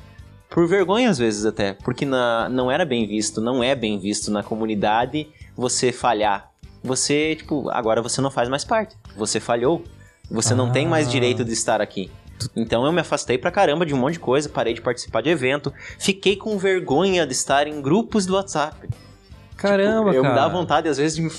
Por 0.57 0.67
vergonha, 0.67 1.11
às 1.11 1.19
vezes, 1.19 1.45
até. 1.45 1.75
Porque 1.75 2.07
na, 2.07 2.49
não 2.49 2.71
era 2.71 2.87
bem 2.87 3.07
visto, 3.07 3.43
não 3.43 3.63
é 3.63 3.75
bem 3.75 3.99
visto 3.99 4.31
na 4.31 4.43
comunidade 4.43 5.29
você 5.55 5.93
falhar. 5.93 6.51
Você, 6.83 7.37
tipo, 7.37 7.69
agora 7.69 8.01
você 8.01 8.23
não 8.23 8.31
faz 8.31 8.49
mais 8.49 8.65
parte. 8.65 8.97
Você 9.19 9.39
falhou. 9.39 9.85
Você 10.31 10.55
não 10.55 10.73
tem 10.73 10.87
mais 10.89 11.09
Ah. 11.09 11.11
direito 11.11 11.45
de 11.45 11.53
estar 11.53 11.83
aqui. 11.83 12.11
Então 12.57 12.87
eu 12.87 12.91
me 12.93 13.03
afastei 13.03 13.37
pra 13.37 13.51
caramba 13.51 13.85
de 13.85 13.93
um 13.93 13.99
monte 13.99 14.15
de 14.15 14.21
coisa, 14.21 14.49
parei 14.49 14.73
de 14.73 14.81
participar 14.81 15.21
de 15.21 15.29
evento, 15.29 15.71
fiquei 15.99 16.37
com 16.37 16.57
vergonha 16.57 17.27
de 17.27 17.33
estar 17.35 17.67
em 17.67 17.83
grupos 17.83 18.25
do 18.25 18.35
WhatsApp. 18.35 18.89
Caramba, 19.59 20.13
eu 20.13 20.23
cara. 20.23 20.35
me 20.35 20.41
dá 20.41 20.49
vontade, 20.49 20.89
às 20.89 20.97
vezes, 20.97 21.17
de... 21.17 21.23
me- 21.23 21.31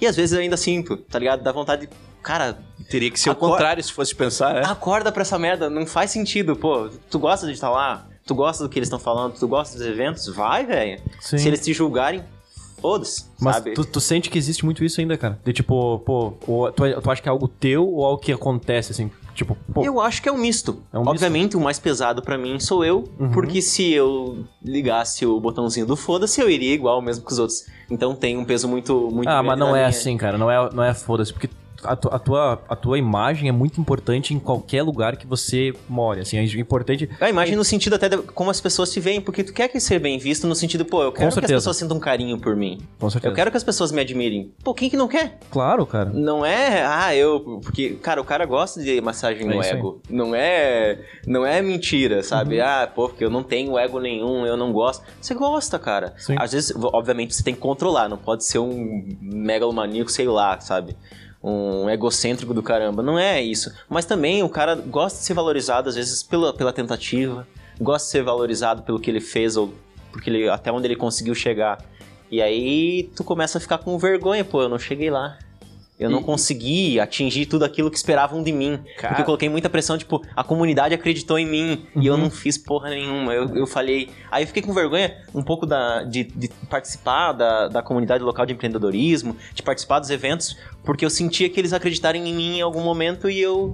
E 0.00 0.06
às 0.06 0.16
vezes 0.16 0.32
eu 0.32 0.40
ainda 0.40 0.56
sinto, 0.56 0.96
tá 0.96 1.18
ligado? 1.18 1.42
Dá 1.42 1.52
vontade 1.52 1.86
de... 1.86 1.92
Cara, 2.22 2.58
Teria 2.90 3.10
que 3.10 3.18
ser 3.20 3.30
Acor- 3.30 3.48
o 3.48 3.52
contrário 3.52 3.82
se 3.82 3.92
fosse 3.92 4.14
pensar, 4.14 4.54
né? 4.54 4.62
acorda 4.64 5.10
pra 5.12 5.22
essa 5.22 5.38
merda, 5.38 5.68
não 5.70 5.86
faz 5.86 6.10
sentido, 6.10 6.54
pô. 6.56 6.88
Tu 7.10 7.18
gosta 7.18 7.46
de 7.46 7.52
estar 7.52 7.70
lá? 7.70 8.06
Tu 8.32 8.36
gosta 8.36 8.64
do 8.64 8.70
que 8.70 8.78
eles 8.78 8.86
estão 8.86 8.98
falando? 8.98 9.34
Tu 9.38 9.46
gosta 9.46 9.76
dos 9.76 9.86
eventos? 9.86 10.26
Vai, 10.28 10.64
velho. 10.64 11.00
Se 11.20 11.46
eles 11.46 11.60
te 11.60 11.72
julgarem, 11.74 12.22
foda-se, 12.80 13.26
Mas 13.38 13.62
tu, 13.74 13.84
tu 13.84 14.00
sente 14.00 14.30
que 14.30 14.38
existe 14.38 14.64
muito 14.64 14.82
isso 14.82 15.00
ainda, 15.00 15.16
cara? 15.18 15.38
De 15.44 15.52
tipo, 15.52 15.98
pô, 16.00 16.32
ou 16.46 16.72
tu, 16.72 16.82
tu 17.00 17.10
acha 17.10 17.20
que 17.22 17.28
é 17.28 17.30
algo 17.30 17.46
teu 17.46 17.86
ou 17.86 18.04
algo 18.04 18.20
que 18.22 18.32
acontece, 18.32 18.90
assim? 18.92 19.10
Tipo, 19.34 19.56
pô, 19.72 19.84
Eu 19.84 20.00
acho 20.00 20.20
que 20.22 20.28
é 20.28 20.32
um 20.32 20.38
misto. 20.38 20.82
É 20.92 20.96
um 20.96 21.00
misto? 21.00 21.10
Obviamente, 21.10 21.56
o 21.56 21.60
mais 21.60 21.78
pesado 21.78 22.22
pra 22.22 22.36
mim 22.38 22.58
sou 22.58 22.84
eu, 22.84 23.04
Uhum. 23.20 23.30
porque 23.32 23.60
se 23.62 23.92
eu 23.92 24.44
ligasse 24.62 25.24
o 25.26 25.38
botãozinho 25.40 25.86
do 25.86 25.94
foda-se, 25.96 26.40
eu 26.40 26.48
iria 26.50 26.74
igual 26.74 27.00
mesmo 27.02 27.24
que 27.24 27.32
os 27.32 27.38
outros. 27.38 27.66
Então 27.90 28.14
tem 28.14 28.36
um 28.38 28.44
peso 28.44 28.66
muito, 28.68 29.10
muito 29.12 29.28
Ah, 29.28 29.42
mas 29.42 29.58
não 29.58 29.68
é 29.68 29.72
minha- 29.72 29.86
assim, 29.88 30.16
cara. 30.16 30.36
Não 30.38 30.50
é, 30.50 30.70
não 30.72 30.82
é 30.82 30.92
foda-se. 30.94 31.32
Porque 31.32 31.48
a, 31.84 31.96
tu- 31.96 32.08
a 32.12 32.18
tua, 32.18 32.62
a 32.68 32.76
tua 32.76 32.98
imagem 32.98 33.48
é 33.48 33.52
muito 33.52 33.80
importante 33.80 34.34
em 34.34 34.38
qualquer 34.38 34.82
lugar 34.82 35.16
que 35.16 35.26
você 35.26 35.72
more. 35.88 36.20
Assim, 36.20 36.36
é 36.38 36.44
importante. 36.60 37.08
A 37.20 37.28
imagem 37.28 37.56
no 37.56 37.64
sentido 37.64 37.94
até 37.94 38.08
de 38.08 38.18
como 38.18 38.50
as 38.50 38.60
pessoas 38.60 38.90
te 38.92 39.00
veem, 39.00 39.20
porque 39.20 39.42
tu 39.44 39.52
quer 39.52 39.68
que 39.68 39.78
ser 39.80 39.98
bem 39.98 40.18
visto 40.18 40.46
no 40.46 40.54
sentido, 40.54 40.84
pô, 40.84 41.02
eu 41.02 41.12
quero 41.12 41.32
que 41.32 41.38
as 41.40 41.46
pessoas 41.50 41.76
sintam 41.76 41.96
um 41.96 42.00
carinho 42.00 42.38
por 42.38 42.54
mim. 42.56 42.78
Com 42.98 43.10
certeza. 43.10 43.30
Eu 43.32 43.34
quero 43.34 43.50
que 43.50 43.56
as 43.56 43.64
pessoas 43.64 43.92
me 43.92 44.00
admirem. 44.00 44.52
Pô, 44.64 44.74
quem 44.74 44.88
que 44.90 44.96
não 44.96 45.08
quer? 45.08 45.38
Claro, 45.50 45.84
cara. 45.86 46.10
Não 46.10 46.44
é, 46.44 46.84
ah, 46.84 47.14
eu, 47.14 47.60
porque, 47.62 47.90
cara, 48.02 48.20
o 48.20 48.24
cara 48.24 48.44
gosta 48.46 48.82
de 48.82 49.00
massagem 49.00 49.42
É 49.42 49.54
no 49.54 49.60
isso 49.60 49.72
aí. 49.72 49.78
ego. 49.78 50.00
Não 50.08 50.34
é, 50.34 50.98
não 51.26 51.44
é 51.46 51.60
mentira, 51.62 52.22
sabe? 52.22 52.58
Uhum. 52.58 52.64
Ah, 52.66 52.90
pô, 52.92 53.08
porque 53.08 53.24
eu 53.24 53.30
não 53.30 53.42
tenho 53.42 53.78
ego 53.78 53.98
nenhum, 54.00 54.46
eu 54.46 54.56
não 54.56 54.72
gosto. 54.72 55.04
Você 55.20 55.34
gosta, 55.34 55.78
cara. 55.78 56.14
Sim. 56.18 56.34
Às 56.38 56.52
vezes, 56.52 56.72
obviamente, 56.76 57.34
você 57.34 57.42
tem 57.42 57.54
que 57.54 57.60
controlar, 57.60 58.08
não 58.08 58.16
pode 58.16 58.44
ser 58.44 58.58
um 58.58 59.04
megalomaníaco, 59.20 60.10
sei 60.10 60.26
lá, 60.26 60.60
sabe? 60.60 60.96
Um 61.42 61.90
egocêntrico 61.90 62.54
do 62.54 62.62
caramba. 62.62 63.02
Não 63.02 63.18
é 63.18 63.42
isso. 63.42 63.72
Mas 63.88 64.04
também 64.04 64.42
o 64.42 64.48
cara 64.48 64.74
gosta 64.74 65.18
de 65.18 65.24
ser 65.24 65.34
valorizado, 65.34 65.88
às 65.88 65.96
vezes, 65.96 66.22
pela, 66.22 66.54
pela 66.54 66.72
tentativa, 66.72 67.46
gosta 67.80 68.06
de 68.06 68.12
ser 68.12 68.22
valorizado 68.22 68.82
pelo 68.82 69.00
que 69.00 69.10
ele 69.10 69.20
fez 69.20 69.56
ou 69.56 69.74
porque 70.12 70.28
ele, 70.28 70.48
até 70.48 70.70
onde 70.70 70.86
ele 70.86 70.94
conseguiu 70.94 71.34
chegar. 71.34 71.82
E 72.30 72.40
aí 72.40 73.10
tu 73.16 73.24
começa 73.24 73.58
a 73.58 73.60
ficar 73.60 73.78
com 73.78 73.98
vergonha, 73.98 74.44
pô, 74.44 74.62
eu 74.62 74.68
não 74.68 74.78
cheguei 74.78 75.10
lá. 75.10 75.38
Eu 76.02 76.10
não 76.10 76.20
E- 76.20 76.24
consegui 76.24 76.98
atingir 77.00 77.46
tudo 77.46 77.64
aquilo 77.64 77.90
que 77.90 77.96
esperavam 77.96 78.42
de 78.42 78.52
mim. 78.52 78.78
Cara- 78.96 79.08
Porque 79.08 79.22
eu 79.22 79.26
coloquei 79.26 79.48
muita 79.48 79.70
pressão, 79.70 79.96
tipo, 79.96 80.22
a 80.34 80.42
comunidade 80.44 80.94
acreditou 80.94 81.38
em 81.38 81.46
mim 81.46 81.86
e 81.96 82.06
eu 82.06 82.16
não 82.16 82.30
fiz 82.30 82.58
porra 82.58 82.90
nenhuma. 82.90 83.32
Eu, 83.32 83.54
eu 83.56 83.66
falhei. 83.66 84.10
Aí 84.30 84.42
eu 84.42 84.46
fiquei 84.46 84.62
com 84.62 84.72
vergonha 84.74 85.16
um 85.34 85.42
pouco 85.42 85.64
da, 85.66 86.02
de, 86.02 86.24
de 86.24 86.48
participar 86.68 87.32
da, 87.32 87.68
da 87.68 87.82
comunidade 87.82 88.22
local 88.22 88.44
de 88.44 88.52
empreendedorismo, 88.52 89.36
de 89.54 89.62
participar 89.62 89.98
dos 90.00 90.10
eventos, 90.10 90.56
porque 90.84 91.04
eu 91.04 91.10
sentia 91.10 91.48
que 91.48 91.58
eles 91.60 91.72
acreditarem 91.72 92.28
em 92.28 92.34
mim 92.34 92.56
em 92.58 92.60
algum 92.62 92.82
momento 92.82 93.30
e 93.30 93.40
eu. 93.40 93.72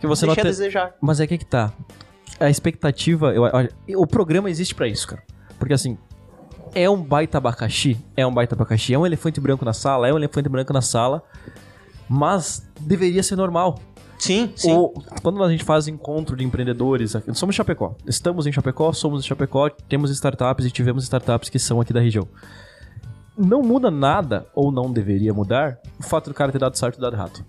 que 0.00 0.06
você 0.06 0.26
Deixa 0.26 0.26
não 0.26 0.32
a 0.48 0.52
te... 0.52 0.56
desejar. 0.56 0.94
Mas 1.00 1.20
é 1.20 1.26
que 1.26 1.38
que 1.38 1.44
tá. 1.46 1.72
A 2.40 2.50
expectativa, 2.50 3.32
eu, 3.32 4.00
o 4.00 4.06
programa 4.06 4.50
existe 4.50 4.74
pra 4.74 4.88
isso, 4.88 5.06
cara. 5.06 5.22
Porque 5.58 5.72
assim, 5.72 5.96
é 6.74 6.90
um 6.90 7.00
baita 7.00 7.38
abacaxi, 7.38 7.96
é 8.16 8.26
um 8.26 8.32
baita 8.34 8.54
abacaxi, 8.56 8.92
é 8.92 8.98
um 8.98 9.06
elefante 9.06 9.40
branco 9.40 9.64
na 9.64 9.72
sala, 9.72 10.08
é 10.08 10.12
um 10.12 10.16
elefante 10.16 10.48
branco 10.48 10.72
na 10.72 10.82
sala, 10.82 11.22
mas 12.08 12.66
deveria 12.80 13.22
ser 13.22 13.36
normal. 13.36 13.78
Sim, 14.18 14.52
sim. 14.56 14.72
Ou, 14.72 14.94
quando 15.22 15.42
a 15.42 15.50
gente 15.50 15.64
faz 15.64 15.86
encontro 15.88 16.36
de 16.36 16.44
empreendedores, 16.44 17.14
aqui- 17.16 17.34
somos 17.34 17.54
Chapecó. 17.54 17.94
Estamos 18.06 18.46
em 18.46 18.52
Chapecó, 18.52 18.92
somos 18.92 19.24
em 19.24 19.28
Chapecó, 19.28 19.68
temos 19.88 20.10
startups 20.10 20.64
e 20.64 20.70
tivemos 20.70 21.04
startups 21.04 21.48
que 21.50 21.58
são 21.58 21.80
aqui 21.80 21.92
da 21.92 22.00
região. 22.00 22.26
Não 23.36 23.62
muda 23.62 23.90
nada, 23.90 24.46
ou 24.54 24.70
não 24.70 24.92
deveria 24.92 25.34
mudar, 25.34 25.78
o 25.98 26.02
fato 26.04 26.30
do 26.30 26.34
cara 26.34 26.52
ter 26.52 26.58
dado 26.58 26.76
certo 26.78 26.98
e 26.98 27.00
dado 27.00 27.16
errado. 27.16 27.44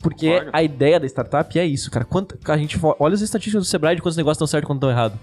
Porque 0.00 0.28
Concordo. 0.30 0.50
a 0.52 0.62
ideia 0.62 1.00
da 1.00 1.06
startup 1.06 1.58
é 1.58 1.64
isso, 1.66 1.90
cara. 1.90 2.04
Quanto, 2.04 2.38
a 2.46 2.56
gente 2.58 2.78
olha 3.00 3.14
as 3.14 3.20
estatísticas 3.22 3.64
do 3.64 3.68
Sebrae 3.68 3.96
de 3.96 4.02
quantos 4.02 4.16
negócios 4.16 4.38
dão 4.38 4.46
certo 4.46 4.64
e 4.64 4.66
quantos 4.66 4.80
dão 4.82 4.90
errado. 4.90 5.18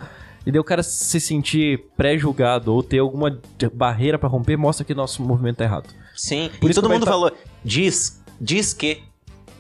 E 0.46 0.52
daí 0.52 0.60
o 0.60 0.64
cara 0.64 0.84
se 0.84 1.20
sentir 1.20 1.86
pré-julgado 1.96 2.74
ou 2.74 2.84
ter 2.84 3.00
alguma 3.00 3.40
barreira 3.74 4.20
pra 4.20 4.28
romper, 4.28 4.58
mostra 4.58 4.84
que 4.84 4.94
nosso 4.94 5.22
movimento 5.24 5.58
tá 5.58 5.64
errado. 5.64 5.88
Sim. 6.16 6.50
Por 6.60 6.68
e 6.68 6.72
isso 6.72 6.82
todo 6.82 6.92
mundo 6.92 7.06
tá- 7.06 7.12
falou, 7.12 7.32
diz, 7.64 8.22
diz 8.40 8.74
que 8.74 9.02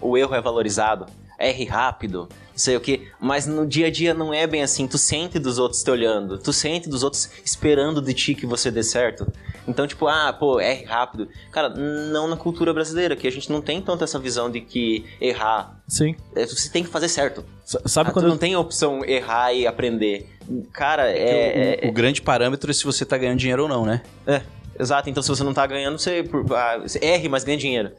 o 0.01 0.17
erro 0.17 0.35
é 0.35 0.41
valorizado, 0.41 1.05
erre 1.39 1.65
rápido, 1.65 2.27
não 2.51 2.59
sei 2.59 2.75
o 2.77 2.79
que, 2.79 3.07
mas 3.19 3.45
no 3.45 3.65
dia 3.67 3.87
a 3.87 3.91
dia 3.91 4.13
não 4.13 4.33
é 4.33 4.47
bem 4.47 4.61
assim. 4.63 4.87
Tu 4.87 4.97
sente 4.97 5.37
dos 5.39 5.57
outros 5.57 5.83
te 5.83 5.91
olhando, 5.91 6.37
tu 6.37 6.53
sente 6.53 6.87
dos 6.87 7.03
outros 7.03 7.29
esperando 7.43 8.01
de 8.01 8.13
ti 8.13 8.33
que 8.35 8.45
você 8.45 8.71
dê 8.71 8.81
certo. 8.83 9.27
Então, 9.67 9.85
tipo, 9.87 10.07
ah, 10.07 10.31
pô, 10.31 10.59
erre 10.61 10.85
rápido. 10.85 11.27
Cara, 11.51 11.69
não 11.69 12.27
na 12.27 12.37
cultura 12.37 12.71
brasileira, 12.73 13.15
que 13.15 13.27
a 13.27 13.31
gente 13.31 13.51
não 13.51 13.61
tem 13.61 13.81
tanto 13.81 14.03
essa 14.03 14.19
visão 14.19 14.49
de 14.49 14.61
que 14.61 15.05
errar, 15.19 15.81
Sim. 15.87 16.15
é, 16.35 16.45
você 16.45 16.69
tem 16.69 16.83
que 16.83 16.89
fazer 16.89 17.09
certo. 17.09 17.43
S- 17.65 17.79
Sabe 17.85 18.09
Ah, 18.11 18.13
quando 18.13 18.25
tu 18.25 18.29
não 18.29 18.37
tem 18.37 18.53
a 18.53 18.59
opção 18.59 19.03
errar 19.03 19.51
e 19.53 19.65
aprender. 19.67 20.29
Cara, 20.71 21.09
é, 21.09 21.79
o, 21.83 21.89
o 21.89 21.91
grande 21.91 22.21
parâmetro 22.21 22.69
é 22.69 22.73
se 22.73 22.83
você 22.85 23.03
tá 23.03 23.17
ganhando 23.17 23.39
dinheiro 23.39 23.63
ou 23.63 23.67
não, 23.69 23.85
né? 23.85 24.03
É, 24.27 24.41
exato. 24.79 25.09
Então, 25.09 25.23
se 25.23 25.29
você 25.29 25.43
não 25.43 25.53
tá 25.53 25.65
ganhando, 25.65 25.97
você, 25.97 26.23
ah, 26.55 26.77
você 26.77 26.99
erre, 27.03 27.27
mas 27.27 27.43
ganha 27.43 27.57
dinheiro. 27.57 27.91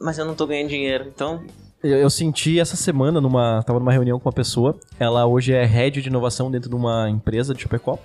Mas 0.00 0.18
eu 0.18 0.24
não 0.24 0.34
tô 0.34 0.46
ganhando 0.46 0.68
dinheiro, 0.68 1.10
então. 1.14 1.42
Eu, 1.82 1.96
eu 1.98 2.10
senti 2.10 2.58
essa 2.60 2.76
semana 2.76 3.20
numa. 3.20 3.62
Tava 3.66 3.78
numa 3.78 3.92
reunião 3.92 4.18
com 4.18 4.28
uma 4.28 4.32
pessoa. 4.32 4.76
Ela 4.98 5.26
hoje 5.26 5.52
é 5.52 5.64
head 5.64 6.02
de 6.02 6.08
inovação 6.08 6.50
dentro 6.50 6.68
de 6.68 6.76
uma 6.76 7.08
empresa 7.08 7.54
de 7.54 7.62
Chapecó. 7.62 7.98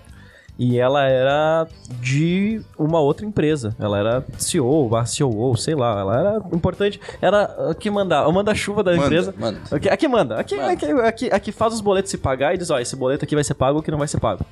E 0.60 0.78
ela 0.78 1.08
era 1.08 1.68
de 2.00 2.62
uma 2.78 3.00
outra 3.00 3.26
empresa. 3.26 3.76
Ela 3.80 3.98
era 3.98 4.26
CEO, 4.38 4.96
a 4.96 5.04
COO, 5.06 5.58
sei 5.58 5.74
lá. 5.74 6.00
Ela 6.00 6.20
era 6.20 6.38
importante. 6.56 7.00
Era 7.22 7.70
a 7.72 7.74
que 7.74 7.90
mandava, 7.90 8.30
o 8.30 8.34
manda-chuva 8.34 8.84
da 8.84 8.92
Manda, 8.92 9.06
empresa. 9.06 9.34
manda. 9.38 9.60
Aqui, 9.72 9.90
aqui 9.90 10.08
manda. 10.08 10.36
Aqui, 10.40 10.56
Manda. 10.56 10.72
aqui, 10.72 10.86
aqui, 10.92 11.32
aqui 11.32 11.52
faz 11.52 11.74
os 11.74 11.82
boletos 11.82 12.12
se 12.12 12.18
pagar 12.18 12.54
e 12.54 12.58
diz: 12.58 12.70
ó, 12.70 12.80
esse 12.80 12.96
boleto 12.96 13.26
aqui 13.26 13.34
vai 13.34 13.44
ser 13.44 13.56
pago 13.56 13.78
ou 13.78 13.84
que 13.84 13.90
não 13.90 13.98
vai 13.98 14.08
ser 14.08 14.20
pago. 14.20 14.46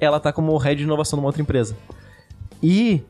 Ela 0.00 0.18
tá 0.18 0.32
como 0.32 0.56
head 0.56 0.76
de 0.78 0.84
inovação 0.84 1.16
numa 1.18 1.28
outra 1.28 1.42
empresa. 1.42 1.76
E 2.62 3.02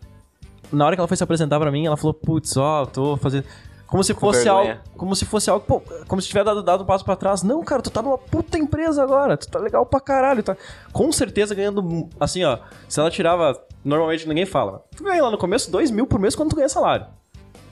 na 0.72 0.86
hora 0.86 0.96
que 0.96 1.00
ela 1.00 1.08
foi 1.08 1.16
se 1.16 1.22
apresentar 1.24 1.58
pra 1.60 1.70
mim, 1.70 1.86
ela 1.86 1.96
falou: 1.96 2.14
putz, 2.14 2.56
ó, 2.56 2.86
tô 2.86 3.16
fazendo. 3.16 3.44
Como 3.86 4.02
se 4.02 4.14
fosse 4.14 4.48
algo. 4.48 4.74
Como 4.96 5.14
se 5.14 5.26
fosse 5.26 5.50
algo. 5.50 5.66
Pô, 5.66 5.82
como 6.08 6.20
se 6.22 6.26
tivesse 6.26 6.46
dado, 6.46 6.62
dado 6.62 6.82
um 6.82 6.86
passo 6.86 7.04
pra 7.04 7.14
trás. 7.14 7.42
Não, 7.42 7.62
cara, 7.62 7.82
tu 7.82 7.90
tá 7.90 8.00
numa 8.00 8.16
puta 8.16 8.58
empresa 8.58 9.02
agora. 9.02 9.36
Tu 9.36 9.46
tá 9.48 9.58
legal 9.58 9.84
pra 9.84 10.00
caralho. 10.00 10.42
Tá 10.42 10.56
com 10.92 11.12
certeza 11.12 11.54
ganhando. 11.54 12.08
Assim, 12.18 12.42
ó. 12.42 12.58
Se 12.88 12.98
ela 12.98 13.10
tirava. 13.10 13.54
Normalmente 13.84 14.26
ninguém 14.26 14.46
fala. 14.46 14.82
Tu 14.96 15.04
ganha 15.04 15.22
lá 15.22 15.30
no 15.30 15.36
começo 15.36 15.70
2 15.70 15.90
mil 15.90 16.06
por 16.06 16.18
mês 16.18 16.34
quando 16.34 16.48
tu 16.50 16.56
ganha 16.56 16.70
salário. 16.70 17.04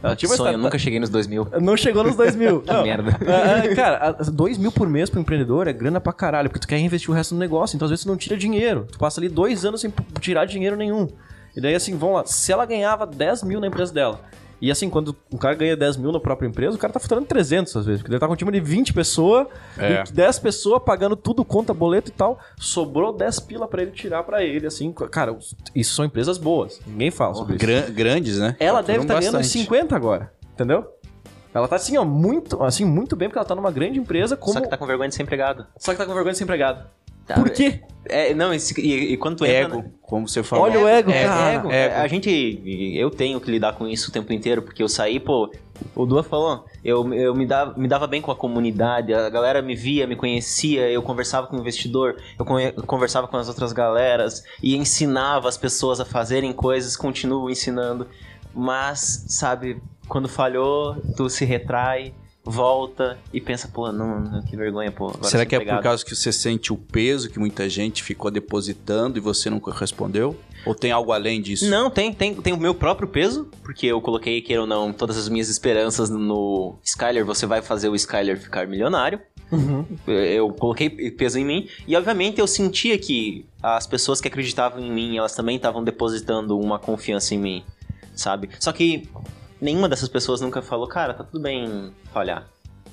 Ela 0.02 0.16
tinha 0.16 0.34
sonho, 0.34 0.52
eu 0.52 0.58
nunca 0.58 0.78
cheguei 0.78 0.98
nos 0.98 1.10
dois 1.10 1.26
mil. 1.26 1.46
não 1.60 1.76
chegou 1.76 2.02
nos 2.02 2.16
2 2.16 2.34
mil. 2.34 2.60
Que 2.68 2.72
Não. 2.72 2.82
merda. 2.82 3.18
É, 3.24 3.66
é, 3.66 3.74
cara, 3.74 4.12
2 4.12 4.56
mil 4.58 4.72
por 4.72 4.88
mês 4.88 5.10
pro 5.10 5.20
empreendedor 5.20 5.68
é 5.68 5.72
grana 5.72 6.00
pra 6.00 6.12
caralho, 6.12 6.48
porque 6.48 6.60
tu 6.60 6.68
quer 6.68 6.76
reinvestir 6.76 7.10
o 7.10 7.14
resto 7.14 7.34
no 7.34 7.40
negócio, 7.40 7.76
então 7.76 7.84
às 7.84 7.90
vezes 7.90 8.04
tu 8.04 8.08
não 8.08 8.16
tira 8.16 8.36
dinheiro. 8.36 8.86
Tu 8.90 8.98
passa 8.98 9.20
ali 9.20 9.28
dois 9.28 9.64
anos 9.64 9.80
sem 9.82 9.92
tirar 10.20 10.46
dinheiro 10.46 10.74
nenhum. 10.74 11.06
E 11.56 11.60
daí, 11.60 11.74
assim, 11.74 11.96
vamos 11.96 12.16
lá, 12.16 12.24
se 12.26 12.52
ela 12.52 12.64
ganhava 12.64 13.06
10 13.06 13.42
mil 13.42 13.60
na 13.60 13.66
empresa 13.66 13.92
dela, 13.92 14.20
e 14.62 14.70
assim, 14.70 14.90
quando 14.90 15.16
o 15.32 15.38
cara 15.38 15.54
ganha 15.54 15.74
10 15.74 15.96
mil 15.96 16.12
na 16.12 16.20
própria 16.20 16.46
empresa, 16.46 16.76
o 16.76 16.78
cara 16.78 16.92
tá 16.92 17.00
faturando 17.00 17.26
300 17.26 17.74
às 17.76 17.86
vezes, 17.86 18.02
porque 18.02 18.12
ele 18.12 18.20
tá 18.20 18.26
com 18.26 18.34
um 18.34 18.36
time 18.36 18.52
de 18.52 18.60
20 18.60 18.92
pessoas, 18.92 19.46
É. 19.78 20.04
e 20.06 20.12
10 20.12 20.38
pessoas 20.38 20.82
pagando 20.84 21.16
tudo, 21.16 21.44
conta, 21.44 21.72
boleto 21.72 22.10
e 22.10 22.12
tal, 22.12 22.38
sobrou 22.58 23.12
10 23.12 23.40
pila 23.40 23.66
pra 23.66 23.80
ele 23.82 23.90
tirar 23.90 24.22
pra 24.22 24.44
ele, 24.44 24.66
assim, 24.66 24.92
cara, 24.92 25.34
isso 25.74 25.94
são 25.94 26.04
empresas 26.04 26.36
boas, 26.36 26.78
ninguém 26.86 27.10
fala 27.10 27.34
sobre 27.34 27.56
isso. 27.56 27.64
Gran- 27.66 27.90
grandes, 27.90 28.38
né? 28.38 28.54
Ela 28.60 28.82
deve 28.82 29.00
estar 29.00 29.14
ganhando 29.14 29.36
uns 29.36 29.46
bastante. 29.46 29.62
50 29.64 29.96
agora, 29.96 30.30
entendeu? 30.52 30.86
Ela 31.52 31.66
tá 31.66 31.74
assim, 31.74 31.96
ó, 31.96 32.04
muito, 32.04 32.62
assim, 32.62 32.84
muito 32.84 33.16
bem, 33.16 33.28
porque 33.28 33.38
ela 33.38 33.48
tá 33.48 33.56
numa 33.56 33.72
grande 33.72 33.98
empresa 33.98 34.36
como... 34.36 34.52
Só 34.52 34.60
que 34.60 34.68
tá 34.68 34.76
com 34.76 34.86
vergonha 34.86 35.08
de 35.08 35.16
ser 35.16 35.24
empregado. 35.24 35.66
Só 35.78 35.90
que 35.90 35.98
tá 35.98 36.06
com 36.06 36.12
vergonha 36.14 36.30
de 36.30 36.38
ser 36.38 36.44
empregado. 36.44 36.84
Tá, 37.34 37.40
Por 37.40 37.50
quê? 37.50 37.80
É, 38.06 38.34
não, 38.34 38.52
esse- 38.52 38.80
e, 38.80 39.12
e 39.12 39.16
quando 39.16 39.36
tu 39.36 39.44
entra... 39.44 39.76
Ego, 39.78 39.84
como 40.02 40.26
você 40.26 40.42
falou. 40.42 40.64
Olha 40.64 40.80
o 40.80 40.88
ego, 40.88 41.10
é, 41.12 41.24
cara. 41.24 41.52
ego. 41.52 41.70
Ego. 41.70 41.94
A 41.96 42.06
gente... 42.08 42.60
Eu 42.96 43.10
tenho 43.10 43.40
que 43.40 43.50
lidar 43.50 43.74
com 43.74 43.86
isso 43.86 44.08
o 44.10 44.12
tempo 44.12 44.32
inteiro, 44.32 44.62
porque 44.62 44.82
eu 44.82 44.88
saí, 44.88 45.20
pô... 45.20 45.50
O 45.94 46.04
Dua 46.04 46.22
falou, 46.22 46.66
eu, 46.84 47.14
eu 47.14 47.34
me, 47.34 47.46
dava, 47.46 47.74
me 47.78 47.88
dava 47.88 48.06
bem 48.06 48.20
com 48.20 48.30
a 48.30 48.36
comunidade, 48.36 49.14
a 49.14 49.30
galera 49.30 49.62
me 49.62 49.74
via, 49.74 50.06
me 50.06 50.14
conhecia, 50.14 50.90
eu 50.90 51.00
conversava 51.02 51.46
com 51.46 51.56
o 51.56 51.60
investidor, 51.60 52.16
eu 52.38 52.44
conhe- 52.44 52.72
conversava 52.72 53.26
com 53.26 53.38
as 53.38 53.48
outras 53.48 53.72
galeras 53.72 54.44
e 54.62 54.76
ensinava 54.76 55.48
as 55.48 55.56
pessoas 55.56 55.98
a 55.98 56.04
fazerem 56.04 56.52
coisas, 56.52 56.96
continuo 56.98 57.48
ensinando. 57.48 58.06
Mas, 58.54 59.24
sabe, 59.28 59.80
quando 60.06 60.28
falhou, 60.28 60.96
tu 61.16 61.30
se 61.30 61.44
retrai, 61.46 62.12
volta 62.44 63.18
e 63.32 63.40
pensa, 63.40 63.68
pô, 63.68 63.92
não, 63.92 64.20
não, 64.20 64.42
que 64.42 64.56
vergonha, 64.56 64.90
pô. 64.90 65.08
agora 65.08 65.24
Será 65.24 65.44
que 65.44 65.54
é 65.54 65.60
por 65.60 65.82
causa 65.82 66.04
que 66.04 66.14
você 66.14 66.32
sente 66.32 66.72
o 66.72 66.76
peso 66.76 67.28
que 67.28 67.38
muita 67.38 67.68
gente 67.68 68.02
ficou 68.02 68.30
depositando 68.30 69.18
e 69.18 69.20
você 69.20 69.50
nunca 69.50 69.72
respondeu? 69.72 70.36
Ou 70.64 70.74
tem 70.74 70.90
algo 70.90 71.12
além 71.12 71.40
disso? 71.40 71.68
Não, 71.68 71.90
tem, 71.90 72.12
tem, 72.12 72.34
tem 72.34 72.52
o 72.52 72.56
meu 72.56 72.74
próprio 72.74 73.08
peso, 73.08 73.48
porque 73.62 73.86
eu 73.86 74.00
coloquei, 74.00 74.40
queira 74.40 74.62
ou 74.62 74.66
não, 74.66 74.92
todas 74.92 75.16
as 75.16 75.28
minhas 75.28 75.48
esperanças 75.48 76.10
no 76.10 76.76
Skyler. 76.84 77.24
Você 77.24 77.46
vai 77.46 77.62
fazer 77.62 77.88
o 77.88 77.94
Skyler 77.94 78.38
ficar 78.38 78.66
milionário. 78.66 79.20
Uhum. 79.50 79.84
Eu 80.06 80.50
coloquei 80.50 80.88
peso 81.10 81.38
em 81.38 81.44
mim. 81.44 81.68
E, 81.86 81.96
obviamente, 81.96 82.38
eu 82.38 82.46
sentia 82.46 82.98
que 82.98 83.46
as 83.62 83.86
pessoas 83.86 84.20
que 84.20 84.28
acreditavam 84.28 84.80
em 84.80 84.90
mim, 84.90 85.16
elas 85.16 85.34
também 85.34 85.56
estavam 85.56 85.82
depositando 85.82 86.58
uma 86.58 86.78
confiança 86.78 87.34
em 87.34 87.38
mim, 87.38 87.64
sabe? 88.14 88.50
Só 88.60 88.72
que 88.72 89.08
nenhuma 89.60 89.88
dessas 89.88 90.08
pessoas 90.08 90.40
nunca 90.40 90.62
falou, 90.62 90.86
cara, 90.86 91.14
tá 91.14 91.24
tudo 91.24 91.40
bem 91.40 91.92
falhar. 92.12 92.46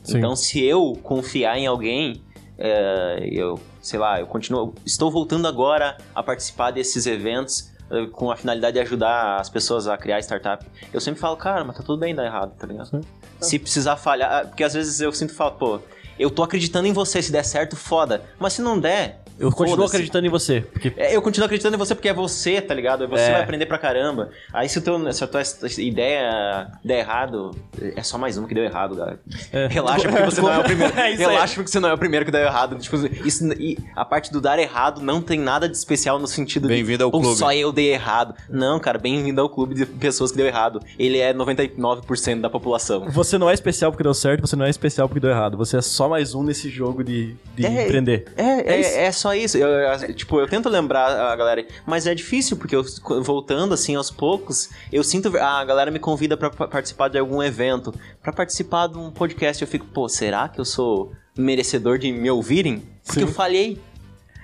Sim. 0.04 0.18
Então, 0.18 0.36
se 0.36 0.64
eu 0.64 0.98
confiar 1.04 1.58
em 1.58 1.68
alguém, 1.68 2.22
é, 2.58 3.28
eu, 3.32 3.60
sei 3.82 4.00
lá, 4.00 4.20
eu 4.20 4.28
continuo. 4.28 4.74
Estou 4.86 5.12
voltando 5.12 5.48
agora 5.48 5.98
a 6.16 6.24
participar 6.24 6.72
desses 6.72 7.06
eventos 7.06 7.72
eh, 7.90 8.08
com 8.12 8.30
a 8.30 8.36
finalidade 8.36 8.74
de 8.74 8.80
ajudar 8.82 9.40
as 9.40 9.50
pessoas 9.50 9.88
a 9.88 9.98
criar 9.98 10.20
startup. 10.20 10.66
Eu 10.94 11.00
sempre 11.00 11.20
falo, 11.20 11.38
cara, 11.38 11.64
mas 11.64 11.78
tá 11.78 11.84
tudo 11.84 12.00
bem 12.00 12.14
dar 12.14 12.26
errado, 12.26 12.54
tá 12.58 12.68
ligado? 12.68 12.90
Sim. 12.90 13.02
Se 13.40 13.60
precisar 13.60 13.96
falhar, 13.96 14.48
porque 14.48 14.64
às 14.64 14.74
vezes 14.74 15.00
eu 15.00 15.12
sinto 15.12 15.34
falta, 15.34 15.58
pô, 15.58 15.80
eu 16.20 16.30
tô 16.30 16.44
acreditando 16.44 16.88
em 16.88 16.94
você, 16.94 17.22
se 17.22 17.32
der 17.32 17.44
certo, 17.44 17.76
foda. 17.76 18.24
Mas 18.40 18.54
se 18.54 18.62
não 18.62 18.80
der. 18.80 19.24
Eu 19.40 19.52
continuo 19.52 19.86
acreditando 19.86 20.26
em 20.26 20.30
você. 20.30 20.62
Porque 20.62 20.94
É, 20.98 21.16
eu 21.16 21.22
continuo 21.22 21.46
acreditando 21.46 21.76
em 21.76 21.80
você 21.80 21.94
porque 21.96 22.10
é 22.10 22.14
você, 22.14 22.60
tá 22.62 22.74
ligado? 22.74 23.08
Você 23.08 23.24
É. 23.24 23.32
vai 23.34 23.44
aprender 23.44 23.66
pra 23.66 23.78
caramba. 23.78 24.30
Aí 24.54 24.68
se, 24.68 24.80
o 24.80 24.82
teu, 24.82 25.14
se 25.14 25.24
a 25.24 25.28
tua 25.28 25.42
ideia 25.78 26.68
der 26.84 27.00
errado, 27.00 27.52
é 27.96 28.02
só 28.04 28.18
mais 28.18 28.38
uma 28.38 28.48
que 28.48 28.54
deu 28.54 28.64
errado, 28.64 28.96
cara. 28.96 29.20
É. 29.52 29.68
Relaxa 29.68 30.08
porque 30.10 30.24
você 30.26 30.42
não 30.42 30.54
é 30.54 30.58
o 30.60 30.64
primeiro. 30.66 30.98
É. 31.00 31.14
Relaxa 31.16 31.56
porque 31.56 31.70
você 31.72 31.80
não 31.80 31.90
é 31.90 31.94
o 31.94 31.98
primeiro 31.98 32.26
que 32.26 32.32
deu 32.32 32.42
errado. 32.42 32.78
Tipo, 32.78 32.98
isso, 33.26 33.46
e 33.54 33.78
a 33.96 34.04
parte 34.06 34.32
do 34.32 34.42
dar 34.42 34.58
errado 34.60 35.02
não 35.02 35.22
tem 35.22 35.40
nada 35.40 35.68
de 35.70 35.76
especial 35.78 36.20
no 36.20 36.28
sentido 36.28 36.68
Bem-vindo 36.68 36.98
de 37.00 37.04
ao 37.04 37.12
"Pô, 37.12 37.20
clube." 37.22 37.38
só 37.38 37.54
eu 37.54 37.72
dei 37.72 37.94
errado. 37.94 38.34
Não, 38.50 38.80
cara, 38.80 38.98
bem-vindo 38.98 39.42
ao 39.42 39.50
clube 39.50 39.76
de 39.76 39.86
pessoas 39.86 40.32
que 40.32 40.38
deu 40.38 40.46
errado. 40.48 40.82
Ele 40.98 41.20
é 41.20 41.34
99% 41.34 42.42
da 42.42 42.50
população. 42.50 43.06
você 43.10 43.38
não 43.38 43.50
é 43.50 43.54
especial 43.54 43.92
porque 43.92 44.04
deu 44.04 44.14
certo, 44.14 44.42
você 44.42 44.56
não 44.56 44.66
é 44.66 44.70
especial 44.70 45.08
porque 45.08 45.20
deu 45.20 45.30
errado. 45.30 45.58
Você 45.58 45.78
é 45.78 45.82
só 45.82 46.08
mais 46.10 46.34
um 46.34 46.44
nesse 46.44 46.70
jogo 46.70 47.04
de, 47.04 47.36
de 47.56 47.66
É, 47.66 47.86
empreender. 47.86 48.26
É, 48.36 48.74
é, 48.74 48.80
isso. 48.80 48.98
é 48.98 49.12
só 49.12 49.27
isso. 49.34 49.58
Eu, 49.58 49.68
eu, 49.68 50.14
tipo, 50.14 50.40
eu 50.40 50.48
tento 50.48 50.70
lembrar 50.70 51.08
a 51.32 51.36
galera, 51.36 51.66
mas 51.86 52.06
é 52.08 52.14
difícil, 52.16 52.58
porque 52.58 52.76
eu, 52.76 52.84
voltando 53.24 53.74
assim 53.74 53.96
aos 53.96 54.10
poucos, 54.12 54.70
eu 54.92 55.04
sinto. 55.04 55.36
A 55.38 55.64
galera 55.66 55.90
me 55.92 56.00
convida 56.00 56.36
pra 56.38 56.50
pa- 56.50 56.68
participar 56.68 57.08
de 57.10 57.18
algum 57.18 57.42
evento, 57.42 57.94
pra 58.22 58.32
participar 58.34 58.88
de 58.88 58.98
um 58.98 59.12
podcast. 59.12 59.62
Eu 59.62 59.68
fico, 59.68 59.86
pô, 59.86 60.08
será 60.08 60.48
que 60.50 60.60
eu 60.60 60.66
sou 60.66 61.12
merecedor 61.38 61.98
de 61.98 62.12
me 62.12 62.30
ouvirem? 62.30 62.84
Porque 63.06 63.20
Sim. 63.22 63.26
eu 63.26 63.32
falhei. 63.32 63.80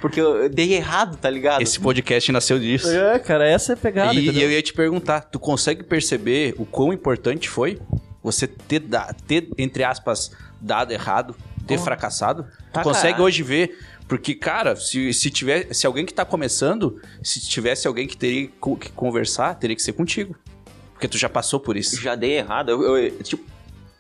Porque 0.01 0.19
eu 0.19 0.49
dei 0.49 0.73
errado, 0.73 1.15
tá 1.15 1.29
ligado? 1.29 1.61
Esse 1.61 1.79
podcast 1.79 2.29
nasceu 2.31 2.59
disso. 2.59 2.89
É, 2.91 3.17
cara, 3.19 3.47
essa 3.47 3.71
é 3.71 3.75
a 3.75 3.77
pegada, 3.77 4.13
E, 4.13 4.29
e 4.29 4.43
eu 4.43 4.51
ia 4.51 4.61
te 4.61 4.73
perguntar, 4.73 5.21
tu 5.21 5.39
consegue 5.39 5.81
perceber 5.81 6.53
o 6.57 6.65
quão 6.65 6.91
importante 6.91 7.47
foi 7.47 7.79
você 8.21 8.45
ter, 8.45 8.79
da- 8.79 9.13
ter 9.25 9.47
entre 9.57 9.81
aspas, 9.81 10.31
dado 10.59 10.91
errado, 10.91 11.33
ter 11.65 11.79
fracassado? 11.79 12.45
Tá, 12.73 12.81
tu 12.81 12.83
consegue 12.83 13.13
cara. 13.13 13.23
hoje 13.23 13.43
ver, 13.43 13.77
porque, 14.07 14.35
cara, 14.35 14.75
se, 14.75 15.13
se, 15.13 15.29
tiver, 15.29 15.73
se 15.73 15.85
alguém 15.87 16.05
que 16.05 16.13
tá 16.13 16.25
começando, 16.25 17.01
se 17.23 17.39
tivesse 17.41 17.87
alguém 17.87 18.07
que 18.07 18.17
teria 18.17 18.47
que 18.79 18.89
conversar, 18.91 19.55
teria 19.55 19.75
que 19.75 19.81
ser 19.81 19.93
contigo. 19.93 20.35
Porque 20.93 21.07
tu 21.07 21.17
já 21.17 21.27
passou 21.29 21.59
por 21.59 21.75
isso. 21.77 21.99
Já 22.01 22.15
dei 22.15 22.37
errado. 22.37 22.69
Eu, 22.69 22.97
eu- 22.97 23.23
tipo, 23.23 23.43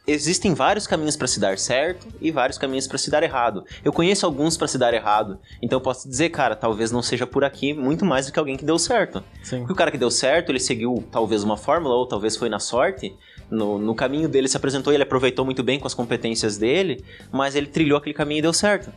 existem 0.05 0.53
vários 0.53 0.85
caminhos 0.85 1.15
para 1.15 1.27
se 1.27 1.39
dar 1.39 1.57
certo 1.57 2.07
e 2.21 2.29
vários 2.31 2.57
caminhos 2.57 2.87
para 2.87 2.97
se 2.97 3.09
dar 3.09 3.23
errado. 3.23 3.65
Eu 3.83 3.91
conheço 3.93 4.25
alguns 4.25 4.57
para 4.57 4.67
se 4.67 4.77
dar 4.77 4.93
errado, 4.93 5.39
então 5.61 5.77
eu 5.77 5.81
posso 5.81 6.07
dizer, 6.09 6.29
cara, 6.29 6.55
talvez 6.55 6.91
não 6.91 7.01
seja 7.01 7.25
por 7.25 7.43
aqui 7.43 7.73
muito 7.73 8.03
mais 8.05 8.25
do 8.25 8.33
que 8.33 8.39
alguém 8.39 8.57
que 8.57 8.65
deu 8.65 8.77
certo. 8.77 9.23
Sim. 9.43 9.59
Porque 9.59 9.73
o 9.73 9.75
cara 9.75 9.91
que 9.91 9.97
deu 9.97 10.11
certo, 10.11 10.49
ele 10.51 10.59
seguiu 10.59 11.03
talvez 11.11 11.43
uma 11.43 11.55
fórmula 11.57 11.95
ou 11.95 12.05
talvez 12.05 12.35
foi 12.35 12.49
na 12.49 12.59
sorte. 12.59 13.15
No, 13.49 13.77
no 13.77 13.93
caminho 13.93 14.27
dele 14.27 14.47
se 14.47 14.57
apresentou 14.57 14.91
e 14.91 14.95
ele 14.95 15.03
aproveitou 15.03 15.45
muito 15.45 15.61
bem 15.63 15.79
com 15.79 15.85
as 15.87 15.93
competências 15.93 16.57
dele, 16.57 17.03
mas 17.31 17.55
ele 17.55 17.67
trilhou 17.67 17.97
aquele 17.97 18.13
caminho 18.15 18.39
e 18.39 18.41
deu 18.41 18.53
certo. 18.53 18.91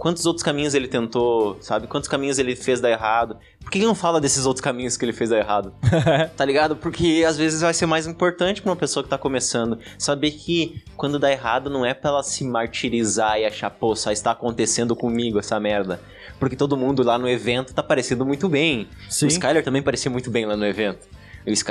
Quantos 0.00 0.24
outros 0.24 0.42
caminhos 0.42 0.72
ele 0.72 0.88
tentou, 0.88 1.58
sabe? 1.60 1.86
Quantos 1.86 2.08
caminhos 2.08 2.38
ele 2.38 2.56
fez 2.56 2.80
dar 2.80 2.88
errado? 2.88 3.36
Por 3.60 3.70
que 3.70 3.76
ele 3.76 3.84
não 3.84 3.94
fala 3.94 4.18
desses 4.18 4.46
outros 4.46 4.62
caminhos 4.62 4.96
que 4.96 5.04
ele 5.04 5.12
fez 5.12 5.28
dar 5.28 5.36
errado? 5.36 5.74
tá 6.38 6.42
ligado? 6.42 6.74
Porque 6.74 7.22
às 7.28 7.36
vezes 7.36 7.60
vai 7.60 7.74
ser 7.74 7.84
mais 7.84 8.06
importante 8.06 8.62
pra 8.62 8.70
uma 8.70 8.76
pessoa 8.76 9.04
que 9.04 9.10
tá 9.10 9.18
começando 9.18 9.78
saber 9.98 10.30
que 10.30 10.82
quando 10.96 11.18
dá 11.18 11.30
errado 11.30 11.68
não 11.68 11.84
é 11.84 11.92
pra 11.92 12.08
ela 12.08 12.22
se 12.22 12.42
martirizar 12.44 13.38
e 13.38 13.44
achar, 13.44 13.68
pô, 13.68 13.94
só 13.94 14.10
está 14.10 14.30
acontecendo 14.30 14.96
comigo 14.96 15.38
essa 15.38 15.60
merda. 15.60 16.00
Porque 16.38 16.56
todo 16.56 16.78
mundo 16.78 17.02
lá 17.02 17.18
no 17.18 17.28
evento 17.28 17.74
tá 17.74 17.82
parecendo 17.82 18.24
muito 18.24 18.48
bem. 18.48 18.88
Sim. 19.06 19.26
O 19.26 19.28
Skyler 19.28 19.62
também 19.62 19.82
parecia 19.82 20.10
muito 20.10 20.30
bem 20.30 20.46
lá 20.46 20.56
no 20.56 20.64
evento. 20.64 21.06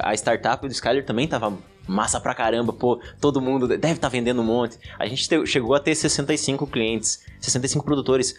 A 0.03 0.13
startup 0.13 0.67
do 0.67 0.71
Skyler 0.71 1.03
também 1.03 1.27
tava 1.27 1.57
massa 1.90 2.20
pra 2.20 2.34
caramba, 2.34 2.72
pô, 2.72 3.00
todo 3.20 3.42
mundo 3.42 3.68
deve 3.68 3.94
estar 3.94 4.08
vendendo 4.10 4.42
um 4.42 4.46
monte. 4.46 4.78
A 4.98 5.06
gente 5.08 5.28
te- 5.28 5.46
chegou 5.48 5.74
a 5.76 5.80
ter 5.80 5.96
65 5.96 6.68
clientes, 6.68 7.24
65 7.42 7.84
produtores. 7.84 8.36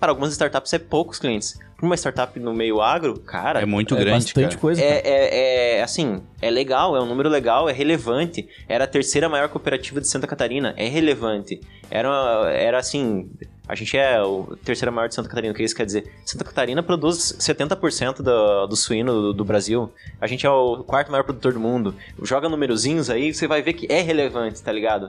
Para 0.00 0.10
algumas 0.12 0.32
startups 0.32 0.72
é 0.74 0.78
poucos 0.78 1.18
clientes. 1.18 1.58
Para 1.76 1.86
uma 1.86 1.96
startup 1.96 2.38
no 2.38 2.52
meio 2.52 2.80
agro, 2.82 3.18
cara, 3.20 3.60
É 3.62 3.64
muito 3.66 3.94
é 3.94 3.98
grande, 3.98 4.24
bastante 4.24 4.48
cara. 4.48 4.58
coisa. 4.60 4.80
cara. 4.82 4.94
é, 4.94 5.00
é, 5.04 5.76
é, 5.78 5.82
assim, 5.82 6.22
é 6.42 6.50
legal, 6.50 6.94
é 6.94 7.00
um 7.00 7.06
número 7.06 7.28
legal, 7.28 7.68
é 7.70 7.72
relevante. 7.72 8.46
Era 8.68 8.84
a 8.84 8.86
terceira 8.86 9.28
maior 9.30 9.48
cooperativa 9.48 10.00
de 10.00 10.08
Santa 10.08 10.26
Catarina, 10.26 10.74
é 10.76 10.88
relevante. 10.88 11.58
Era, 11.90 12.50
era 12.52 12.78
assim, 12.78 13.30
a 13.66 13.74
gente 13.74 13.96
é 13.96 14.16
a 14.16 14.22
terceira 14.64 14.90
maior 14.92 15.08
de 15.08 15.14
Santa 15.14 15.28
Catarina, 15.28 15.52
o 15.52 15.56
que 15.56 15.62
isso 15.62 15.74
quer 15.74 15.86
dizer? 15.86 16.12
Santa 16.24 16.44
Catarina 16.44 16.82
produz 16.82 17.36
70% 17.38 18.16
do, 18.22 18.66
do 18.66 18.76
suíno 18.76 19.12
do, 19.12 19.32
do 19.32 19.44
Brasil. 19.44 19.90
A 20.20 20.26
gente 20.26 20.44
é 20.46 20.50
o 20.50 20.84
quarto 20.84 21.10
maior 21.10 21.24
produtor 21.24 21.52
do 21.54 21.60
mundo. 21.60 21.94
Joga 22.22 22.48
numerozinhos 22.48 23.08
aí, 23.08 23.32
você 23.32 23.46
vai 23.46 23.62
ver 23.62 23.72
que 23.72 23.90
é 23.90 24.02
relevante, 24.02 24.62
tá 24.62 24.70
ligado? 24.70 25.08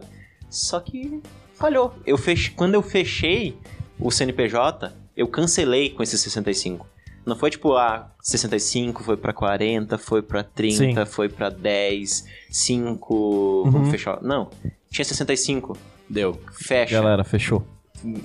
Só 0.49 0.79
que 0.79 1.21
falhou. 1.53 1.93
Eu 2.05 2.17
fech... 2.17 2.51
Quando 2.51 2.75
eu 2.75 2.81
fechei 2.81 3.57
o 3.99 4.09
CNPJ, 4.11 4.93
eu 5.17 5.27
cancelei 5.27 5.89
com 5.89 6.01
esses 6.03 6.21
65. 6.21 6.87
Não 7.25 7.35
foi 7.35 7.49
tipo, 7.49 7.73
ah, 7.75 8.11
65 8.21 9.03
foi 9.03 9.17
pra 9.17 9.33
40, 9.33 9.97
foi 9.97 10.21
pra 10.21 10.43
30, 10.43 11.05
foi 11.07 11.27
pra 11.27 11.49
10, 11.49 12.23
5, 12.51 13.63
vamos 13.65 13.87
Uhum. 13.87 13.91
fechar. 13.91 14.21
Não, 14.21 14.49
tinha 14.91 15.03
65. 15.03 15.75
Deu. 16.07 16.39
Fecha. 16.53 16.93
Galera, 16.93 17.23
fechou. 17.23 17.65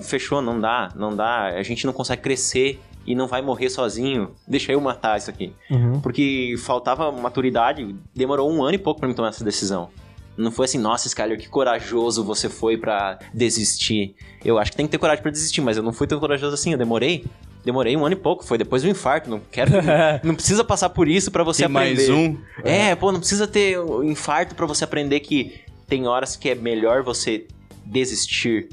Fechou, 0.01 0.41
não 0.41 0.59
dá, 0.59 0.89
não 0.95 1.15
dá. 1.15 1.47
A 1.47 1.63
gente 1.63 1.85
não 1.85 1.93
consegue 1.93 2.21
crescer 2.21 2.79
e 3.05 3.15
não 3.15 3.27
vai 3.27 3.41
morrer 3.41 3.69
sozinho. 3.69 4.31
Deixa 4.47 4.71
eu 4.71 4.79
matar 4.81 5.17
isso 5.17 5.29
aqui. 5.29 5.53
Uhum. 5.69 5.99
Porque 6.01 6.55
faltava 6.59 7.11
maturidade, 7.11 7.95
demorou 8.15 8.51
um 8.51 8.63
ano 8.63 8.75
e 8.75 8.77
pouco 8.77 8.99
pra 8.99 9.09
mim 9.09 9.15
tomar 9.15 9.29
essa 9.29 9.43
decisão. 9.43 9.89
Não 10.37 10.51
foi 10.51 10.65
assim, 10.65 10.77
nossa, 10.77 11.07
Skyler, 11.07 11.37
que 11.37 11.49
corajoso 11.49 12.23
você 12.23 12.47
foi 12.49 12.77
pra 12.77 13.19
desistir. 13.33 14.15
Eu 14.45 14.57
acho 14.57 14.71
que 14.71 14.77
tem 14.77 14.85
que 14.85 14.91
ter 14.91 14.97
coragem 14.97 15.21
pra 15.21 15.31
desistir, 15.31 15.61
mas 15.61 15.77
eu 15.77 15.83
não 15.83 15.91
fui 15.91 16.07
tão 16.07 16.19
corajoso 16.19 16.53
assim, 16.53 16.71
eu 16.71 16.77
demorei. 16.77 17.25
Demorei 17.65 17.95
um 17.95 18.03
ano 18.05 18.13
e 18.13 18.17
pouco, 18.17 18.43
foi 18.43 18.57
depois 18.57 18.81
do 18.81 18.89
infarto. 18.89 19.29
Não 19.29 19.39
quero. 19.51 19.71
que- 19.71 19.77
não 20.27 20.33
precisa 20.33 20.63
passar 20.63 20.89
por 20.89 21.07
isso 21.07 21.29
pra 21.31 21.43
você 21.43 21.67
Tem 21.67 21.75
aprender. 21.75 22.07
mais 22.07 22.09
um. 22.09 22.37
É, 22.63 22.95
pô, 22.95 23.11
não 23.11 23.19
precisa 23.19 23.45
ter 23.45 23.77
o 23.77 24.03
infarto 24.03 24.55
pra 24.55 24.65
você 24.65 24.83
aprender 24.83 25.19
que 25.19 25.59
tem 25.87 26.07
horas 26.07 26.35
que 26.35 26.49
é 26.49 26.55
melhor 26.55 27.03
você 27.03 27.45
desistir 27.85 28.69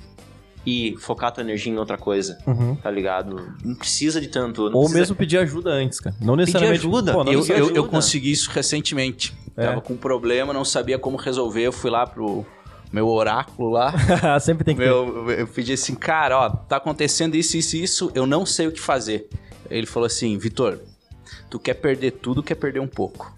e 0.66 0.96
focar 0.98 1.32
tua 1.32 1.42
energia 1.42 1.72
em 1.72 1.76
outra 1.78 1.96
coisa, 1.96 2.38
Uhum. 2.46 2.76
tá 2.76 2.90
ligado? 2.90 3.54
Não 3.64 3.74
precisa 3.74 4.20
de 4.20 4.28
tanto. 4.28 4.62
não 4.68 4.74
Ou 4.76 4.80
precisa- 4.82 4.98
mesmo 5.00 5.16
pedir 5.16 5.38
ajuda 5.38 5.70
antes, 5.70 6.00
cara. 6.00 6.14
Não 6.20 6.36
necessariamente. 6.36 6.80
ajuda. 6.80 7.12
Pô, 7.12 7.24
não 7.24 7.32
Eu, 7.32 7.46
eu, 7.46 7.54
ajuda. 7.56 7.78
eu 7.78 7.88
consegui 7.88 8.30
isso 8.32 8.50
recentemente. 8.50 9.34
É. 9.56 9.66
Tava 9.66 9.80
com 9.80 9.94
um 9.94 9.96
problema, 9.96 10.52
não 10.52 10.64
sabia 10.64 10.98
como 10.98 11.16
resolver. 11.16 11.62
Eu 11.62 11.72
fui 11.72 11.90
lá 11.90 12.06
pro 12.06 12.44
meu 12.92 13.08
oráculo 13.08 13.70
lá. 13.70 13.92
Sempre 14.40 14.64
tem 14.64 14.74
que 14.74 14.80
ter. 14.82 14.88
Meu, 14.88 15.30
eu 15.30 15.46
pedi 15.48 15.72
assim, 15.72 15.94
cara, 15.94 16.38
ó, 16.38 16.50
tá 16.50 16.76
acontecendo 16.76 17.34
isso, 17.34 17.56
isso 17.56 17.76
e 17.76 17.82
isso, 17.82 18.10
eu 18.14 18.26
não 18.26 18.44
sei 18.46 18.66
o 18.66 18.72
que 18.72 18.80
fazer. 18.80 19.28
Ele 19.70 19.86
falou 19.86 20.06
assim, 20.06 20.36
Vitor, 20.38 20.78
tu 21.50 21.58
quer 21.58 21.74
perder 21.74 22.12
tudo, 22.12 22.42
quer 22.42 22.54
perder 22.54 22.80
um 22.80 22.86
pouco. 22.88 23.36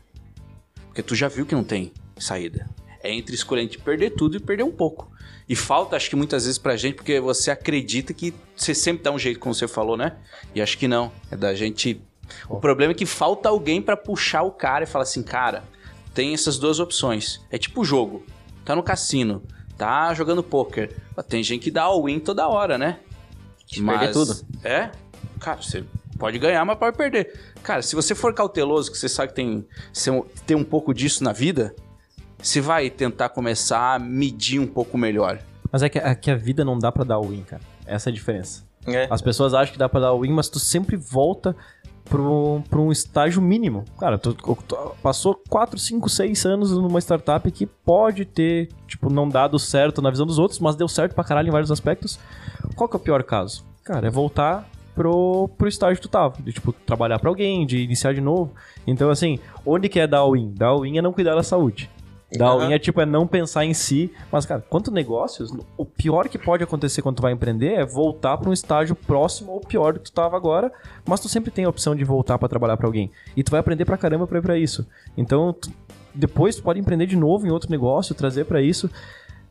Porque 0.86 1.02
tu 1.02 1.14
já 1.14 1.28
viu 1.28 1.46
que 1.46 1.54
não 1.54 1.64
tem 1.64 1.92
saída. 2.18 2.68
É 3.02 3.12
entre 3.12 3.34
escolher 3.34 3.62
entre 3.62 3.78
perder 3.78 4.10
tudo 4.10 4.36
e 4.36 4.40
perder 4.40 4.62
um 4.62 4.70
pouco. 4.70 5.09
E 5.50 5.56
falta, 5.56 5.96
acho 5.96 6.08
que 6.08 6.14
muitas 6.14 6.44
vezes 6.44 6.58
pra 6.58 6.76
gente, 6.76 6.94
porque 6.94 7.18
você 7.18 7.50
acredita 7.50 8.14
que 8.14 8.32
você 8.54 8.72
sempre 8.72 9.02
dá 9.02 9.10
um 9.10 9.18
jeito, 9.18 9.40
como 9.40 9.52
você 9.52 9.66
falou, 9.66 9.96
né? 9.96 10.16
E 10.54 10.62
acho 10.62 10.78
que 10.78 10.86
não. 10.86 11.10
É 11.28 11.36
da 11.36 11.52
gente. 11.56 12.00
O 12.48 12.60
problema 12.60 12.92
é 12.92 12.94
que 12.94 13.04
falta 13.04 13.48
alguém 13.48 13.82
pra 13.82 13.96
puxar 13.96 14.42
o 14.42 14.52
cara 14.52 14.84
e 14.84 14.86
falar 14.86 15.02
assim, 15.02 15.24
cara, 15.24 15.64
tem 16.14 16.32
essas 16.32 16.56
duas 16.56 16.78
opções. 16.78 17.40
É 17.50 17.58
tipo 17.58 17.84
jogo. 17.84 18.24
Tá 18.64 18.76
no 18.76 18.82
cassino, 18.84 19.42
tá 19.76 20.14
jogando 20.14 20.40
poker. 20.40 20.96
Tem 21.28 21.42
gente 21.42 21.64
que 21.64 21.70
dá 21.72 21.82
all-in 21.82 22.20
toda 22.20 22.46
hora, 22.46 22.78
né? 22.78 23.00
De 23.66 23.82
perder 23.82 24.12
tudo. 24.12 24.36
É? 24.62 24.92
Cara, 25.40 25.60
você 25.60 25.82
pode 26.16 26.38
ganhar, 26.38 26.64
mas 26.64 26.78
pode 26.78 26.96
perder. 26.96 27.40
Cara, 27.60 27.82
se 27.82 27.96
você 27.96 28.14
for 28.14 28.32
cauteloso, 28.32 28.92
que 28.92 28.96
você 28.96 29.08
sabe 29.08 29.30
que 29.30 29.34
tem, 29.34 29.66
tem 30.46 30.56
um 30.56 30.62
pouco 30.62 30.94
disso 30.94 31.24
na 31.24 31.32
vida, 31.32 31.74
você 32.42 32.60
vai 32.60 32.90
tentar 32.90 33.28
começar 33.28 33.94
a 33.94 33.98
medir 33.98 34.58
um 34.58 34.66
pouco 34.66 34.96
melhor. 34.96 35.38
Mas 35.70 35.82
é 35.82 35.88
que, 35.88 35.98
é 35.98 36.14
que 36.14 36.30
a 36.30 36.36
vida 36.36 36.64
não 36.64 36.78
dá 36.78 36.90
pra 36.90 37.04
dar 37.04 37.20
win, 37.20 37.42
cara. 37.42 37.62
Essa 37.86 38.08
é 38.08 38.12
a 38.12 38.14
diferença. 38.14 38.64
É. 38.86 39.06
As 39.10 39.20
pessoas 39.20 39.54
acham 39.54 39.72
que 39.72 39.78
dá 39.78 39.88
pra 39.88 40.00
dar 40.00 40.14
win, 40.14 40.32
mas 40.32 40.48
tu 40.48 40.58
sempre 40.58 40.96
volta 40.96 41.54
pro, 42.10 42.62
pro 42.68 42.82
um 42.82 42.92
estágio 42.92 43.40
mínimo. 43.40 43.84
Cara, 43.98 44.18
tu, 44.18 44.34
tu 44.34 44.96
passou 45.02 45.40
4, 45.48 45.78
5, 45.78 46.08
6 46.08 46.46
anos 46.46 46.72
numa 46.72 47.00
startup 47.00 47.48
que 47.50 47.66
pode 47.66 48.24
ter, 48.24 48.68
tipo, 48.86 49.10
não 49.10 49.28
dado 49.28 49.58
certo 49.58 50.02
na 50.02 50.10
visão 50.10 50.26
dos 50.26 50.38
outros, 50.38 50.58
mas 50.58 50.76
deu 50.76 50.88
certo 50.88 51.14
pra 51.14 51.24
caralho 51.24 51.48
em 51.48 51.52
vários 51.52 51.70
aspectos. 51.70 52.18
Qual 52.74 52.88
que 52.88 52.96
é 52.96 52.98
o 52.98 53.02
pior 53.02 53.22
caso? 53.22 53.64
Cara, 53.84 54.08
é 54.08 54.10
voltar 54.10 54.68
pro, 54.94 55.48
pro 55.56 55.68
estágio 55.68 55.96
que 55.96 56.02
tu 56.02 56.10
tava. 56.10 56.34
De, 56.42 56.52
tipo, 56.52 56.72
trabalhar 56.72 57.18
pra 57.18 57.30
alguém, 57.30 57.64
de 57.64 57.78
iniciar 57.78 58.12
de 58.12 58.20
novo. 58.20 58.52
Então, 58.86 59.08
assim, 59.08 59.38
onde 59.64 59.88
que 59.88 60.00
é 60.00 60.06
dar 60.06 60.26
win? 60.26 60.52
Dar 60.52 60.76
win 60.76 60.98
é 60.98 61.02
não 61.02 61.12
cuidar 61.12 61.34
da 61.34 61.42
saúde. 61.42 61.88
Dar 62.36 62.54
Uhum. 62.54 62.68
win 62.68 62.72
é 62.74 62.78
tipo, 62.78 63.00
é 63.00 63.06
não 63.06 63.26
pensar 63.26 63.64
em 63.64 63.74
si. 63.74 64.12
Mas, 64.30 64.46
cara, 64.46 64.64
quanto 64.68 64.90
negócios, 64.90 65.52
o 65.76 65.84
pior 65.84 66.28
que 66.28 66.38
pode 66.38 66.62
acontecer 66.62 67.02
quando 67.02 67.16
tu 67.16 67.22
vai 67.22 67.32
empreender 67.32 67.72
é 67.74 67.84
voltar 67.84 68.36
pra 68.38 68.48
um 68.48 68.52
estágio 68.52 68.94
próximo 68.94 69.52
ou 69.52 69.60
pior 69.60 69.94
do 69.94 69.98
que 70.00 70.06
tu 70.10 70.12
tava 70.12 70.36
agora, 70.36 70.72
mas 71.06 71.18
tu 71.20 71.28
sempre 71.28 71.50
tem 71.50 71.64
a 71.64 71.68
opção 71.68 71.94
de 71.96 72.04
voltar 72.04 72.38
pra 72.38 72.48
trabalhar 72.48 72.76
pra 72.76 72.86
alguém. 72.86 73.10
E 73.36 73.42
tu 73.42 73.50
vai 73.50 73.58
aprender 73.60 73.84
pra 73.84 73.96
caramba 73.96 74.26
pra 74.26 74.38
ir 74.38 74.42
pra 74.42 74.56
isso. 74.58 74.86
Então, 75.16 75.52
tu- 75.52 75.70
depois 76.14 76.56
tu 76.56 76.62
pode 76.62 76.78
empreender 76.78 77.06
de 77.06 77.16
novo 77.16 77.46
em 77.46 77.50
outro 77.50 77.70
negócio, 77.70 78.14
trazer 78.14 78.44
pra 78.44 78.60
isso, 78.62 78.88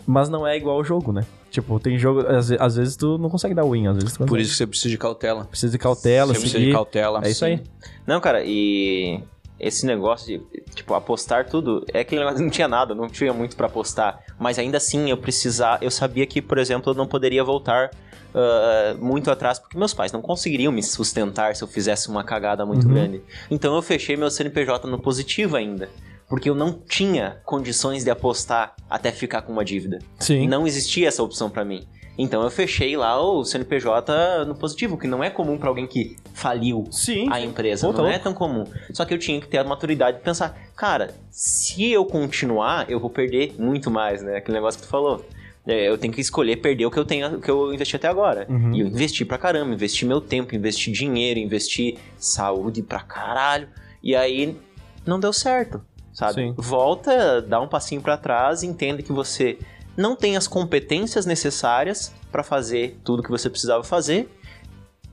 mas 0.07 0.29
não 0.29 0.47
é 0.47 0.55
igual 0.57 0.77
ao 0.77 0.83
jogo, 0.83 1.11
né? 1.11 1.25
Tipo, 1.51 1.79
tem 1.79 1.97
jogo, 1.97 2.21
às, 2.27 2.51
às 2.51 2.75
vezes 2.75 2.95
tu 2.95 3.17
não 3.17 3.29
consegue 3.29 3.53
dar 3.55 3.63
win, 3.65 3.87
às 3.87 3.95
vezes 3.97 4.13
tu 4.17 4.25
Por 4.25 4.39
isso 4.39 4.51
que 4.51 4.57
você 4.57 4.67
precisa 4.67 4.89
de 4.89 4.97
cautela. 4.97 5.45
precisa 5.45 5.71
de 5.71 5.77
cautela, 5.77 6.27
você 6.33 6.39
precisa 6.39 6.57
de 6.59 6.63
seguir. 6.65 6.73
cautela. 6.73 7.21
É 7.25 7.29
isso 7.29 7.43
aí. 7.45 7.61
Não, 8.07 8.19
cara, 8.21 8.43
e 8.45 9.21
esse 9.59 9.85
negócio 9.85 10.25
de, 10.27 10.61
tipo, 10.73 10.93
apostar 10.93 11.47
tudo, 11.49 11.85
é 11.93 12.03
que 12.03 12.15
não 12.17 12.49
tinha 12.49 12.67
nada, 12.67 12.95
não 12.95 13.07
tinha 13.09 13.33
muito 13.33 13.55
pra 13.55 13.67
apostar. 13.67 14.23
Mas 14.39 14.57
ainda 14.57 14.77
assim, 14.77 15.09
eu 15.09 15.17
precisar, 15.17 15.77
eu 15.81 15.91
sabia 15.91 16.25
que, 16.25 16.41
por 16.41 16.57
exemplo, 16.57 16.91
eu 16.91 16.95
não 16.95 17.05
poderia 17.07 17.43
voltar 17.43 17.91
ah, 18.33 18.95
muito 18.99 19.29
atrás, 19.31 19.59
porque 19.59 19.77
meus 19.77 19.93
pais 19.93 20.11
não 20.11 20.21
conseguiriam 20.21 20.71
me 20.71 20.83
sustentar 20.83 21.55
se 21.55 21.63
eu 21.63 21.67
fizesse 21.67 22.09
uma 22.09 22.23
cagada 22.23 22.65
muito 22.65 22.87
Uhum. 22.87 22.93
grande. 22.93 23.21
Então 23.49 23.75
eu 23.75 23.81
fechei 23.81 24.15
meu 24.15 24.29
CNPJ 24.29 24.87
no 24.87 24.99
positivo 24.99 25.55
ainda. 25.55 25.89
Porque 26.27 26.47
eu 26.47 26.53
não 26.53 26.71
tinha 26.71 27.37
condições 27.43 28.03
de 28.03 28.11
apostar 28.11 28.75
até 28.87 29.11
ficar 29.11 29.41
com 29.41 29.51
uma 29.51 29.65
dívida. 29.65 29.97
Sim. 30.19 30.47
Não 30.47 30.67
existia 30.67 31.07
essa 31.07 31.23
opção 31.23 31.49
pra 31.49 31.65
mim. 31.65 31.87
Então 32.21 32.43
eu 32.43 32.51
fechei 32.51 32.97
lá 32.97 33.17
o 33.17 33.45
CNPJ 33.45 34.43
no 34.43 34.53
positivo, 34.53 34.97
que 34.97 35.07
não 35.07 35.23
é 35.23 35.29
comum 35.29 35.57
pra 35.57 35.69
alguém 35.69 35.87
que 35.87 36.17
faliu 36.33 36.85
Sim. 36.91 37.31
a 37.31 37.39
empresa. 37.39 37.87
Pô, 37.87 37.93
tá 37.93 38.01
não 38.01 38.09
é 38.09 38.19
tão 38.19 38.33
comum. 38.33 38.65
Só 38.91 39.05
que 39.05 39.13
eu 39.13 39.17
tinha 39.17 39.39
que 39.39 39.47
ter 39.47 39.57
a 39.57 39.63
maturidade 39.63 40.17
de 40.17 40.23
pensar, 40.23 40.53
cara, 40.75 41.15
se 41.31 41.89
eu 41.89 42.03
continuar, 42.03 42.91
eu 42.91 42.99
vou 42.99 43.09
perder 43.09 43.55
muito 43.57 43.89
mais, 43.89 44.21
né? 44.21 44.35
Aquele 44.35 44.57
negócio 44.57 44.81
que 44.81 44.85
tu 44.85 44.89
falou. 44.89 45.25
É, 45.65 45.87
eu 45.87 45.97
tenho 45.97 46.11
que 46.11 46.19
escolher 46.19 46.57
perder 46.57 46.85
o 46.87 46.91
que 46.91 46.99
eu 46.99 47.05
tenho, 47.05 47.37
o 47.37 47.41
que 47.41 47.49
eu 47.49 47.73
investi 47.73 47.95
até 47.95 48.09
agora. 48.09 48.45
Uhum. 48.49 48.73
E 48.73 48.81
eu 48.81 48.87
investi 48.87 49.23
pra 49.23 49.37
caramba, 49.37 49.73
investi 49.73 50.05
meu 50.05 50.19
tempo, 50.19 50.53
investi 50.53 50.91
dinheiro, 50.91 51.39
investi 51.39 51.97
saúde 52.17 52.81
pra 52.81 52.99
caralho. 52.99 53.69
E 54.03 54.13
aí 54.13 54.57
não 55.05 55.21
deu 55.21 55.31
certo, 55.31 55.81
sabe? 56.11 56.33
Sim. 56.33 56.53
Volta, 56.57 57.41
dá 57.41 57.61
um 57.61 57.67
passinho 57.67 58.01
pra 58.01 58.17
trás, 58.17 58.61
entenda 58.61 59.01
que 59.01 59.13
você 59.13 59.57
não 59.99 60.15
tem 60.15 60.35
as 60.37 60.47
competências 60.47 61.25
necessárias 61.25 62.13
pra 62.31 62.41
fazer 62.43 62.97
tudo 63.03 63.21
que 63.21 63.29
você 63.29 63.49
precisava 63.49 63.83
fazer 63.83 64.29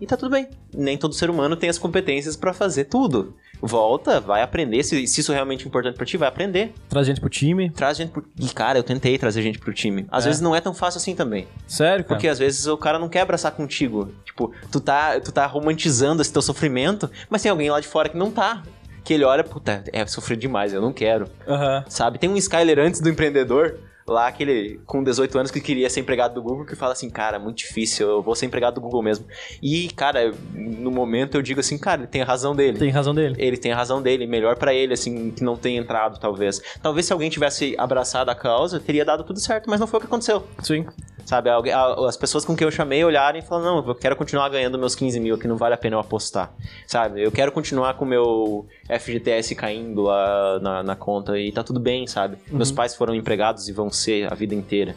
E 0.01 0.07
tá 0.07 0.15
tudo 0.17 0.31
bem. 0.31 0.49
Nem 0.75 0.99
todo 0.99 1.15
ser 1.15 1.31
humano 1.31 1.57
tem 1.57 1.71
as 1.71 1.79
competências 1.79 2.37
pra 2.37 2.53
fazer 2.53 2.85
tudo. 2.85 3.35
Volta, 3.63 4.21
vai 4.21 4.43
aprender. 4.43 4.83
Se, 4.83 5.07
se 5.07 5.21
isso 5.23 5.33
é 5.33 5.35
realmente 5.35 5.67
importante 5.67 5.97
pra 5.97 6.05
ti, 6.05 6.19
vai 6.19 6.29
aprender. 6.29 6.75
Traz 6.91 7.07
gente 7.07 7.19
pro 7.19 7.31
time. 7.31 7.71
Traz 7.71 7.97
gente 7.97 8.11
pro... 8.11 8.23
E, 8.39 8.47
cara, 8.51 8.79
eu 8.79 8.83
tentei 8.83 9.17
trazer 9.17 9.41
gente 9.41 9.59
pro 9.59 9.73
time. 9.73 10.07
Às 10.11 10.25
É. 10.25 10.29
vezes 10.29 10.43
não 10.43 10.55
é 10.55 10.61
tão 10.61 10.75
fácil 10.75 10.99
assim 10.99 11.15
também. 11.15 11.49
Sério, 11.67 12.05
cara? 12.05 12.15
Porque 12.15 12.29
às 12.29 12.39
vezes 12.39 12.67
o 12.67 12.77
cara 12.77 12.99
não 12.99 13.09
quer 13.09 13.23
abraçar 13.23 13.53
contigo. 13.53 14.13
Tipo, 14.27 14.53
tu 14.71 14.81
tá, 14.81 15.19
tu 15.19 15.33
tá 15.33 15.47
romantizando 15.47 16.21
esse 16.21 16.31
teu 16.31 16.43
sofrimento, 16.43 17.11
mas 17.31 17.41
tem 17.41 17.51
alguém 17.51 17.71
lá 17.71 17.81
de 17.81 17.89
fora 17.89 18.11
que 18.11 18.19
não 18.19 18.31
tá. 18.31 18.63
Que 19.03 19.15
ele 19.15 19.25
olha, 19.25 19.43
puta, 19.43 19.83
é 19.95 20.05
sofrer 20.07 20.37
demais, 20.37 20.75
eu 20.75 20.83
não 20.83 20.93
quero. 20.93 21.27
Aham. 21.49 21.85
Sabe? 21.89 22.19
Tem 22.19 22.29
um 22.29 22.37
Skyler 22.37 22.79
antes 22.79 23.01
do 23.01 23.09
empreendedor, 23.09 23.79
lá 24.07 24.29
aquele 24.29 24.81
com 24.87 25.03
18 25.03 25.39
anos 25.39 25.51
que 25.51 25.61
queria 25.61 25.91
ser 25.91 26.01
empregado 26.01 26.35
do 26.35 26.43
Google, 26.43 26.65
que 26.65 26.77
fala 26.77 26.93
assim, 26.93 27.11
cara, 27.11 27.39
muito 27.39 27.59
difícil, 27.59 28.09
eu 28.09 28.23
vou 28.23 28.35
ser 28.35 28.47
empregado 28.47 28.75
do 28.75 28.81
Google 28.81 29.03
mesmo. 29.03 29.27
E, 29.63 29.89
cara, 29.89 30.33
no 30.53 30.91
momento 30.91 31.37
eu 31.37 31.43
digo 31.43 31.61
assim, 31.61 31.77
cara, 31.77 32.03
ele 32.03 32.09
tem 32.09 32.23
a 32.23 32.25
razão 32.25 32.55
dele. 32.55 32.79
Tem 32.79 32.91
razão 32.91 33.15
dele. 33.15 33.35
Ele 33.39 33.57
tem 33.57 33.73
a 33.73 33.77
razão 33.77 34.01
dele, 34.01 34.27
melhor 34.27 34.57
pra 34.57 34.73
ele, 34.73 34.95
assim, 34.95 35.31
que 35.31 35.43
não 35.43 35.57
tenha 35.57 35.81
entrado, 35.81 36.19
talvez. 36.19 36.61
Talvez 36.83 37.07
se 37.07 37.13
alguém 37.13 37.29
tivesse 37.29 37.75
abraçado 37.79 38.31
a 38.31 38.35
causa, 38.35 38.79
teria 38.79 39.05
dado 39.05 39.25
tudo 39.25 39.41
certo, 39.41 39.69
mas 39.69 39.81
não 39.81 39.87
foi 39.87 39.99
o 39.99 40.01
que 40.01 40.07
aconteceu. 40.07 40.47
Sim. 40.63 40.87
Sabe, 41.27 41.51
alguém- 41.51 41.73
a- 41.73 41.95
as 42.09 42.17
pessoas 42.17 42.45
com 42.45 42.55
quem 42.57 42.65
eu 42.65 42.71
chamei 42.71 43.05
olharam 43.05 43.37
e 43.39 43.43
falaram, 43.43 43.83
não, 43.83 43.89
eu 43.89 43.95
quero 43.97 44.15
continuar 44.17 44.49
ganhando 44.49 44.79
meus 44.79 44.95
15 44.95 45.19
mil, 45.21 45.37
que 45.37 45.47
não 45.49 45.57
vale 45.57 45.75
a 45.75 45.77
pena 45.77 45.97
eu 45.97 46.01
apostar. 46.01 46.53
Sabe, 46.87 47.21
eu 47.23 47.33
quero 47.33 47.51
continuar 47.53 47.95
com 47.95 48.05
o 48.05 48.09
meu 48.09 48.65
FGTS 48.89 49.55
caindo 49.57 50.03
lá 50.03 50.59
na, 50.61 50.83
na 50.85 50.97
conta 50.97 51.39
e 51.39 51.51
tá 51.53 51.63
tudo 51.65 51.81
bem, 51.81 52.07
sabe? 52.07 52.37
Meus 52.51 52.71
pais 52.71 52.95
foram 52.95 53.15
empregados 53.15 53.69
e 53.69 53.73
vão 53.73 53.91
ser 53.91 54.33
a 54.33 54.35
vida 54.37 54.55
inteira. 54.55 54.95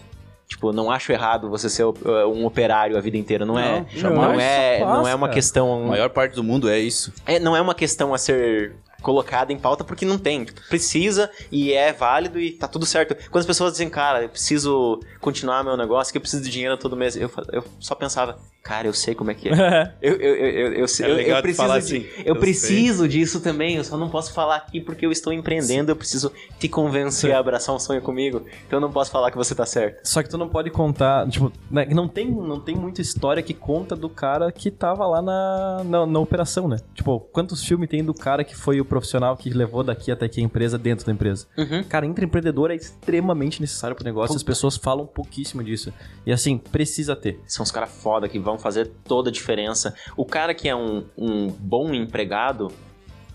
Tipo, 0.48 0.72
não 0.72 0.90
acho 0.90 1.12
errado 1.12 1.48
você 1.50 1.70
ser 1.70 1.84
uh, 1.84 1.94
um 2.34 2.46
operário 2.46 2.98
a 2.98 3.02
vida 3.02 3.18
inteira, 3.18 3.46
não, 3.46 3.58
é, 3.60 3.80
Não, 3.80 3.80
não 3.82 3.88
jamais. 4.22 4.40
é, 4.40 4.80
Só 4.80 4.86
não 4.86 5.08
é 5.08 5.14
uma 5.16 5.30
questão 5.30 5.84
A 5.84 5.88
maior 5.88 6.10
parte 6.10 6.34
do 6.36 6.44
mundo 6.44 6.68
é 6.70 6.80
isso. 6.80 7.14
é, 7.26 7.38
não 7.40 7.56
é 7.56 7.62
uma 7.62 7.76
questão 7.76 8.14
a 8.14 8.18
ser 8.18 8.76
colocada 9.02 9.52
em 9.54 9.58
pauta 9.60 9.84
porque 9.84 10.06
não 10.06 10.18
tem. 10.18 10.46
Tipo, 10.46 10.62
precisa 10.70 11.30
e 11.52 11.72
é 11.74 11.92
válido 11.94 12.40
e 12.40 12.52
tá 12.52 12.68
tudo 12.68 12.86
certo. 12.86 13.16
Quando 13.30 13.42
as 13.42 13.46
pessoas 13.48 13.72
dizem, 13.74 13.90
cara, 13.90 14.24
eu 14.24 14.30
preciso 14.30 15.00
continuar 15.22 15.64
meu 15.64 15.78
negócio, 15.78 16.12
que 16.12 16.18
eu 16.18 16.22
preciso 16.22 16.44
de 16.44 16.50
dinheiro 16.50 16.78
todo 16.78 16.96
mês, 16.96 17.16
eu, 17.16 17.30
eu 17.52 17.64
só 17.80 17.96
pensava, 17.96 18.38
cara, 18.64 18.88
eu 18.88 18.94
sei 18.94 19.16
como 19.16 19.32
é 19.32 19.34
que 19.34 19.50
é. 19.50 19.94
Eu, 20.02 20.16
eu, 20.16 20.36
eu, 20.36 20.50
eu, 20.50 20.74
eu, 20.74 20.88
sei- 20.88 21.06
É 21.08 21.12
eu- 21.12 21.16
legal 21.16 21.38
eu 21.38 21.42
preciso, 21.42 21.62
falar 21.64 21.80
de- 21.80 21.86
assim, 21.86 22.06
eu 22.20 22.36
eu 22.36 22.36
preciso 22.36 23.08
disso 23.08 23.40
também, 23.42 23.76
eu 23.76 23.84
só 23.84 23.98
não 23.98 24.10
posso 24.10 24.34
falar 24.34 24.56
aqui 24.58 24.80
porque 24.80 25.06
eu 25.06 25.12
estou 25.12 25.32
empreendendo, 25.34 25.92
eu 25.92 25.96
preciso 25.96 26.32
te 26.60 26.68
convencer 26.70 27.34
a 27.34 27.40
abraçar 27.40 27.76
um 27.76 27.80
sonho 27.80 28.02
comigo, 28.02 28.44
então 28.68 28.78
eu 28.78 28.82
não 28.82 28.92
posso 28.92 29.12
falar 29.12 29.32
que 29.32 29.38
você 29.38 29.54
tá 29.56 29.66
certo. 29.66 30.06
Só 30.08 30.22
que 30.24 30.30
tu 30.30 30.38
não 30.38 30.48
pode 30.48 30.70
contar, 30.70 31.28
tipo, 31.30 31.52
né, 31.70 31.86
não 31.92 32.08
tem, 32.08 32.30
não 32.32 32.60
tem 32.60 32.76
muita 32.76 33.02
história 33.02 33.42
que 33.44 33.54
conta 33.54 33.96
do 33.96 34.10
cara 34.10 34.52
que 34.52 34.70
tava 34.72 35.06
lá 35.08 35.22
na, 35.22 35.84
na, 35.84 36.06
na 36.06 36.20
operação, 36.20 36.68
né? 36.68 36.78
Tipo, 36.94 37.20
quantos 37.32 37.64
filmes 37.64 37.90
tem 37.90 38.04
do 38.04 38.14
cara 38.14 38.44
que 38.44 38.56
foi 38.56 38.80
o 38.80 38.86
profissional 38.90 39.38
que 39.38 39.50
levou 39.50 39.84
daqui 39.84 40.12
até 40.12 40.26
aqui 40.26 40.42
a 40.42 40.44
empresa 40.44 40.78
dentro 40.78 41.06
da 41.06 41.12
empresa? 41.12 41.48
Uhum. 41.58 41.84
Cara, 41.84 42.06
intraempreendedor 42.06 42.72
é 42.72 42.76
extremamente 42.76 43.62
necessário 43.62 43.96
pro 43.96 44.04
negócio, 44.04 44.36
as 44.36 44.44
pessoas 44.44 44.76
falam 44.76 45.06
pouquíssimo 45.06 45.64
disso. 45.64 45.94
E 46.26 46.32
assim, 46.32 46.58
precisa 46.58 47.16
ter. 47.16 47.40
São 47.48 47.64
os 47.64 47.72
caras 47.72 47.90
foda 47.90 48.28
que 48.28 48.40
vão 48.40 48.60
fazer 48.60 48.92
toda 49.06 49.30
a 49.30 49.32
diferença. 49.32 49.94
O 50.18 50.26
cara 50.26 50.54
que 50.54 50.68
é 50.68 50.76
um, 50.76 51.06
um 51.18 51.48
bom 51.48 51.94
empregado, 51.94 52.70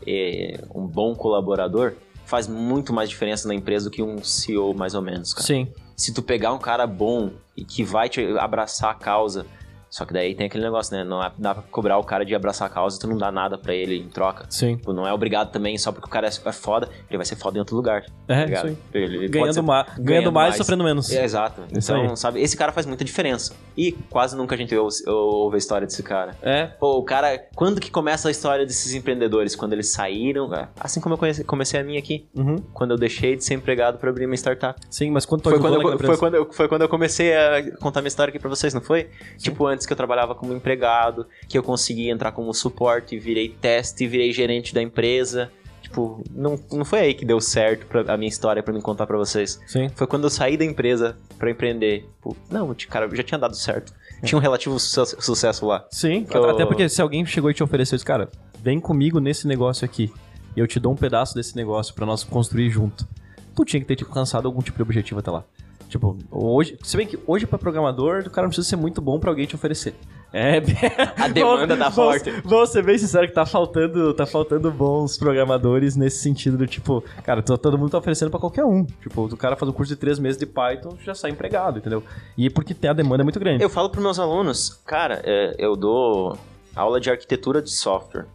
é, 0.07 0.63
um 0.75 0.87
bom 0.87 1.15
colaborador, 1.15 1.95
faz 2.27 2.49
muito 2.49 2.93
mais 2.93 3.09
diferença 3.09 3.47
na 3.49 3.55
empresa 3.55 3.89
do 3.89 3.91
que 3.91 4.03
um 4.03 4.23
CEO, 4.23 4.75
mais 4.75 4.95
ou 4.95 5.03
menos, 5.03 5.33
cara. 5.33 5.47
Sim. 5.47 5.69
Se 5.97 6.13
tu 6.13 6.23
pegar 6.23 6.53
um 6.53 6.59
cara 6.59 6.87
bom 6.87 7.31
e 7.57 7.65
que 7.65 7.85
vai 7.85 8.09
te 8.09 8.21
abraçar 8.39 8.91
a 8.91 8.95
causa, 8.95 9.47
só 9.95 10.05
que 10.05 10.13
daí 10.13 10.35
tem 10.35 10.47
aquele 10.47 10.65
negócio, 10.65 10.93
né? 10.97 11.05
Não 11.05 11.23
é- 11.23 11.31
dá 11.39 11.55
pra 11.55 11.63
cobrar 11.71 11.99
o 11.99 12.03
cara 12.03 12.25
de 12.25 12.35
abraçar 12.35 12.67
a 12.67 12.69
causa 12.69 12.97
e 12.97 13.01
tu 13.01 13.07
não 13.07 13.17
dá 13.17 13.31
nada 13.31 13.57
pra 13.57 13.73
ele 13.73 13.97
em 13.97 14.09
troca. 14.09 14.45
Sim. 14.51 14.77
Tipo, 14.77 14.93
não 14.93 15.07
é 15.07 15.13
obrigado 15.13 15.53
também, 15.53 15.79
só 15.79 15.93
porque 15.93 16.09
o 16.09 16.11
cara 16.11 16.27
é 16.27 16.31
é 16.45 16.53
foda, 16.53 16.89
ele 17.09 17.17
vai 17.17 17.25
ser 17.25 17.37
foda 17.37 17.57
em 17.57 17.61
outro 17.61 17.77
lugar. 17.77 18.05
É, 18.27 18.45
tá 18.47 18.67
isso 18.67 18.79
Ele, 18.93 19.17
ele 19.19 19.29
Ganhando, 19.29 19.55
ser- 19.55 19.63
ma 19.63 19.87
ganhando, 19.97 20.33
mais 20.33 20.55
e 20.57 20.59
sofrendo 20.59 20.83
menos. 20.83 21.13
é, 21.13 21.23
exato. 21.25 21.63
Isso 21.73 21.93
Então, 21.93 22.11
aí. 22.11 22.17
sabe, 22.17 22.41
esse 22.43 22.57
cara 22.57 22.73
faz 22.73 22.87
muita 22.87 23.05
diferença. 23.05 23.55
E 23.77 23.93
quase 24.11 24.37
nunca 24.37 24.57
a 24.57 24.59
gente 24.59 24.75
ouve, 24.77 24.97
ouve 25.09 25.55
a 25.55 25.59
história 25.59 25.87
desse 25.87 26.03
cara. 26.03 26.35
É. 26.43 26.67
Pô, 26.67 26.99
o 26.99 27.05
cara, 27.05 27.39
quando 27.55 27.81
que 27.81 27.91
começa 27.91 28.27
a 28.27 28.31
história 28.33 28.67
desses 28.67 28.95
empreendedores? 28.95 29.55
Quando 29.55 29.75
eles 29.75 29.93
saíram, 29.93 30.53
é, 30.55 30.69
assim 30.81 31.01
como 31.01 31.15
eu 31.15 31.19
conheci- 31.19 31.45
comecei 31.45 31.79
a 31.79 31.85
minha 31.85 32.01
aqui. 32.01 32.27
Uhum. 32.35 32.57
Quando 32.73 32.91
eu 32.91 32.97
deixei 32.97 33.37
de 33.37 33.45
ser 33.45 33.55
empregado 33.55 33.99
pra 33.99 34.11
abrir 34.11 34.27
minha 34.27 34.35
startup. 34.37 34.81
Sim, 34.91 35.11
mas 35.11 35.25
quando 35.25 35.43
Foi 35.45 35.59
quando, 35.61 35.75
eu, 35.81 35.99
foi, 35.99 36.17
quando 36.17 36.35
eu, 36.35 36.53
foi 36.53 36.69
quando 36.69 36.83
eu 36.83 36.89
comecei 36.89 37.33
a 37.37 37.77
contar 37.79 38.01
minha 38.01 38.09
história 38.09 38.31
aqui 38.31 38.39
pra 38.41 38.49
vocês, 38.49 38.75
não 38.75 38.81
foi? 38.81 39.09
Tipo, 39.39 39.67
antes 39.67 39.84
que 39.87 39.93
eu 39.93 39.97
trabalhava 39.97 40.35
como 40.35 40.53
empregado, 40.53 41.27
que 41.49 41.57
eu 41.59 41.63
consegui 41.63 42.09
entrar 42.11 42.33
como 42.33 42.53
suporte, 42.55 43.19
virei 43.19 43.49
teste, 43.49 44.07
virei 44.07 44.33
gerente 44.33 44.75
da 44.75 44.83
empresa. 44.83 45.51
Tipo, 45.83 46.25
não, 46.33 46.59
não 46.73 46.85
foi 46.85 47.01
aí 47.01 47.15
que 47.15 47.25
deu 47.25 47.41
certo 47.41 47.87
pra, 47.87 48.13
a 48.13 48.17
minha 48.17 48.29
história 48.29 48.63
pra 48.63 48.73
me 48.75 48.81
contar 48.83 49.07
pra 49.07 49.17
vocês. 49.17 49.61
Sim. 49.67 49.89
Foi 49.95 50.07
quando 50.07 50.25
eu 50.25 50.31
saí 50.31 50.57
da 50.57 50.65
empresa 50.65 51.17
pra 51.39 51.51
empreender. 51.51 52.01
Tipo, 52.15 52.37
não, 52.51 52.75
cara, 52.89 53.09
já 53.15 53.23
tinha 53.23 53.39
dado 53.39 53.55
certo. 53.55 53.93
Tinha 54.25 54.39
um 54.39 54.41
relativo 54.41 54.79
su- 54.81 55.05
sucesso 55.23 55.67
lá. 55.67 55.87
Sim, 55.91 56.27
eu- 56.33 56.49
até 56.51 56.65
porque 56.65 56.89
se 56.89 57.01
alguém 57.03 57.25
chegou 57.27 57.51
e 57.51 57.55
te 57.55 57.63
ofereceu 57.63 57.97
isso, 57.97 58.05
cara, 58.07 58.29
vem 58.61 58.81
comigo 58.81 59.21
nesse 59.21 59.47
negócio 59.47 59.85
aqui. 59.85 60.11
E 60.57 60.61
eu 60.61 60.67
te 60.67 60.81
dou 60.81 60.93
um 60.93 60.97
pedaço 60.97 61.35
desse 61.35 61.55
negócio 61.55 61.95
pra 61.95 62.07
nós 62.07 62.25
construir 62.25 62.71
junto. 62.71 63.07
Tu 63.55 63.65
tinha 63.65 63.81
que 63.81 63.87
ter 63.87 63.95
tipo, 63.97 64.11
alcançado 64.11 64.47
algum 64.49 64.63
tipo 64.63 64.77
de 64.79 64.83
objetivo 64.83 65.21
até 65.21 65.31
lá. 65.31 65.45
Tipo, 65.89 66.17
hoje. 66.31 66.77
Se 66.83 66.97
bem 66.97 67.07
que 67.07 67.19
hoje 67.27 67.47
pra 67.47 67.59
programador, 67.59 68.25
o 68.27 68.31
cara 68.31 68.47
não 68.47 68.51
precisa 68.51 68.69
ser 68.69 68.77
muito 68.77 69.01
bom 69.01 69.19
pra 69.21 69.31
alguém 69.31 69.47
te 69.47 69.55
oferecer. 69.55 69.95
É. 70.33 70.57
A 71.23 71.29
demanda 71.29 71.77
tá 71.77 71.91
forte. 71.93 72.29
Vamos 72.45 72.71
ser 72.71 72.83
bem 72.83 72.99
sincero 72.99 73.29
que 73.29 73.33
tá 73.33 73.47
faltando, 73.47 74.13
tá 74.15 74.27
faltando 74.27 74.69
bons 74.73 75.17
programadores 75.17 75.95
nesse 75.95 76.19
sentido 76.23 76.57
do 76.59 76.67
tipo, 76.67 77.05
cara, 77.23 77.41
to- 77.41 77.57
todo 77.57 77.79
mundo 77.79 77.91
tá 77.91 77.99
oferecendo 77.99 78.31
pra 78.33 78.41
qualquer 78.41 78.65
um. 78.65 78.85
Tipo, 78.85 79.27
o 79.27 79.37
cara 79.37 79.55
faz 79.55 79.69
um 79.71 79.73
curso 79.73 79.95
de 79.95 80.01
três 80.01 80.19
meses 80.19 80.37
de 80.37 80.47
Python 80.47 80.97
já 81.05 81.15
sai 81.15 81.31
empregado, 81.31 81.79
entendeu? 81.79 82.03
E 82.37 82.51
porque 82.51 82.75
tem 82.75 82.91
a 82.91 82.93
demanda 82.93 83.23
é 83.23 83.25
muito 83.25 83.39
grande. 83.39 83.63
Eu 83.63 83.71
falo 83.71 83.89
pros 83.89 84.03
meus 84.03 84.19
alunos, 84.19 84.71
cara, 84.85 85.21
é, 85.25 85.55
eu 85.57 85.77
dou 85.77 86.37
aula 86.75 87.01
de 87.01 87.09
arquitetura 87.11 87.63
de 87.63 87.71
software. 87.71 88.27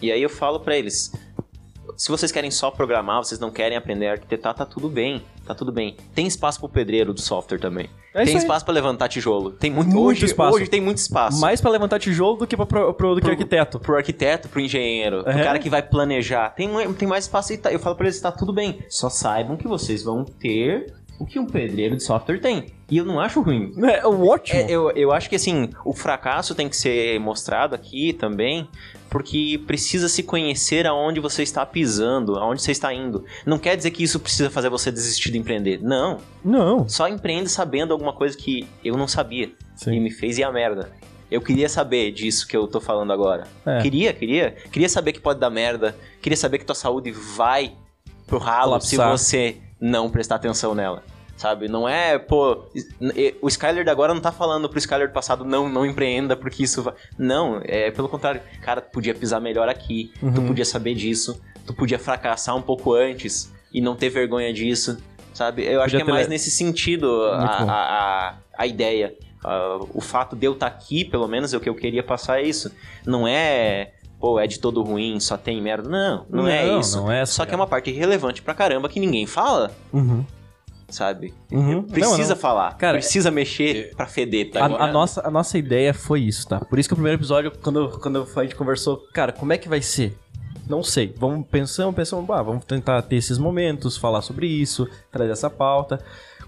E 0.00 0.10
aí 0.10 0.22
eu 0.22 0.30
falo 0.30 0.58
pra 0.58 0.74
eles, 0.76 1.12
se 1.98 2.08
vocês 2.10 2.32
querem 2.32 2.50
só 2.50 2.70
programar, 2.70 3.22
vocês 3.22 3.38
não 3.38 3.50
querem 3.50 3.76
aprender 3.76 4.06
a 4.08 4.12
arquitetar, 4.12 4.54
tá 4.54 4.64
tudo 4.64 4.88
bem, 4.88 5.22
tá 5.46 5.54
tudo 5.54 5.72
bem. 5.72 5.96
Tem 6.14 6.26
espaço 6.26 6.58
pro 6.60 6.68
pedreiro 6.68 7.12
do 7.12 7.20
software 7.20 7.58
também. 7.58 7.88
É 8.14 8.24
tem 8.24 8.36
espaço 8.36 8.64
pra 8.64 8.74
levantar 8.74 9.08
tijolo. 9.08 9.50
Tem 9.50 9.70
muito, 9.70 9.88
Muito 9.90 10.00
hoje, 10.06 10.24
espaço. 10.26 10.56
Hoje 10.56 10.68
tem 10.68 10.80
muito 10.80 10.98
espaço. 10.98 11.40
Mais 11.40 11.60
pra 11.60 11.70
levantar 11.70 11.98
tijolo 11.98 12.36
do 12.38 12.46
que 12.46 12.56
pra, 12.56 12.66
pro, 12.66 12.92
pro- 12.94 13.14
do 13.14 13.20
que 13.20 13.22
Pro- 13.22 13.30
arquiteto. 13.32 13.80
Pro 13.80 13.96
arquiteto, 13.96 14.48
pro 14.48 14.60
engenheiro, 14.60 15.22
pro 15.22 15.32
É. 15.32 15.42
cara 15.42 15.58
que 15.58 15.70
vai 15.70 15.82
planejar. 15.82 16.50
Tem, 16.54 16.68
tem 16.94 17.08
mais 17.08 17.24
espaço 17.24 17.52
e 17.52 17.58
tá- 17.58 17.72
eu 17.72 17.78
falo 17.78 17.96
pra 17.96 18.06
eles, 18.06 18.20
tá 18.20 18.30
tudo 18.30 18.52
bem. 18.52 18.78
Só 18.88 19.08
saibam 19.08 19.56
que 19.56 19.66
vocês 19.66 20.02
vão 20.02 20.24
ter 20.24 20.92
o 21.18 21.24
que 21.26 21.38
um 21.38 21.46
pedreiro 21.46 21.96
de 21.96 22.02
software 22.02 22.38
tem. 22.40 22.66
E 22.92 22.98
eu 22.98 23.06
não 23.06 23.18
acho 23.18 23.40
ruim. 23.40 23.72
É 23.90 24.06
ótimo. 24.06 24.60
É, 24.60 24.70
eu, 24.70 24.90
eu 24.90 25.12
acho 25.12 25.30
que 25.30 25.34
assim, 25.34 25.70
o 25.82 25.94
fracasso 25.94 26.54
tem 26.54 26.68
que 26.68 26.76
ser 26.76 27.18
mostrado 27.18 27.74
aqui 27.74 28.12
também, 28.12 28.68
porque 29.08 29.58
precisa 29.66 30.10
se 30.10 30.22
conhecer 30.22 30.86
aonde 30.86 31.18
você 31.18 31.42
está 31.42 31.64
pisando, 31.64 32.36
aonde 32.36 32.60
você 32.60 32.70
está 32.70 32.92
indo. 32.92 33.24
Não 33.46 33.58
quer 33.58 33.78
dizer 33.78 33.92
que 33.92 34.02
isso 34.02 34.20
precisa 34.20 34.50
fazer 34.50 34.68
você 34.68 34.92
desistir 34.92 35.32
de 35.32 35.38
empreender. 35.38 35.80
Não. 35.82 36.18
Não. 36.44 36.86
Só 36.86 37.08
empreende 37.08 37.48
sabendo 37.48 37.94
alguma 37.94 38.12
coisa 38.12 38.36
que 38.36 38.68
eu 38.84 38.94
não 38.94 39.08
sabia. 39.08 39.50
Sim. 39.74 39.94
E 39.94 39.98
me 39.98 40.10
fez 40.10 40.36
ir 40.36 40.44
a 40.44 40.52
merda. 40.52 40.92
Eu 41.30 41.40
queria 41.40 41.70
saber 41.70 42.12
disso 42.12 42.46
que 42.46 42.54
eu 42.54 42.68
tô 42.68 42.78
falando 42.78 43.10
agora. 43.10 43.44
É. 43.64 43.80
Queria, 43.80 44.12
queria. 44.12 44.54
Queria 44.70 44.88
saber 44.90 45.14
que 45.14 45.20
pode 45.20 45.40
dar 45.40 45.48
merda. 45.48 45.96
Queria 46.20 46.36
saber 46.36 46.58
que 46.58 46.66
tua 46.66 46.74
saúde 46.74 47.10
vai 47.10 47.72
pro 48.26 48.36
ralo 48.36 48.78
se 48.82 48.96
Colapsar. 48.96 49.18
você 49.18 49.56
não 49.80 50.10
prestar 50.10 50.34
atenção 50.34 50.74
nela. 50.74 51.02
Sabe? 51.36 51.66
Não 51.66 51.88
é, 51.88 52.18
pô. 52.18 52.66
O 53.40 53.48
Skyler 53.48 53.82
de 53.84 53.90
agora 53.90 54.14
não 54.14 54.20
tá 54.20 54.30
falando 54.30 54.68
pro 54.68 54.78
Skyler 54.78 55.08
do 55.08 55.12
passado 55.14 55.44
não, 55.44 55.68
não 55.68 55.84
empreenda 55.84 56.36
porque 56.36 56.62
isso 56.62 56.82
vai. 56.82 56.94
Não, 57.18 57.60
é 57.64 57.90
pelo 57.90 58.08
contrário. 58.08 58.40
Cara, 58.60 58.80
tu 58.80 58.90
podia 58.92 59.14
pisar 59.14 59.40
melhor 59.40 59.68
aqui. 59.68 60.12
Tu 60.20 60.26
Uhum. 60.26 60.46
podia 60.46 60.64
saber 60.64 60.94
disso. 60.94 61.40
Tu 61.66 61.74
podia 61.74 61.98
fracassar 61.98 62.54
um 62.56 62.62
pouco 62.62 62.94
antes 62.94 63.52
e 63.72 63.80
não 63.80 63.96
ter 63.96 64.08
vergonha 64.08 64.52
disso. 64.52 64.98
Sabe? 65.34 65.64
Eu 65.64 65.80
acho 65.80 65.92
Podia 65.92 66.04
que 66.04 66.10
é 66.10 66.14
mais 66.14 66.26
le- 66.26 66.32
nesse 66.34 66.50
sentido 66.50 67.22
a, 67.24 67.44
a, 67.44 68.28
a, 68.28 68.34
a 68.58 68.66
ideia. 68.66 69.14
Ah, 69.44 69.80
o 69.92 70.00
fato 70.00 70.36
de 70.36 70.46
eu 70.46 70.52
estar 70.52 70.66
aqui, 70.66 71.04
pelo 71.04 71.26
menos, 71.26 71.52
é 71.52 71.56
o 71.56 71.60
que 71.60 71.68
eu 71.68 71.74
queria 71.74 72.02
passar 72.02 72.40
é 72.40 72.42
isso. 72.44 72.70
Não 73.04 73.26
é, 73.26 73.92
pô, 74.20 74.38
é 74.38 74.46
de 74.46 74.60
todo 74.60 74.82
ruim, 74.82 75.18
só 75.18 75.36
tem 75.36 75.60
merda. 75.60 75.88
Não, 75.88 76.26
não, 76.30 76.46
é 76.46 76.66
Não, 76.66 76.78
isso. 76.80 76.98
não 76.98 77.10
é 77.10 77.24
só 77.26 77.42
essa, 77.42 77.46
que 77.46 77.52
é 77.54 77.56
uma 77.56 77.66
parte 77.66 77.90
relevante 77.90 78.42
pra 78.42 78.54
caramba 78.54 78.88
que 78.88 79.00
ninguém 79.00 79.26
fala, 79.26 79.74
Uhum. 79.92 80.24
Sabe? 80.92 81.34
Uhum. 81.50 81.82
Precisa 81.82 82.18
Não, 82.18 82.28
não. 82.28 82.36
falar. 82.36 82.76
Cara, 82.76 82.98
precisa 82.98 83.30
mexer 83.30 83.94
pra 83.96 84.06
feder, 84.06 84.50
tá? 84.50 84.60
A, 84.66 84.84
a 84.84 84.92
nossa, 84.92 85.26
a 85.26 85.30
nossa 85.30 85.58
ideia 85.58 85.92
foi 85.92 86.20
isso, 86.20 86.46
tá? 86.46 86.60
Por 86.60 86.78
isso 86.78 86.88
que 86.88 86.92
o 86.92 86.96
primeiro 86.96 87.18
episódio, 87.18 87.52
quando, 87.62 87.88
quando 88.00 88.28
a 88.36 88.42
gente 88.42 88.54
conversou, 88.54 88.98
cara, 89.12 89.32
como 89.32 89.52
é 89.52 89.58
que 89.58 89.68
vai 89.68 89.82
ser? 89.82 90.16
Não 90.68 90.82
sei. 90.82 91.12
Vamos 91.18 91.46
pensando, 91.50 91.92
pensando, 91.92 92.32
ah, 92.32 92.42
vamos 92.42 92.64
tentar 92.64 93.02
ter 93.02 93.16
esses 93.16 93.36
momentos, 93.38 93.96
falar 93.96 94.22
sobre 94.22 94.46
isso, 94.46 94.88
trazer 95.10 95.32
essa 95.32 95.50
pauta. 95.50 95.98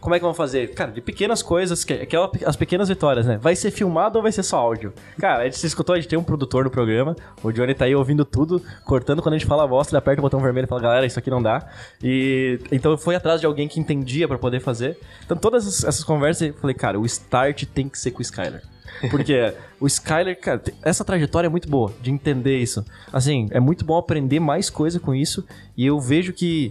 Como 0.04 0.14
é 0.14 0.18
que 0.18 0.22
vamos 0.22 0.36
fazer? 0.36 0.74
Cara, 0.74 0.92
de 0.92 1.00
pequenas 1.00 1.42
coisas, 1.42 1.82
que, 1.82 1.94
é 1.94 2.06
as 2.44 2.56
pequenas 2.56 2.90
vitórias, 2.90 3.24
né? 3.26 3.38
Vai 3.40 3.56
ser 3.56 3.70
filmado 3.70 4.18
ou 4.18 4.22
vai 4.22 4.30
ser 4.30 4.42
só 4.42 4.58
áudio? 4.58 4.92
Cara, 5.18 5.40
a 5.40 5.44
gente 5.44 5.56
se 5.56 5.66
escutou, 5.66 5.94
a 5.94 5.96
gente 5.96 6.08
tem 6.08 6.18
um 6.18 6.22
produtor 6.22 6.62
no 6.62 6.70
programa, 6.70 7.16
o 7.42 7.50
Johnny 7.50 7.72
tá 7.72 7.86
aí 7.86 7.94
ouvindo 7.94 8.22
tudo, 8.22 8.62
cortando 8.84 9.22
quando 9.22 9.34
a 9.34 9.38
gente 9.38 9.48
fala 9.48 9.62
a 9.62 9.66
voz, 9.66 9.88
ele 9.88 9.96
aperta 9.96 10.20
o 10.20 10.22
botão 10.22 10.40
vermelho 10.40 10.66
e 10.66 10.68
fala, 10.68 10.82
galera, 10.82 11.06
isso 11.06 11.18
aqui 11.18 11.30
não 11.30 11.42
dá. 11.42 11.66
E 12.02 12.60
então 12.70 12.98
fui 12.98 13.14
atrás 13.14 13.40
de 13.40 13.46
alguém 13.46 13.66
que 13.66 13.80
entendia 13.80 14.28
pra 14.28 14.36
poder 14.36 14.60
fazer. 14.60 14.98
Então 15.24 15.38
todas 15.38 15.66
essas, 15.66 15.84
essas 15.84 16.04
conversas, 16.04 16.48
eu 16.48 16.54
falei, 16.54 16.74
cara, 16.74 17.00
o 17.00 17.06
start 17.06 17.64
tem 17.64 17.88
que 17.88 17.98
ser 17.98 18.10
com 18.10 18.18
o 18.18 18.22
Skyler. 18.22 18.62
Porque 19.10 19.54
o 19.80 19.86
Skyler, 19.86 20.38
cara, 20.38 20.62
essa 20.82 21.02
trajetória 21.02 21.46
é 21.46 21.50
muito 21.50 21.66
boa 21.66 21.90
de 22.02 22.10
entender 22.10 22.58
isso. 22.58 22.84
Assim, 23.10 23.48
é 23.52 23.58
muito 23.58 23.86
bom 23.86 23.96
aprender 23.96 24.38
mais 24.38 24.68
coisa 24.68 25.00
com 25.00 25.14
isso. 25.14 25.46
E 25.74 25.86
eu 25.86 25.98
vejo 25.98 26.34
que 26.34 26.70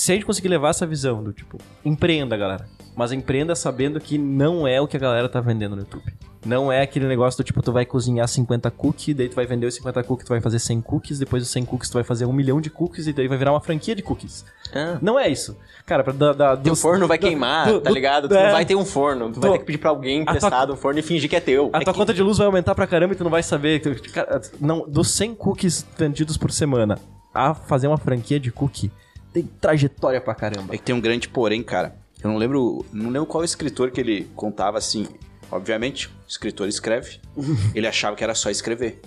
se 0.00 0.12
a 0.12 0.14
gente 0.14 0.24
conseguir 0.26 0.48
levar 0.48 0.70
essa 0.70 0.86
visão 0.86 1.22
do 1.22 1.32
tipo, 1.32 1.58
empreenda, 1.84 2.36
galera. 2.36 2.66
Mas 2.96 3.12
empreenda 3.12 3.54
sabendo 3.54 4.00
que 4.00 4.18
não 4.18 4.66
é 4.66 4.80
o 4.80 4.86
que 4.86 4.96
a 4.96 5.00
galera 5.00 5.28
tá 5.28 5.40
vendendo 5.40 5.76
no 5.76 5.82
YouTube. 5.82 6.12
Não 6.44 6.72
é 6.72 6.82
aquele 6.82 7.06
negócio 7.06 7.36
do 7.42 7.44
tipo, 7.46 7.62
tu 7.62 7.70
vai 7.70 7.84
cozinhar 7.84 8.26
50 8.26 8.70
cookies, 8.70 9.14
daí 9.14 9.28
tu 9.28 9.36
vai 9.36 9.46
vender 9.46 9.66
os 9.66 9.74
50 9.74 10.02
cookies, 10.02 10.26
tu 10.26 10.30
vai 10.30 10.40
fazer 10.40 10.58
100 10.58 10.80
cookies, 10.80 11.18
depois 11.18 11.42
dos 11.42 11.52
100 11.52 11.64
cookies 11.66 11.90
tu 11.90 11.94
vai 11.94 12.02
fazer 12.02 12.24
um 12.24 12.32
milhão 12.32 12.60
de 12.60 12.70
cookies 12.70 13.06
e 13.06 13.12
daí 13.12 13.28
vai 13.28 13.36
virar 13.38 13.52
uma 13.52 13.60
franquia 13.60 13.94
de 13.94 14.02
cookies. 14.02 14.44
Ah. 14.74 14.98
Não 15.02 15.18
é 15.18 15.28
isso. 15.28 15.56
Cara, 15.86 16.02
pra 16.02 16.12
da, 16.14 16.32
da, 16.32 16.56
Teu 16.56 16.72
dos- 16.72 16.80
forno 16.80 17.06
vai 17.06 17.18
do- 17.18 17.26
queimar, 17.26 17.66
do- 17.68 17.80
tá 17.80 17.90
do- 17.90 17.94
ligado? 17.94 18.28
Tu 18.28 18.34
é. 18.34 18.44
não 18.44 18.52
vai 18.52 18.64
ter 18.64 18.74
um 18.74 18.84
forno. 18.86 19.30
Tu 19.32 19.40
vai 19.40 19.52
ter 19.52 19.58
que 19.58 19.64
pedir 19.64 19.78
pra 19.78 19.90
alguém 19.90 20.24
tua- 20.24 20.34
emprestado 20.34 20.72
um 20.72 20.76
forno 20.76 20.98
e 20.98 21.02
fingir 21.02 21.28
que 21.28 21.36
é 21.36 21.40
teu. 21.40 21.70
A 21.74 21.78
É 21.78 21.84
tua 21.84 21.92
que- 21.92 21.98
conta 21.98 22.14
de 22.14 22.22
luz 22.22 22.38
vai 22.38 22.46
aumentar 22.46 22.74
pra 22.74 22.86
caramba 22.86 23.12
e 23.14 23.16
tu 23.16 23.22
não 23.24 23.30
vai 23.30 23.42
saber. 23.42 23.80
Tu- 23.80 24.10
cara, 24.12 24.40
não, 24.60 24.88
dos 24.88 25.10
100 25.10 25.34
cookies 25.34 25.86
vendidos 25.96 26.36
por 26.38 26.50
semana 26.50 26.98
a 27.34 27.54
fazer 27.54 27.86
uma 27.86 27.98
franquia 27.98 28.40
de 28.40 28.50
cookie, 28.50 28.90
tem 29.32 29.42
trajetória 29.60 30.20
pra 30.20 30.34
caramba. 30.34 30.74
É 30.74 30.78
que 30.78 30.82
tem 30.84 30.94
um 30.94 31.00
grande 31.00 31.28
porém, 31.28 31.62
cara. 31.62 31.94
Eu 32.22 32.30
não 32.30 32.36
lembro, 32.36 32.84
não 32.92 33.10
lembro 33.10 33.26
qual 33.26 33.42
escritor 33.44 33.90
que 33.90 34.00
ele 34.00 34.30
contava 34.36 34.76
assim. 34.78 35.06
Obviamente, 35.50 36.06
o 36.08 36.12
escritor 36.28 36.68
escreve. 36.68 37.18
ele 37.74 37.86
achava 37.86 38.14
que 38.16 38.22
era 38.22 38.34
só 38.34 38.50
escrever. 38.50 39.00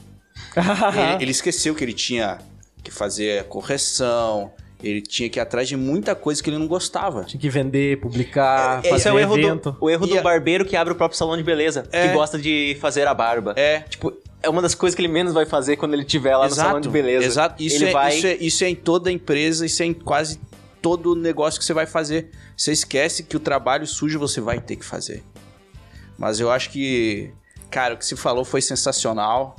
ele, 0.56 1.24
ele 1.24 1.32
esqueceu 1.32 1.74
que 1.76 1.84
ele 1.84 1.94
tinha 1.94 2.40
que 2.84 2.92
fazer 2.92 3.40
a 3.40 3.44
correção, 3.44 4.52
ele 4.84 5.02
tinha 5.02 5.30
que 5.30 5.40
ir 5.40 5.42
atrás 5.42 5.68
de 5.70 5.78
muita 5.78 6.14
coisa 6.16 6.44
que 6.44 6.50
ele 6.50 6.58
não 6.58 6.68
gostava. 6.68 7.24
Tinha 7.24 7.40
que 7.40 7.50
vender, 7.50 8.00
publicar, 8.02 8.80
Esse 8.82 8.90
fazer 8.90 9.10
é 9.10 9.14
o 9.14 9.20
erro, 9.20 9.38
evento. 9.38 9.72
do, 9.72 9.78
o 9.86 9.90
erro 9.90 10.06
E 10.06 10.10
do 10.10 10.20
a- 10.20 10.22
barbeiro 10.22 10.66
que 10.66 10.76
abre 10.76 10.92
o 10.92 10.96
próprio 10.96 11.18
salão 11.18 11.38
de 11.38 11.44
beleza, 11.44 11.88
É. 11.92 12.08
que 12.10 12.14
gosta 12.14 12.38
de 12.38 12.76
fazer 12.82 13.08
a 13.08 13.14
barba. 13.14 13.54
É. 13.56 13.80
Tipo, 13.82 14.12
é 14.44 14.50
uma 14.50 14.62
das 14.62 14.76
coisas 14.76 14.96
que 14.96 15.02
ele 15.02 15.12
menos 15.12 15.34
vai 15.34 15.46
fazer 15.46 15.78
quando 15.78 15.94
ele 15.94 16.04
estiver 16.04 16.36
lá 16.38 16.48
no 16.48 16.54
salão 16.54 16.80
de 16.82 16.90
beleza. 16.90 17.26
Exato. 17.26 17.64
Isso, 17.64 17.78
ele 17.78 17.86
é, 17.86 17.92
vai... 17.92 18.16
isso, 18.18 18.28
é, 18.28 18.34
isso 18.36 18.64
é 18.64 18.70
em 18.70 18.76
toda 18.76 19.12
empresa, 19.12 19.66
isso 19.66 19.82
é 19.82 19.86
em 19.86 19.94
quase 19.94 20.40
todo 20.82 21.16
negócio 21.16 21.60
que 21.60 21.66
você 21.66 21.74
vai 21.74 21.86
fazer. 21.86 22.30
Você 22.56 22.72
esquece 22.74 23.24
que 23.24 23.38
o 23.38 23.40
trabalho 23.40 23.88
sujo 23.88 24.20
você 24.20 24.42
vai 24.42 24.60
ter 24.60 24.76
que 24.76 24.86
fazer. 24.86 25.24
Mas 26.18 26.40
eu 26.40 26.52
acho 26.52 26.70
que, 26.70 27.32
cara, 27.72 27.94
o 27.94 27.98
que 27.98 28.06
se 28.06 28.16
falou 28.16 28.44
foi 28.46 28.62
sensacional. 28.62 29.56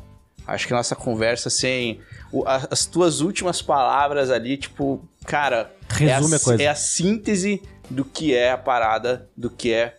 Acho 0.47 0.67
que 0.67 0.75
nossa 0.75 0.95
conversa 0.95 1.49
sem 1.49 2.01
o- 2.31 2.47
a- 2.47 2.69
as 2.71 2.85
tuas 2.85 3.21
últimas 3.21 3.63
palavras 3.63 4.31
ali, 4.31 4.57
tipo, 4.59 5.03
cara, 5.27 5.75
Resume 5.89 6.35
é 6.35 6.37
a 6.37 6.41
coisa. 6.41 6.63
é 6.63 6.69
a 6.69 6.75
síntese 6.75 7.63
do 7.89 8.05
que 8.05 8.35
é 8.35 8.51
a 8.53 8.59
parada, 8.59 9.29
do 9.37 9.49
que 9.49 9.73
é 9.73 9.97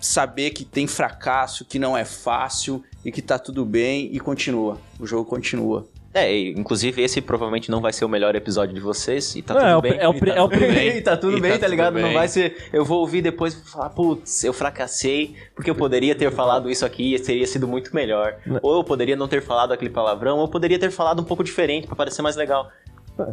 saber 0.00 0.50
que 0.50 0.64
tem 0.64 0.86
fracasso, 0.86 1.64
que 1.64 1.78
não 1.78 1.96
é 1.96 2.04
fácil 2.04 2.82
e 3.04 3.12
que 3.12 3.20
tá 3.22 3.38
tudo 3.38 3.64
bem 3.64 4.08
e 4.12 4.18
continua. 4.20 4.78
O 4.98 5.06
jogo 5.06 5.24
continua. 5.28 5.86
É, 6.12 6.36
inclusive 6.50 7.00
esse 7.00 7.20
provavelmente 7.20 7.70
não 7.70 7.80
vai 7.80 7.92
ser 7.92 8.04
o 8.04 8.08
melhor 8.08 8.34
episódio 8.34 8.74
de 8.74 8.80
vocês 8.80 9.36
e 9.36 9.42
tá 9.42 9.54
Não, 9.54 9.80
tudo 9.80 9.86
é 9.86 9.90
bem. 9.92 10.00
é 10.00 10.08
o 10.08 10.14
pri- 10.14 10.30
tá 10.32 10.36
é 10.36 10.42
o 10.42 10.48
tudo 10.48 10.58
primeiro. 10.58 10.92
bem, 10.92 11.02
tá 11.02 11.16
tudo 11.16 11.36
E 11.36 11.40
bem, 11.40 11.50
tá 11.52 11.58
tá 11.58 11.64
tudo 11.66 11.70
ligado? 11.70 11.94
Não 11.94 12.02
bem. 12.02 12.14
vai 12.14 12.26
ser. 12.26 12.68
Eu 12.72 12.84
vou 12.84 12.98
ouvir 12.98 13.22
depois 13.22 13.54
e 13.54 13.58
vou 13.58 13.66
falar, 13.66 13.90
putz, 13.90 14.42
eu 14.42 14.52
fracassei 14.52 15.36
porque 15.54 15.70
eu 15.70 15.74
poderia 15.76 16.12
ter 16.16 16.32
falado 16.32 16.68
isso 16.68 16.84
aqui 16.84 17.14
e 17.14 17.18
teria 17.20 17.46
sido 17.46 17.68
muito 17.68 17.94
melhor. 17.94 18.38
Ou 18.60 18.78
eu 18.78 18.82
poderia 18.84 19.14
não 19.14 19.28
ter 19.28 19.40
falado 19.40 19.70
aquele 19.72 19.90
palavrão, 19.90 20.38
ou 20.38 20.44
eu 20.44 20.48
poderia 20.48 20.80
ter 20.80 20.90
falado 20.90 21.20
um 21.20 21.24
pouco 21.24 21.44
diferente 21.44 21.86
pra 21.86 21.94
parecer 21.94 22.22
mais 22.22 22.34
legal. 22.34 22.68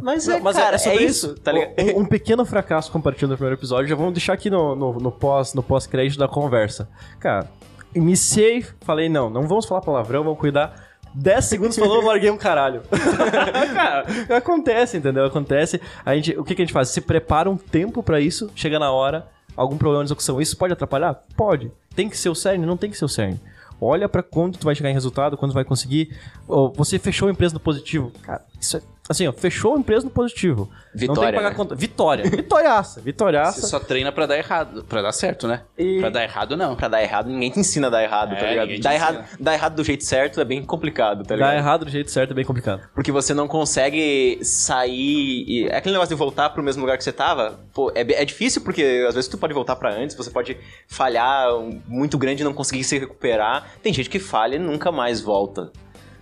Mas, 0.02 0.28
é, 0.28 0.34
Não, 0.34 0.40
mas 0.40 0.56
cara, 0.56 0.76
é, 0.76 0.78
sobre 0.78 1.04
isso, 1.04 1.34
tá 1.36 1.50
ligado? 1.52 1.96
Um, 1.96 2.00
um 2.00 2.04
pequeno 2.04 2.44
fracasso 2.44 2.92
compartilhando 2.92 3.30
no 3.30 3.36
primeiro 3.36 3.58
episódio, 3.58 3.88
já 3.88 3.96
vamos 3.96 4.12
deixar 4.12 4.34
aqui 4.34 4.50
no, 4.50 4.74
no, 4.74 4.92
no 4.94 5.10
pós, 5.10 5.54
no 5.54 5.62
pós-crédito 5.62 6.18
da 6.18 6.28
conversa. 6.28 6.88
Cara, 7.18 7.48
iniciei, 7.94 8.64
falei, 8.82 9.08
não, 9.08 9.30
não 9.30 9.46
vamos 9.46 9.66
falar 9.66 9.80
palavrão, 9.80 10.24
vamos 10.24 10.38
cuidar. 10.38 10.88
10 11.14 11.44
segundos 11.44 11.76
falou, 11.76 12.02
eu 12.02 12.06
larguei 12.06 12.30
um 12.30 12.36
caralho. 12.36 12.82
Cara, 13.74 14.06
acontece, 14.36 14.98
entendeu? 14.98 15.24
Acontece. 15.24 15.80
A 16.04 16.14
gente, 16.14 16.38
o 16.38 16.44
que, 16.44 16.54
que 16.54 16.62
a 16.62 16.64
gente 16.64 16.72
faz? 16.72 16.90
Se 16.90 17.00
prepara 17.00 17.50
um 17.50 17.56
tempo 17.56 18.02
pra 18.02 18.20
isso, 18.20 18.50
chega 18.54 18.78
na 18.78 18.92
hora, 18.92 19.26
algum 19.56 19.76
problema 19.76 20.04
de 20.04 20.08
execução. 20.08 20.40
Isso 20.40 20.56
pode 20.56 20.72
atrapalhar? 20.72 21.22
Pode. 21.36 21.72
Tem 21.94 22.08
que 22.08 22.16
ser 22.16 22.28
o 22.28 22.34
cerne? 22.34 22.64
Não 22.66 22.76
tem 22.76 22.90
que 22.90 22.96
ser 22.96 23.06
o 23.06 23.08
cerne. 23.08 23.40
Olha 23.80 24.08
pra 24.08 24.22
quando 24.22 24.58
tu 24.58 24.64
vai 24.64 24.74
chegar 24.74 24.90
em 24.90 24.94
resultado, 24.94 25.36
quando 25.36 25.52
tu 25.52 25.54
vai 25.54 25.64
conseguir. 25.64 26.16
Ô, 26.46 26.70
você 26.70 26.98
fechou 26.98 27.28
a 27.28 27.30
empresa 27.30 27.54
no 27.54 27.60
positivo. 27.60 28.12
Cara, 28.22 28.44
isso 28.60 28.76
é. 28.76 28.82
Assim, 29.08 29.26
ó, 29.26 29.32
fechou 29.32 29.74
a 29.74 29.78
empresa 29.78 30.04
no 30.04 30.10
positivo. 30.10 30.68
não 30.68 30.68
tem 30.68 30.92
que 30.92 30.98
Vitória, 31.08 31.32
pagar 31.32 31.50
né? 31.50 31.54
conta. 31.54 31.74
Vitória. 31.74 32.24
Vitoriaça. 32.28 33.00
Vitoriaça. 33.00 33.60
Você 33.60 33.66
só 33.66 33.78
treina 33.80 34.12
pra 34.12 34.26
dar 34.26 34.36
errado, 34.36 34.84
pra 34.84 35.00
dar 35.02 35.12
certo, 35.12 35.48
né? 35.48 35.62
E- 35.78 35.98
Pra 36.00 36.10
dar 36.10 36.22
errado 36.22 36.56
não. 36.56 36.76
Pra 36.76 36.88
dar 36.88 37.02
errado, 37.02 37.28
ninguém 37.28 37.50
te 37.50 37.60
ensina 37.60 37.86
a 37.86 37.90
dar 37.90 38.02
errado, 38.02 38.30
tá 38.30 38.46
É, 38.46 38.50
ligado? 38.50 38.66
ninguém 38.66 38.80
te 38.80 38.84
Dar 38.84 38.94
errado, 38.94 39.24
dar 39.40 39.54
errado 39.54 39.74
do 39.76 39.84
jeito 39.84 40.04
certo 40.04 40.40
é 40.40 40.44
bem 40.44 40.62
complicado, 40.62 41.24
tá 41.24 41.34
ligado? 41.34 41.50
Dar 41.50 41.56
errado 41.56 41.84
do 41.84 41.90
jeito 41.90 42.10
certo 42.10 42.32
é 42.32 42.34
bem 42.34 42.44
complicado. 42.44 42.82
Porque 42.94 43.10
você 43.10 43.32
não 43.32 43.48
consegue 43.48 44.38
sair. 44.42 45.44
E... 45.46 45.68
É 45.68 45.76
aquele 45.76 45.94
negócio 45.94 46.14
de 46.14 46.18
voltar 46.18 46.50
pro 46.50 46.62
mesmo 46.62 46.82
lugar 46.82 46.98
que 46.98 47.04
você 47.04 47.12
tava. 47.12 47.60
Pô, 47.72 47.90
é, 47.94 48.00
é 48.00 48.24
difícil 48.24 48.62
porque 48.62 49.04
às 49.08 49.14
vezes 49.14 49.28
tu 49.28 49.38
pode 49.38 49.54
voltar 49.54 49.76
pra 49.76 49.90
antes, 49.92 50.14
você 50.16 50.30
pode 50.30 50.56
falhar 50.86 51.48
muito 51.86 52.18
grande 52.18 52.42
e 52.42 52.44
não 52.44 52.52
conseguir 52.52 52.84
se 52.84 52.98
recuperar. 52.98 53.66
Tem 53.82 53.92
gente 53.92 54.10
que 54.10 54.18
falha 54.18 54.56
e 54.56 54.58
nunca 54.58 54.90
mais 54.92 55.20
volta. 55.20 55.70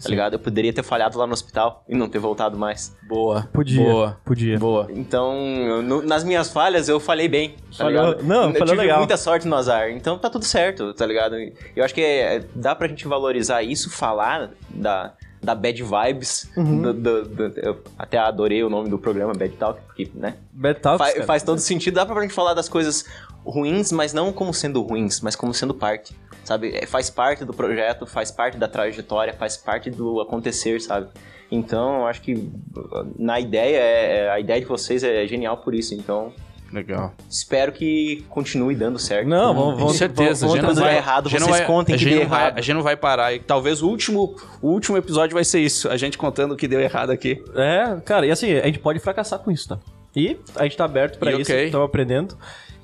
Tá 0.02 0.08
ligado? 0.10 0.34
Eu 0.34 0.38
poderia 0.38 0.72
ter 0.72 0.82
falhado 0.82 1.18
lá 1.18 1.26
no 1.26 1.32
hospital 1.32 1.82
e 1.88 1.94
não 1.96 2.08
ter 2.08 2.18
voltado 2.18 2.58
mais. 2.58 2.94
Boa. 3.08 3.48
Podia. 3.52 3.82
Boa. 3.82 4.20
Podia. 4.24 4.58
Boa. 4.58 4.88
Então, 4.90 5.34
eu- 5.36 5.82
no- 5.82 6.02
nas 6.02 6.22
minhas 6.22 6.50
falhas, 6.52 6.88
eu 6.88 7.00
falhei 7.00 7.28
bem. 7.28 7.50
Tá 7.76 7.84
Falhou- 7.84 8.08
ligado? 8.10 8.24
não, 8.24 8.50
eu 8.52 8.64
tive 8.64 8.76
legal. 8.76 8.98
muita 8.98 9.16
sorte 9.16 9.48
no 9.48 9.56
azar. 9.56 9.90
Então 9.90 10.18
tá 10.18 10.28
tudo 10.28 10.44
certo, 10.44 10.92
tá 10.94 11.06
ligado? 11.06 11.36
Eu 11.74 11.84
acho 11.84 11.94
que 11.94 12.00
é- 12.02 12.44
dá 12.54 12.74
pra 12.74 12.88
gente 12.88 13.06
valorizar 13.08 13.62
isso, 13.62 13.90
falar 13.90 14.50
da, 14.68 15.14
da 15.46 15.54
bad 15.54 15.82
vibes. 15.82 16.50
Uhum. 16.56 16.82
do- 16.82 16.92
do- 16.92 17.24
do- 17.24 17.60
eu 17.60 17.80
até 17.98 18.18
adorei 18.18 18.62
o 18.64 18.68
nome 18.68 18.90
do 18.90 18.98
programa, 18.98 19.32
Bad 19.32 19.54
Talk, 19.56 19.80
porque, 19.86 20.10
né? 20.14 20.34
Bad 20.52 20.80
Talks, 20.80 21.12
Fa- 21.14 21.22
faz 21.22 21.42
todo 21.42 21.58
sentido. 21.60 21.94
Dá 21.94 22.04
pra 22.04 22.20
gente 22.20 22.34
falar 22.34 22.52
das 22.52 22.68
coisas 22.68 23.04
ruins, 23.44 23.92
mas 23.92 24.12
não 24.12 24.32
como 24.32 24.52
sendo 24.52 24.82
ruins, 24.82 25.20
mas 25.20 25.36
como 25.36 25.54
sendo 25.54 25.72
parte. 25.72 26.14
Sabe? 26.44 26.74
É, 26.76 26.84
Faz 26.86 27.08
parte 27.10 27.44
do 27.44 27.52
projeto, 27.54 28.06
faz 28.06 28.30
parte 28.30 28.56
da 28.58 28.68
trajetória, 28.68 29.32
faz 29.32 29.56
parte 29.56 29.88
do 29.90 30.20
acontecer, 30.20 30.80
sabe? 30.80 31.08
Então, 31.50 32.00
eu 32.00 32.06
acho 32.06 32.20
que 32.22 32.34
uh, 32.34 33.06
na 33.18 33.38
ideia, 33.38 33.76
é- 33.78 34.16
é- 34.26 34.30
a 34.30 34.40
ideia 34.40 34.60
de 34.60 34.66
vocês 34.66 35.02
é 35.04 35.26
genial 35.26 35.56
por 35.58 35.74
isso. 35.74 35.94
Então, 35.94 36.32
Legal. 36.72 37.14
espero 37.30 37.72
que 37.72 38.24
continue 38.28 38.74
dando 38.74 38.98
certo. 38.98 39.28
Não, 39.28 39.54
vamos, 39.54 39.80
Com 39.82 39.88
certeza. 39.90 40.46
vamos, 40.46 40.60
vamos 40.62 40.78
vai, 40.78 40.96
errado, 40.96 41.30
vocês 41.30 41.46
vai- 41.46 41.64
contem 41.64 41.96
que 41.96 42.04
deu 42.04 42.26
vai- 42.28 42.40
errado. 42.42 42.58
A 42.58 42.60
gente 42.60 42.74
não 42.74 42.82
vai 42.82 42.96
parar. 42.96 43.32
E 43.32 43.38
talvez 43.38 43.82
o 43.82 43.88
último, 43.88 44.34
o 44.60 44.68
último 44.68 44.96
episódio 44.96 45.34
vai 45.34 45.44
ser 45.44 45.60
isso. 45.60 45.88
A 45.88 45.96
gente 45.96 46.18
contando 46.18 46.52
o 46.52 46.56
que 46.56 46.66
deu 46.68 46.80
errado 46.80 47.10
aqui. 47.10 47.42
É, 47.54 48.00
cara, 48.04 48.26
e 48.26 48.30
assim, 48.30 48.52
a 48.52 48.66
gente 48.66 48.78
pode 48.80 48.98
fracassar 48.98 49.38
com 49.38 49.50
isso, 49.50 49.68
tá? 49.68 49.78
E 50.14 50.36
a 50.56 50.64
gente 50.64 50.76
tá 50.76 50.84
aberto 50.84 51.18
pra 51.18 51.30
E 51.32 51.40
isso, 51.40 51.52
ok. 51.52 51.66
estamos 51.66 51.86
aprendendo. 51.86 52.36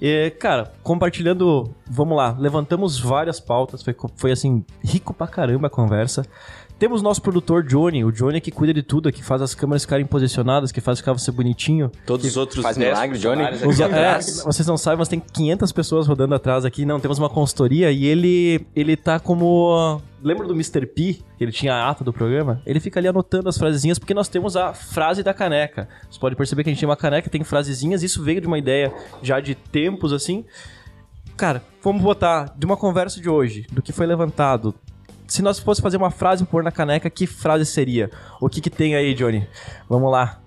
E, 0.05 0.31
cara, 0.39 0.73
compartilhando, 0.83 1.73
vamos 1.89 2.17
lá, 2.17 2.37
levantamos 2.39 2.99
várias 2.99 3.39
pautas, 3.39 3.83
foi, 3.83 3.95
foi 4.17 4.33
assim, 4.33 4.65
rico 4.85 5.15
pra 5.15 5.27
caramba 5.29 5.69
a 5.69 5.71
conversa. 5.71 6.27
Temos 6.79 7.01
nosso 7.01 7.23
produtor 7.23 7.63
Johnny, 7.63 8.05
o 8.05 8.11
Johnny 8.11 8.41
que 8.41 8.51
cuida 8.51 8.75
de 8.75 8.83
tudo, 8.83 9.13
que 9.13 9.23
faz 9.23 9.41
as 9.41 9.55
câmeras 9.55 9.83
ficarem 9.83 10.05
posicionadas, 10.05 10.73
que 10.73 10.81
faz 10.81 10.99
ficar 10.99 11.13
você 11.13 11.31
bonitinho. 11.31 11.93
Todos 12.05 12.27
os 12.27 12.37
outros 12.37 12.61
faz 12.61 12.77
10 12.77 12.91
milagre, 12.91 13.19
Johnny? 13.19 13.43
Os- 13.65 13.79
é, 13.79 13.85
atrás. 13.85 14.43
vocês 14.45 14.67
não 14.67 14.77
sabem, 14.77 14.99
mas 14.99 15.07
tem 15.07 15.21
500 15.21 15.71
pessoas 15.71 16.09
rodando 16.09 16.35
atrás 16.35 16.65
aqui. 16.65 16.85
Não, 16.85 16.99
temos 16.99 17.21
uma 17.21 17.31
consultoria 17.31 17.93
e 17.93 18.05
ele 18.05 18.67
ele 18.75 18.97
tá 18.97 19.21
como... 19.21 20.01
Lembra 20.25 20.47
do 20.47 20.55
Mr. 20.55 20.85
P, 20.87 21.19
que 21.39 21.45
ele 21.45 21.53
tinha 21.53 21.73
a 21.75 21.89
ata 21.91 22.03
do 22.03 22.13
programa? 22.13 22.61
Ele 22.67 22.81
fica 22.81 22.99
ali 22.99 23.07
anotando 23.07 23.49
as 23.49 23.57
frasezinhas, 23.59 23.99
porque 23.99 24.15
nós 24.15 24.29
temos 24.29 24.57
a 24.57 24.73
frase 24.75 25.23
da 25.23 25.33
caneca. 25.33 25.89
Você 26.11 26.19
pode 26.19 26.35
perceber 26.35 26.65
que 26.65 26.71
a 26.71 26.73
gente 26.73 26.81
tem 26.81 26.89
uma 26.89 26.97
caneca, 26.97 27.31
tem 27.31 27.45
frasezinhas, 27.45 28.03
isso 28.03 28.23
veio 28.25 28.41
de 28.41 28.47
uma 28.49 28.59
ideia 28.59 28.93
já 29.23 29.39
de 29.39 29.55
tempos, 29.55 30.13
assim. 30.13 30.45
Cara, 31.37 31.63
vamos 31.83 32.03
botar 32.03 32.53
de 32.57 32.65
uma 32.67 32.77
conversa 32.77 33.21
de 33.21 33.29
hoje, 33.29 33.67
do 33.73 33.81
que 33.83 33.91
foi 33.93 34.07
levantado. 34.07 34.75
Se 35.33 35.41
nós 35.41 35.59
fosse 35.59 35.81
fazer 35.81 35.97
uma 35.97 36.11
frase 36.11 36.43
e 36.43 36.47
pôr 36.47 36.63
na 36.63 36.71
caneca, 36.71 37.09
que 37.09 37.27
frase 37.27 37.65
seria? 37.65 38.11
O 38.41 38.49
que 38.51 38.61
que 38.61 38.69
tem 38.69 38.95
aí, 38.95 39.15
Johnny? 39.15 39.49
Vamos 39.89 40.13
lá. 40.13 40.39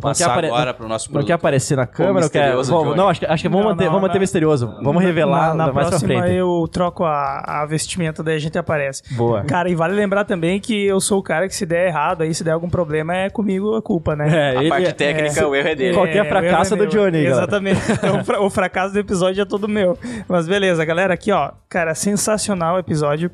passar 0.00 0.30
apare- 0.30 0.46
agora 0.46 0.72
pro 0.72 0.88
nosso 0.88 1.08
Não 1.08 1.12
produto. 1.14 1.26
quer 1.26 1.32
aparecer 1.34 1.76
na 1.76 1.84
câmera? 1.84 2.24
Ou 2.24 2.30
quer... 2.30 2.56
Johnny. 2.62 2.96
não, 2.96 3.08
acho 3.08 3.20
que, 3.20 3.26
acho 3.26 3.42
que 3.42 3.48
vamos 3.50 3.64
Não, 3.64 3.70
manter, 3.72 3.84
não, 3.84 3.90
vamos 3.90 4.02
manter 4.06 4.14
na- 4.14 4.20
misterioso. 4.20 4.74
Vamos 4.82 5.02
revelar 5.02 5.48
na, 5.48 5.54
na 5.66 5.72
mais 5.72 5.88
pra 5.88 5.98
próxima 5.98 6.22
frente. 6.22 6.36
eu 6.36 6.66
troco 6.72 7.04
a, 7.04 7.62
a 7.62 7.66
vestimenta, 7.66 8.22
daí 8.22 8.36
a 8.36 8.38
gente 8.38 8.56
aparece. 8.56 9.02
Boa. 9.14 9.42
Cara, 9.44 9.68
e 9.68 9.74
vale 9.74 9.92
lembrar 9.94 10.24
também 10.24 10.58
que 10.60 10.86
eu 10.86 11.00
sou 11.00 11.18
o 11.18 11.22
cara 11.22 11.46
que 11.48 11.54
se 11.54 11.66
der 11.66 11.88
errado 11.88 12.22
aí, 12.22 12.32
se 12.32 12.42
der 12.44 12.52
algum 12.52 12.70
problema, 12.70 13.14
é 13.14 13.28
comigo 13.28 13.74
a 13.74 13.82
culpa, 13.82 14.14
né? 14.16 14.28
É, 14.54 14.56
A 14.56 14.60
ele- 14.60 14.68
parte 14.70 14.92
técnica, 14.94 15.46
o 15.46 15.54
erro 15.54 15.68
é 15.68 15.74
dele. 15.74 15.94
Qualquer 15.94 16.22
o 16.22 16.28
fracasso 16.28 16.74
erro 16.74 16.82
é 16.82 16.86
do 16.86 16.90
Johnny. 16.90 17.26
Exatamente. 17.26 17.80
Então, 17.92 18.46
o 18.46 18.48
fracasso 18.48 18.94
do 18.94 18.98
episódio 19.00 19.42
é 19.42 19.44
todo 19.44 19.68
meu. 19.68 19.98
Mas 20.28 20.46
beleza, 20.48 20.82
galera, 20.84 21.12
aqui 21.12 21.30
ó, 21.32 21.50
cara, 21.68 21.94
sensacional 21.94 22.76
o 22.76 22.78
episódio. 22.78 23.30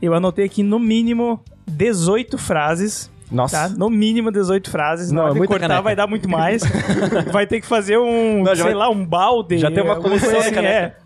Eu 0.00 0.14
anotei 0.14 0.44
aqui 0.44 0.62
no 0.62 0.78
mínimo 0.78 1.40
18 1.66 2.38
frases. 2.38 3.10
Nossa. 3.30 3.68
Tá? 3.68 3.74
No 3.76 3.90
mínimo 3.90 4.30
18 4.30 4.70
frases. 4.70 5.12
Não, 5.12 5.22
hora 5.22 5.30
é 5.30 5.32
de 5.34 5.38
muita 5.38 5.52
cortar 5.52 5.66
caneca. 5.68 5.82
vai 5.82 5.94
dar 5.96 6.06
muito 6.06 6.28
mais. 6.28 6.62
vai 7.30 7.46
ter 7.46 7.60
que 7.60 7.66
fazer 7.66 7.98
um, 7.98 8.42
Não, 8.42 8.54
sei 8.54 8.64
vai- 8.64 8.74
lá, 8.74 8.88
um 8.88 9.04
balde. 9.04 9.58
Já 9.58 9.70
tem 9.70 9.82
uma 9.82 9.96
coleção 9.96 10.30
coisa 10.30 10.46
assim, 10.46 10.54
caneca. 10.54 10.96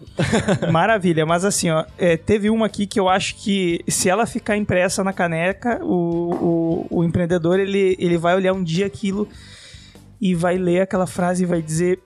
é. 0.65 0.71
Maravilha, 0.71 1.25
mas 1.27 1.45
assim, 1.45 1.71
ó, 1.71 1.85
é, 1.99 2.17
teve 2.17 2.49
uma 2.51 2.67
aqui 2.67 2.87
que 2.87 3.01
eu 3.01 3.09
acho 3.09 3.35
que 3.37 3.81
se 3.89 4.09
ela 4.09 4.27
ficar 4.27 4.57
impressa 4.57 5.03
na 5.03 5.13
caneca, 5.13 5.83
o, 5.83 6.87
o, 6.91 6.99
o 6.99 7.05
empreendedor 7.05 7.59
ele, 7.59 7.97
ele 7.99 8.19
vai 8.19 8.37
olhar 8.37 8.53
um 8.53 8.63
dia 8.63 8.87
aquilo 8.87 9.27
e 10.21 10.35
vai 10.35 10.57
ler 10.59 10.83
aquela 10.83 11.07
frase 11.07 11.43
e 11.43 11.47
vai 11.47 11.61
dizer: 11.63 11.99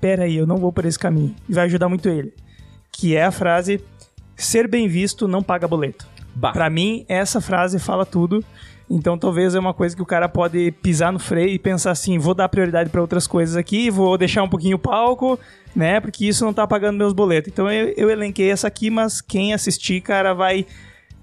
Pera 0.00 0.24
aí, 0.24 0.36
eu 0.36 0.46
não 0.46 0.58
vou 0.58 0.72
por 0.72 0.84
esse 0.84 0.98
caminho. 0.98 1.34
E 1.48 1.54
vai 1.54 1.64
ajudar 1.64 1.88
muito 1.88 2.08
ele. 2.08 2.32
Que 2.92 3.16
é 3.16 3.24
a 3.24 3.32
frase: 3.32 3.82
Ser 4.44 4.66
bem 4.68 4.88
visto 4.88 5.28
não 5.28 5.42
paga 5.42 5.68
boleto. 5.68 6.06
Bah. 6.34 6.52
Pra 6.52 6.70
mim, 6.70 7.04
essa 7.08 7.40
frase 7.40 7.78
fala 7.78 8.04
tudo. 8.04 8.44
Então, 8.90 9.16
talvez 9.16 9.54
é 9.54 9.58
uma 9.58 9.72
coisa 9.72 9.94
que 9.94 10.02
o 10.02 10.06
cara 10.06 10.28
pode 10.28 10.72
pisar 10.82 11.12
no 11.12 11.18
freio 11.18 11.48
e 11.48 11.58
pensar 11.58 11.90
assim: 11.92 12.18
vou 12.18 12.34
dar 12.34 12.48
prioridade 12.48 12.90
pra 12.90 13.00
outras 13.00 13.26
coisas 13.26 13.56
aqui, 13.56 13.90
vou 13.90 14.18
deixar 14.18 14.42
um 14.42 14.48
pouquinho 14.48 14.76
o 14.76 14.78
palco, 14.78 15.38
né? 15.74 16.00
Porque 16.00 16.26
isso 16.26 16.44
não 16.44 16.52
tá 16.52 16.66
pagando 16.66 16.98
meus 16.98 17.12
boletos. 17.12 17.50
Então, 17.52 17.70
eu, 17.70 17.94
eu 17.96 18.10
elenquei 18.10 18.50
essa 18.50 18.66
aqui, 18.66 18.90
mas 18.90 19.20
quem 19.20 19.54
assistir, 19.54 20.00
cara, 20.00 20.34
vai 20.34 20.66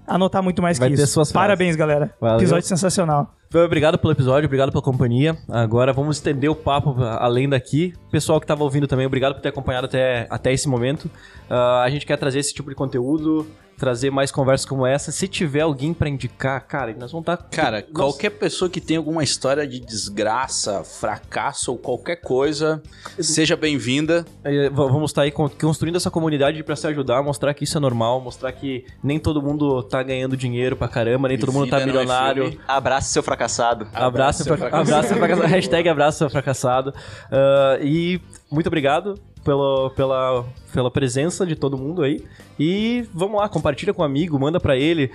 anotar 0.06 0.42
muito 0.42 0.60
mais 0.60 0.78
Vai 0.78 0.88
que 0.88 0.94
isso. 0.94 1.22
Parabéns, 1.32 1.76
galera. 1.76 2.14
Valeu. 2.20 2.38
Episódio 2.38 2.66
sensacional. 2.66 3.34
Obrigado 3.52 3.98
pelo 3.98 4.12
episódio, 4.12 4.46
obrigado 4.46 4.70
pela 4.70 4.80
companhia. 4.80 5.36
Agora 5.48 5.92
vamos 5.92 6.18
estender 6.18 6.48
o 6.48 6.54
papo 6.54 6.94
além 7.02 7.48
daqui. 7.48 7.92
Pessoal 8.08 8.38
que 8.38 8.44
estava 8.44 8.62
ouvindo 8.62 8.86
também, 8.86 9.04
obrigado 9.04 9.34
por 9.34 9.40
ter 9.40 9.48
acompanhado 9.48 9.86
até, 9.86 10.28
até 10.30 10.52
esse 10.52 10.68
momento. 10.68 11.10
Ah, 11.48 11.82
a 11.82 11.90
gente 11.90 12.06
quer 12.06 12.16
trazer 12.16 12.38
esse 12.38 12.54
tipo 12.54 12.70
de 12.70 12.76
conteúdo, 12.76 13.44
trazer 13.80 14.10
mais 14.10 14.30
conversas 14.30 14.66
como 14.66 14.86
essa. 14.86 15.10
Se 15.10 15.26
tiver 15.26 15.62
alguém 15.62 15.94
para 15.94 16.06
indicar, 16.08 16.60
cara, 16.66 16.92
nós 16.92 17.10
vamos 17.10 17.22
estar. 17.22 17.38
Cara, 17.50 17.82
qualquer 17.82 18.28
pessoa 18.30 18.68
que 18.70 18.78
tenha 18.80 19.00
alguma 19.00 19.24
história 19.24 19.66
de 19.66 19.80
desgraça, 19.80 20.84
fracasso 20.84 21.72
ou 21.72 21.78
qualquer 21.78 22.16
coisa, 22.16 22.82
seja 23.18 23.56
bem-vinda. 23.56 24.24
V- 24.44 24.68
Vamos 24.70 25.10
estar 25.10 25.22
aí 25.22 25.30
con- 25.30 25.48
construindo 25.48 25.96
essa 25.96 26.10
comunidade 26.10 26.62
para 26.62 26.76
se 26.76 26.86
ajudar, 26.88 27.22
mostrar 27.22 27.54
que 27.54 27.64
isso 27.64 27.78
é 27.78 27.80
normal, 27.80 28.20
mostrar 28.20 28.52
que 28.52 28.84
nem 29.02 29.18
todo 29.18 29.40
mundo 29.40 29.82
tá 29.82 30.02
ganhando 30.02 30.36
dinheiro 30.36 30.76
pra 30.76 30.86
caramba, 30.86 31.28
nem 31.28 31.38
todo 31.38 31.50
mundo 31.52 31.70
tá 31.70 31.78
Vida 31.78 31.92
não 31.92 32.00
é 32.00 32.02
milionário. 32.04 32.42
filme. 32.50 32.60
Abraça 32.68 33.08
seu 33.08 33.22
fracassado. 33.22 33.88
Abraço, 33.94 34.44
seu 34.44 34.56
fra- 34.58 34.68
fracassado. 34.68 34.90
abraço 34.90 35.08
seu 35.08 35.16
fracassado. 35.16 35.48
Hashtag 35.48 35.88
abraço 35.88 36.18
seu 36.18 36.28
fracassado. 36.28 36.92
Ah, 37.32 37.78
e 37.80 38.20
muito 38.50 38.66
obrigado 38.66 39.14
pelo, 39.44 39.90
pela, 39.90 40.44
pela 40.72 40.90
presença 40.90 41.46
de 41.46 41.56
todo 41.56 41.78
mundo 41.78 42.02
aí. 42.02 42.24
E 42.58 43.08
vamos 43.12 43.40
lá, 43.40 43.48
compartilha 43.48 43.94
com 43.94 44.02
um 44.02 44.04
amigo, 44.04 44.38
manda 44.38 44.60
pra 44.60 44.76
ele. 44.76 45.10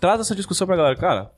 Traz 0.00 0.20
essa 0.20 0.34
discussão 0.34 0.66
pra 0.66 0.76
galera. 0.76 0.96
Cara, 0.96 1.30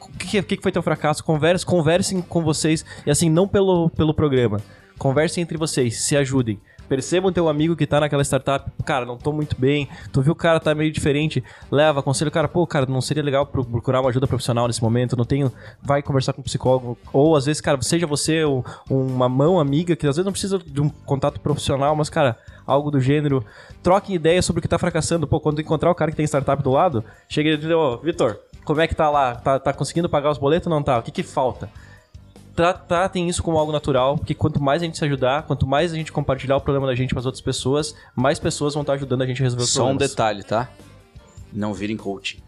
o 0.00 0.18
que 0.18 0.42
que 0.42 0.62
foi 0.62 0.72
teu 0.72 0.82
fracasso? 0.82 1.22
Converse, 1.24 1.64
conversem 1.64 2.22
com 2.22 2.42
vocês. 2.42 2.84
E 3.06 3.10
assim, 3.10 3.28
não 3.28 3.46
pelo, 3.46 3.90
pelo 3.90 4.14
programa. 4.14 4.60
Conversem 4.98 5.42
entre 5.42 5.58
vocês, 5.58 6.02
se 6.02 6.16
ajudem. 6.16 6.60
Percebam 6.92 7.32
teu 7.32 7.48
amigo 7.48 7.74
que 7.74 7.86
tá 7.86 7.98
naquela 8.00 8.22
startup, 8.22 8.70
cara, 8.84 9.06
não 9.06 9.16
tô 9.16 9.32
muito 9.32 9.56
bem, 9.58 9.88
tu 10.12 10.20
viu 10.20 10.34
o 10.34 10.36
cara 10.36 10.60
tá 10.60 10.74
meio 10.74 10.92
diferente, 10.92 11.42
leva, 11.70 12.00
aconselha 12.00 12.28
o 12.28 12.30
cara, 12.30 12.46
pô, 12.46 12.66
cara, 12.66 12.84
não 12.84 13.00
seria 13.00 13.22
legal 13.22 13.46
pro- 13.46 13.64
procurar 13.64 14.02
uma 14.02 14.10
ajuda 14.10 14.26
profissional 14.26 14.66
nesse 14.66 14.82
momento, 14.82 15.16
não 15.16 15.24
tenho, 15.24 15.50
vai 15.82 16.02
conversar 16.02 16.34
com 16.34 16.42
um 16.42 16.44
psicólogo, 16.44 16.98
ou 17.10 17.34
às 17.34 17.46
vezes, 17.46 17.62
cara, 17.62 17.80
seja 17.80 18.06
você 18.06 18.44
um- 18.44 18.62
uma 18.90 19.26
mão 19.26 19.58
amiga, 19.58 19.96
que 19.96 20.06
às 20.06 20.16
vezes 20.16 20.26
não 20.26 20.32
precisa 20.32 20.58
de 20.58 20.82
um 20.82 20.90
contato 20.90 21.40
profissional, 21.40 21.96
mas, 21.96 22.10
cara, 22.10 22.36
algo 22.66 22.90
do 22.90 23.00
gênero, 23.00 23.42
troquem 23.82 24.14
ideias 24.14 24.44
sobre 24.44 24.58
o 24.58 24.62
que 24.62 24.68
tá 24.68 24.78
fracassando, 24.78 25.26
pô, 25.26 25.40
quando 25.40 25.62
encontrar 25.62 25.90
o 25.90 25.94
cara 25.94 26.10
que 26.10 26.16
tem 26.18 26.26
startup 26.26 26.62
do 26.62 26.72
lado, 26.72 27.02
chega 27.26 27.48
e 27.52 27.56
diz, 27.56 27.70
ô, 27.70 27.96
Vitor, 28.02 28.38
como 28.66 28.82
é 28.82 28.86
que 28.86 28.94
tá 28.94 29.08
lá? 29.08 29.34
Tá, 29.36 29.58
tá 29.58 29.72
conseguindo 29.72 30.10
pagar 30.10 30.30
os 30.30 30.36
boletos 30.36 30.66
ou 30.66 30.74
não 30.74 30.82
tá? 30.82 30.98
O 30.98 31.02
que 31.02 31.10
que 31.10 31.22
falta? 31.22 31.70
Tra- 32.54 32.74
tratem 32.74 33.28
isso 33.28 33.42
como 33.42 33.56
algo 33.58 33.72
natural, 33.72 34.18
porque 34.18 34.34
quanto 34.34 34.62
mais 34.62 34.82
a 34.82 34.84
gente 34.84 34.98
se 34.98 35.04
ajudar, 35.04 35.44
quanto 35.44 35.66
mais 35.66 35.92
a 35.92 35.96
gente 35.96 36.12
compartilhar 36.12 36.56
o 36.56 36.60
problema 36.60 36.86
da 36.86 36.94
gente 36.94 37.10
para 37.10 37.20
as 37.20 37.26
outras 37.26 37.40
pessoas, 37.40 37.94
mais 38.14 38.38
pessoas 38.38 38.74
vão 38.74 38.82
estar 38.82 38.92
ajudando 38.94 39.22
a 39.22 39.26
gente 39.26 39.40
a 39.40 39.44
resolver 39.44 39.64
os 39.64 39.70
Só 39.70 39.84
um 39.84 39.88
problemas. 39.90 40.10
detalhe, 40.10 40.42
tá? 40.42 40.68
Não 41.52 41.72
virem 41.72 41.96
coaching. 41.96 42.40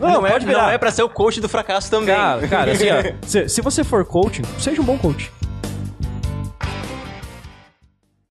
Não, 0.00 0.26
é, 0.26 0.30
pode 0.32 0.46
não 0.46 0.52
virar. 0.54 0.72
é 0.72 0.78
pra 0.78 0.90
ser 0.90 1.02
o 1.02 1.08
coach 1.08 1.40
do 1.40 1.48
fracasso 1.48 1.90
também. 1.90 2.14
Cara, 2.14 2.48
cara, 2.48 2.72
assim, 2.72 2.86
ó, 2.90 3.12
se, 3.26 3.48
se 3.48 3.60
você 3.62 3.82
for 3.84 4.04
coaching, 4.04 4.42
seja 4.58 4.80
um 4.80 4.84
bom 4.84 4.98
coach. 4.98 5.30